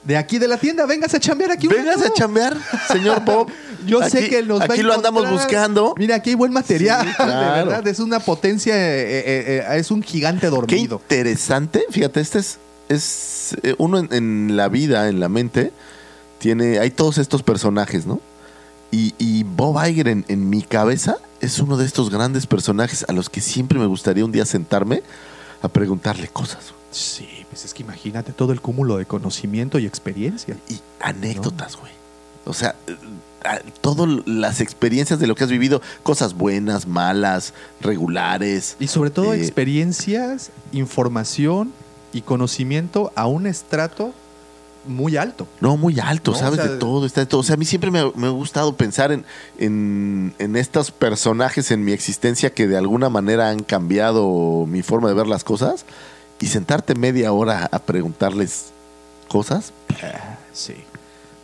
de 0.04 0.18
aquí 0.18 0.40
de 0.40 0.48
la 0.48 0.58
tienda. 0.58 0.86
Véngase 0.86 1.18
a 1.18 1.20
chambear 1.20 1.52
aquí. 1.52 1.68
un 1.68 1.74
Vengas 1.74 2.02
a 2.02 2.14
chambear, 2.14 2.58
señor 2.88 3.22
Bob. 3.26 3.50
Yo 3.86 4.08
sé 4.08 4.30
que 4.30 4.44
nos 4.44 4.60
va 4.60 4.66
a 4.66 4.74
Aquí 4.74 4.82
lo 4.82 4.94
andamos 4.94 5.30
buscando. 5.30 5.96
Mira, 5.98 6.16
aquí 6.16 6.32
hay 6.32 6.36
buen 6.36 6.52
material, 6.52 7.08
Sí, 7.08 7.14
claro. 7.16 7.32
de 7.56 7.66
verdad. 7.66 7.88
Es 7.88 8.00
una 8.00 8.20
potencia, 8.20 8.76
eh, 8.76 9.20
eh, 9.20 9.64
eh, 9.68 9.78
es 9.78 9.92
un 9.92 10.04
gigante 10.04 10.48
Qué 10.48 10.52
dormido. 10.52 11.02
interesante. 11.02 11.86
Fíjate, 11.90 12.20
este 12.20 12.40
es, 12.40 12.60
es 12.90 13.56
uno 13.78 14.00
en, 14.00 14.10
en 14.12 14.58
la 14.58 14.68
vida, 14.70 15.08
en 15.10 15.20
la 15.20 15.30
mente, 15.30 15.72
tiene, 16.40 16.80
hay 16.80 16.92
todos 16.92 17.18
estos 17.18 17.44
personajes, 17.44 18.06
¿no? 18.06 18.20
Y, 18.92 19.14
y 19.18 19.44
Bob 19.44 19.84
Iger 19.88 20.10
en, 20.10 20.26
en 20.28 20.50
mi 20.50 20.64
cabeza 20.64 21.18
es 21.40 21.60
uno 21.60 21.78
de 21.78 21.86
estos 21.86 22.10
grandes 22.10 22.46
personajes 22.46 23.06
a 23.08 23.14
los 23.14 23.30
que 23.30 23.40
siempre 23.40 23.80
me 23.80 23.86
gustaría 23.86 24.26
un 24.26 24.32
día 24.32 24.46
sentarme 24.46 25.02
a 25.62 25.70
preguntarle 25.70 26.28
cosas 26.28 26.74
Sí, 26.92 27.28
pues 27.50 27.64
es 27.66 27.74
que 27.74 27.84
imagínate 27.84 28.34
todo 28.34 28.52
el 28.52 28.62
cúmulo 28.62 28.98
de 28.98 29.06
conocimiento 29.06 29.80
y 29.80 29.86
experiencia. 29.86 30.58
y 30.70 30.80
anécdotas, 31.00 31.78
güey. 31.78 31.92
O 32.46 32.54
sea, 32.54 32.76
eh, 32.88 32.96
a- 33.46 33.60
todas 33.82 34.08
las 34.28 34.62
experiencias 34.62 35.20
de 35.20 35.28
lo 35.28 35.36
que 35.36 35.44
has 35.46 35.50
vivido, 35.50 35.82
cosas 36.04 36.34
buenas, 36.34 36.88
malas, 36.88 37.54
regulares. 37.82 38.76
Y 38.80 38.88
sobre 38.88 39.10
todo 39.10 39.34
Eh, 39.34 39.38
experiencias, 39.38 40.50
información 40.74 41.72
y 42.14 42.22
conocimiento 42.22 43.12
a 43.16 43.26
un 43.28 43.48
estrato 43.48 44.14
muy 44.88 45.16
alto. 45.16 45.48
No, 45.60 45.78
muy 45.78 46.00
alto, 46.00 46.32
No, 46.32 46.38
sabes 46.38 46.60
o 46.60 46.64
sea, 46.64 46.72
de 46.74 46.78
todo, 46.80 47.06
está 47.06 47.22
de 47.22 47.28
todo. 47.28 47.42
O 47.42 47.44
sea, 47.44 47.54
a 47.54 47.58
mí 47.58 47.66
siempre 47.66 47.92
me, 47.92 48.00
ha- 48.00 48.12
me 48.16 48.28
ha 48.28 48.32
gustado 48.32 48.76
pensar 48.76 49.12
en, 49.12 49.24
en, 49.60 50.34
en 50.40 50.56
estos 50.56 50.90
personajes 50.92 51.70
en 51.72 51.86
mi 51.86 51.92
existencia 51.92 52.52
que 52.54 52.68
de 52.68 52.78
alguna 52.78 53.10
manera 53.10 53.50
han 53.52 53.62
cambiado 53.62 54.66
mi 54.68 54.82
forma 54.82 55.08
de 55.08 55.14
ver 55.14 55.28
las 55.28 55.44
cosas 55.44 55.86
y 56.42 56.48
sentarte 56.48 56.96
media 56.96 57.32
hora 57.32 57.70
a 57.72 57.80
preguntarles 57.80 58.72
cosas. 59.28 59.72
Sí. 60.54 60.76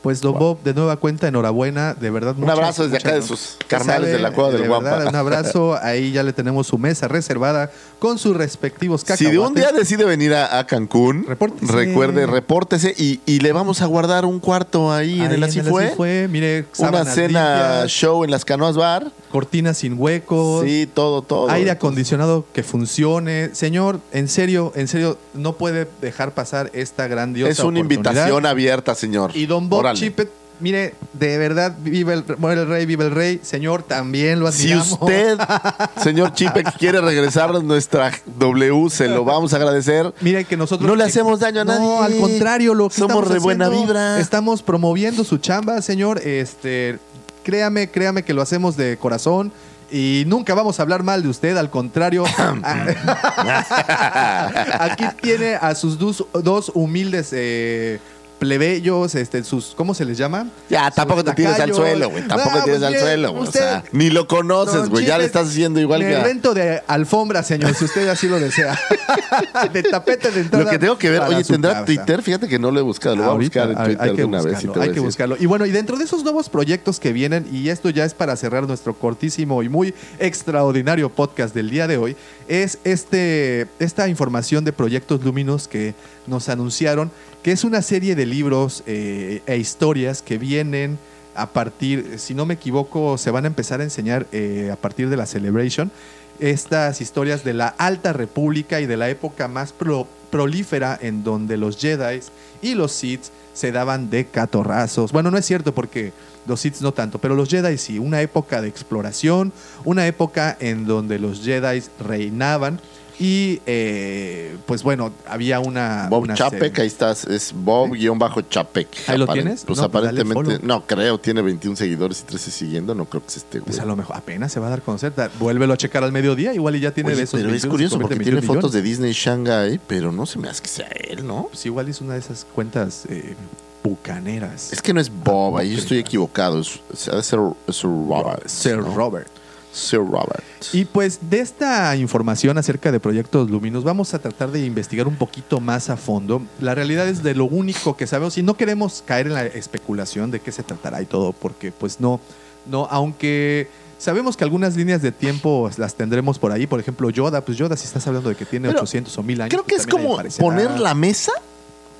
Pues 0.08 0.22
Don 0.22 0.40
Bob, 0.40 0.64
de 0.64 0.74
nueva 0.74 0.96
cuenta, 0.96 1.28
enhorabuena, 1.28 1.94
de 1.94 2.10
verdad. 2.10 2.34
Un 2.38 2.50
abrazo 2.50 2.84
desde 2.84 2.96
acá 2.96 3.14
de 3.16 3.22
sus 3.22 3.58
carnales 3.68 4.10
de 4.10 4.20
la 4.20 4.32
Cueva 4.32 4.52
del 4.52 4.66
Guampa. 4.66 4.92
verdad, 4.92 5.08
Un 5.10 5.16
abrazo, 5.18 5.78
ahí 5.82 6.14
ya 6.14 6.24
le 6.24 6.32
tenemos 6.32 6.66
su 6.68 6.78
mesa 6.78 7.10
reservada 7.10 7.72
con 8.00 8.18
sus 8.18 8.34
respectivos 8.38 9.02
Si 9.02 9.08
cacahuates. 9.08 9.34
de 9.34 9.40
un 9.40 9.54
día 9.54 9.74
decide 9.74 10.06
venir 10.06 10.34
a, 10.34 10.60
a 10.60 10.66
Cancún, 10.66 11.26
Repórtese. 11.28 11.74
recuerde, 11.74 12.26
repórtese 12.26 12.96
y, 12.98 13.20
y 13.26 13.40
le 13.42 13.52
vamos 13.52 13.82
a 13.82 13.86
guardar 13.86 14.24
un 14.24 14.40
cuarto 14.40 14.94
ahí, 14.94 15.20
en 15.20 15.30
el 15.34 15.44
Así 15.44 15.60
Fue. 15.60 16.28
Mire, 16.30 16.64
Una 16.78 17.04
cena 17.04 17.58
limpias, 17.82 17.92
show 17.92 18.24
en 18.24 18.32
las 18.32 18.46
Canoas 18.46 18.78
Bar. 18.78 19.12
cortinas 19.30 19.78
sin 19.80 20.00
huecos. 20.00 20.64
Sí, 20.64 20.88
todo, 20.94 21.22
todo. 21.22 21.50
Aire 21.50 21.72
acondicionado 21.72 22.46
que 22.54 22.64
funcione. 22.64 23.54
Señor, 23.54 24.00
en 24.14 24.30
serio, 24.30 24.72
en 24.76 24.88
serio, 24.88 25.18
no 25.34 25.58
puede 25.58 25.86
dejar 26.00 26.34
pasar 26.34 26.70
esta 26.74 27.08
grandiosa 27.08 27.52
Es 27.52 27.60
una 27.60 27.80
invitación 27.80 28.46
abierta, 28.46 28.96
señor. 28.96 29.32
Y 29.36 29.48
Don 29.48 29.68
Bob. 29.68 29.80
Chipet, 30.00 30.30
mire, 30.60 30.96
de 31.14 31.38
verdad, 31.38 31.76
vive 31.80 32.14
el, 32.14 32.24
muere 32.38 32.62
el 32.62 32.68
rey, 32.68 32.86
vive 32.86 33.06
el 33.06 33.12
rey. 33.12 33.40
Señor, 33.44 33.84
también 33.84 34.40
lo 34.40 34.52
Si 34.52 34.72
admiramos. 34.72 34.92
usted, 34.94 35.38
señor 36.04 36.34
Chipek, 36.34 36.78
quiere 36.78 37.02
regresarnos 37.02 37.64
nuestra 37.64 38.12
W, 38.38 38.90
se 38.90 39.08
lo 39.08 39.24
vamos 39.26 39.54
a 39.54 39.58
agradecer. 39.58 40.14
Mire 40.22 40.46
que 40.46 40.58
nosotros 40.58 40.88
No 40.90 40.96
le 40.96 41.04
hacemos 41.04 41.40
daño 41.40 41.62
a 41.62 41.66
No, 41.66 42.02
nadie. 42.02 42.16
al 42.16 42.22
contrario, 42.22 42.74
lo 42.74 42.90
que 42.90 42.96
Somos 42.96 43.30
de 43.30 43.40
buena 43.40 43.70
vibra. 43.70 44.20
Estamos 44.20 44.64
promoviendo 44.64 45.24
su 45.24 45.38
chamba, 45.38 45.82
señor. 45.82 46.20
Este, 46.20 46.98
créame, 47.44 47.90
créame 47.90 48.24
que 48.24 48.34
lo 48.34 48.42
hacemos 48.42 48.78
de 48.78 48.98
corazón. 48.98 49.52
Y 49.90 50.26
nunca 50.28 50.54
vamos 50.54 50.80
a 50.80 50.84
hablar 50.84 51.04
mal 51.04 51.24
de 51.24 51.30
usted, 51.30 51.56
al 51.56 51.70
contrario. 51.70 52.26
Aquí 54.80 55.06
tiene 55.22 55.56
a 55.56 55.76
sus 55.76 55.98
dos, 55.98 56.26
dos 56.34 56.72
humildes 56.74 57.30
eh, 57.32 58.00
plebeyos, 58.40 59.16
este, 59.16 59.44
sus, 59.44 59.74
¿cómo 59.76 59.94
se 59.94 60.06
les 60.06 60.18
llama? 60.18 60.48
Ya, 60.70 60.92
tampoco 60.92 61.24
te 61.24 61.34
tires 61.34 61.60
al 61.60 61.74
suelo, 61.74 62.10
güey. 62.10 62.28
Tampoco 62.28 62.58
te 62.58 62.64
tires 62.64 62.80
pues 62.80 62.84
al 62.84 62.92
mire, 62.94 63.02
suelo, 63.02 63.32
güey. 63.34 63.48
O 63.48 63.52
sea, 63.52 63.84
ni 63.92 64.10
lo 64.10 64.28
conoces, 64.28 64.90
güey. 64.90 65.06
Ya 65.06 65.18
le 65.18 65.26
estás 65.26 65.48
haciendo 65.50 65.80
igual 65.80 66.02
que 66.02 66.16
a- 66.16 66.24
rento 66.24 66.54
de 66.54 66.82
alfombra, 66.88 67.44
señor, 67.44 67.74
si 67.74 67.86
usted 67.86 68.08
así 68.08 68.28
lo 68.28 68.40
desea. 68.40 68.78
de 69.74 69.84
tapete 69.84 70.32
de 70.32 70.42
entrada. 70.42 70.66
Lo 70.66 70.70
que 70.70 70.80
tengo 70.80 70.98
que 70.98 71.10
ver, 71.10 71.22
oye, 71.22 71.44
¿tendrá. 71.44 71.86
Twitter? 71.86 72.22
Fíjate 72.22 72.48
que 72.48 72.60
no 72.60 72.72
lo 72.72 72.80
he 72.80 72.84
buscado. 72.84 73.16
Lo 73.16 73.24
voy 73.24 73.32
a 73.32 73.38
buscar 73.38 73.72
en 73.72 73.78
Twitter 73.84 74.16
de 74.16 74.26
una 74.26 74.42
vez. 74.42 74.58
hay 74.80 74.92
que 74.92 75.00
buscarlo. 75.00 75.36
Y 75.40 75.46
bueno, 75.46 75.66
y 75.66 75.72
dentro 75.72 75.98
de 75.98 76.04
esos 76.04 76.24
nuevos 76.24 76.50
proyectos 76.50 77.00
que 77.00 77.14
vienen, 77.14 77.48
y 77.52 77.70
esto 77.70 77.90
ya 77.90 78.06
es 78.06 78.14
para 78.14 78.36
cerrar 78.36 78.68
nuestro 78.68 78.94
cortísimo 78.94 79.64
y 79.64 79.70
muy 79.70 79.94
extraordinario 80.20 81.10
podcast 81.10 81.56
del 81.56 81.70
día 81.70 81.88
de 81.88 81.98
hoy, 81.98 82.16
es 82.48 82.80
este, 82.84 83.68
esta 83.80 84.08
información 84.08 84.64
de 84.64 84.74
proyectos 84.74 85.24
Luminos 85.24 85.68
que 85.68 85.96
nos 86.28 86.50
anunciaron, 86.50 87.12
que 87.42 87.52
es 87.52 87.64
una 87.64 87.82
serie 87.82 88.16
de 88.16 88.26
libros 88.30 88.84
eh, 88.86 89.42
e 89.46 89.58
historias 89.58 90.22
que 90.22 90.38
vienen 90.38 91.00
a 91.36 91.48
partir, 91.48 92.18
si 92.20 92.34
no 92.34 92.46
me 92.46 92.56
equivoco, 92.56 93.18
se 93.18 93.32
van 93.32 93.46
a 93.46 93.48
empezar 93.48 93.80
a 93.80 93.84
enseñar 93.84 94.26
eh, 94.32 94.70
a 94.72 94.76
partir 94.76 95.10
de 95.10 95.18
la 95.18 95.26
Celebration 95.26 95.92
estas 96.40 97.02
historias 97.02 97.44
de 97.44 97.54
la 97.54 97.68
Alta 97.68 98.14
República 98.14 98.80
y 98.80 98.86
de 98.86 98.98
la 98.98 99.10
época 99.10 99.48
más 99.48 99.72
pro- 99.72 100.08
prolífera 100.30 100.98
en 101.02 101.24
donde 101.24 101.58
los 101.58 101.78
Jedi 101.80 102.20
y 102.62 102.76
los 102.76 102.92
Sith 102.92 103.26
se 103.54 103.72
daban 103.72 104.10
de 104.12 104.26
catorrazos. 104.26 105.12
Bueno, 105.12 105.32
no 105.32 105.38
es 105.38 105.46
cierto 105.46 105.74
porque 105.74 106.14
los 106.48 106.60
Sith 106.60 106.80
no 106.82 106.92
tanto, 106.92 107.18
pero 107.20 107.36
los 107.36 107.50
Jedi 107.50 107.78
sí, 107.78 107.98
una 107.98 108.22
época 108.22 108.62
de 108.62 108.68
exploración, 108.68 109.52
una 109.84 110.06
época 110.06 110.56
en 110.60 110.86
donde 110.86 111.18
los 111.18 111.44
Jedi 111.44 111.82
reinaban 112.00 112.80
y 113.20 113.62
eh, 113.66 114.58
pues 114.66 114.84
bueno, 114.84 115.12
había 115.28 115.60
una... 115.60 116.08
Bob 116.10 116.24
una 116.24 116.36
Chapek, 116.36 116.60
serie. 116.60 116.82
ahí 116.82 116.88
estás, 116.88 117.26
es 117.26 117.54
Bob-Chapek. 117.56 118.88
¿Ahí 119.08 119.18
lo 119.18 119.28
tienes? 119.28 119.66
Pues 119.66 119.80
No, 119.80 119.90
pues 119.90 120.04
aparentemente, 120.04 120.60
no 120.62 120.86
creo, 120.86 121.18
tiene 121.20 121.42
21 121.42 121.76
seguidores 121.76 122.22
y 122.22 122.24
13 122.24 122.52
siguiendo, 122.52 122.94
no 122.94 123.06
creo 123.06 123.24
que 123.24 123.32
se 123.32 123.40
esté, 123.40 123.60
güey. 123.60 123.68
Pues 123.68 123.80
a 123.80 123.86
lo 123.86 123.96
mejor 123.96 124.18
apenas 124.18 124.52
se 124.52 124.60
va 124.60 124.68
a 124.68 124.70
dar 124.70 124.82
conocer. 124.82 125.14
Vuélvelo 125.40 125.74
a 125.74 125.78
checar 125.78 126.04
al 126.04 126.12
mediodía, 126.12 126.54
igual 126.54 126.76
y 126.76 126.80
ya 126.80 126.92
tiene 126.92 127.10
Oye, 127.10 127.18
de 127.18 127.24
esos 127.24 127.40
pero 127.40 127.50
es 127.50 127.64
21, 127.64 127.72
curioso 127.72 128.00
porque 128.00 128.16
tiene 128.16 128.30
en 128.30 128.36
21 128.38 128.62
fotos 128.62 128.72
de. 128.74 128.82
Disney 128.82 129.12
Shanghai, 129.12 129.80
pero 129.86 130.12
no 130.12 130.26
se 130.26 130.40
me 130.40 130.48
hace 130.48 130.62
que 130.62 130.70
sea 130.70 130.88
él, 130.88 131.26
¿no? 131.26 131.48
Pues 131.50 131.66
igual 131.66 131.90
es 131.90 132.00
una 132.00 132.14
de 132.14 132.20
esas 132.20 132.46
cuentas 132.46 133.06
eh, 133.10 133.36
bucaneras. 133.84 134.72
Es 134.72 134.82
que 134.82 134.94
no 134.94 135.02
es 135.02 135.10
Bob, 135.10 135.58
ahí 135.58 135.74
yo 135.74 135.80
estoy 135.80 135.98
equivocado. 135.98 136.62
Es, 136.62 136.80
es, 136.94 137.08
es 137.08 137.26
Sir 137.26 137.90
Robert. 137.90 138.48
Sir 138.48 138.78
¿no? 138.78 138.96
Robert. 138.96 139.37
Sir 139.78 140.00
Robert. 140.00 140.44
Y 140.74 140.86
pues 140.86 141.20
de 141.30 141.40
esta 141.40 141.96
información 141.96 142.58
acerca 142.58 142.92
de 142.92 143.00
proyectos 143.00 143.50
Luminos 143.50 143.84
vamos 143.84 144.14
a 144.14 144.20
tratar 144.20 144.52
de 144.52 144.66
investigar 144.66 145.08
un 145.08 145.16
poquito 145.16 145.60
más 145.60 145.90
a 145.90 145.98
fondo. 145.98 146.42
La 146.60 146.76
realidad 146.76 147.08
es 147.08 147.24
de 147.24 147.36
lo 147.36 147.46
único 147.46 147.96
que 147.96 148.08
sabemos 148.08 148.38
y 148.38 148.44
no 148.44 148.58
queremos 148.58 149.04
caer 149.06 149.28
en 149.28 149.34
la 149.34 149.46
especulación 149.46 150.32
de 150.32 150.40
qué 150.40 150.52
se 150.52 150.64
tratará 150.64 151.02
y 151.02 151.06
todo, 151.06 151.34
porque 151.34 151.72
pues 151.72 152.00
no, 152.00 152.20
no, 152.66 152.88
aunque 152.90 153.70
sabemos 153.98 154.36
que 154.36 154.44
algunas 154.44 154.76
líneas 154.76 155.02
de 155.02 155.12
tiempo 155.12 155.70
las 155.78 155.96
tendremos 155.96 156.40
por 156.40 156.52
ahí, 156.52 156.68
por 156.68 156.80
ejemplo 156.80 157.10
Yoda, 157.10 157.42
pues 157.42 157.58
Yoda 157.58 157.78
si 157.78 157.86
estás 157.86 158.06
hablando 158.08 158.30
de 158.30 158.36
que 158.36 158.46
tiene 158.46 158.68
Pero 158.70 158.82
800 158.82 159.18
o 159.18 159.24
1000 159.24 159.42
años. 159.42 159.50
Creo 159.52 159.64
que 159.64 159.76
pues 159.76 159.82
es 159.82 159.88
como 159.88 160.18
poner 160.40 160.80
la 160.80 160.94
mesa 160.94 161.32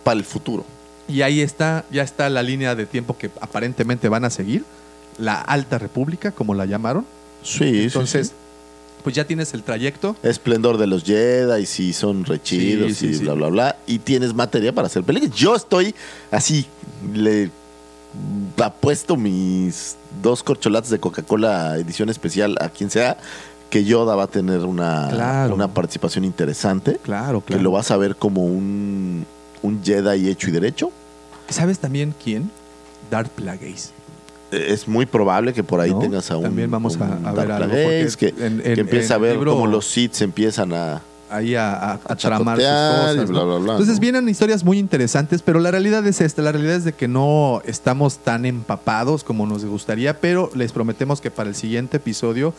para 0.04 0.18
el 0.18 0.26
futuro. 0.26 0.66
Y 1.08 1.22
ahí 1.22 1.42
está, 1.42 1.86
ya 1.90 2.04
está 2.04 2.30
la 2.30 2.44
línea 2.44 2.76
de 2.76 2.86
tiempo 2.86 3.18
que 3.18 3.32
aparentemente 3.40 4.10
van 4.10 4.26
a 4.26 4.30
seguir, 4.30 4.66
la 5.18 5.40
Alta 5.40 5.78
República, 5.78 6.32
como 6.32 6.54
la 6.54 6.66
llamaron. 6.66 7.06
Sí, 7.44 7.84
Entonces, 7.84 8.34
pues 9.04 9.16
ya 9.16 9.26
tienes 9.26 9.54
el 9.54 9.64
trayecto. 9.64 10.16
Esplendor 10.24 10.78
de 10.78 10.88
los 10.88 11.04
Jedi, 11.04 11.66
si 11.66 11.94
son 11.94 12.26
rechidos 12.26 12.98
Sí, 12.98 13.08
y 13.08 13.18
bla, 13.20 13.34
bla, 13.34 13.48
bla. 13.48 13.76
Y 13.88 14.00
tienes 14.00 14.34
materia 14.34 14.74
para 14.74 14.88
hacer 14.88 15.04
películas. 15.04 15.36
Yo 15.36 15.56
estoy 15.56 15.96
así, 16.32 16.66
le 17.14 17.50
apuesto 18.62 19.16
mis 19.16 19.96
dos 20.22 20.44
corcholates 20.44 20.90
de 20.90 21.00
Coca-Cola 21.00 21.78
edición 21.78 22.10
especial 22.10 22.58
a 22.60 22.70
quien 22.70 22.90
sea, 22.90 23.18
que 23.70 23.84
Yoda 23.84 24.16
va 24.16 24.24
a 24.24 24.28
tener 24.28 24.62
una, 24.62 25.10
Claro. 25.12 25.54
una 25.54 25.74
participación 25.74 26.24
interesante. 26.24 27.00
Claro, 27.04 27.44
Que 27.46 27.58
lo 27.60 27.72
vas 27.72 27.92
a 27.92 27.98
ver 27.98 28.16
como 28.16 28.44
un, 28.46 29.26
un 29.62 29.84
Jedi 29.84 30.30
hecho 30.30 30.50
y 30.50 30.52
derecho. 30.52 30.92
¿Sabes 31.50 31.80
también 31.80 32.14
quién? 32.24 32.50
Darth 33.12 33.30
Plagueis. 33.32 33.92
Es 34.52 34.88
muy 34.88 35.06
probable 35.06 35.54
que 35.54 35.64
por 35.64 35.80
ahí 35.82 35.92
¿No? 35.92 36.00
tengas 36.00 36.32
a 36.32 36.38
un. 36.38 36.44
También 36.44 36.72
vamos 36.72 36.96
a- 37.02 37.04
un 37.04 37.26
a 37.26 37.32
ver 37.34 37.48
Darth 37.50 37.64
algo, 37.64 37.74
Plagueis, 37.76 38.16
que, 38.18 38.30
porque 38.30 38.46
en- 38.46 38.62
que 38.62 38.74
en- 38.74 38.80
empieza 38.80 39.16
a 39.16 39.18
ver 39.18 39.38
cómo 39.38 39.68
los 39.68 39.86
Sith 39.86 40.22
empiezan 40.22 40.72
a. 40.74 41.02
ahí 41.30 41.56
a, 41.56 41.74
a- 41.74 41.92
a 41.94 42.00
A 42.06 42.16
tramar 42.16 42.56
sus 42.58 42.64
y 42.66 42.70
cosas. 42.70 43.30
bla, 43.30 43.40
¿no? 43.42 43.46
bla, 43.48 43.58
bla, 43.58 43.72
Entonces 43.74 43.96
¿no? 43.96 44.00
vienen 44.02 44.30
historias 44.30 44.64
muy 44.64 44.80
interesantes, 44.80 45.42
pero 45.42 45.60
la 45.60 45.72
realidad 45.72 46.08
es 46.08 46.22
esta, 46.22 46.42
la 46.42 46.54
realidad 46.54 46.76
es 46.76 46.86
de 46.86 46.94
que 46.94 47.10
no 47.10 47.62
estamos 47.66 48.20
tan 48.20 48.46
empapados 48.46 49.26
como 49.26 49.46
nos 49.46 49.66
gustaría, 49.66 50.22
pero 50.22 50.50
les 50.56 50.72
prometemos 50.72 51.20
que 51.20 51.30
para 51.30 51.50
el 51.50 51.56
siguiente 51.56 51.98
episodio, 51.98 52.54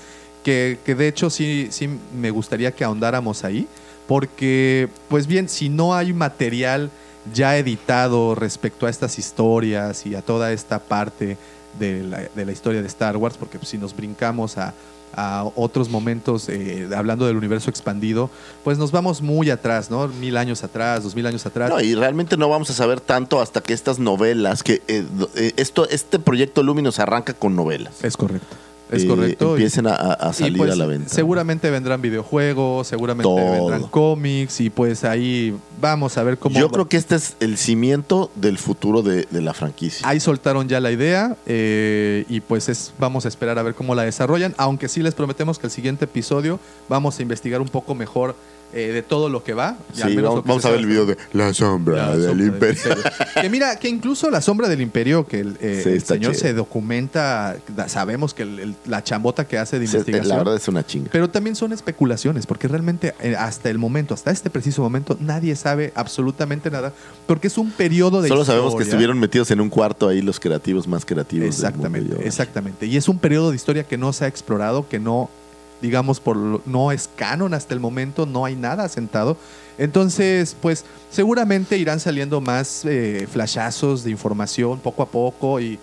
que, 0.45 0.79
que 0.85 0.95
de 0.95 1.09
hecho 1.09 1.31
sí, 1.31 1.69
sí 1.71 1.89
me 2.15 2.31
gustaría 2.31 2.73
que 2.73 2.85
ahondáramos 2.85 3.43
ahí, 3.45 3.67
porque 4.07 4.89
pues 5.09 5.27
bien, 5.27 5.49
si 5.49 5.71
no 5.71 5.95
hay 5.95 6.13
material 6.13 6.91
ya 7.33 7.57
editado 7.57 8.35
respecto 8.35 8.87
a 8.87 8.91
estas 8.91 9.19
historias 9.19 10.05
y 10.07 10.15
a 10.15 10.21
toda 10.23 10.53
esta 10.53 10.79
parte 10.79 11.37
de 11.79 12.03
la, 12.03 12.19
de 12.35 12.45
la 12.45 12.53
historia 12.53 12.81
de 12.81 12.89
Star 12.89 13.17
Wars, 13.17 13.37
porque 13.37 13.59
pues, 13.59 13.69
si 13.69 13.79
nos 13.79 13.95
brincamos 13.95 14.59
a, 14.59 14.75
a 15.15 15.45
otros 15.57 15.89
momentos, 15.89 16.49
eh, 16.49 16.89
hablando 16.95 17.27
del 17.27 17.37
universo 17.37 17.71
expandido, 17.71 18.31
pues 18.65 18.79
nos 18.79 18.93
vamos 18.93 19.23
muy 19.23 19.51
atrás, 19.51 19.91
¿no? 19.91 20.09
Mil 20.09 20.37
años 20.37 20.65
atrás, 20.65 21.03
dos 21.03 21.15
mil 21.15 21.27
años 21.27 21.47
atrás. 21.47 21.71
No, 21.71 21.81
y 21.81 21.95
realmente 21.95 22.37
no 22.37 22.49
vamos 22.49 22.71
a 22.71 22.75
saber 22.75 23.01
tanto 23.01 23.41
hasta 23.41 23.61
que 23.63 23.73
estas 23.73 23.99
novelas, 23.99 24.63
que 24.63 24.83
eh, 24.89 25.07
eh, 25.35 25.53
esto, 25.57 25.89
este 25.89 26.19
proyecto 26.19 26.63
Luminous 26.63 26.99
arranca 26.99 27.33
con 27.35 27.57
novelas. 27.57 28.05
Es 28.05 28.17
correcto. 28.17 28.57
Es 28.91 29.05
Eh, 29.05 29.07
correcto. 29.07 29.53
Empiecen 29.53 29.87
a, 29.87 30.33
salir 30.33 30.57
pues, 30.57 30.73
a 30.73 30.77
la 30.77 30.87
venta. 30.87 31.09
Seguramente 31.09 31.71
vendrán 31.71 32.01
videojuegos, 32.01 32.87
seguramente 32.87 33.25
Todo. 33.25 33.53
vendrán 33.53 33.85
cómics 33.85 34.61
y 34.61 34.71
pues 34.71 35.05
ahí 35.05 35.55
vamos 35.81 36.17
a 36.19 36.23
ver 36.23 36.39
cómo... 36.39 36.59
Yo 36.59 36.71
creo 36.71 36.89
que 36.89 36.97
este 36.97 37.15
es 37.17 37.37
el 37.41 37.57
cimiento 37.59 38.31
del 38.35 38.59
futuro 38.59 39.03
de, 39.03 39.27
de 39.31 39.41
la 39.41 39.55
franquicia. 39.55 40.09
Ahí 40.09 40.21
soltaron 40.21 40.69
ya 40.69 40.81
la 40.81 40.91
idea 40.91 41.37
eh, 41.47 42.25
y 42.29 42.41
pues 42.41 42.69
es, 42.69 42.93
vamos 42.99 43.25
a 43.25 43.29
esperar 43.29 43.59
a 43.59 43.63
ver 43.63 43.75
cómo 43.75 43.95
la 43.95 44.03
desarrollan, 44.03 44.55
aunque 44.57 44.89
sí 44.89 45.03
les 45.03 45.15
prometemos 45.15 45.59
que 45.59 45.67
el 45.67 45.71
siguiente 45.71 46.07
episodio 46.07 46.59
vamos 46.89 47.19
a 47.19 47.23
investigar 47.23 47.61
un 47.61 47.69
poco 47.69 47.95
mejor 47.95 48.35
eh, 48.75 48.89
de 48.93 49.03
todo 49.03 49.29
lo 49.29 49.43
que 49.43 49.55
va. 49.55 49.77
al 50.03 50.15
menos 50.15 50.45
vamos, 50.45 50.65
a 50.65 50.71
ver 50.71 50.81
el 50.81 50.87
video 50.87 51.07
de 51.07 51.17
La 51.33 51.53
sombra 51.55 52.09
La 52.09 52.17
del 52.17 52.29
sombra 52.29 52.47
imperio. 52.47 52.83
que 53.41 53.51
mira, 53.51 53.77
que 53.77 53.89
incluso 53.89 54.31
la 54.31 54.41
sombra 54.41 54.69
del 54.69 54.81
imperio, 54.81 55.27
que 55.27 55.41
el, 55.41 55.57
eh, 55.61 55.81
Sí, 55.83 55.89
el 55.91 55.97
está 55.97 56.15
señor 56.15 56.35
se 56.35 56.53
documenta, 56.55 57.57
sabemos 57.87 58.35
que 58.35 58.43
el- 58.43 58.59
el- 58.61 58.75
la 58.87 59.03
chambota 59.03 59.47
que 59.47 59.59
hace 59.59 59.79
de 59.79 59.87
Sí, 59.87 59.97
investigación. 59.97 60.29
La 60.29 60.37
verdad 60.39 60.57
es 60.57 60.69
una 60.69 60.85
chinga. 60.85 61.09
Pero 61.13 61.29
también 61.31 61.57
son 61.57 61.73
especulaciones, 61.73 62.47
porque 62.47 62.69
realmente 62.69 63.15
eh, 63.21 63.35
hasta 63.37 63.71
el 63.71 63.79
momento, 63.79 64.15
hasta 64.15 64.31
este 64.31 64.51
preciso 64.51 64.83
momento, 64.83 65.17
nadie 65.21 65.57
sabe 65.57 65.93
absolutamente 65.95 66.71
nada, 66.71 66.93
porque 67.27 67.47
es 67.49 67.59
un 67.59 67.71
periodo 67.71 68.23
de 68.23 68.29
Solo 68.29 68.45
sabemos 68.45 68.75
que 68.77 68.83
estuvieron 68.83 69.19
metidos 69.19 69.51
en 69.51 69.61
un 69.61 69.69
cuarto 69.71 70.09
ahí 70.09 70.23
los 70.23 70.39
creativos 70.41 70.87
más 70.87 71.05
creativos. 71.05 71.29
del 71.45 71.49
Exactamente, 71.49 72.09
mundo. 72.15 72.25
exactamente. 72.27 72.87
Y 72.87 72.97
es 72.97 73.09
un 73.09 73.19
periodo 73.19 73.51
de 73.51 73.57
historia 73.57 73.85
que 73.85 73.97
no 73.99 74.13
se 74.13 74.25
ha 74.25 74.29
explorado, 74.29 74.89
que 74.89 74.99
no, 74.99 75.31
digamos, 75.81 76.21
por 76.21 76.67
no 76.67 76.93
es 76.93 77.09
canon 77.17 77.55
hasta 77.55 77.75
el 77.75 77.81
momento, 77.81 78.27
no 78.27 78.45
hay 78.45 78.57
nada 78.57 78.85
asentado. 78.85 79.37
Entonces, 79.79 80.57
pues 80.61 80.85
seguramente 81.11 81.79
irán 81.79 82.01
saliendo 82.01 82.41
más 82.41 82.85
eh, 82.85 83.29
flashazos 83.31 84.05
de 84.05 84.11
información 84.11 84.81
poco 84.81 85.03
a 85.03 85.07
poco 85.07 85.61
y 85.61 85.79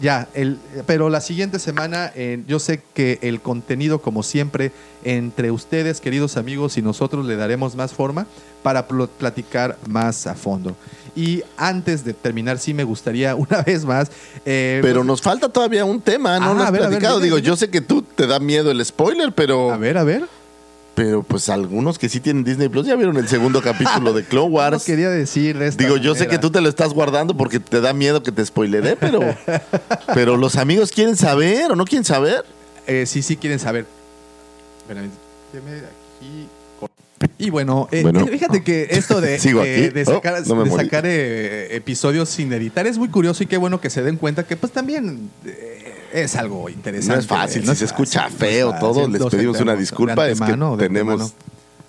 ya, 0.00 0.28
el, 0.34 0.58
pero 0.86 1.08
la 1.08 1.20
siguiente 1.20 1.58
semana 1.58 2.12
eh, 2.14 2.42
yo 2.46 2.58
sé 2.58 2.82
que 2.94 3.18
el 3.22 3.40
contenido, 3.40 4.00
como 4.00 4.22
siempre, 4.22 4.72
entre 5.04 5.50
ustedes, 5.50 6.00
queridos 6.00 6.36
amigos, 6.36 6.76
y 6.76 6.82
nosotros 6.82 7.24
le 7.26 7.36
daremos 7.36 7.76
más 7.76 7.92
forma 7.92 8.26
para 8.62 8.86
pl- 8.88 9.08
platicar 9.18 9.78
más 9.88 10.26
a 10.26 10.34
fondo. 10.34 10.76
Y 11.14 11.42
antes 11.56 12.04
de 12.04 12.12
terminar, 12.12 12.58
sí 12.58 12.74
me 12.74 12.84
gustaría 12.84 13.34
una 13.36 13.62
vez 13.62 13.84
más... 13.84 14.10
eh, 14.44 14.80
Pero 14.82 14.96
pues, 15.00 15.06
nos 15.06 15.22
falta 15.22 15.48
todavía 15.48 15.84
un 15.84 16.00
tema, 16.00 16.38
no 16.40 16.50
Ah, 16.50 16.54
lo 16.54 16.62
has 16.62 16.72
ver, 16.72 16.80
ver, 16.82 16.88
platicado. 16.90 17.20
Digo, 17.20 17.38
yo 17.38 17.56
sé 17.56 17.70
que 17.70 17.80
tú 17.80 18.02
te 18.02 18.26
da 18.26 18.38
miedo 18.38 18.70
el 18.70 18.84
spoiler, 18.84 19.32
pero, 19.32 19.72
A 19.72 19.76
ver, 19.78 19.96
a 19.96 20.04
ver. 20.04 20.24
Pero 20.96 21.22
pues 21.22 21.50
algunos 21.50 21.98
que 21.98 22.08
sí 22.08 22.20
tienen 22.20 22.42
Disney 22.42 22.70
Plus 22.70 22.86
ya 22.86 22.96
vieron 22.96 23.18
el 23.18 23.28
segundo 23.28 23.60
capítulo 23.60 24.14
de 24.14 24.24
Clone 24.24 24.70
No 24.72 24.80
quería 24.80 25.10
decir 25.10 25.58
de 25.58 25.68
esta 25.68 25.84
Digo, 25.84 25.98
yo 25.98 26.14
sé 26.14 26.26
que 26.26 26.38
tú 26.38 26.50
te 26.50 26.60
lo 26.62 26.68
estás 26.68 26.94
guardando 26.94 27.36
porque 27.36 27.60
te 27.60 27.80
da 27.82 27.92
miedo 27.92 28.22
que 28.22 28.32
te 28.32 28.44
spoileré, 28.44 28.96
pero, 28.96 29.20
pero 30.14 30.38
los 30.38 30.56
amigos 30.56 30.90
quieren 30.90 31.14
saber 31.14 31.70
o 31.70 31.76
no 31.76 31.84
quieren 31.84 32.04
saber. 32.04 32.44
Eh, 32.86 33.04
sí, 33.06 33.22
sí 33.22 33.36
quieren 33.36 33.58
saber. 33.58 33.84
Espérame, 34.80 35.10
aquí. 36.16 36.48
Y 37.38 37.50
bueno, 37.50 37.88
eh, 37.92 38.02
Bueno. 38.02 38.26
fíjate 38.30 38.62
que 38.62 38.88
esto 38.90 39.20
de, 39.20 39.38
Sigo 39.38 39.62
eh, 39.62 39.90
de 39.90 40.04
sacar, 40.04 40.42
Oh, 40.46 40.54
no 40.54 40.64
de 40.64 40.70
sacar, 40.70 41.04
eh, 41.06 41.74
episodios 41.76 42.28
sin 42.28 42.52
editar 42.52 42.86
es 42.86 42.98
muy 42.98 43.08
curioso 43.08 43.42
y 43.42 43.46
qué 43.46 43.56
bueno 43.56 43.80
que 43.80 43.90
se 43.90 44.02
den 44.02 44.16
cuenta 44.16 44.44
que 44.44 44.56
pues 44.56 44.72
también 44.72 45.30
eh, 45.44 45.94
es 46.22 46.36
algo 46.36 46.68
interesante. 46.68 47.14
No 47.14 47.20
es 47.20 47.26
fácil, 47.26 47.64
No 47.64 47.72
si 47.72 47.78
se 47.78 47.84
es 47.84 47.90
escucha 47.90 48.22
fácil, 48.22 48.38
no 48.40 48.46
es 48.46 48.52
feo 48.52 48.74
todo, 48.80 49.08
les 49.08 49.24
pedimos 49.26 49.60
una 49.60 49.74
disculpa, 49.74 50.24
de 50.24 50.32
es 50.32 50.40
que 50.40 50.56
de 50.56 50.76
tenemos 50.76 51.34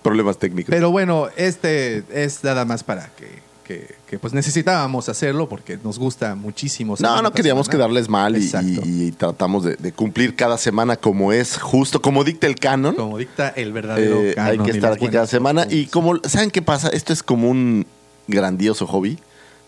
problemas 0.04 0.38
técnicos. 0.38 0.70
Pero 0.70 0.92
bueno, 0.92 1.28
este 1.36 2.04
es 2.14 2.44
nada 2.44 2.66
más 2.66 2.84
para 2.84 3.08
que, 3.16 3.28
que- 3.64 3.96
que, 4.08 4.18
pues 4.20 4.34
necesitábamos 4.34 5.10
hacerlo 5.10 5.50
porque 5.50 5.78
nos 5.84 6.00
gusta 6.00 6.34
muchísimo. 6.36 6.96
No, 7.00 7.22
no 7.22 7.34
queríamos 7.34 7.66
semana. 7.66 7.78
quedarles 7.78 8.08
mal 8.10 8.38
y, 8.38 8.44
Exacto. 8.46 8.82
y- 8.86 9.04
y 9.08 9.12
tratamos 9.12 9.66
de, 9.66 9.76
de 9.76 9.92
cumplir 9.92 10.36
cada 10.38 10.58
semana 10.58 10.96
como 10.96 11.34
es 11.34 11.58
justo, 11.58 12.02
como 12.02 12.24
dicta 12.24 12.48
el 12.48 12.56
canon. 12.56 12.96
Como 12.96 13.18
dicta 13.18 13.50
el 13.50 13.74
verdadero 13.74 14.22
Eh, 14.22 14.34
canon 14.36 14.52
hay 14.52 14.58
que 14.60 14.72
y 14.72 14.76
estar 14.76 14.94
aquí 14.94 15.08
cada 15.10 15.28
semana. 15.28 15.68
Y 15.70 15.88
como, 15.88 16.16
¿saben 16.24 16.52
qué 16.52 16.62
pasa? 16.62 16.88
Esto 16.90 17.12
es 17.12 17.22
como 17.22 17.50
un 17.50 17.86
grandioso 18.28 18.88
hobby. 18.88 19.18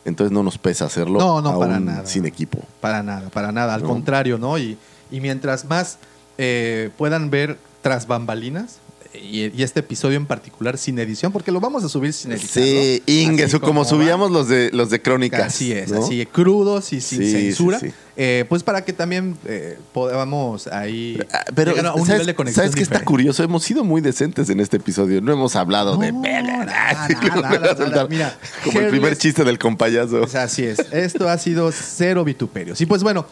Entonces 0.05 0.31
no 0.31 0.43
nos 0.43 0.57
pesa 0.57 0.85
hacerlo 0.85 1.19
No, 1.19 1.41
no, 1.41 1.59
para 1.59 1.79
nada. 1.79 2.05
sin 2.05 2.25
equipo. 2.25 2.59
Para 2.81 3.03
nada, 3.03 3.29
para 3.29 3.51
nada. 3.51 3.73
Al 3.75 3.81
No. 3.83 3.89
contrario, 3.89 4.37
¿no? 4.37 4.57
Y, 4.57 4.77
y 5.11 5.19
mientras 5.19 5.65
más 5.65 5.97
eh, 6.37 6.89
puedan 6.97 7.29
ver 7.29 7.57
tras 7.81 8.07
bambalinas, 8.07 8.77
y, 9.13 9.63
este 9.63 9.79
episodio 9.79 10.17
en 10.17 10.27
particular 10.27 10.77
sin 10.77 10.99
edición, 10.99 11.31
porque 11.31 11.51
lo 11.51 11.59
vamos 11.59 11.83
a 11.83 11.89
subir 11.89 12.13
sin 12.13 12.31
edición. 12.31 12.63
Sí, 12.65 13.03
Ingesu, 13.07 13.59
como 13.59 13.83
subíamos 13.83 14.29
los 14.31 14.47
de 14.47 14.69
los 14.71 14.89
de 14.91 15.01
crónicas. 15.01 15.47
Así 15.47 15.71
es, 15.71 15.91
¿no? 15.91 16.03
así 16.03 16.25
crudos 16.27 16.93
y 16.93 17.01
sin 17.01 17.19
Sí, 17.23 17.31
censura. 17.31 17.79
sí, 17.79 17.87
sí. 17.89 17.93
Eh, 18.21 18.43
pues 18.49 18.63
para 18.63 18.83
que 18.83 18.91
también 18.91 19.37
eh, 19.45 19.77
podamos 19.93 20.67
ahí 20.67 21.17
Ah, 21.31 21.45
Pero, 21.55 21.71
llegar 21.71 21.85
a 21.85 21.93
un 21.93 21.99
¿sabes, 21.99 22.09
nivel 22.15 22.25
de 22.27 22.35
conexión. 22.35 22.63
¿sabes 22.65 22.75
qué 22.75 22.83
está 22.83 22.99
curioso? 23.05 23.43
Hemos 23.43 23.63
sido 23.63 23.85
muy 23.85 24.01
decentes 24.01 24.49
en 24.49 24.59
este 24.59 24.75
episodio. 24.75 25.21
No 25.21 25.31
hemos 25.31 25.55
hablado 25.55 25.95
de... 25.95 26.11
No, 26.11 26.21
verga, 26.21 26.65
nada, 26.65 27.07
sí, 27.07 27.13
nada, 27.13 27.35
lo 27.35 27.41
voy 27.47 27.55
a 27.55 27.59
nada, 27.61 27.67
soltar. 27.77 27.89
nada. 27.91 28.07
Mira, 28.09 28.37
Como 28.65 28.79
el 28.81 28.89
primer 28.89 29.17
chiste 29.17 29.45
del 29.45 29.57
compayazo. 29.57 30.19
Pues 30.19 30.35
así 30.35 30.65
es. 30.65 30.79
Esto 30.91 31.29
ha 31.29 31.37
sido 31.37 31.71
cero 31.71 32.25
vituperios. 32.25 32.81
Y 32.81 32.85
pues 32.85 33.03
bueno, 33.03 33.25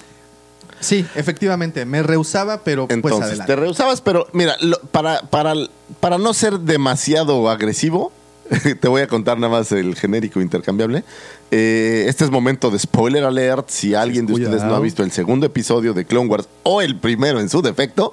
sí, 0.79 1.05
efectivamente, 1.15 1.83
me 1.85 2.01
rehusaba, 2.01 2.63
pero 2.63 2.87
pues 2.87 2.95
Entonces, 2.95 3.23
adelante. 3.31 3.53
te 3.53 3.59
rehusabas, 3.59 3.99
pero 3.99 4.27
mira, 4.31 4.55
lo- 4.61 4.79
para, 4.79 5.19
para, 5.23 5.53
para 5.99 6.17
no 6.17 6.33
ser 6.33 6.59
demasiado 6.59 7.49
agresivo, 7.49 8.13
te 8.79 8.87
voy 8.87 9.01
a 9.01 9.07
contar 9.07 9.37
nada 9.37 9.51
más 9.51 9.73
el 9.73 9.95
genérico 9.95 10.39
intercambiable. 10.39 11.03
Eh, 11.51 12.05
este 12.07 12.25
es 12.25 12.31
momento 12.31 12.69
de 12.69 12.79
spoiler 12.79 13.23
alert. 13.23 13.69
Si 13.69 13.93
alguien 13.93 14.25
de 14.25 14.33
ustedes 14.33 14.63
no 14.63 14.75
ha 14.75 14.79
visto 14.79 15.03
el 15.03 15.11
segundo 15.11 15.45
episodio 15.45 15.93
de 15.93 16.05
Clone 16.05 16.29
Wars 16.29 16.47
o 16.63 16.81
el 16.81 16.97
primero 16.97 17.39
en 17.39 17.49
su 17.49 17.61
defecto, 17.61 18.11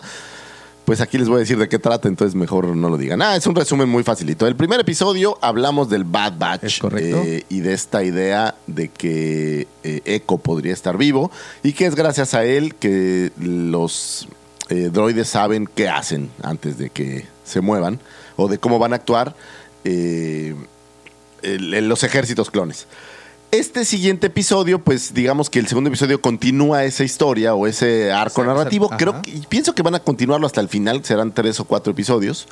pues 0.84 1.00
aquí 1.00 1.18
les 1.18 1.28
voy 1.28 1.36
a 1.36 1.40
decir 1.40 1.58
de 1.58 1.68
qué 1.68 1.78
trata, 1.78 2.08
entonces 2.08 2.34
mejor 2.34 2.66
no 2.76 2.90
lo 2.90 2.98
digan. 2.98 3.22
Ah, 3.22 3.36
es 3.36 3.46
un 3.46 3.54
resumen 3.54 3.88
muy 3.88 4.02
facilito. 4.02 4.46
El 4.46 4.54
primer 4.54 4.80
episodio 4.80 5.38
hablamos 5.40 5.88
del 5.88 6.04
Bad 6.04 6.34
Batch. 6.38 6.64
Es 6.64 6.78
correcto. 6.78 7.22
eh, 7.24 7.44
y 7.48 7.60
de 7.60 7.72
esta 7.72 8.04
idea 8.04 8.54
de 8.66 8.88
que 8.88 9.66
eh, 9.82 10.02
Echo 10.04 10.38
podría 10.38 10.72
estar 10.72 10.98
vivo 10.98 11.30
y 11.62 11.72
que 11.72 11.86
es 11.86 11.94
gracias 11.94 12.34
a 12.34 12.44
él 12.44 12.74
que 12.74 13.32
los 13.38 14.28
eh, 14.68 14.90
droides 14.92 15.28
saben 15.28 15.68
qué 15.74 15.88
hacen 15.88 16.30
antes 16.42 16.78
de 16.78 16.90
que 16.90 17.26
se 17.44 17.60
muevan 17.60 17.98
o 18.36 18.48
de 18.48 18.58
cómo 18.58 18.78
van 18.78 18.92
a 18.92 18.96
actuar 18.96 19.34
eh, 19.84 20.54
los 21.42 22.02
ejércitos 22.04 22.50
clones. 22.50 22.86
Este 23.54 23.84
siguiente 23.84 24.26
episodio, 24.26 24.80
pues 24.80 25.14
digamos 25.14 25.48
que 25.48 25.60
el 25.60 25.68
segundo 25.68 25.86
episodio 25.86 26.20
continúa 26.20 26.82
esa 26.82 27.04
historia 27.04 27.54
o 27.54 27.68
ese 27.68 28.10
arco 28.10 28.42
narrativo. 28.42 28.90
Creo 28.90 29.22
que, 29.22 29.30
pienso 29.48 29.76
que 29.76 29.82
van 29.82 29.94
a 29.94 30.00
continuarlo 30.00 30.44
hasta 30.48 30.60
el 30.60 30.68
final, 30.68 31.04
serán 31.04 31.30
tres 31.32 31.60
o 31.60 31.64
cuatro 31.64 31.92
episodios. 31.92 32.48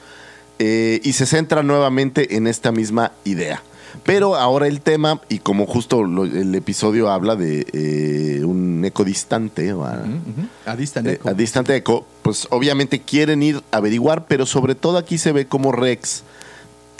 eh, 0.58 1.00
y 1.02 1.14
se 1.14 1.26
centra 1.26 1.64
nuevamente 1.64 2.36
en 2.36 2.46
esta 2.46 2.70
misma 2.70 3.10
idea. 3.24 3.62
Pero 4.04 4.36
ahora 4.36 4.68
el 4.68 4.80
tema, 4.80 5.20
y 5.28 5.38
como 5.40 5.66
justo 5.66 6.04
lo- 6.04 6.24
el 6.24 6.54
episodio 6.54 7.10
habla 7.10 7.34
de 7.34 7.66
eh, 7.72 8.44
un 8.44 8.84
eco 8.84 9.02
distante, 9.02 9.72
o 9.72 9.84
a- 9.84 9.94
Ujú, 10.02 10.12
ujú. 10.42 10.48
A 10.66 10.76
distant 10.76 11.08
eh, 11.08 11.12
echo. 11.14 11.28
a 11.28 11.32
distante 11.34 11.74
eco, 11.74 12.06
pues 12.22 12.46
obviamente 12.50 13.00
quieren 13.00 13.42
ir 13.42 13.60
a 13.72 13.78
averiguar, 13.78 14.26
pero 14.26 14.46
sobre 14.46 14.76
todo 14.76 14.98
aquí 14.98 15.18
se 15.18 15.32
ve 15.32 15.46
como 15.48 15.72
Rex 15.72 16.22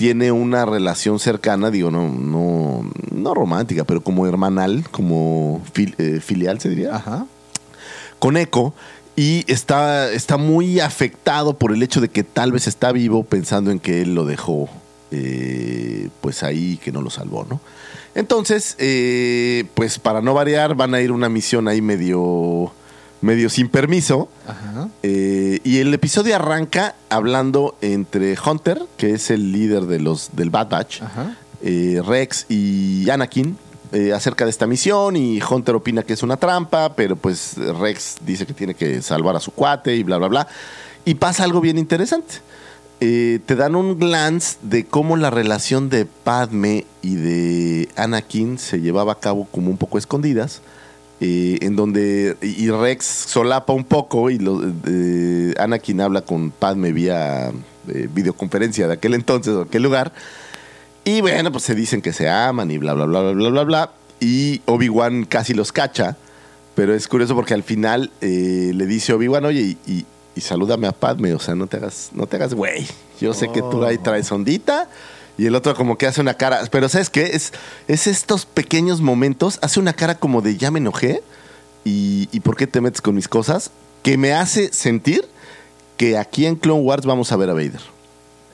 tiene 0.03 0.33
una 0.33 0.67
relación 0.67 1.21
cercana, 1.21 1.71
digo, 1.71 1.93
no, 1.93 2.09
no, 2.09 2.91
no 3.15 3.35
romántica, 3.35 3.85
pero 3.85 4.01
como 4.01 4.27
hermanal, 4.27 4.83
como 4.91 5.63
fil- 5.73 5.95
eh, 5.99 6.19
filial, 6.19 6.59
se 6.61 6.71
diría 6.71 6.97
Ajá. 6.97 7.25
con 8.19 8.37
Echo 8.37 8.75
Y 9.15 9.45
está, 9.47 10.11
está 10.11 10.39
muy 10.39 10.81
afectado 10.81 11.55
por 11.57 11.71
el 11.71 11.85
hecho 11.85 12.01
de 12.01 12.09
que 12.09 12.25
tal 12.25 12.51
vez 12.51 12.67
está 12.67 12.91
vivo 12.91 13.23
pensando 13.23 13.71
en 13.71 13.79
que 13.79 14.03
él 14.03 14.17
lo 14.17 14.25
dejó 14.25 14.69
eh, 15.13 16.09
pues 16.21 16.43
ahí 16.43 16.79
que 16.83 16.91
no 16.91 17.01
lo 17.01 17.11
salvó, 17.11 17.47
¿no? 17.49 17.61
Entonces, 18.17 18.75
eh, 18.81 19.67
pues 19.75 20.01
para 20.01 20.21
no 20.21 20.35
variar, 20.35 20.75
van 20.75 20.95
a 20.95 21.01
ir 21.01 21.13
una 21.13 21.29
misión 21.29 21.69
ahí 21.69 21.81
medio, 21.81 22.73
medio 23.23 23.49
sin 23.49 23.69
permiso. 23.69 24.29
Ajá. 24.47 24.89
Eh, 25.03 25.61
y 25.65 25.79
el 25.79 25.95
episodio 25.95 26.37
arranca 26.37 26.95
hablando 27.09 27.77
entre 27.81 28.37
Hunter, 28.39 28.83
que 28.99 29.13
es 29.15 29.31
el 29.31 29.53
líder 29.53 29.87
de 29.87 30.01
los, 30.01 30.31
del 30.37 30.51
Bad 30.51 30.69
Batch, 30.69 31.03
Ajá. 31.03 31.37
eh, 31.63 32.03
Rex 32.05 32.47
y 32.51 33.09
Anakin 33.09 33.57
eh, 33.93 34.13
acerca 34.13 34.45
de 34.45 34.51
esta 34.51 34.67
misión 34.67 35.17
y 35.17 35.41
Hunter 35.43 35.75
opina 35.75 36.03
que 36.03 36.15
es 36.15 36.23
una 36.23 36.37
trampa, 36.37 36.95
pero 36.97 37.15
pues 37.17 37.57
Rex 37.57 38.17
dice 38.25 38.47
que 38.47 38.55
tiene 38.55 38.75
que 38.75 39.03
salvar 39.03 39.37
a 39.37 39.41
su 39.41 39.51
cuate 39.53 39.95
y 39.97 40.03
bla, 40.03 40.19
bla, 40.19 40.29
bla. 40.29 40.49
Y 41.05 41.15
pasa 41.15 41.45
algo 41.45 41.61
bien 41.61 41.79
interesante. 41.79 42.35
Eh, 43.01 43.41
te 43.47 43.57
dan 43.57 43.75
un 43.75 43.99
glance 43.99 44.59
de 44.63 44.87
cómo 44.87 45.17
la 45.17 45.31
relación 45.31 45.89
de 45.91 46.07
Padme 46.07 46.87
y 47.03 47.17
de 47.17 47.89
Anakin 47.97 48.59
se 48.59 48.81
llevaba 48.81 49.13
a 49.13 49.19
cabo 49.19 49.47
como 49.51 49.71
un 49.71 49.77
poco 49.77 49.99
escondidas. 49.99 50.63
Eh, 51.25 51.59
en 51.63 51.77
donde 51.77 52.37
y 52.43 52.69
Rex 52.71 53.05
solapa 53.07 53.73
un 53.73 53.85
poco 53.85 54.29
y 54.29 54.39
lo- 54.41 54.61
eh, 54.89 55.55
Anakin 55.59 56.01
habla 56.01 56.23
con 56.23 56.51
Padme 56.51 56.93
vía 56.93 57.53
eh, 57.89 58.09
videoconferencia 58.13 58.89
de 58.89 58.95
aquel 58.95 59.15
entonces 59.15 59.55
o 59.55 59.61
aquel 59.63 59.83
lugar 59.85 60.13
y 61.05 61.21
bueno, 61.21 61.51
pues 61.53 61.65
se 61.65 61.75
dicen 61.77 62.01
que 62.03 62.13
se 62.13 62.29
aman 62.29 62.71
y 62.71 62.79
bla, 62.79 62.95
bla, 62.95 63.07
bla, 63.07 63.21
bla, 63.23 63.33
bla, 63.33 63.49
bla, 63.51 63.63
bla. 63.65 63.91
Y 64.21 64.61
Obi-Wan 64.67 65.25
casi 65.25 65.53
los 65.53 65.73
cacha. 65.73 66.17
Pero 66.77 66.95
es 66.95 67.09
curioso 67.09 67.35
porque 67.35 67.55
al 67.55 67.65
final 67.65 68.13
eh, 68.21 68.71
le 68.73 68.87
dice 68.87 69.13
Obi-Wan, 69.13 69.45
oye, 69.45 69.61
y, 69.61 69.79
y- 69.93 70.07
y 70.37 70.41
salúdame 70.41 70.87
a 70.87 70.93
Padme. 70.93 71.35
O 71.35 71.41
sea, 71.41 71.57
no 71.57 71.67
te 71.67 71.77
hagas, 71.79 72.11
no 72.15 72.27
te 72.29 72.37
hagas 72.37 72.55
güey. 72.55 72.87
Yo 73.21 73.35
sé 73.35 73.49
que 73.53 73.63
tú 73.63 73.85
ahí 73.85 73.99
traes 73.99 74.31
ondita. 74.31 74.89
Y 75.43 75.47
el 75.47 75.55
otro 75.55 75.75
como 75.75 75.99
que 75.99 76.07
hace 76.07 76.21
una 76.21 76.35
cara. 76.35 76.61
Pero 76.71 76.89
¿sabes 76.89 77.11
qué? 77.11 77.31
Es, 77.35 77.53
es 77.89 78.07
estos 78.07 78.47
pequeños 78.47 79.01
momentos. 79.01 79.59
Hace 79.63 79.81
una 79.81 79.93
cara 79.93 80.15
como 80.17 80.41
de 80.41 80.57
ya 80.57 80.71
me 80.71 80.79
enojé. 80.79 81.23
Y, 81.85 82.29
y 82.33 82.41
¿por 82.41 82.57
qué 82.57 82.67
te 82.67 82.81
metes 82.81 83.01
con 83.01 83.15
mis 83.15 83.27
cosas? 83.29 83.71
Que 84.03 84.17
me 84.17 84.33
hace 84.33 84.73
sentir 84.73 85.25
que 85.97 86.17
aquí 86.17 86.47
en 86.47 86.57
Clone 86.57 86.81
Wars 86.83 87.05
vamos 87.07 87.33
a 87.33 87.37
ver 87.37 87.51
a 87.51 87.55
Vader 87.55 87.81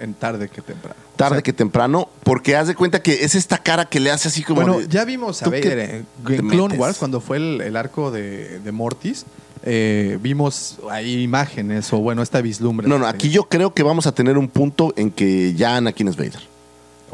En 0.01 0.15
tarde 0.15 0.49
que 0.49 0.63
temprano. 0.63 0.97
tarde 1.17 1.31
O 1.33 1.35
sea, 1.37 1.43
que 1.43 1.53
temprano, 1.53 2.09
porque 2.25 2.57
haz 2.57 2.69
de 2.69 2.75
cuenta 2.75 3.03
que 3.03 3.25
es 3.25 3.35
esta 3.35 3.59
cara 3.59 3.85
que 3.87 4.01
le 4.01 4.11
hace 4.11 4.29
así 4.29 4.43
como. 4.43 4.63
Bueno, 4.63 4.79
de- 4.81 4.89
ya 4.89 5.05
vimos 5.05 5.43
a 5.43 5.45
¿tú 5.45 5.51
qué 5.51 5.61
Vader 5.61 6.07
en, 6.31 6.49
Clone? 6.49 6.77
Wars 6.77 6.97
cuando 6.99 7.21
fue 7.21 7.37
el, 7.37 7.61
el 7.61 7.77
arco 7.77 8.11
de, 8.11 8.61
de 8.61 8.73
Mortis. 8.73 9.25
eh, 9.65 10.19
vimos 10.23 10.77
ahí 10.91 11.23
imágenes 11.23 11.93
o 11.93 11.99
bueno, 11.99 12.23
esta 12.23 12.41
vislumbre. 12.41 12.89
No, 12.89 12.99
no, 12.99 13.07
aquí 13.07 13.29
yo 13.31 13.45
creo 13.49 13.75
que 13.75 13.83
vamos 13.83 14.07
a 14.07 14.13
tener 14.13 14.39
un 14.39 14.49
punto 14.49 14.95
en 14.97 15.11
que 15.11 15.53
ya 15.55 15.77
Anakin 15.77 16.09
es 16.09 16.17
Vader. 16.17 16.48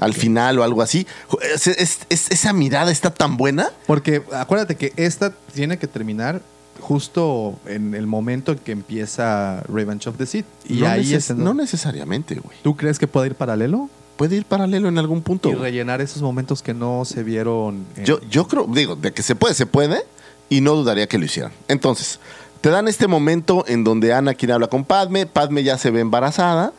Al 0.01 0.15
final 0.15 0.59
o 0.59 0.65
algo 0.65 0.83
así. 0.83 1.07
Es- 1.55 1.66
es- 1.69 1.99
es- 2.09 2.31
esa 2.31 2.53
mirada 2.53 2.91
está 2.91 3.11
tan 3.12 3.37
buena. 3.37 3.71
Porque 3.87 4.23
acuérdate 4.33 4.77
que 4.77 4.93
esta 4.97 5.33
tiene 5.55 5.79
que 5.79 5.87
terminar 5.87 6.41
justo 6.81 7.59
en 7.66 7.95
el 7.95 8.07
momento 8.07 8.53
en 8.53 8.59
que 8.59 8.73
empieza 8.73 9.62
Revenge 9.69 10.09
of 10.09 10.16
the 10.16 10.27
Sith. 10.27 10.45
Y 10.69 10.75
no, 10.81 10.89
ahí 10.89 11.05
neces- 11.12 11.35
no 11.37 11.55
necesariamente, 11.55 12.35
güey. 12.35 12.57
¿Tú 12.62 12.77
crees 12.77 12.99
que 12.99 13.07
puede 13.07 13.29
ir 13.29 13.35
paralelo? 13.35 13.89
Puede 14.16 14.37
ir 14.37 14.45
paralelo 14.45 14.89
en 14.89 14.99
algún 14.99 15.23
punto. 15.23 15.49
Y 15.51 15.55
rellenar 15.55 16.01
esos 16.01 16.23
momentos 16.23 16.62
que 16.62 16.75
no 16.75 17.05
se 17.05 17.23
vieron. 17.23 17.85
en- 17.97 18.05
Yo, 18.05 18.21
yo 18.29 18.47
creo, 18.47 18.66
digo, 18.69 18.97
de 18.97 19.12
que 19.12 19.23
se 19.23 19.35
puede, 19.35 19.55
se 19.55 19.66
puede, 19.66 20.03
y 20.49 20.61
no 20.61 20.75
dudaría 20.75 21.07
que 21.09 21.19
lo 21.19 21.25
hicieran. 21.25 21.53
Entonces, 21.69 22.21
te 22.61 22.69
dan 22.71 22.87
este 22.89 23.09
momento 23.09 23.65
en 23.66 23.83
donde 23.85 24.12
Anakin 24.12 24.51
habla 24.53 24.66
con 24.69 24.85
Padme, 24.85 25.27
Padme 25.27 25.65
ya 25.65 25.79
se 25.79 25.91
ve 25.91 26.01
embarazada, 26.01 26.73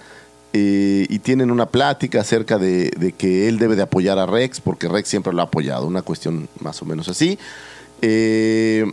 eh, 0.53 1.05
y 1.09 1.19
tienen 1.19 1.51
una 1.51 1.65
plática 1.65 2.22
acerca 2.22 2.57
de, 2.57 2.91
de 2.97 3.11
que 3.11 3.47
él 3.47 3.59
debe 3.59 3.76
de 3.76 3.81
apoyar 3.81 4.19
a 4.19 4.26
Rex, 4.26 4.61
porque 4.61 4.88
Rex 4.88 5.09
siempre 5.09 5.34
lo 5.34 5.41
ha 5.41 5.45
apoyado, 5.45 5.85
una 5.85 6.01
cuestión 6.01 6.47
más 6.59 6.81
o 6.81 6.85
menos 6.85 7.07
así. 7.09 7.38
Eh, 8.01 8.85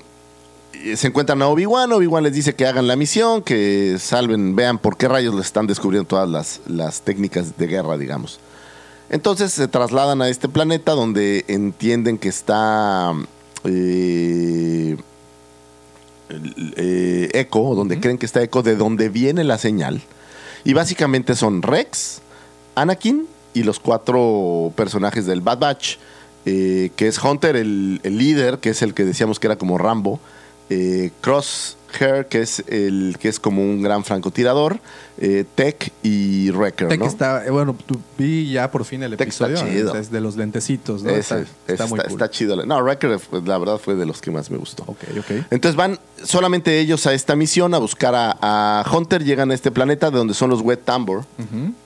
se 0.97 1.07
encuentran 1.07 1.41
a 1.43 1.49
Obi-Wan, 1.49 1.93
Obi-Wan 1.93 2.25
les 2.25 2.33
dice 2.33 2.55
que 2.55 2.67
hagan 2.67 2.87
la 2.87 2.97
misión, 2.97 3.43
que 3.43 3.97
salven, 3.99 4.57
vean 4.57 4.79
por 4.79 4.97
qué 4.97 5.07
rayos 5.09 5.35
les 5.35 5.47
están 5.47 5.67
descubriendo 5.67 6.09
todas 6.09 6.29
las, 6.29 6.61
las 6.67 7.03
técnicas 7.03 7.57
de 7.57 7.67
guerra, 7.67 7.97
digamos. 7.97 8.41
Entonces 9.11 9.53
se 9.53 9.69
trasladan 9.69 10.23
a 10.23 10.29
este 10.29 10.49
planeta 10.49 10.93
donde 10.93 11.45
entienden 11.49 12.19
que 12.19 12.29
está 12.29 13.13
eh, 13.65 14.97
eh, 16.77 17.29
Echo, 17.35 17.75
donde 17.75 18.01
creen 18.01 18.19
que 18.19 18.27
está 18.27 18.43
Echo, 18.43 18.63
de 18.63 18.75
donde 18.75 19.09
viene 19.09 19.45
la 19.45 19.59
señal. 19.59 20.01
Y 20.65 20.73
básicamente 20.75 21.35
son 21.35 21.63
Rex, 21.63 22.21
Anakin 22.75 23.27
y 23.55 23.65
los 23.65 23.81
cuatro 23.81 24.73
personajes 24.77 25.27
del 25.27 25.41
Bad 25.41 25.59
Batch, 25.59 25.97
eh, 26.45 26.91
que 26.97 27.09
es 27.09 27.23
Hunter, 27.23 27.57
el, 27.57 28.01
el 28.03 28.19
líder, 28.19 28.59
que 28.59 28.71
es 28.71 28.83
el 28.83 28.95
que 28.95 29.05
decíamos 29.05 29.39
que 29.39 29.47
era 29.49 29.57
como 29.57 29.79
Rambo, 29.79 30.21
eh, 30.71 31.11
Crosshair, 31.93 32.27
que 32.27 32.41
es 32.41 32.65
el 32.67 33.17
que 33.21 33.29
es 33.29 33.39
como 33.39 33.63
un 33.63 33.83
gran 33.83 34.05
francotirador, 34.05 34.81
eh, 35.19 35.45
Tech 35.55 35.93
y 36.03 36.51
Wrecker, 36.51 36.89
Tech 36.89 37.01
¿no? 37.01 37.07
está, 37.07 37.47
eh, 37.47 37.51
bueno, 37.51 37.77
vi 38.19 38.51
ya 38.51 38.71
por 38.71 38.85
fin 38.85 39.03
el 39.03 39.17
Tech 39.17 39.29
está 39.29 39.47
episodio 39.47 39.71
chido. 39.71 39.93
desde 39.93 40.21
los 40.21 40.37
lentecitos, 40.37 41.03
¿no? 41.03 41.11
Ese, 41.11 41.47
está, 41.69 41.87
muy 41.87 42.01
cool. 42.01 42.11
está 42.11 42.31
chido. 42.31 42.57
No, 42.67 42.83
Wrecker, 42.83 43.19
pues, 43.31 43.45
la 43.45 43.59
verdad, 43.59 43.79
fue 43.79 43.95
de 43.95 44.07
los 44.07 44.21
que 44.21 44.31
más 44.31 44.51
me 44.51 44.57
gustó. 44.57 44.83
Ok, 44.85 45.05
ok. 45.19 45.31
Entonces 45.51 45.77
van 45.77 45.99
solamente 46.25 46.79
ellos 46.79 47.07
a 47.07 47.13
esta 47.13 47.37
misión 47.37 47.75
a 47.75 47.79
buscar 47.79 48.15
a, 48.15 48.37
a 48.41 48.85
Hunter, 48.91 49.25
llegan 49.25 49.51
a 49.51 49.55
este 49.55 49.71
planeta 49.71 50.11
de 50.11 50.19
donde 50.19 50.35
son 50.35 50.51
los 50.51 50.61
Wet 50.61 50.85
Tambor. 50.85 51.25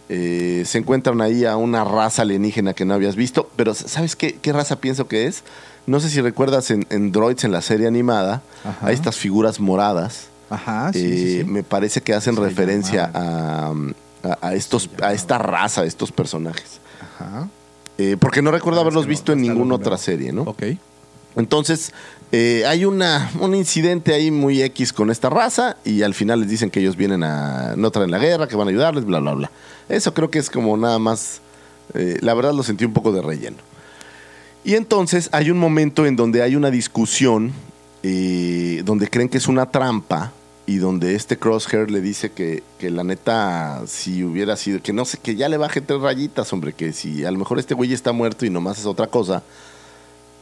Eh, 0.09 0.62
se 0.66 0.78
encuentran 0.78 1.20
ahí 1.20 1.45
a 1.45 1.57
una 1.57 1.85
raza 1.85 2.23
alienígena 2.23 2.74
que 2.74 2.85
no 2.85 2.95
habías 2.95 3.16
visto, 3.16 3.51
pero 3.57 3.74
¿sabes 3.74 4.15
qué, 4.15 4.39
qué 4.41 4.53
raza 4.53 4.81
pienso 4.81 5.09
que 5.09 5.27
es? 5.27 5.43
No 5.87 6.01
sé 6.01 6.11
si 6.11 6.21
recuerdas 6.21 6.71
en, 6.71 6.85
en 6.91 7.13
Droids, 7.13 7.45
en 7.45 7.53
la 7.53 7.63
serie 7.63 7.87
animada, 7.87 8.43
Ajá. 8.65 8.87
hay 8.89 8.95
estas 8.95 9.17
figuras 9.17 9.61
moradas. 9.61 10.29
Ajá, 10.51 10.93
sí, 10.93 10.99
Eh, 11.01 11.17
sí, 11.17 11.39
sí. 11.41 11.45
Me 11.45 11.63
parece 11.63 12.01
que 12.01 12.13
hacen 12.15 12.37
referencia 12.37 13.11
a, 13.15 13.69
a- 14.25 14.39
a 14.41 14.55
estos, 14.55 14.91
a 15.03 15.13
esta 15.13 15.39
raza, 15.39 15.83
a 15.83 15.85
estos 15.85 16.11
personajes. 16.13 16.81
Ajá. 17.01 17.49
Eh, 17.99 18.17
porque 18.21 18.43
no 18.43 18.51
recuerdo 18.51 18.81
Ah, 18.81 18.83
haberlos 18.83 19.07
visto 19.07 19.33
en 19.33 19.41
ninguna 19.43 19.77
otra 19.77 19.97
serie, 19.97 20.33
¿no? 20.33 20.43
Ok. 20.43 20.63
Entonces, 21.37 21.93
eh, 22.33 22.65
hay 22.67 22.85
una, 22.85 23.31
un 23.41 23.55
incidente 23.55 24.13
ahí 24.15 24.31
muy 24.31 24.63
X 24.63 24.93
con 24.93 25.11
esta 25.11 25.29
raza 25.31 25.77
y 25.85 26.03
al 26.03 26.15
final 26.15 26.41
les 26.41 26.49
dicen 26.49 26.71
que 26.71 26.81
ellos 26.81 26.97
vienen 26.97 27.23
a 27.23 27.75
no 27.77 27.91
traen 27.91 28.11
la 28.11 28.19
guerra, 28.19 28.49
que 28.49 28.57
van 28.57 28.69
a 28.69 28.71
ayudarles, 28.71 29.05
bla, 29.05 29.21
bla, 29.21 29.35
bla. 29.35 29.51
Eso 29.89 30.13
creo 30.15 30.31
que 30.31 30.39
es 30.39 30.51
como 30.51 30.77
nada 30.77 30.99
más, 30.99 31.41
eh, 31.95 32.17
la 32.21 32.35
verdad 32.35 32.53
lo 32.55 32.63
sentí 32.63 32.85
un 32.85 32.93
poco 32.93 33.13
de 33.13 33.23
relleno. 33.23 33.59
Y 34.66 34.74
entonces 34.74 35.28
hay 35.30 35.52
un 35.52 35.59
momento 35.59 36.06
en 36.06 36.16
donde 36.16 36.43
hay 36.43 36.56
una 36.56 36.72
discusión, 36.72 37.52
eh, 38.02 38.82
donde 38.84 39.09
creen 39.09 39.28
que 39.28 39.38
es 39.38 39.47
una 39.47 39.70
trampa 39.70 40.32
y 40.66 40.78
donde 40.78 41.14
este 41.14 41.38
Crosshair 41.38 41.88
le 41.88 42.01
dice 42.01 42.32
que, 42.32 42.64
que 42.76 42.90
la 42.90 43.05
neta, 43.05 43.84
si 43.86 44.24
hubiera 44.24 44.56
sido, 44.56 44.82
que 44.82 44.93
no 44.93 45.05
sé, 45.05 45.18
que 45.18 45.36
ya 45.36 45.48
le 45.48 45.56
baje 45.56 45.80
tres 45.80 46.01
rayitas, 46.01 46.52
hombre, 46.52 46.72
que 46.72 46.93
si 46.93 47.24
a 47.24 47.30
lo 47.30 47.38
mejor 47.38 47.60
este 47.60 47.74
güey 47.74 47.93
está 47.93 48.10
muerto 48.10 48.44
y 48.44 48.51
nomás 48.51 48.80
es 48.80 48.86
otra 48.86 49.06
cosa, 49.06 49.44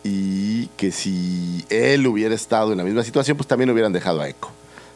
y 0.03 0.69
que 0.69 0.91
si 0.91 1.63
él 1.69 2.07
hubiera 2.07 2.35
estado 2.35 2.73
en 2.73 2.79
la 2.79 2.85
misma 2.85 3.03
situación, 3.03 3.37
pues 3.37 3.47
también 3.47 3.69
hubieran 3.69 3.93
dejado 3.93 4.23
a 4.23 4.29
Echo. 4.31 4.49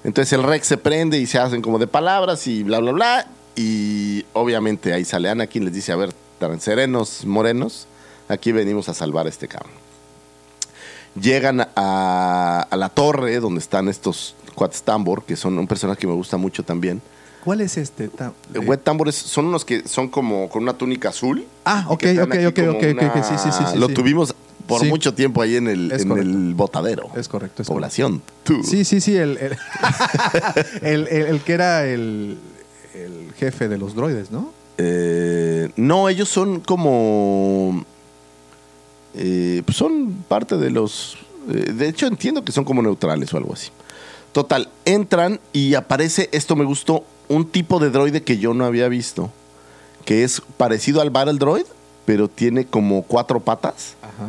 Entonces 0.05 0.33
el 0.33 0.43
Rex 0.43 0.67
se 0.67 0.79
prende 0.79 1.19
y 1.19 1.27
se 1.27 1.39
hacen 1.39 1.61
como 1.61 1.79
de 1.79 1.87
palabras 1.87 2.47
y 2.47 2.63
bla, 2.63 2.79
bla, 2.79 2.93
bla. 2.93 3.27
Y 3.57 4.25
obviamente 4.33 4.95
ahí 4.95 5.05
sale 5.05 5.29
Anakin, 5.29 5.67
les 5.67 5.75
dice, 5.75 5.93
a 5.93 5.97
ver, 5.97 6.15
tan 6.39 6.59
serenos, 6.63 7.27
morenos, 7.27 7.87
aquí 8.29 8.53
venimos 8.53 8.89
a 8.89 8.95
salvar 8.95 9.27
a 9.27 9.29
este 9.29 9.49
cabrón. 9.49 9.73
Llegan 11.21 11.67
a, 11.75 12.67
a 12.71 12.77
la 12.77 12.89
torre 12.91 13.41
donde 13.41 13.61
están 13.61 13.89
estos 13.89 14.35
cuates 14.55 14.83
tambor, 14.83 15.25
que 15.25 15.37
son 15.37 15.59
un 15.59 15.67
personaje 15.67 16.01
que 16.01 16.07
me 16.07 16.13
gusta 16.15 16.37
mucho 16.37 16.63
también. 16.63 17.01
¿Cuál 17.45 17.61
es 17.63 17.77
este? 17.77 18.09
Ta- 18.09 18.33
Eh, 18.55 18.59
Wet 18.59 18.83
tambores 18.85 19.15
son 19.15 19.47
unos 19.47 19.65
que 19.65 19.89
son 19.89 20.09
como 20.09 20.49
con 20.49 20.63
una 20.63 20.75
túnica 20.75 21.09
azul. 21.09 21.47
Ah, 21.65 21.87
ok, 21.89 22.05
ok, 22.23 22.35
ok, 22.49 22.55
como 22.55 22.71
ok, 22.73 22.77
ok, 22.77 22.85
una- 22.93 23.09
ok, 23.09 23.25
sí, 23.25 23.35
sí, 23.43 23.49
sí, 23.53 23.65
sí, 23.73 23.79
Lo 23.79 23.89
sí. 23.89 23.95
tuvimos 23.95 24.35
por 24.67 24.83
Sí. 24.83 24.87
mucho 24.89 25.15
tiempo 25.15 25.41
ahí 25.41 25.57
en 25.57 25.67
el, 25.67 25.91
en 25.93 26.57
botadero. 26.57 27.09
Es 27.17 27.27
correcto. 27.29 27.63
Es 27.63 27.69
Población. 27.69 28.23
Sí, 28.65 28.85
sí, 28.85 29.01
sí. 29.01 29.17
El, 29.17 29.39
el, 30.83 31.09
el- 31.09 31.41
que 31.41 31.53
era 31.53 31.87
el, 31.87 32.37
el 32.95 33.33
jefe 33.39 33.69
de 33.69 33.79
los 33.79 33.95
droides, 33.95 34.31
¿no? 34.31 34.53
Eh, 34.77 35.71
no, 35.77 36.09
ellos 36.09 36.29
son 36.29 36.61
como. 36.61 37.85
Eh, 39.15 39.63
pues 39.65 39.77
son 39.77 40.25
parte 40.29 40.57
de 40.57 40.71
los. 40.71 41.17
eh, 41.51 41.73
de 41.73 41.89
hecho, 41.89 42.07
entiendo 42.07 42.45
que 42.45 42.53
son 42.53 42.65
como 42.65 42.83
neutrales 42.83 43.33
o 43.33 43.37
algo 43.37 43.53
así. 43.53 43.71
Total, 44.33 44.69
entran 44.85 45.41
y 45.53 45.75
aparece, 45.75 46.29
esto 46.33 46.55
me 46.55 46.65
gustó, 46.65 47.05
un 47.29 47.47
tipo 47.47 47.79
de 47.81 47.91
droide 47.91 48.23
que 48.23 48.39
yo 48.39 48.55
no 48.55 48.65
había 48.67 48.89
visto, 48.89 49.31
que 50.05 50.23
es 50.23 50.43
parecido 50.57 51.01
al 51.01 51.11
Battle 51.11 51.39
Droid, 51.39 51.65
pero 52.05 52.29
tiene 52.29 52.67
como 52.67 53.03
cuatro 53.03 53.41
patas. 53.41 53.95
Ajá. 54.03 54.29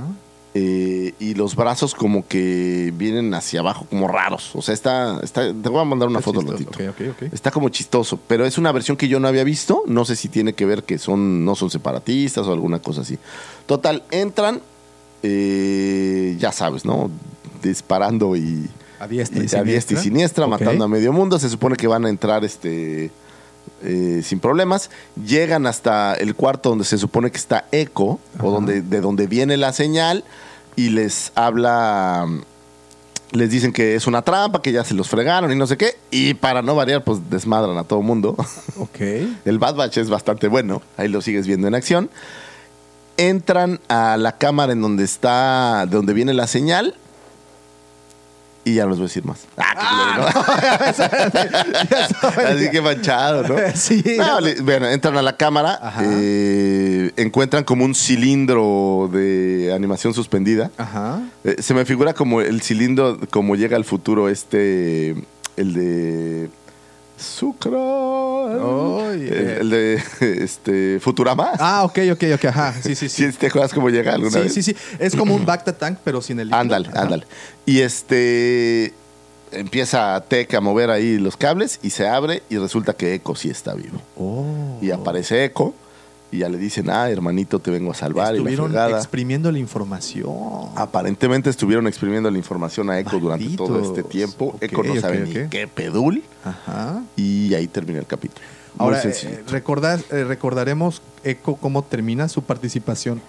eh, 0.56 1.14
y 1.20 1.36
los 1.36 1.56
brazos 1.56 1.94
como 1.94 2.26
que 2.28 2.92
vienen 2.98 3.34
hacia 3.34 3.60
abajo, 3.60 3.86
como 3.90 4.08
raros. 4.08 4.56
O 4.56 4.62
sea, 4.62 4.74
está, 4.74 5.20
está 5.22 5.44
te 5.54 5.70
voy 5.70 5.80
a 5.80 5.84
mandar 5.86 6.10
una 6.10 6.20
Está 6.20 6.32
foto, 6.32 6.42
chistoso. 6.42 6.64
Lotito. 6.64 6.92
Ok, 6.92 7.08
ok, 7.12 7.24
ok. 7.28 7.34
Está 7.34 7.52
como 7.52 7.70
chistoso, 7.70 8.20
pero 8.28 8.46
es 8.46 8.58
una 8.58 8.72
versión 8.72 8.98
que 8.98 9.08
yo 9.10 9.20
no 9.20 9.28
había 9.28 9.44
visto. 9.44 9.84
No 9.86 10.06
sé 10.06 10.16
si 10.16 10.28
tiene 10.28 10.54
que 10.54 10.66
ver 10.66 10.84
que 10.84 10.98
son 10.98 11.46
no 11.46 11.56
son 11.56 11.70
separatistas 11.70 12.48
o 12.48 12.54
alguna 12.54 12.80
cosa 12.80 13.02
así. 13.02 13.20
Total, 13.68 14.04
entran, 14.12 14.62
eh, 15.24 16.36
ya 16.40 16.52
sabes, 16.52 16.86
¿no? 16.86 17.12
Disparando 17.62 18.36
y, 18.36 18.70
A 19.00 19.08
diestra 19.08 19.44
y, 19.44 19.48
y 19.52 19.56
a 19.56 19.64
diestra 19.64 20.00
y 20.00 20.02
siniestra, 20.02 20.48
matando 20.48 20.86
a 20.86 20.88
medio 20.88 21.14
mundo. 21.14 21.40
Se 21.40 21.50
supone 21.50 21.76
que 21.76 21.88
van 21.88 22.06
a 22.06 22.10
entrar 22.10 22.44
este 22.44 23.12
eh, 23.82 24.22
sin 24.24 24.40
problemas. 24.40 24.90
Llegan 25.26 25.66
hasta 25.66 26.14
el 26.14 26.36
cuarto 26.36 26.70
donde 26.70 26.84
se 26.84 26.98
supone 26.98 27.32
que 27.32 27.38
está 27.38 27.66
Echo, 27.72 28.20
o 28.42 28.52
donde, 28.52 28.82
de 28.82 29.00
donde 29.00 29.28
viene 29.28 29.56
la 29.58 29.74
señal, 29.74 30.24
y 30.76 30.90
les 30.90 31.32
habla. 31.36 32.28
Les 33.32 33.52
dicen 33.52 33.72
que 33.72 33.96
es 33.96 34.08
una 34.08 34.24
trampa, 34.24 34.62
que 34.62 34.72
ya 34.72 34.84
se 34.84 34.96
los 34.96 35.08
fregaron 35.08 35.52
y 35.52 35.56
no 35.56 35.68
sé 35.68 35.78
qué. 35.78 35.96
Y 36.10 36.34
para 36.34 36.64
no 36.64 36.76
variar, 36.76 37.04
pues 37.04 37.30
desmadran 37.30 37.78
a 37.78 37.84
todo 37.84 38.02
mundo. 38.02 38.36
Ok. 38.78 39.00
El 39.46 39.60
Bad 39.60 39.76
Batch 39.76 39.98
es 39.98 40.10
bastante 40.10 40.48
bueno. 40.48 40.82
Ahí 40.98 41.08
lo 41.08 41.22
sigues 41.22 41.46
viendo 41.46 41.68
en 41.68 41.76
acción. 41.76 42.10
Entran 43.20 43.80
a 43.90 44.18
la 44.18 44.38
cámara 44.38 44.72
en 44.74 44.82
donde 44.82 45.04
está, 45.04 45.86
de 45.86 45.96
donde 45.96 46.14
viene 46.14 46.34
la 46.34 46.48
señal. 46.48 46.96
Y 48.66 48.76
ya 48.76 48.84
no 48.84 48.90
les 48.92 49.00
voy 49.00 49.06
a 49.06 49.08
decir 49.08 49.26
más. 49.26 49.40
Ah, 49.58 50.18
culero, 50.22 50.30
¿no? 50.30 50.40
Así 52.48 52.70
que 52.70 52.82
manchado, 52.82 53.48
¿no? 53.48 53.56
Sí. 53.76 54.04
No, 54.18 54.40
le- 54.40 54.62
bueno, 54.62 54.88
entran 54.88 55.18
a 55.18 55.22
la 55.22 55.36
cámara, 55.38 55.80
eh, 56.02 57.12
encuentran 57.18 57.64
como 57.64 57.86
un 57.86 57.96
cilindro 57.96 59.10
de 59.12 59.72
animación 59.74 60.14
suspendida. 60.14 60.72
Ajá. 60.78 61.22
Eh, 61.44 61.58
se 61.62 61.74
me 61.74 61.86
figura 61.86 62.14
como 62.14 62.42
el 62.42 62.62
cilindro, 62.62 63.18
como 63.32 63.56
llega 63.56 63.78
al 63.78 63.86
futuro 63.86 64.30
este, 64.30 65.16
el 65.58 65.74
de 65.74 66.50
Sucra. 67.20 67.72
Oh, 67.78 69.10
el, 69.12 69.28
yeah. 69.30 69.58
el 69.60 69.70
de 69.70 70.04
este, 70.44 71.00
Futurama. 71.00 71.52
Ah, 71.60 71.84
ok, 71.84 72.00
ok, 72.14 72.24
ok. 72.36 72.46
Ajá. 72.46 72.74
Sí, 72.82 72.96
sí, 72.96 73.10
sí. 73.10 73.26
¿Sí 73.32 73.38
¿Te 73.38 73.48
acuerdas 73.48 73.74
cómo 73.74 73.90
llega 73.90 74.14
alguna 74.14 74.32
Sí, 74.32 74.40
vez? 74.40 74.54
sí, 74.54 74.64
sí. 74.64 74.76
Es 74.98 75.16
como 75.16 75.36
un 75.36 75.46
Bacta 75.46 75.78
Tank, 75.78 76.00
pero 76.04 76.22
sin 76.22 76.40
el. 76.40 76.54
Ándale, 76.54 76.90
ándale. 76.96 77.26
Y 77.66 77.82
este 77.82 78.94
empieza 79.52 80.24
Tech 80.28 80.54
a 80.54 80.62
mover 80.62 80.92
ahí 80.92 81.18
los 81.18 81.36
cables 81.36 81.80
y 81.82 81.90
se 81.90 82.08
abre 82.08 82.44
y 82.50 82.58
resulta 82.58 82.94
que 82.94 83.14
Echo 83.16 83.36
sí 83.36 83.50
está 83.50 83.74
vivo. 83.74 84.00
Oh. 84.18 84.78
Y 84.82 84.92
aparece 84.92 85.44
Echo 85.46 85.74
y 86.32 86.40
ya 86.40 86.50
le 86.50 86.58
dicen, 86.58 86.90
ah, 86.90 87.10
hermanito, 87.10 87.60
te 87.60 87.72
vengo 87.72 87.92
a 87.92 87.96
salvar 87.96 88.36
y 88.36 88.44
la 88.44 88.50
Estuvieron 88.52 88.96
exprimiendo 88.96 89.52
la 89.52 89.60
información. 89.60 90.34
Aparentemente 90.76 91.50
estuvieron 91.50 91.88
exprimiendo 91.88 92.30
la 92.30 92.38
información 92.38 92.90
a 92.90 93.00
Echo 93.00 93.20
durante 93.20 93.50
todo 93.58 93.80
este 93.82 94.04
tiempo. 94.04 94.46
Ok, 94.46 94.62
Echo 94.64 94.84
no 94.84 95.00
sabe 95.02 95.20
ni 95.22 95.50
qué 95.50 95.68
pedul. 95.68 96.24
Ajá. 96.44 97.02
Y 97.16 97.54
ahí 97.56 97.68
termina 97.68 98.00
el 98.00 98.06
capítulo. 98.06 98.42
Muy 98.78 98.86
Ahora, 98.86 99.02
eh, 99.04 99.44
recordar- 99.50 100.04
eh, 100.12 100.24
recordaremos, 100.24 101.02
Echo, 101.24 101.56
cómo 101.56 101.84
termina 101.84 102.28
su 102.30 102.44
participación 102.44 103.22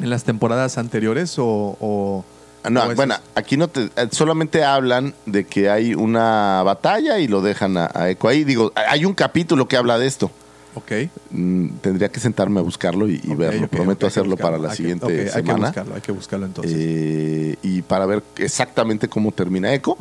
en 0.00 0.10
las 0.10 0.24
temporadas 0.24 0.78
anteriores 0.78 1.38
o... 1.38 1.76
o- 1.78 2.24
No, 2.70 2.84
o 2.84 2.90
es- 2.90 2.96
bueno, 2.96 3.14
aquí 3.34 3.58
no 3.58 3.68
te, 3.68 3.84
eh, 3.96 4.08
solamente 4.10 4.64
hablan 4.64 5.14
de 5.26 5.44
que 5.46 5.68
hay 5.68 5.94
una 5.94 6.62
batalla 6.64 7.18
y 7.18 7.28
lo 7.28 7.42
dejan 7.42 7.76
a, 7.76 7.90
a 7.94 8.08
Echo 8.08 8.26
ahí. 8.28 8.42
Digo, 8.44 8.72
hay 8.74 9.04
un 9.04 9.12
capítulo 9.14 9.68
que 9.68 9.76
habla 9.76 9.98
de 9.98 10.06
esto. 10.06 10.30
Ok. 10.74 10.92
Mm, 11.30 11.68
tendría 11.80 12.08
que 12.08 12.20
sentarme 12.20 12.60
a 12.60 12.62
buscarlo 12.62 13.08
y, 13.08 13.18
verlo. 13.36 13.68
Prometo 13.68 14.06
hacerlo 14.06 14.36
para 14.36 14.58
la 14.58 14.68
Hay 14.68 14.70
que- 14.70 14.76
siguiente 14.76 15.04
ok, 15.06 15.10
Hay 15.12 15.18
que 15.24 15.30
semana. 15.30 15.66
buscarlo, 15.68 15.94
hay 15.94 16.00
que 16.00 16.12
buscarlo 16.12 16.46
entonces. 16.46 16.72
Eh, 16.76 17.56
y 17.62 17.82
para 17.82 18.06
ver 18.06 18.22
exactamente 18.36 19.08
cómo 19.08 19.30
termina 19.32 19.72
Echo. 19.72 19.96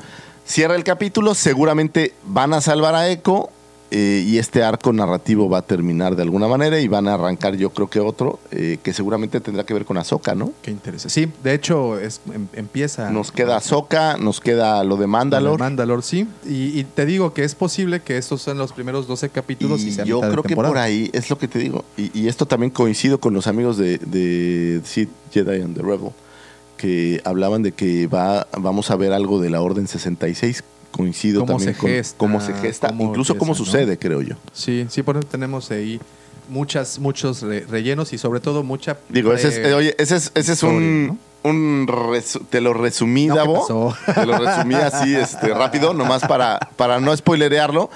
Cierra 0.45 0.75
el 0.75 0.83
capítulo, 0.83 1.35
seguramente 1.35 2.13
van 2.25 2.53
a 2.53 2.61
salvar 2.61 2.95
a 2.95 3.09
Echo 3.09 3.49
eh, 3.93 4.23
y 4.25 4.39
este 4.39 4.63
arco 4.63 4.91
narrativo 4.91 5.47
va 5.47 5.59
a 5.59 5.61
terminar 5.61 6.15
de 6.15 6.23
alguna 6.23 6.47
manera 6.47 6.79
y 6.79 6.87
van 6.87 7.07
a 7.07 7.13
arrancar 7.13 7.55
yo 7.55 7.69
creo 7.69 7.87
que 7.89 7.99
otro 7.99 8.39
eh, 8.51 8.79
que 8.81 8.91
seguramente 8.91 9.39
tendrá 9.39 9.63
que 9.65 9.73
ver 9.73 9.85
con 9.85 9.97
Ahsoka, 9.97 10.33
¿no? 10.35 10.51
Qué 10.63 10.71
interesante. 10.71 11.13
Sí, 11.13 11.31
de 11.43 11.53
hecho, 11.53 11.99
es, 11.99 12.19
em- 12.33 12.47
empieza... 12.53 13.11
Nos 13.11 13.31
queda 13.31 13.57
Ahsoka, 13.57 14.17
nos 14.17 14.41
queda 14.41 14.83
lo 14.83 14.97
de 14.97 15.05
Mandalore. 15.07 15.59
Mandalor, 15.59 16.01
sí. 16.03 16.27
Y, 16.45 16.79
y 16.79 16.83
te 16.83 17.05
digo 17.05 17.33
que 17.33 17.43
es 17.43 17.53
posible 17.55 18.01
que 18.01 18.17
estos 18.17 18.41
sean 18.41 18.57
los 18.57 18.73
primeros 18.73 19.07
12 19.07 19.29
capítulos 19.29 19.81
y, 19.83 19.89
Y 19.89 19.91
sea 19.93 20.05
yo 20.05 20.17
mitad 20.17 20.27
de 20.29 20.31
creo 20.33 20.43
que 20.43 20.47
temporada. 20.49 20.73
por 20.73 20.77
ahí 20.79 21.09
es 21.13 21.29
lo 21.29 21.37
que 21.37 21.47
te 21.47 21.59
digo. 21.59 21.85
Y, 21.95 22.17
y 22.19 22.27
esto 22.27 22.45
también 22.47 22.71
coincido 22.71 23.19
con 23.19 23.33
los 23.33 23.45
amigos 23.47 23.77
de, 23.77 23.99
de 23.99 24.81
Sith, 24.83 25.09
Jedi 25.31 25.61
and 25.61 25.75
the 25.75 25.81
Rebel, 25.83 26.09
que 26.77 27.21
hablaban 27.23 27.61
de 27.63 27.71
que 27.71 28.07
va, 28.07 28.47
vamos 28.59 28.89
a 28.91 28.95
ver 28.95 29.13
algo 29.13 29.39
de 29.39 29.49
la 29.49 29.61
Orden 29.61 29.87
66. 29.87 30.63
Coincido 30.93 31.41
Cómo 31.41 31.53
también 31.57 31.73
se 31.73 31.79
con 31.79 31.89
gesta, 31.89 32.17
cómo 32.17 32.39
se 32.39 32.53
gesta, 32.53 32.87
cómo 32.89 33.03
incluso 33.09 33.37
cómo 33.37 33.51
¿no? 33.51 33.55
sucede, 33.57 33.97
creo 33.97 34.21
yo. 34.21 34.35
Sí, 34.53 34.85
sí, 34.89 35.03
por 35.03 35.17
eso 35.17 35.27
tenemos 35.27 35.69
ahí 35.71 35.99
muchas, 36.49 36.99
muchos 36.99 37.41
re- 37.41 37.65
rellenos 37.69 38.13
y 38.13 38.17
sobre 38.17 38.39
todo 38.39 38.63
mucha... 38.63 38.97
Digo, 39.09 39.33
ese 39.33 39.47
es, 39.49 39.57
eh, 39.57 39.73
oye, 39.73 39.95
ese 39.97 40.15
es, 40.17 40.31
ese 40.35 40.53
es 40.53 40.61
un, 40.63 41.19
un 41.43 41.87
resu- 41.87 42.45
te 42.49 42.61
lo 42.61 42.73
resumí, 42.73 43.25
No, 43.27 43.33
¿qué 43.33 43.39
Davo. 43.39 43.95
Te 44.13 44.25
lo 44.25 44.37
resumí 44.37 44.75
así, 44.75 45.15
este, 45.15 45.47
rápido, 45.53 45.93
nomás 45.93 46.21
para, 46.27 46.59
para 46.77 46.99
no 46.99 47.15
spoilerearlo. 47.17 47.89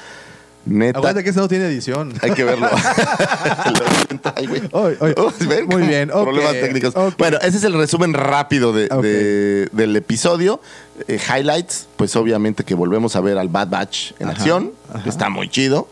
Neta, 0.69 0.99
Aguanta 0.99 1.23
que 1.23 1.29
eso 1.29 1.39
no 1.39 1.47
tiene 1.47 1.65
edición. 1.67 2.13
hay 2.21 2.31
que 2.31 2.43
verlo. 2.43 2.67
Ay, 4.35 4.47
güey. 4.47 4.61
Ay. 5.01 5.13
Oh, 5.17 5.31
¿ven? 5.47 5.65
Muy 5.67 5.83
bien, 5.83 6.11
ok, 6.11 6.23
Problemas 6.23 6.53
técnicos. 6.53 6.93
Bueno, 7.17 7.37
ese 7.41 7.57
es 7.57 7.63
el 7.63 7.73
resumen 7.73 8.13
rápido 8.13 8.73
de, 8.73 9.67
del 9.71 9.95
episodio. 9.95 10.59
Eh, 11.07 11.19
highlights, 11.19 11.87
pues 11.95 12.15
obviamente 12.15 12.63
que 12.63 12.73
volvemos 12.75 13.15
a 13.15 13.21
ver 13.21 13.37
al 13.37 13.49
Bad 13.49 13.69
Batch 13.69 14.11
en 14.19 14.27
Ajá, 14.29 14.37
acción. 14.37 14.71
ajá. 14.93 15.07
Está 15.07 15.29
muy 15.29 15.49
chido. 15.49 15.87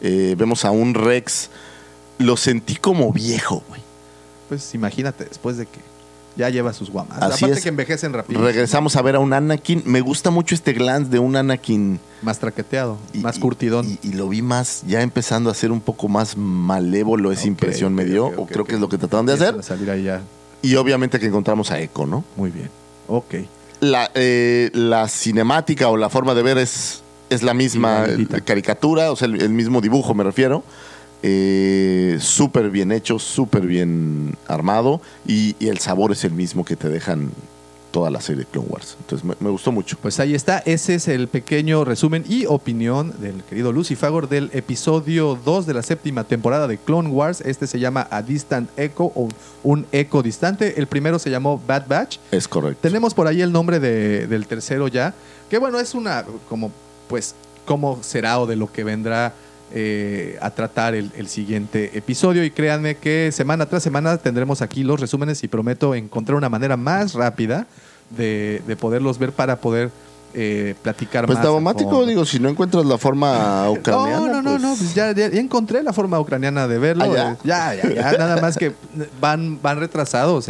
Eh, 0.00 0.34
vemos 0.36 0.64
a 0.64 0.70
un 0.70 0.94
Rex. 0.94 1.50
Lo 2.18 2.36
sentí 2.36 2.76
como 2.76 3.12
viejo, 3.12 3.62
güey. 3.68 3.80
Pues 4.48 4.74
imagínate, 4.74 5.24
después 5.24 5.56
de 5.56 5.66
que 5.66 5.78
ya 6.38 6.48
lleva 6.48 6.72
sus 6.72 6.88
guamas. 6.90 7.18
Así 7.20 7.44
Aparte 7.44 7.58
es. 7.58 7.62
que 7.64 7.68
envejecen 7.68 8.12
rápido. 8.14 8.40
Regresamos 8.40 8.96
a 8.96 9.02
ver 9.02 9.16
a 9.16 9.18
un 9.18 9.32
Anakin. 9.34 9.82
Me 9.84 10.00
gusta 10.00 10.30
mucho 10.30 10.54
este 10.54 10.72
glance 10.72 11.10
de 11.10 11.18
un 11.18 11.36
Anakin. 11.36 12.00
Más 12.22 12.38
traqueteado, 12.38 12.96
y- 13.12 13.18
más 13.18 13.38
curtidón. 13.38 13.86
Y, 13.86 13.98
y 14.08 14.12
lo 14.12 14.28
vi 14.28 14.40
más, 14.40 14.82
ya 14.86 15.02
empezando 15.02 15.50
a 15.50 15.54
ser 15.54 15.70
un 15.72 15.80
poco 15.82 16.08
más 16.08 16.36
malévolo. 16.36 17.32
Esa 17.32 17.46
impresión 17.48 17.92
me 17.94 18.04
dio. 18.06 18.26
o 18.28 18.46
creo 18.46 18.64
que 18.64 18.74
es 18.76 18.80
lo 18.80 18.88
que 18.88 18.96
trataron 18.98 19.26
de 19.26 19.34
hacer. 19.34 19.62
Salir 19.62 19.90
ahí 19.90 20.04
ya. 20.04 20.22
Y 20.62 20.74
obviamente 20.76 21.20
que 21.20 21.26
encontramos 21.26 21.70
a 21.70 21.80
Echo, 21.80 22.06
¿no? 22.06 22.24
Muy 22.36 22.50
bien. 22.50 22.70
Ok. 23.08 23.34
la, 23.80 24.10
eh, 24.14 24.70
la 24.74 25.06
cinemática 25.08 25.88
o 25.88 25.96
la 25.96 26.08
forma 26.08 26.34
de 26.34 26.42
ver 26.42 26.58
es, 26.58 27.02
es 27.30 27.42
la 27.42 27.54
misma 27.54 28.06
caricatura, 28.44 29.12
o 29.12 29.16
sea, 29.16 29.26
el, 29.28 29.40
el 29.40 29.50
mismo 29.50 29.80
dibujo 29.80 30.14
me 30.14 30.24
refiero. 30.24 30.64
Eh, 31.22 32.16
súper 32.20 32.70
bien 32.70 32.92
hecho, 32.92 33.18
súper 33.18 33.66
bien 33.66 34.36
armado 34.46 35.00
y, 35.26 35.56
y 35.58 35.68
el 35.68 35.78
sabor 35.78 36.12
es 36.12 36.24
el 36.24 36.32
mismo 36.32 36.64
que 36.64 36.76
te 36.76 36.88
dejan 36.88 37.30
toda 37.90 38.10
la 38.10 38.20
serie 38.20 38.44
de 38.44 38.50
Clone 38.50 38.68
Wars. 38.68 38.96
Entonces 39.00 39.24
me, 39.24 39.34
me 39.40 39.48
gustó 39.50 39.72
mucho. 39.72 39.96
Pues 40.00 40.20
ahí 40.20 40.34
está, 40.34 40.58
ese 40.58 40.94
es 40.94 41.08
el 41.08 41.26
pequeño 41.26 41.84
resumen 41.84 42.22
y 42.28 42.44
opinión 42.46 43.14
del 43.20 43.42
querido 43.44 43.72
Lucifagor 43.72 44.28
del 44.28 44.50
episodio 44.52 45.38
2 45.42 45.66
de 45.66 45.74
la 45.74 45.82
séptima 45.82 46.24
temporada 46.24 46.68
de 46.68 46.76
Clone 46.78 47.08
Wars. 47.08 47.40
Este 47.40 47.66
se 47.66 47.80
llama 47.80 48.06
A 48.10 48.22
Distant 48.22 48.68
Echo 48.78 49.04
o 49.14 49.28
un 49.64 49.86
eco 49.90 50.22
distante. 50.22 50.78
El 50.78 50.86
primero 50.86 51.18
se 51.18 51.30
llamó 51.30 51.60
Bad 51.66 51.88
Batch. 51.88 52.18
Es 52.30 52.46
correcto. 52.46 52.80
Tenemos 52.82 53.14
por 53.14 53.26
ahí 53.26 53.40
el 53.40 53.52
nombre 53.52 53.80
de- 53.80 54.26
del 54.26 54.46
tercero 54.46 54.86
ya, 54.88 55.14
que 55.48 55.58
bueno, 55.58 55.80
es 55.80 55.94
una 55.94 56.24
como 56.48 56.70
pues 57.08 57.34
cómo 57.64 57.98
será 58.02 58.38
o 58.38 58.46
de 58.46 58.56
lo 58.56 58.70
que 58.70 58.84
vendrá 58.84 59.32
eh, 59.74 60.38
a 60.40 60.50
tratar 60.50 60.94
el, 60.94 61.10
el 61.16 61.28
siguiente 61.28 61.90
episodio 61.96 62.42
y 62.44 62.50
créanme 62.50 62.96
que 62.96 63.30
semana 63.32 63.66
tras 63.66 63.82
semana 63.82 64.16
tendremos 64.16 64.62
aquí 64.62 64.82
los 64.84 64.98
resúmenes 65.00 65.42
y 65.44 65.48
prometo 65.48 65.94
encontrar 65.94 66.36
una 66.36 66.48
manera 66.48 66.76
más 66.76 67.14
rápida 67.14 67.66
de, 68.10 68.62
de 68.66 68.76
poderlos 68.76 69.18
ver 69.18 69.32
para 69.32 69.56
poder 69.56 69.90
eh, 70.34 70.74
platicar 70.82 71.26
Pues 71.26 71.36
más. 71.38 71.44
Davomático, 71.44 71.90
fondo. 71.90 72.06
digo, 72.06 72.24
si 72.24 72.38
no 72.38 72.48
encuentras 72.48 72.84
la 72.86 72.98
forma 72.98 73.70
ucraniana. 73.70 74.18
No, 74.18 74.28
no, 74.28 74.42
no, 74.42 74.50
pues- 74.52 74.62
no, 74.62 74.74
pues 74.76 74.94
ya 74.94 75.10
encontré 75.10 75.82
la 75.82 75.92
forma 75.92 76.18
ucraniana 76.20 76.68
de 76.68 76.78
verlo. 76.78 77.04
¿Ah, 77.04 77.08
ya? 77.08 77.32
eh, 77.32 77.36
ya, 77.44 77.74
ya, 77.74 77.94
ya, 77.94 78.18
nada 78.18 78.40
más 78.40 78.56
que 78.56 78.72
van, 79.20 79.60
van 79.62 79.80
retrasados. 79.80 80.48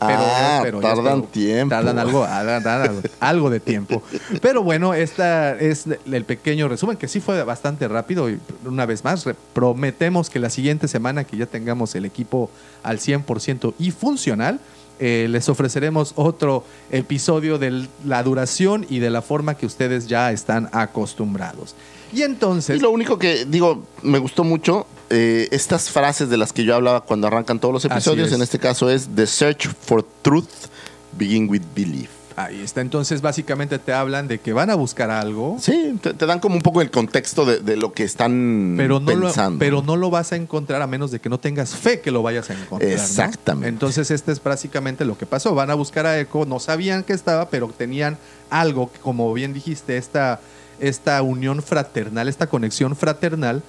Pero, 0.00 0.20
Ah, 0.20 0.60
pero 0.62 0.80
tardan 0.80 1.22
tiempo. 1.24 1.74
Tardan 1.74 1.98
algo, 1.98 2.24
algo, 2.24 3.00
algo 3.20 3.50
de 3.50 3.60
tiempo. 3.60 4.02
Pero 4.40 4.62
bueno, 4.62 4.94
esta 4.94 5.58
es 5.58 5.86
el 5.86 6.24
pequeño 6.24 6.68
resumen 6.68 6.96
que 6.96 7.08
sí 7.08 7.20
fue 7.20 7.42
bastante 7.44 7.88
rápido. 7.88 8.30
Y 8.30 8.38
una 8.64 8.86
vez 8.86 9.04
más, 9.04 9.24
prometemos 9.52 10.30
que 10.30 10.38
la 10.38 10.50
siguiente 10.50 10.88
semana 10.88 11.24
que 11.24 11.36
ya 11.36 11.46
tengamos 11.46 11.94
el 11.94 12.04
equipo 12.04 12.50
al 12.82 12.98
100% 12.98 13.74
y 13.78 13.90
funcional, 13.90 14.60
eh, 14.98 15.26
les 15.28 15.48
ofreceremos 15.48 16.12
otro 16.16 16.64
episodio 16.90 17.58
de 17.58 17.86
la 18.04 18.22
duración 18.22 18.86
y 18.88 18.98
de 18.98 19.10
la 19.10 19.20
forma 19.20 19.54
que 19.54 19.66
ustedes 19.66 20.06
ya 20.06 20.32
están 20.32 20.70
acostumbrados. 20.72 21.74
Y 22.12 22.22
entonces... 22.22 22.78
Y 22.78 22.80
lo 22.80 22.90
único 22.90 23.18
que 23.18 23.44
digo, 23.44 23.82
me 24.02 24.18
gustó 24.18 24.42
mucho, 24.42 24.86
eh, 25.10 25.48
estas 25.50 25.90
frases 25.90 26.28
de 26.28 26.36
las 26.36 26.52
que 26.52 26.64
yo 26.64 26.74
hablaba 26.74 27.02
cuando 27.02 27.26
arrancan 27.26 27.58
todos 27.58 27.72
los 27.72 27.84
episodios, 27.84 28.28
es. 28.28 28.34
en 28.34 28.42
este 28.42 28.58
caso 28.58 28.90
es 28.90 29.08
The 29.14 29.26
Search 29.26 29.68
for 29.68 30.04
Truth 30.22 30.48
Begin 31.16 31.48
with 31.48 31.62
Belief. 31.74 32.10
Ahí 32.38 32.60
está. 32.60 32.82
Entonces, 32.82 33.22
básicamente 33.22 33.78
te 33.78 33.94
hablan 33.94 34.28
de 34.28 34.38
que 34.40 34.52
van 34.52 34.68
a 34.68 34.74
buscar 34.74 35.10
algo. 35.10 35.56
Sí, 35.58 35.98
te, 36.02 36.12
te 36.12 36.26
dan 36.26 36.38
como 36.38 36.54
un 36.54 36.60
poco 36.60 36.82
el 36.82 36.90
contexto 36.90 37.46
de, 37.46 37.60
de 37.60 37.78
lo 37.78 37.94
que 37.94 38.04
están 38.04 38.74
Pero 38.76 39.00
no, 39.00 39.14
lo, 39.14 39.22
pensando. 39.28 39.58
pero 39.58 39.80
no 39.80 39.96
lo 39.96 40.10
vas 40.10 40.32
a 40.32 40.36
encontrar 40.36 40.82
a 40.82 40.86
menos 40.86 41.10
de 41.10 41.18
que 41.18 41.30
no 41.30 41.40
tengas 41.40 41.74
fe 41.74 42.00
que 42.00 42.10
lo 42.10 42.22
vayas 42.22 42.50
a 42.50 42.52
encontrar. 42.52 42.90
¿no? 42.90 42.94
Exactamente. 42.94 43.68
Entonces, 43.70 44.10
este 44.10 44.32
es 44.32 44.42
básicamente 44.42 45.06
lo 45.06 45.16
que 45.16 45.24
pasó. 45.24 45.54
Van 45.54 45.70
a 45.70 45.74
buscar 45.74 46.04
a 46.04 46.20
Echo, 46.20 46.44
no 46.44 46.60
sabían 46.60 47.04
que 47.04 47.14
estaba, 47.14 47.48
pero 47.48 47.68
tenían 47.68 48.18
algo, 48.50 48.92
que, 48.92 48.98
como 48.98 49.32
bien 49.32 49.54
dijiste, 49.54 49.96
esta, 49.96 50.40
esta 50.78 51.22
unión 51.22 51.62
fraternal, 51.62 52.28
esta 52.28 52.48
conexión 52.48 52.96
fraternal 52.96 53.62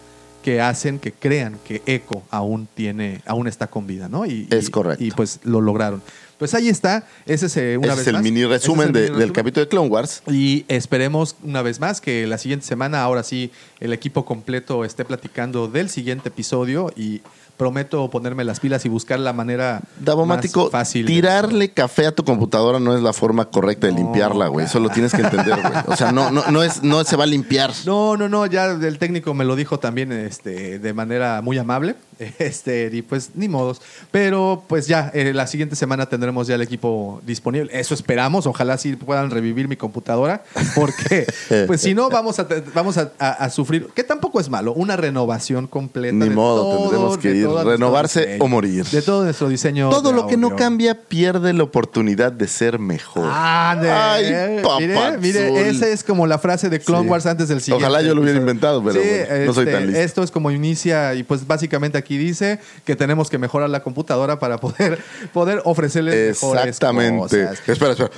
que 0.47 0.61
hacen 0.61 0.97
que 0.97 1.11
crean 1.11 1.59
que 1.67 1.81
Echo 1.85 2.23
aún 2.31 2.69
tiene, 2.73 3.19
aún 3.25 3.49
está 3.49 3.67
con 3.67 3.85
vida, 3.85 4.07
¿no? 4.07 4.25
Y, 4.25 4.47
Es 4.49 4.69
correcto. 4.69 5.03
Y 5.03 5.11
pues 5.11 5.41
lo 5.43 5.59
lograron. 5.59 6.01
Pues 6.37 6.53
ahí 6.53 6.69
está. 6.69 7.05
Ese 7.25 7.47
es 7.47 7.57
eh, 7.57 7.75
una 7.77 7.87
Ese 7.87 7.95
vez 7.95 8.01
es 8.03 8.07
el 8.07 8.13
más. 8.13 8.23
mini 8.23 8.39
Ese 8.39 8.45
es 8.45 8.51
el 8.53 8.59
resumen 8.61 8.93
de- 8.93 8.99
mini 9.01 9.01
del 9.07 9.13
resumen. 9.15 9.33
capítulo 9.33 9.65
de 9.65 9.67
Clone 9.69 9.89
Wars. 9.89 10.23
Y 10.27 10.63
esperemos 10.69 11.35
una 11.43 11.61
vez 11.63 11.81
más 11.81 11.99
que 11.99 12.25
la 12.27 12.37
siguiente 12.37 12.65
semana, 12.65 13.01
ahora 13.03 13.23
sí, 13.23 13.51
el 13.81 13.91
equipo 13.91 14.23
completo 14.23 14.85
esté 14.85 15.03
platicando 15.03 15.67
del 15.67 15.89
siguiente 15.89 16.29
episodio 16.29 16.93
y 16.95 17.21
prometo 17.57 18.09
ponerme 18.09 18.43
las 18.43 18.59
pilas 18.59 18.85
y 18.85 18.89
buscar 18.89 19.19
la 19.19 19.33
manera 19.33 19.81
Davomático, 19.99 20.63
más 20.63 20.71
fácil. 20.71 21.05
de- 21.05 21.11
tirarle 21.13 21.71
café 21.71 22.05
a 22.07 22.11
tu 22.13 22.23
computadora 22.23 22.79
no 22.79 22.95
es 22.95 23.01
la 23.01 23.13
forma 23.13 23.45
correcta 23.45 23.87
de 23.87 23.93
No, 23.93 23.99
limpiarla, 23.99 24.47
güey. 24.47 24.65
Eso 24.67 24.79
lo 24.79 24.89
tienes 24.89 25.11
que 25.13 25.21
entender, 25.21 25.59
güey. 25.61 25.73
O 25.87 25.95
sea, 25.95 26.11
no, 26.11 26.29
no, 26.31 26.43
no, 26.51 26.61
es, 26.63 26.83
no 26.83 27.03
se 27.03 27.15
va 27.15 27.23
a 27.23 27.27
limpiar. 27.27 27.71
No, 27.85 28.15
no, 28.15 28.29
no, 28.29 28.45
ya 28.45 28.65
el 28.67 28.99
técnico 28.99 29.33
me 29.33 29.43
lo 29.43 29.55
dijo 29.55 29.79
también 29.79 30.11
este, 30.11 30.79
de 30.79 30.93
manera 30.93 31.41
muy 31.41 31.57
amable. 31.57 31.95
Este, 32.39 32.89
y 32.91 33.01
pues 33.01 33.31
ni 33.35 33.47
modos. 33.47 33.81
Pero 34.11 34.63
pues 34.67 34.87
ya, 34.87 35.11
eh, 35.13 35.33
la 35.33 35.47
siguiente 35.47 35.75
semana 35.75 36.07
tendremos 36.07 36.47
ya 36.47 36.55
el 36.55 36.61
equipo 36.61 37.21
disponible. 37.25 37.69
Eso 37.77 37.93
esperamos. 37.93 38.47
Ojalá 38.47 38.77
sí 38.77 38.95
puedan 38.95 39.29
revivir 39.31 39.67
mi 39.67 39.75
computadora. 39.75 40.43
Porque, 40.75 41.25
pues 41.67 41.81
si 41.81 41.93
no, 41.93 42.09
vamos 42.09 42.39
a, 42.39 42.47
vamos 42.73 42.97
a, 42.97 43.11
a- 43.19 43.31
a 43.45 43.49
sufrir, 43.49 43.87
que 43.93 44.03
tampoco 44.03 44.39
es 44.39 44.49
malo, 44.49 44.73
una 44.73 44.95
renovación 44.95 45.67
completa. 45.67 46.13
Ni 46.15 46.29
de 46.29 46.35
modo, 46.35 46.61
todo, 46.63 46.81
tendremos 46.89 47.17
que 47.17 47.35
ir, 47.35 47.47
renovarse 47.47 48.21
diseño, 48.21 48.43
o 48.43 48.47
morir. 48.47 48.85
De 48.85 49.01
todo 49.01 49.23
nuestro 49.23 49.49
diseño. 49.49 49.89
Todo 49.89 50.11
lo 50.11 50.27
que 50.27 50.37
no 50.37 50.47
audio. 50.47 50.57
cambia 50.57 50.95
pierde 51.07 51.53
la 51.53 51.63
oportunidad 51.63 52.31
de 52.31 52.47
ser 52.47 52.79
mejor. 52.79 53.29
Ay, 53.31 54.57
mire, 54.79 55.17
mire, 55.19 55.69
esa 55.69 55.87
es 55.87 56.03
como 56.03 56.25
la 56.27 56.37
frase 56.39 56.69
de 56.69 56.79
Clone 56.79 57.03
Sí. 57.03 57.09
Wars 57.09 57.25
antes 57.25 57.47
del 57.47 57.61
siguiente. 57.61 57.85
Ojalá 57.85 58.01
yo 58.01 58.15
lo 58.15 58.21
hubiera 58.21 58.39
inventado, 58.39 58.83
pero 58.83 59.01
Sí, 59.01 59.07
bueno, 59.29 59.45
no 59.45 59.53
soy 59.53 59.63
este, 59.65 59.77
tan 59.77 59.87
listo. 59.87 60.01
Esto 60.01 60.23
es 60.23 60.31
como 60.31 60.51
inicia 60.51 61.13
y 61.15 61.23
pues 61.23 61.45
básicamente 61.45 61.97
aquí 61.97 62.06
dice 62.15 62.59
que 62.85 62.95
tenemos 62.95 63.29
que 63.29 63.37
mejorar 63.37 63.69
la 63.69 63.81
computadora 63.83 64.39
para 64.39 64.59
poder, 64.59 64.99
poder 65.33 65.61
ofrecerles 65.65 66.41
mejores 66.41 66.67
Exactamente. 66.67 67.17
cosas. 67.19 67.59
Espera, 67.67 67.91
espera. 67.91 68.11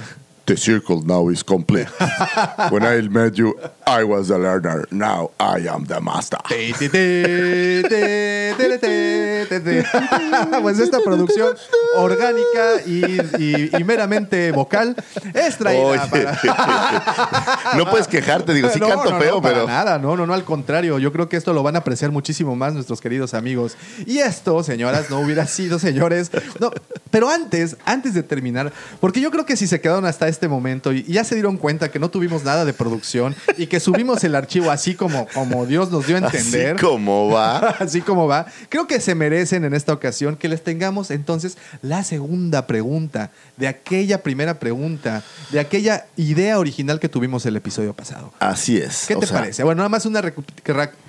The 0.50 0.58
circle 0.58 1.04
now 1.06 1.30
is 1.30 1.44
complete. 1.44 1.86
When 2.72 2.82
I 2.84 3.08
met 3.08 3.38
you, 3.38 3.54
I 3.86 4.04
was 4.04 4.30
the 4.30 4.40
learner. 4.40 4.88
Now 4.90 5.30
I 5.40 5.68
am 5.70 5.86
the 5.86 6.02
master. 6.02 6.40
Te, 6.50 6.74
te, 6.74 6.90
te, 6.90 7.84
te, 7.88 8.56
te, 8.58 8.78
te, 8.80 9.46
te, 9.48 9.60
te. 9.60 9.86
Pues 10.64 10.80
esta 10.80 11.00
producción 11.02 11.56
orgánica 11.98 12.82
y, 12.88 13.04
y- 13.38 13.70
y 13.78 13.84
meramente 13.84 14.52
vocal 14.52 14.96
es 15.36 15.56
traída 15.58 15.84
Oye, 15.86 16.00
para... 16.10 17.74
no 17.78 17.90
puedes 17.90 18.08
quejarte, 18.08 18.54
digo, 18.54 18.70
sí 18.70 18.80
No, 18.80 18.88
canto 18.90 19.12
no, 19.12 19.20
feo, 19.20 19.36
no, 19.36 19.42
para 19.42 19.54
pero. 19.54 19.68
nada, 19.68 20.00
no, 20.00 20.18
no, 20.18 20.26
no, 20.26 20.34
al 20.34 20.44
contrario. 20.46 20.98
Yo 21.00 21.12
creo 21.12 21.30
que 21.30 21.38
esto 21.38 21.54
lo 21.54 21.62
van 21.64 21.76
a 21.76 21.80
apreciar 21.80 22.12
muchísimo 22.12 22.56
más 22.56 22.74
nuestros 22.74 23.02
queridos 23.02 23.34
amigos. 23.36 23.78
Y 24.08 24.18
esto, 24.20 24.64
señoras, 24.64 25.10
no 25.12 25.20
hubiera 25.20 25.46
sido, 25.46 25.78
señores. 25.80 26.32
No, 26.60 26.72
pero 27.12 27.30
antes, 27.30 27.78
antes 27.86 28.14
de 28.16 28.24
terminar, 28.24 28.72
porque 29.00 29.22
yo 29.22 29.30
creo 29.32 29.46
que 29.46 29.56
si 29.56 29.68
se 29.68 29.80
quedaron 29.80 30.06
hasta 30.06 30.28
este 30.28 30.39
momento 30.48 30.94
y 30.94 31.04
ya 31.04 31.24
se 31.24 31.36
dieron 31.36 31.58
cuenta 31.58 31.92
que 31.92 32.00
no 32.00 32.10
tuvimos 32.10 32.44
nada 32.44 32.66
de 32.66 32.74
producción 32.74 33.36
y 33.58 33.68
que 33.68 33.80
subimos 33.80 34.24
el 34.24 34.36
archivo 34.36 34.72
así 34.72 34.96
como, 34.96 35.28
como 35.34 35.66
Dios 35.66 35.92
nos 35.92 36.08
dio 36.08 36.16
a 36.16 36.20
entender. 36.20 36.76
Así 36.76 36.86
como 36.86 37.30
va. 37.30 37.58
Así 37.80 38.02
como 38.02 38.28
va. 38.28 38.46
Creo 38.70 38.88
que 38.88 39.00
se 39.00 39.16
merecen 39.16 39.64
en 39.66 39.74
esta 39.74 39.94
ocasión 39.94 40.36
que 40.36 40.48
les 40.48 40.64
tengamos 40.64 41.12
entonces 41.12 41.58
la 41.82 42.04
segunda 42.04 42.68
pregunta 42.68 43.32
de 43.58 43.68
aquella 43.68 44.22
primera 44.24 44.60
pregunta, 44.60 45.24
de 45.52 45.60
aquella 45.60 46.06
idea 46.18 46.60
original 46.60 47.00
que 47.00 47.10
tuvimos 47.10 47.46
el 47.46 47.56
episodio 47.56 47.94
pasado. 47.94 48.32
Así 48.40 48.78
es. 48.78 49.06
¿Qué 49.08 49.16
te 49.16 49.28
sea, 49.28 49.40
parece? 49.40 49.64
Bueno, 49.64 49.80
nada 49.80 49.90
más 49.90 50.06
una 50.06 50.22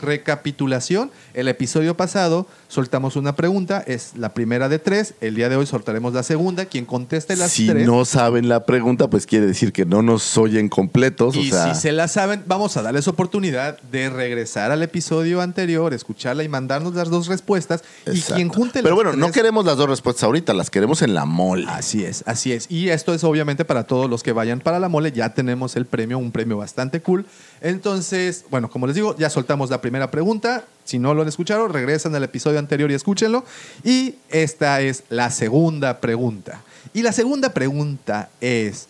recapitulación. 0.01 1.11
El 1.35 1.48
episodio 1.48 1.97
pasado 1.97 2.47
soltamos 2.69 3.16
una 3.16 3.36
pregunta, 3.36 3.82
es 3.86 4.12
la 4.16 4.35
primera 4.35 4.69
de 4.69 4.78
tres. 4.78 5.15
El 5.20 5.35
día 5.35 5.48
de 5.48 5.57
hoy 5.57 5.66
soltaremos 5.66 6.15
la 6.15 6.23
segunda. 6.23 6.66
Quien 6.66 6.85
conteste 6.85 7.36
las 7.36 7.52
Si 7.52 7.66
tres. 7.69 7.86
no 7.86 8.05
saben 8.05 8.48
la 8.48 8.65
pregunta, 8.65 9.09
pues 9.09 9.20
quiere 9.27 9.47
decir 9.47 9.73
que 9.73 9.85
no 9.85 10.03
nos 10.03 10.37
oyen 10.39 10.69
completos. 10.69 11.37
Y 11.37 11.51
o 11.51 11.55
sea, 11.55 11.75
si 11.75 11.81
se 11.81 11.93
la 11.93 12.09
saben, 12.09 12.43
vamos 12.47 12.77
a 12.77 12.83
darles 12.83 13.09
oportunidad 13.09 13.81
de 13.83 14.11
regresar 14.11 14.71
al 14.71 14.83
episodio 14.83 15.41
anterior, 15.41 15.95
escucharla 15.95 16.45
y 16.45 16.49
mandarnos 16.49 16.95
las 16.95 17.11
dos 17.11 17.27
respuestas. 17.27 17.83
Y 18.07 18.21
quien 18.21 18.49
junte 18.49 18.83
Pero 18.83 18.95
bueno, 18.95 19.13
no 19.15 19.31
queremos 19.33 19.65
las 19.65 19.77
dos 19.77 19.89
respuestas 19.89 20.25
ahorita, 20.25 20.55
las 20.55 20.71
queremos 20.71 21.03
en 21.03 21.15
la 21.15 21.25
mole. 21.25 21.67
Así 21.69 22.05
es, 22.05 22.25
así 22.27 22.53
es. 22.53 22.71
Y 22.71 22.89
esto 22.91 23.15
es 23.15 23.25
obviamente 23.25 23.65
para 23.65 23.85
todos 23.85 24.09
los 24.09 24.23
que 24.23 24.33
vayan 24.33 24.61
para 24.61 24.79
la 24.79 24.89
mole. 24.89 25.13
Ya 25.13 25.35
tenemos 25.35 25.77
el 25.77 25.87
premio, 25.87 26.19
un 26.19 26.33
premio 26.33 26.57
bastante 26.57 27.01
cool. 27.01 27.27
Entonces, 27.61 28.45
bueno, 28.51 28.71
como 28.71 28.87
les 28.87 28.97
digo, 28.97 29.17
ya 29.19 29.31
soltamos 29.31 29.71
la 29.71 29.81
primera 29.81 30.11
pregunta. 30.11 30.65
Si 30.85 30.99
no 30.99 31.15
lo 31.15 31.23
han 31.23 31.29
escuchado, 31.29 31.69
regresan 31.69 32.15
al 32.15 32.25
episodio 32.25 32.59
anterior 32.59 32.91
y 32.91 32.95
escúchenlo. 32.95 33.45
Y 33.85 34.17
esta 34.29 34.81
es 34.81 35.05
la 35.09 35.31
segunda 35.31 36.01
pregunta. 36.01 36.63
Y 36.93 37.03
la 37.03 37.13
segunda 37.13 37.53
pregunta 37.53 38.31
es... 38.41 38.89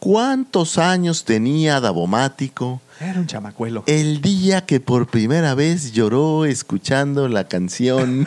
¿Cuántos 0.00 0.78
años 0.78 1.24
tenía 1.26 1.78
Davomático 1.78 2.80
Era 2.98 3.20
un 3.20 3.26
chamacuelo. 3.26 3.84
el 3.86 4.22
día 4.22 4.64
que 4.64 4.80
por 4.80 5.06
primera 5.06 5.54
vez 5.54 5.92
lloró 5.92 6.46
escuchando 6.46 7.28
la 7.28 7.44
canción 7.44 8.26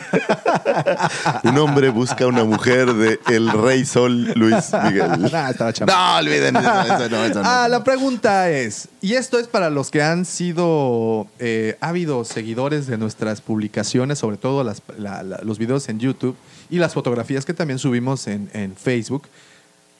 Un 1.42 1.58
hombre 1.58 1.88
busca 1.90 2.24
a 2.24 2.26
una 2.28 2.44
mujer 2.44 2.92
de 2.94 3.18
El 3.28 3.50
Rey 3.50 3.84
Sol 3.84 4.32
Luis 4.34 4.66
Miguel? 4.84 5.20
Nah, 5.32 5.50
estaba. 5.50 5.72
No, 5.86 6.18
olviden 6.18 6.54
eso, 6.56 6.70
eso 6.82 7.08
no, 7.08 7.24
eso 7.24 7.42
no. 7.42 7.48
Ah, 7.48 7.66
la 7.68 7.82
pregunta 7.82 8.50
es, 8.50 8.88
y 9.00 9.14
esto 9.14 9.38
es 9.38 9.48
para 9.48 9.68
los 9.68 9.90
que 9.90 10.00
han 10.02 10.24
sido 10.24 11.26
eh, 11.40 11.76
ávidos 11.80 12.28
seguidores 12.28 12.86
de 12.86 12.98
nuestras 12.98 13.40
publicaciones, 13.40 14.18
sobre 14.20 14.36
todo 14.36 14.62
las- 14.62 14.80
la- 14.96 15.22
la- 15.24 15.40
los 15.42 15.58
videos 15.58 15.88
en 15.88 15.98
YouTube 15.98 16.36
y 16.70 16.78
las 16.78 16.94
fotografías 16.94 17.44
que 17.44 17.52
también 17.54 17.78
subimos 17.80 18.26
en, 18.28 18.48
en 18.52 18.76
Facebook. 18.76 19.24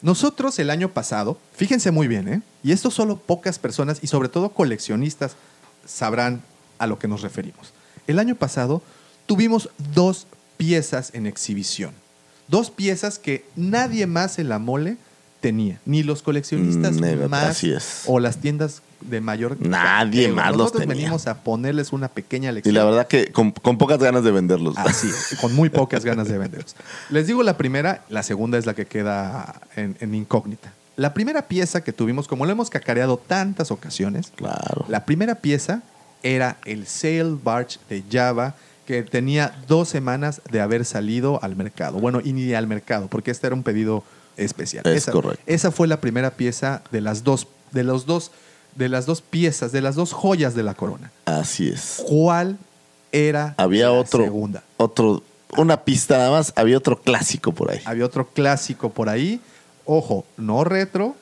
Nosotros 0.04 0.58
el 0.58 0.68
año 0.68 0.90
pasado, 0.90 1.38
fíjense 1.54 1.90
muy 1.90 2.08
bien, 2.08 2.28
¿eh? 2.28 2.42
y 2.62 2.72
esto 2.72 2.90
solo 2.90 3.16
pocas 3.16 3.58
personas 3.58 4.00
y 4.02 4.06
sobre 4.06 4.28
todo 4.28 4.50
coleccionistas 4.50 5.34
sabrán 5.86 6.42
a 6.76 6.86
lo 6.86 6.98
que 6.98 7.08
nos 7.08 7.22
referimos. 7.22 7.72
El 8.06 8.18
año 8.18 8.34
pasado 8.34 8.82
tuvimos 9.24 9.70
dos 9.94 10.26
piezas 10.58 11.08
en 11.14 11.26
exhibición. 11.26 11.94
Dos 12.48 12.70
piezas 12.70 13.18
que 13.18 13.46
nadie 13.56 14.06
más 14.06 14.38
en 14.38 14.50
la 14.50 14.58
mole 14.58 14.98
tenía, 15.44 15.78
ni 15.84 16.02
los 16.02 16.22
coleccionistas 16.22 16.96
Mm, 16.96 17.00
never, 17.00 17.28
más 17.28 17.62
o 18.06 18.18
las 18.18 18.38
tiendas 18.38 18.80
de 19.02 19.20
mayor 19.20 19.58
Nadie 19.60 20.28
más 20.28 20.48
los 20.52 20.56
Nosotros 20.56 20.80
tenía. 20.82 20.94
venimos 20.96 21.26
a 21.26 21.42
ponerles 21.42 21.92
una 21.92 22.08
pequeña 22.08 22.50
Y 22.50 22.54
lección. 22.54 22.74
la 22.74 22.84
verdad 22.84 23.06
que 23.06 23.26
con, 23.30 23.50
con 23.52 23.76
pocas 23.76 23.98
ganas 23.98 24.24
de 24.24 24.30
venderlos. 24.30 24.74
Así 24.78 25.08
es, 25.08 25.38
con 25.38 25.54
muy 25.54 25.68
pocas 25.80 26.02
ganas 26.06 26.28
de 26.28 26.38
venderlos. 26.38 26.74
Les 27.10 27.26
digo 27.26 27.42
la 27.42 27.58
primera, 27.58 28.02
la 28.08 28.22
segunda 28.22 28.56
es 28.56 28.64
la 28.64 28.72
que 28.72 28.86
queda 28.86 29.60
en, 29.76 29.96
en 30.00 30.14
incógnita. 30.14 30.72
La 30.96 31.12
primera 31.12 31.42
pieza 31.42 31.82
que 31.84 31.92
tuvimos, 31.92 32.26
como 32.26 32.46
lo 32.46 32.52
hemos 32.52 32.70
cacareado 32.70 33.18
tantas 33.18 33.70
ocasiones, 33.70 34.32
Claro. 34.36 34.86
la 34.88 35.04
primera 35.04 35.34
pieza 35.34 35.82
era 36.22 36.56
el 36.64 36.86
Sail 36.86 37.38
Barge 37.44 37.78
de 37.90 38.02
Java 38.10 38.54
que 38.86 39.02
tenía 39.02 39.54
dos 39.68 39.88
semanas 39.88 40.40
de 40.50 40.60
haber 40.60 40.84
salido 40.86 41.42
al 41.42 41.56
mercado. 41.56 41.98
Bueno, 41.98 42.20
y 42.24 42.32
ni 42.32 42.52
al 42.54 42.66
mercado, 42.66 43.08
porque 43.08 43.30
este 43.30 43.46
era 43.46 43.54
un 43.56 43.62
pedido 43.62 44.04
especial. 44.36 44.86
Es 44.86 45.02
esa, 45.02 45.12
correcto. 45.12 45.42
Esa 45.46 45.70
fue 45.70 45.86
la 45.88 46.00
primera 46.00 46.32
pieza 46.32 46.82
de 46.90 47.00
las 47.00 47.24
dos, 47.24 47.46
de 47.72 47.84
los 47.84 48.06
dos, 48.06 48.30
de 48.76 48.88
las 48.88 49.06
dos 49.06 49.20
piezas, 49.20 49.72
de 49.72 49.80
las 49.80 49.94
dos 49.94 50.12
joyas 50.12 50.54
de 50.54 50.62
la 50.62 50.74
corona. 50.74 51.10
Así 51.24 51.68
es. 51.68 52.02
¿Cuál 52.08 52.58
era 53.12 53.54
Había 53.56 53.86
la 53.86 53.92
otro, 53.92 54.24
segunda? 54.24 54.62
otro, 54.76 55.22
una 55.56 55.82
pista 55.84 56.18
nada 56.18 56.30
más, 56.30 56.52
había 56.56 56.76
otro 56.76 57.00
clásico 57.00 57.52
por 57.52 57.70
ahí. 57.70 57.80
Había 57.84 58.04
otro 58.04 58.28
clásico 58.28 58.90
por 58.90 59.08
ahí. 59.08 59.40
Ojo, 59.84 60.24
no 60.36 60.64
retro, 60.64 61.14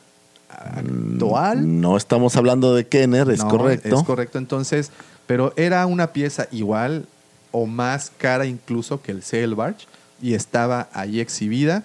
actual. 0.49 1.81
No 1.81 1.97
estamos 1.97 2.37
hablando 2.37 2.75
de 2.75 2.87
Kenner, 2.87 3.31
es 3.31 3.41
No, 3.41 3.49
correcto. 3.49 3.97
Es 3.97 4.03
correcto, 4.05 4.39
entonces, 4.39 4.91
pero 5.27 5.53
era 5.57 5.85
una 5.87 6.13
pieza 6.13 6.49
igual 6.51 7.07
o 7.51 7.67
más 7.67 8.11
cara 8.17 8.47
incluso 8.47 9.03
que 9.03 9.13
el 9.13 9.23
Sail 9.23 9.55
Barge 9.55 9.87
y 10.21 10.35
estaba 10.35 10.89
ahí 10.93 11.21
exhibida. 11.21 11.85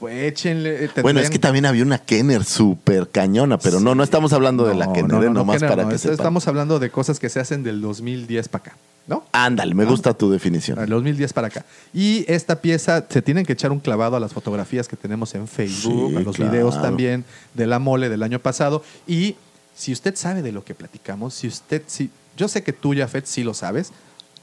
Pues, 0.00 0.22
échenle. 0.32 0.90
Bueno, 1.02 1.20
es 1.20 1.30
que 1.30 1.38
también 1.38 1.66
había 1.66 1.82
una 1.82 1.98
Kenner 1.98 2.44
súper 2.44 3.08
cañona, 3.08 3.58
pero 3.58 3.80
no, 3.80 3.94
no 3.94 4.02
estamos 4.02 4.32
hablando 4.32 4.66
de 4.66 4.74
la 4.74 4.92
Kenner, 4.92 5.10
no, 5.10 5.22
eh, 5.22 5.26
no, 5.26 5.32
no, 5.32 5.40
nomás 5.40 5.60
Kenner 5.60 5.76
para 5.76 5.88
que 5.88 5.98
sepan. 5.98 6.14
Estamos 6.14 6.48
hablando 6.48 6.78
de 6.78 6.90
cosas 6.90 7.18
que 7.18 7.28
se 7.28 7.40
hacen 7.40 7.62
del 7.62 7.80
2010 7.80 8.48
para 8.48 8.64
acá. 8.64 8.76
¿no? 9.06 9.24
Ándale, 9.32 9.74
me 9.74 9.84
gusta 9.84 10.14
tu 10.14 10.30
definición. 10.30 10.78
El 10.78 10.88
2010 10.88 11.32
para 11.32 11.48
acá. 11.48 11.64
Y 11.92 12.24
esta 12.26 12.60
pieza 12.60 13.04
se 13.08 13.22
tienen 13.22 13.44
que 13.44 13.52
echar 13.52 13.70
un 13.70 13.80
clavado 13.80 14.16
a 14.16 14.20
las 14.20 14.32
fotografías 14.32 14.88
que 14.88 14.96
tenemos 14.96 15.34
en 15.34 15.46
Facebook, 15.46 16.10
Sí, 16.10 16.16
a 16.16 16.20
los 16.20 16.36
claro. 16.36 16.52
videos 16.52 16.80
también 16.80 17.24
de 17.54 17.66
la 17.66 17.78
mole 17.78 18.08
del 18.08 18.22
año 18.22 18.38
pasado. 18.38 18.82
Y 19.06 19.36
si 19.74 19.92
usted 19.92 20.14
sabe 20.16 20.42
de 20.42 20.52
lo 20.52 20.64
que 20.64 20.74
platicamos, 20.74 21.34
si 21.34 21.48
usted, 21.48 21.82
si, 21.86 22.10
yo 22.36 22.48
sé 22.48 22.62
que 22.62 22.72
tú, 22.72 22.94
Jafet, 22.96 23.26
sí 23.26 23.44
lo 23.44 23.54
sabes. 23.54 23.92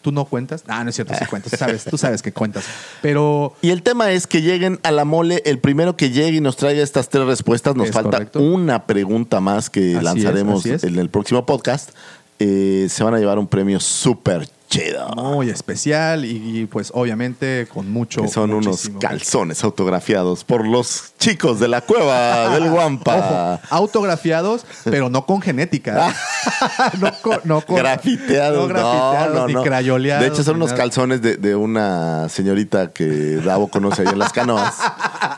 Tú 0.02 0.12
no 0.12 0.26
cuentas. 0.26 0.64
Ah, 0.68 0.84
no 0.84 0.90
es 0.90 0.96
cierto, 0.96 1.14
sí 1.18 1.26
cuentas. 1.26 1.58
Sabes, 1.60 1.84
tú 1.84 1.98
sabes 1.98 2.22
que 2.22 2.32
cuentas. 2.34 2.64
Pero 3.02 3.56
Y 3.62 3.70
el 3.70 3.84
tema 3.84 4.12
es 4.12 4.26
que 4.28 4.42
lleguen 4.42 4.80
a 4.84 4.92
la 4.92 5.06
mole, 5.06 5.42
el 5.46 5.60
primero 5.60 5.96
que 5.96 6.10
llegue 6.10 6.38
y 6.38 6.42
nos 6.42 6.56
traiga 6.58 6.82
estas 6.82 7.10
tres 7.10 7.26
respuestas, 7.26 7.76
nos 7.76 7.92
falta 7.92 8.18
correcto. 8.18 8.40
una 8.40 8.86
pregunta 8.88 9.40
más 9.40 9.70
que 9.70 9.96
Así 9.96 10.04
lanzaremos 10.06 10.66
es, 10.66 10.74
así 10.74 10.88
es. 10.88 10.92
en 10.92 11.00
el 11.00 11.10
próximo 11.10 11.46
podcast. 11.46 11.92
Eh, 12.40 12.88
se 12.90 13.04
van 13.04 13.14
a 13.14 13.20
llevar 13.20 13.38
un 13.38 13.46
premio 13.46 13.80
súper 13.80 14.50
chido. 14.68 15.10
muy 15.10 15.50
especial 15.50 16.26
y, 16.26 16.62
y, 16.62 16.66
pues 16.66 16.90
obviamente 16.96 17.68
con 17.72 17.92
mucho. 17.92 18.22
Que 18.24 18.30
son 18.30 18.52
unos 18.54 18.90
calzones 19.00 19.64
autografiados 19.64 20.44
por 20.44 20.66
los 20.66 21.14
chicos 21.20 21.60
de 21.60 21.68
la 21.68 21.82
cueva 21.82 22.50
del 22.58 22.70
Guampa. 22.72 23.60
Ojo, 23.60 23.76
autografiados, 23.76 24.66
pero 24.86 25.10
no 25.10 25.26
con 25.28 25.42
genética. 25.42 26.16
no 27.00 27.12
no 27.44 27.64
grafiteados. 27.68 28.58
No 28.60 28.68
grafiteados 28.68 29.34
no, 29.34 29.48
no, 29.48 29.48
ni 29.48 29.64
crayoleados. 29.64 30.24
De 30.24 30.30
hecho, 30.30 30.44
son 30.44 30.58
unos 30.58 30.72
nada. 30.72 30.84
calzones 30.84 31.22
de, 31.22 31.38
de 31.38 31.56
una 31.56 32.30
señorita 32.30 32.92
que 32.92 33.38
Davo 33.38 33.68
conoce 33.68 34.02
ahí 34.04 34.08
en 34.10 34.20
las 34.20 34.34
canoas, 34.34 34.76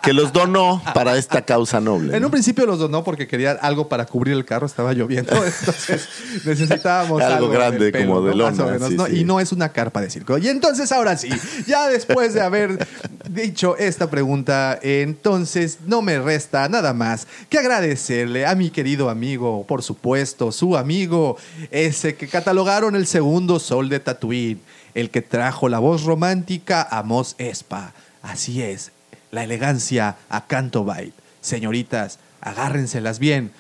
que 0.02 0.14
los 0.14 0.34
donó 0.34 0.82
para 0.94 1.18
esta 1.18 1.42
causa 1.44 1.80
noble. 1.80 2.16
En 2.16 2.24
un 2.26 2.32
principio 2.32 2.66
los 2.66 2.80
donó 2.80 3.04
porque 3.04 3.28
quería 3.28 3.52
algo 3.52 3.90
para 3.90 4.06
cubrir 4.06 4.36
el 4.36 4.46
carro, 4.46 4.66
estaba 4.66 4.94
lloviendo, 4.94 5.32
entonces 5.60 6.08
necesitábamos 6.46 7.22
Algo 7.22 7.36
algo, 7.36 7.50
grande, 7.50 7.92
pelo, 7.92 8.06
como 8.08 8.22
de 8.26 8.36
lona, 8.36 8.66
menos, 8.66 8.90
sí, 8.90 8.96
¿no? 8.96 9.06
sí. 9.08 9.20
Y 9.20 9.24
no 9.26 9.40
es 9.40 9.52
una 9.52 9.70
carpa 9.70 10.02
de 10.02 10.10
circo. 10.10 10.38
Y 10.38 10.48
entonces 10.48 10.92
ahora 10.92 11.18
sí, 11.18 11.30
ya 11.68 11.88
después 11.88 12.34
de 12.34 12.42
haber 12.42 12.88
dicho 13.30 13.78
esta 13.78 14.10
pregunta, 14.10 14.80
entonces 14.82 15.80
no 15.86 16.02
me 16.02 16.20
resta 16.20 16.68
nada 16.70 16.94
más 16.94 17.28
que 17.50 17.58
agradecerle 17.58 18.46
a 18.46 18.56
mi 18.56 18.70
querido 18.70 19.10
amigo, 19.10 19.66
por 19.66 19.84
supuesto, 19.84 20.52
su 20.52 20.78
amigo, 20.78 21.38
ese 21.72 22.16
que 22.16 22.28
catalogaron 22.28 22.96
el 22.96 23.08
segundo 23.08 23.60
sol 23.60 23.90
de 23.90 24.00
Tatooine, 24.00 24.62
el 24.94 25.10
que 25.10 25.22
trajo 25.22 25.70
la 25.70 25.80
voz 25.80 26.04
romántica 26.04 26.88
a 26.90 27.04
Mos 27.04 27.36
Espa. 27.38 27.94
Así 28.22 28.62
es, 28.62 28.92
la 29.32 29.44
elegancia 29.44 30.18
a 30.30 30.46
Canto 30.48 30.84
Bight. 30.84 31.14
Señoritas, 31.42 32.20
agárrenselas 32.42 33.20
bien. 33.20 33.52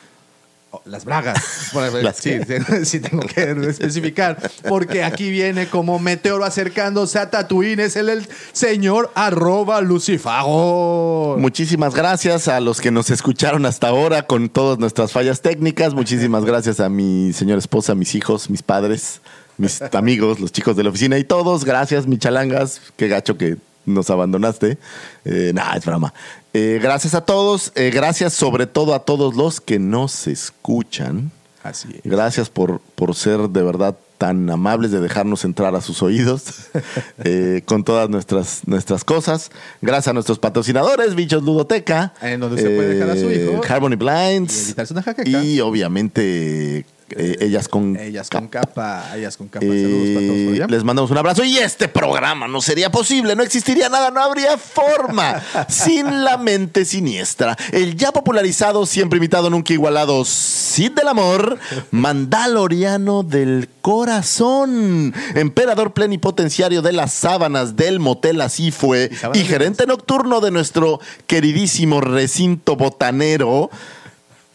Oh, 0.76 0.82
Las 0.86 1.06
bragas. 1.06 1.70
Bueno, 1.72 2.02
¿Las 2.02 2.18
sí, 2.18 2.40
sí, 2.86 3.00
tengo 3.00 3.22
que 3.28 3.52
especificar. 3.70 4.40
Porque 4.68 5.04
aquí 5.04 5.30
viene 5.30 5.68
como 5.68 6.00
meteoro 6.00 6.44
acercándose 6.46 7.20
a 7.20 7.30
Tatooine. 7.30 7.80
Es 7.80 7.96
el, 7.96 8.10
el 8.10 8.28
señor 8.54 9.12
arroba 9.14 9.82
Lucifago. 9.82 11.38
Muchísimas 11.38 11.94
gracias 11.94 12.48
a 12.48 12.60
los 12.60 12.82
que 12.82 12.90
nos 12.90 13.12
escucharon 13.12 13.68
hasta 13.68 13.90
ahora 13.90 14.26
con 14.26 14.50
todas 14.50 14.80
nuestras 14.80 15.12
fallas 15.12 15.42
técnicas. 15.42 15.94
Muchísimas 15.94 16.44
gracias 16.44 16.80
a 16.80 16.90
mi 16.90 17.34
señora 17.34 17.60
esposa, 17.60 17.94
mis 17.94 18.16
hijos, 18.16 18.50
mis 18.50 18.64
padres, 18.64 19.22
mis 19.60 19.80
amigos, 19.80 20.40
los 20.40 20.52
chicos 20.52 20.76
de 20.76 20.86
la 20.86 20.90
oficina 20.90 21.20
y 21.20 21.24
todos. 21.24 21.66
Gracias, 21.66 22.08
michalangas. 22.08 22.82
Qué 22.98 23.08
gacho 23.10 23.38
que 23.38 23.58
nos 23.86 24.10
abandonaste. 24.10 24.78
Eh, 25.26 25.52
nah, 25.54 25.76
es 25.76 25.86
broma. 25.86 26.14
Eh, 26.54 26.80
gracias 26.82 27.16
a 27.16 27.22
todos. 27.22 27.72
Eh, 27.76 27.92
gracias 27.92 28.34
sobre 28.34 28.68
todo 28.68 28.94
a 28.94 29.00
todos 29.00 29.36
los 29.36 29.60
que 29.62 29.80
nos 29.80 30.28
escuchan. 30.28 31.32
Así 31.64 31.88
es. 31.94 32.02
Gracias 32.04 32.50
por, 32.50 32.80
por 32.96 33.16
ser 33.16 33.50
de 33.50 33.64
verdad 33.64 33.96
tan 34.18 34.50
amables 34.50 34.92
de 34.92 35.00
dejarnos 35.00 35.44
entrar 35.44 35.76
a 35.76 35.82
sus 35.82 36.02
oídos 36.02 36.44
eh, 37.24 37.62
con 37.66 37.84
todas 37.84 38.10
nuestras, 38.10 38.68
nuestras 38.68 39.04
cosas. 39.04 39.52
Gracias 39.82 40.10
a 40.10 40.14
nuestros 40.14 40.40
patrocinadores, 40.40 41.16
Bichos 41.16 41.44
Ludoteca. 41.44 42.14
En 42.22 42.40
donde 42.40 42.62
se 42.62 42.70
puede 42.70 42.96
dejar 42.96 43.10
a 43.10 43.16
su 43.16 43.32
hijo. 43.32 43.62
Harmony 43.68 43.96
Blinds. 43.96 44.76
una. 44.92 45.40
Y 45.42 45.60
obviamente 45.60 46.86
eh, 47.18 47.38
ellas 47.42 47.68
con... 47.68 47.98
Ellas 47.98 48.30
con 48.30 48.48
capa, 48.48 49.16
ellas 49.16 49.38
con 49.38 49.48
capa. 49.48 49.66
Eh, 49.66 49.82
Saludos 49.84 50.10
para 50.14 50.28
todos 50.28 50.54
allá. 50.54 50.68
les 50.68 50.84
mandamos 50.84 51.12
un 51.12 51.18
abrazo 51.18 51.44
y 51.44 51.58
este 51.58 51.88
programa 51.88 52.48
no 52.48 52.62
sería 52.62 52.92
posible, 52.92 53.36
no 53.36 53.44
existiría 53.44 53.90
nada, 53.90 54.12
no 54.12 54.22
habría 54.22 54.58
forma 54.58 55.42
sin 55.70 56.24
la 56.24 56.38
mente 56.38 56.86
siniestra. 56.86 57.56
El 57.72 57.96
ya 57.96 58.12
popularizado, 58.12 58.86
siempre 58.86 59.18
imitado, 59.18 59.50
nunca 59.50 59.74
igualado, 59.74 60.26
Cid 60.26 60.92
del 60.92 61.08
Amor, 61.08 61.58
Mandaloriano 61.92 63.24
del 63.24 63.70
Corazón, 63.82 65.14
emperador 65.36 65.94
plenipotenciario 65.94 66.82
de 66.82 66.94
las 66.94 67.14
sábanas 67.14 67.76
del 67.76 68.00
motel 68.00 68.42
Así 68.42 68.72
fue 68.72 69.10
y 69.34 69.40
gerente 69.40 69.86
nocturno 69.86 70.42
de 70.42 70.52
nuestro 70.52 71.00
queridísimo 71.28 72.02
recinto 72.02 72.76
botanero. 72.76 73.70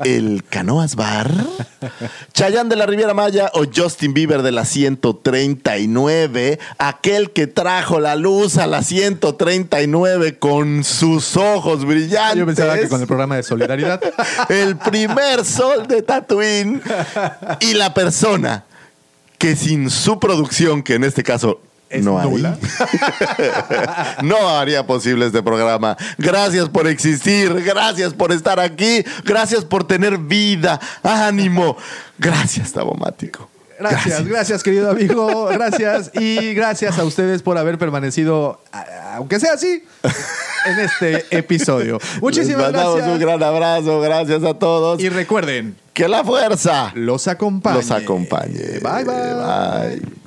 El 0.04 0.44
Canoas 0.48 0.94
Bar, 0.94 1.32
Chayán 2.32 2.68
de 2.68 2.76
la 2.76 2.86
Riviera 2.86 3.14
Maya 3.14 3.50
o 3.54 3.64
Justin 3.74 4.14
Bieber 4.14 4.42
de 4.42 4.52
la 4.52 4.64
139, 4.64 6.58
aquel 6.78 7.30
que 7.32 7.46
trajo 7.46 8.00
la 8.00 8.14
luz 8.14 8.58
a 8.58 8.66
la 8.66 8.82
139 8.82 10.38
con 10.38 10.84
sus 10.84 11.36
ojos 11.36 11.84
brillantes. 11.84 12.38
Yo 12.38 12.46
pensaba 12.46 12.78
que 12.78 12.88
con 12.88 13.00
el 13.00 13.06
programa 13.06 13.36
de 13.36 13.42
solidaridad. 13.42 14.00
el 14.48 14.76
primer 14.76 15.44
sol 15.44 15.86
de 15.86 16.02
Tatooine 16.02 16.80
y 17.60 17.74
la 17.74 17.92
persona 17.94 18.64
que 19.38 19.56
sin 19.56 19.90
su 19.90 20.18
producción, 20.18 20.82
que 20.82 20.94
en 20.94 21.04
este 21.04 21.22
caso 21.22 21.60
¿Es 21.90 22.05
no 22.05 22.19
hay, 22.19 22.28
nula? 22.28 22.59
no 24.23 24.48
haría 24.48 24.86
posible 24.86 25.27
este 25.27 25.43
programa. 25.43 25.97
Gracias 26.19 26.69
por 26.69 26.86
existir, 26.86 27.52
gracias 27.65 28.12
por 28.12 28.31
estar 28.32 28.60
aquí, 28.60 29.05
gracias 29.24 29.65
por 29.65 29.86
tener 29.86 30.19
vida, 30.19 30.78
ánimo. 31.02 31.77
Gracias, 32.19 32.73
Tabomático. 32.73 33.48
Gracias, 33.78 34.27
gracias, 34.27 34.62
querido 34.62 34.90
amigo. 34.90 35.47
Gracias. 35.47 36.10
Y 36.15 36.52
gracias 36.55 36.98
a 36.98 37.05
ustedes 37.05 37.43
por 37.43 37.56
haber 37.59 37.78
permanecido, 37.78 38.60
aunque 39.15 39.39
sea 39.39 39.52
así, 39.55 39.85
en 40.66 40.78
este 40.81 41.24
episodio. 41.31 42.01
Muchísimas 42.20 42.59
Les 42.59 42.73
mandamos 42.73 42.97
gracias. 42.97 43.15
un 43.15 43.20
gran 43.20 43.43
abrazo, 43.43 44.01
gracias 44.01 44.43
a 44.43 44.55
todos. 44.55 45.01
Y 45.01 45.09
recuerden, 45.09 45.77
que 45.94 46.09
la 46.09 46.24
fuerza 46.24 46.90
los 46.94 47.28
acompañe. 47.28 47.77
los 47.77 47.90
acompañe. 47.90 48.81
Bye, 48.82 49.05
bye. 49.05 49.35
Bye. 49.35 50.18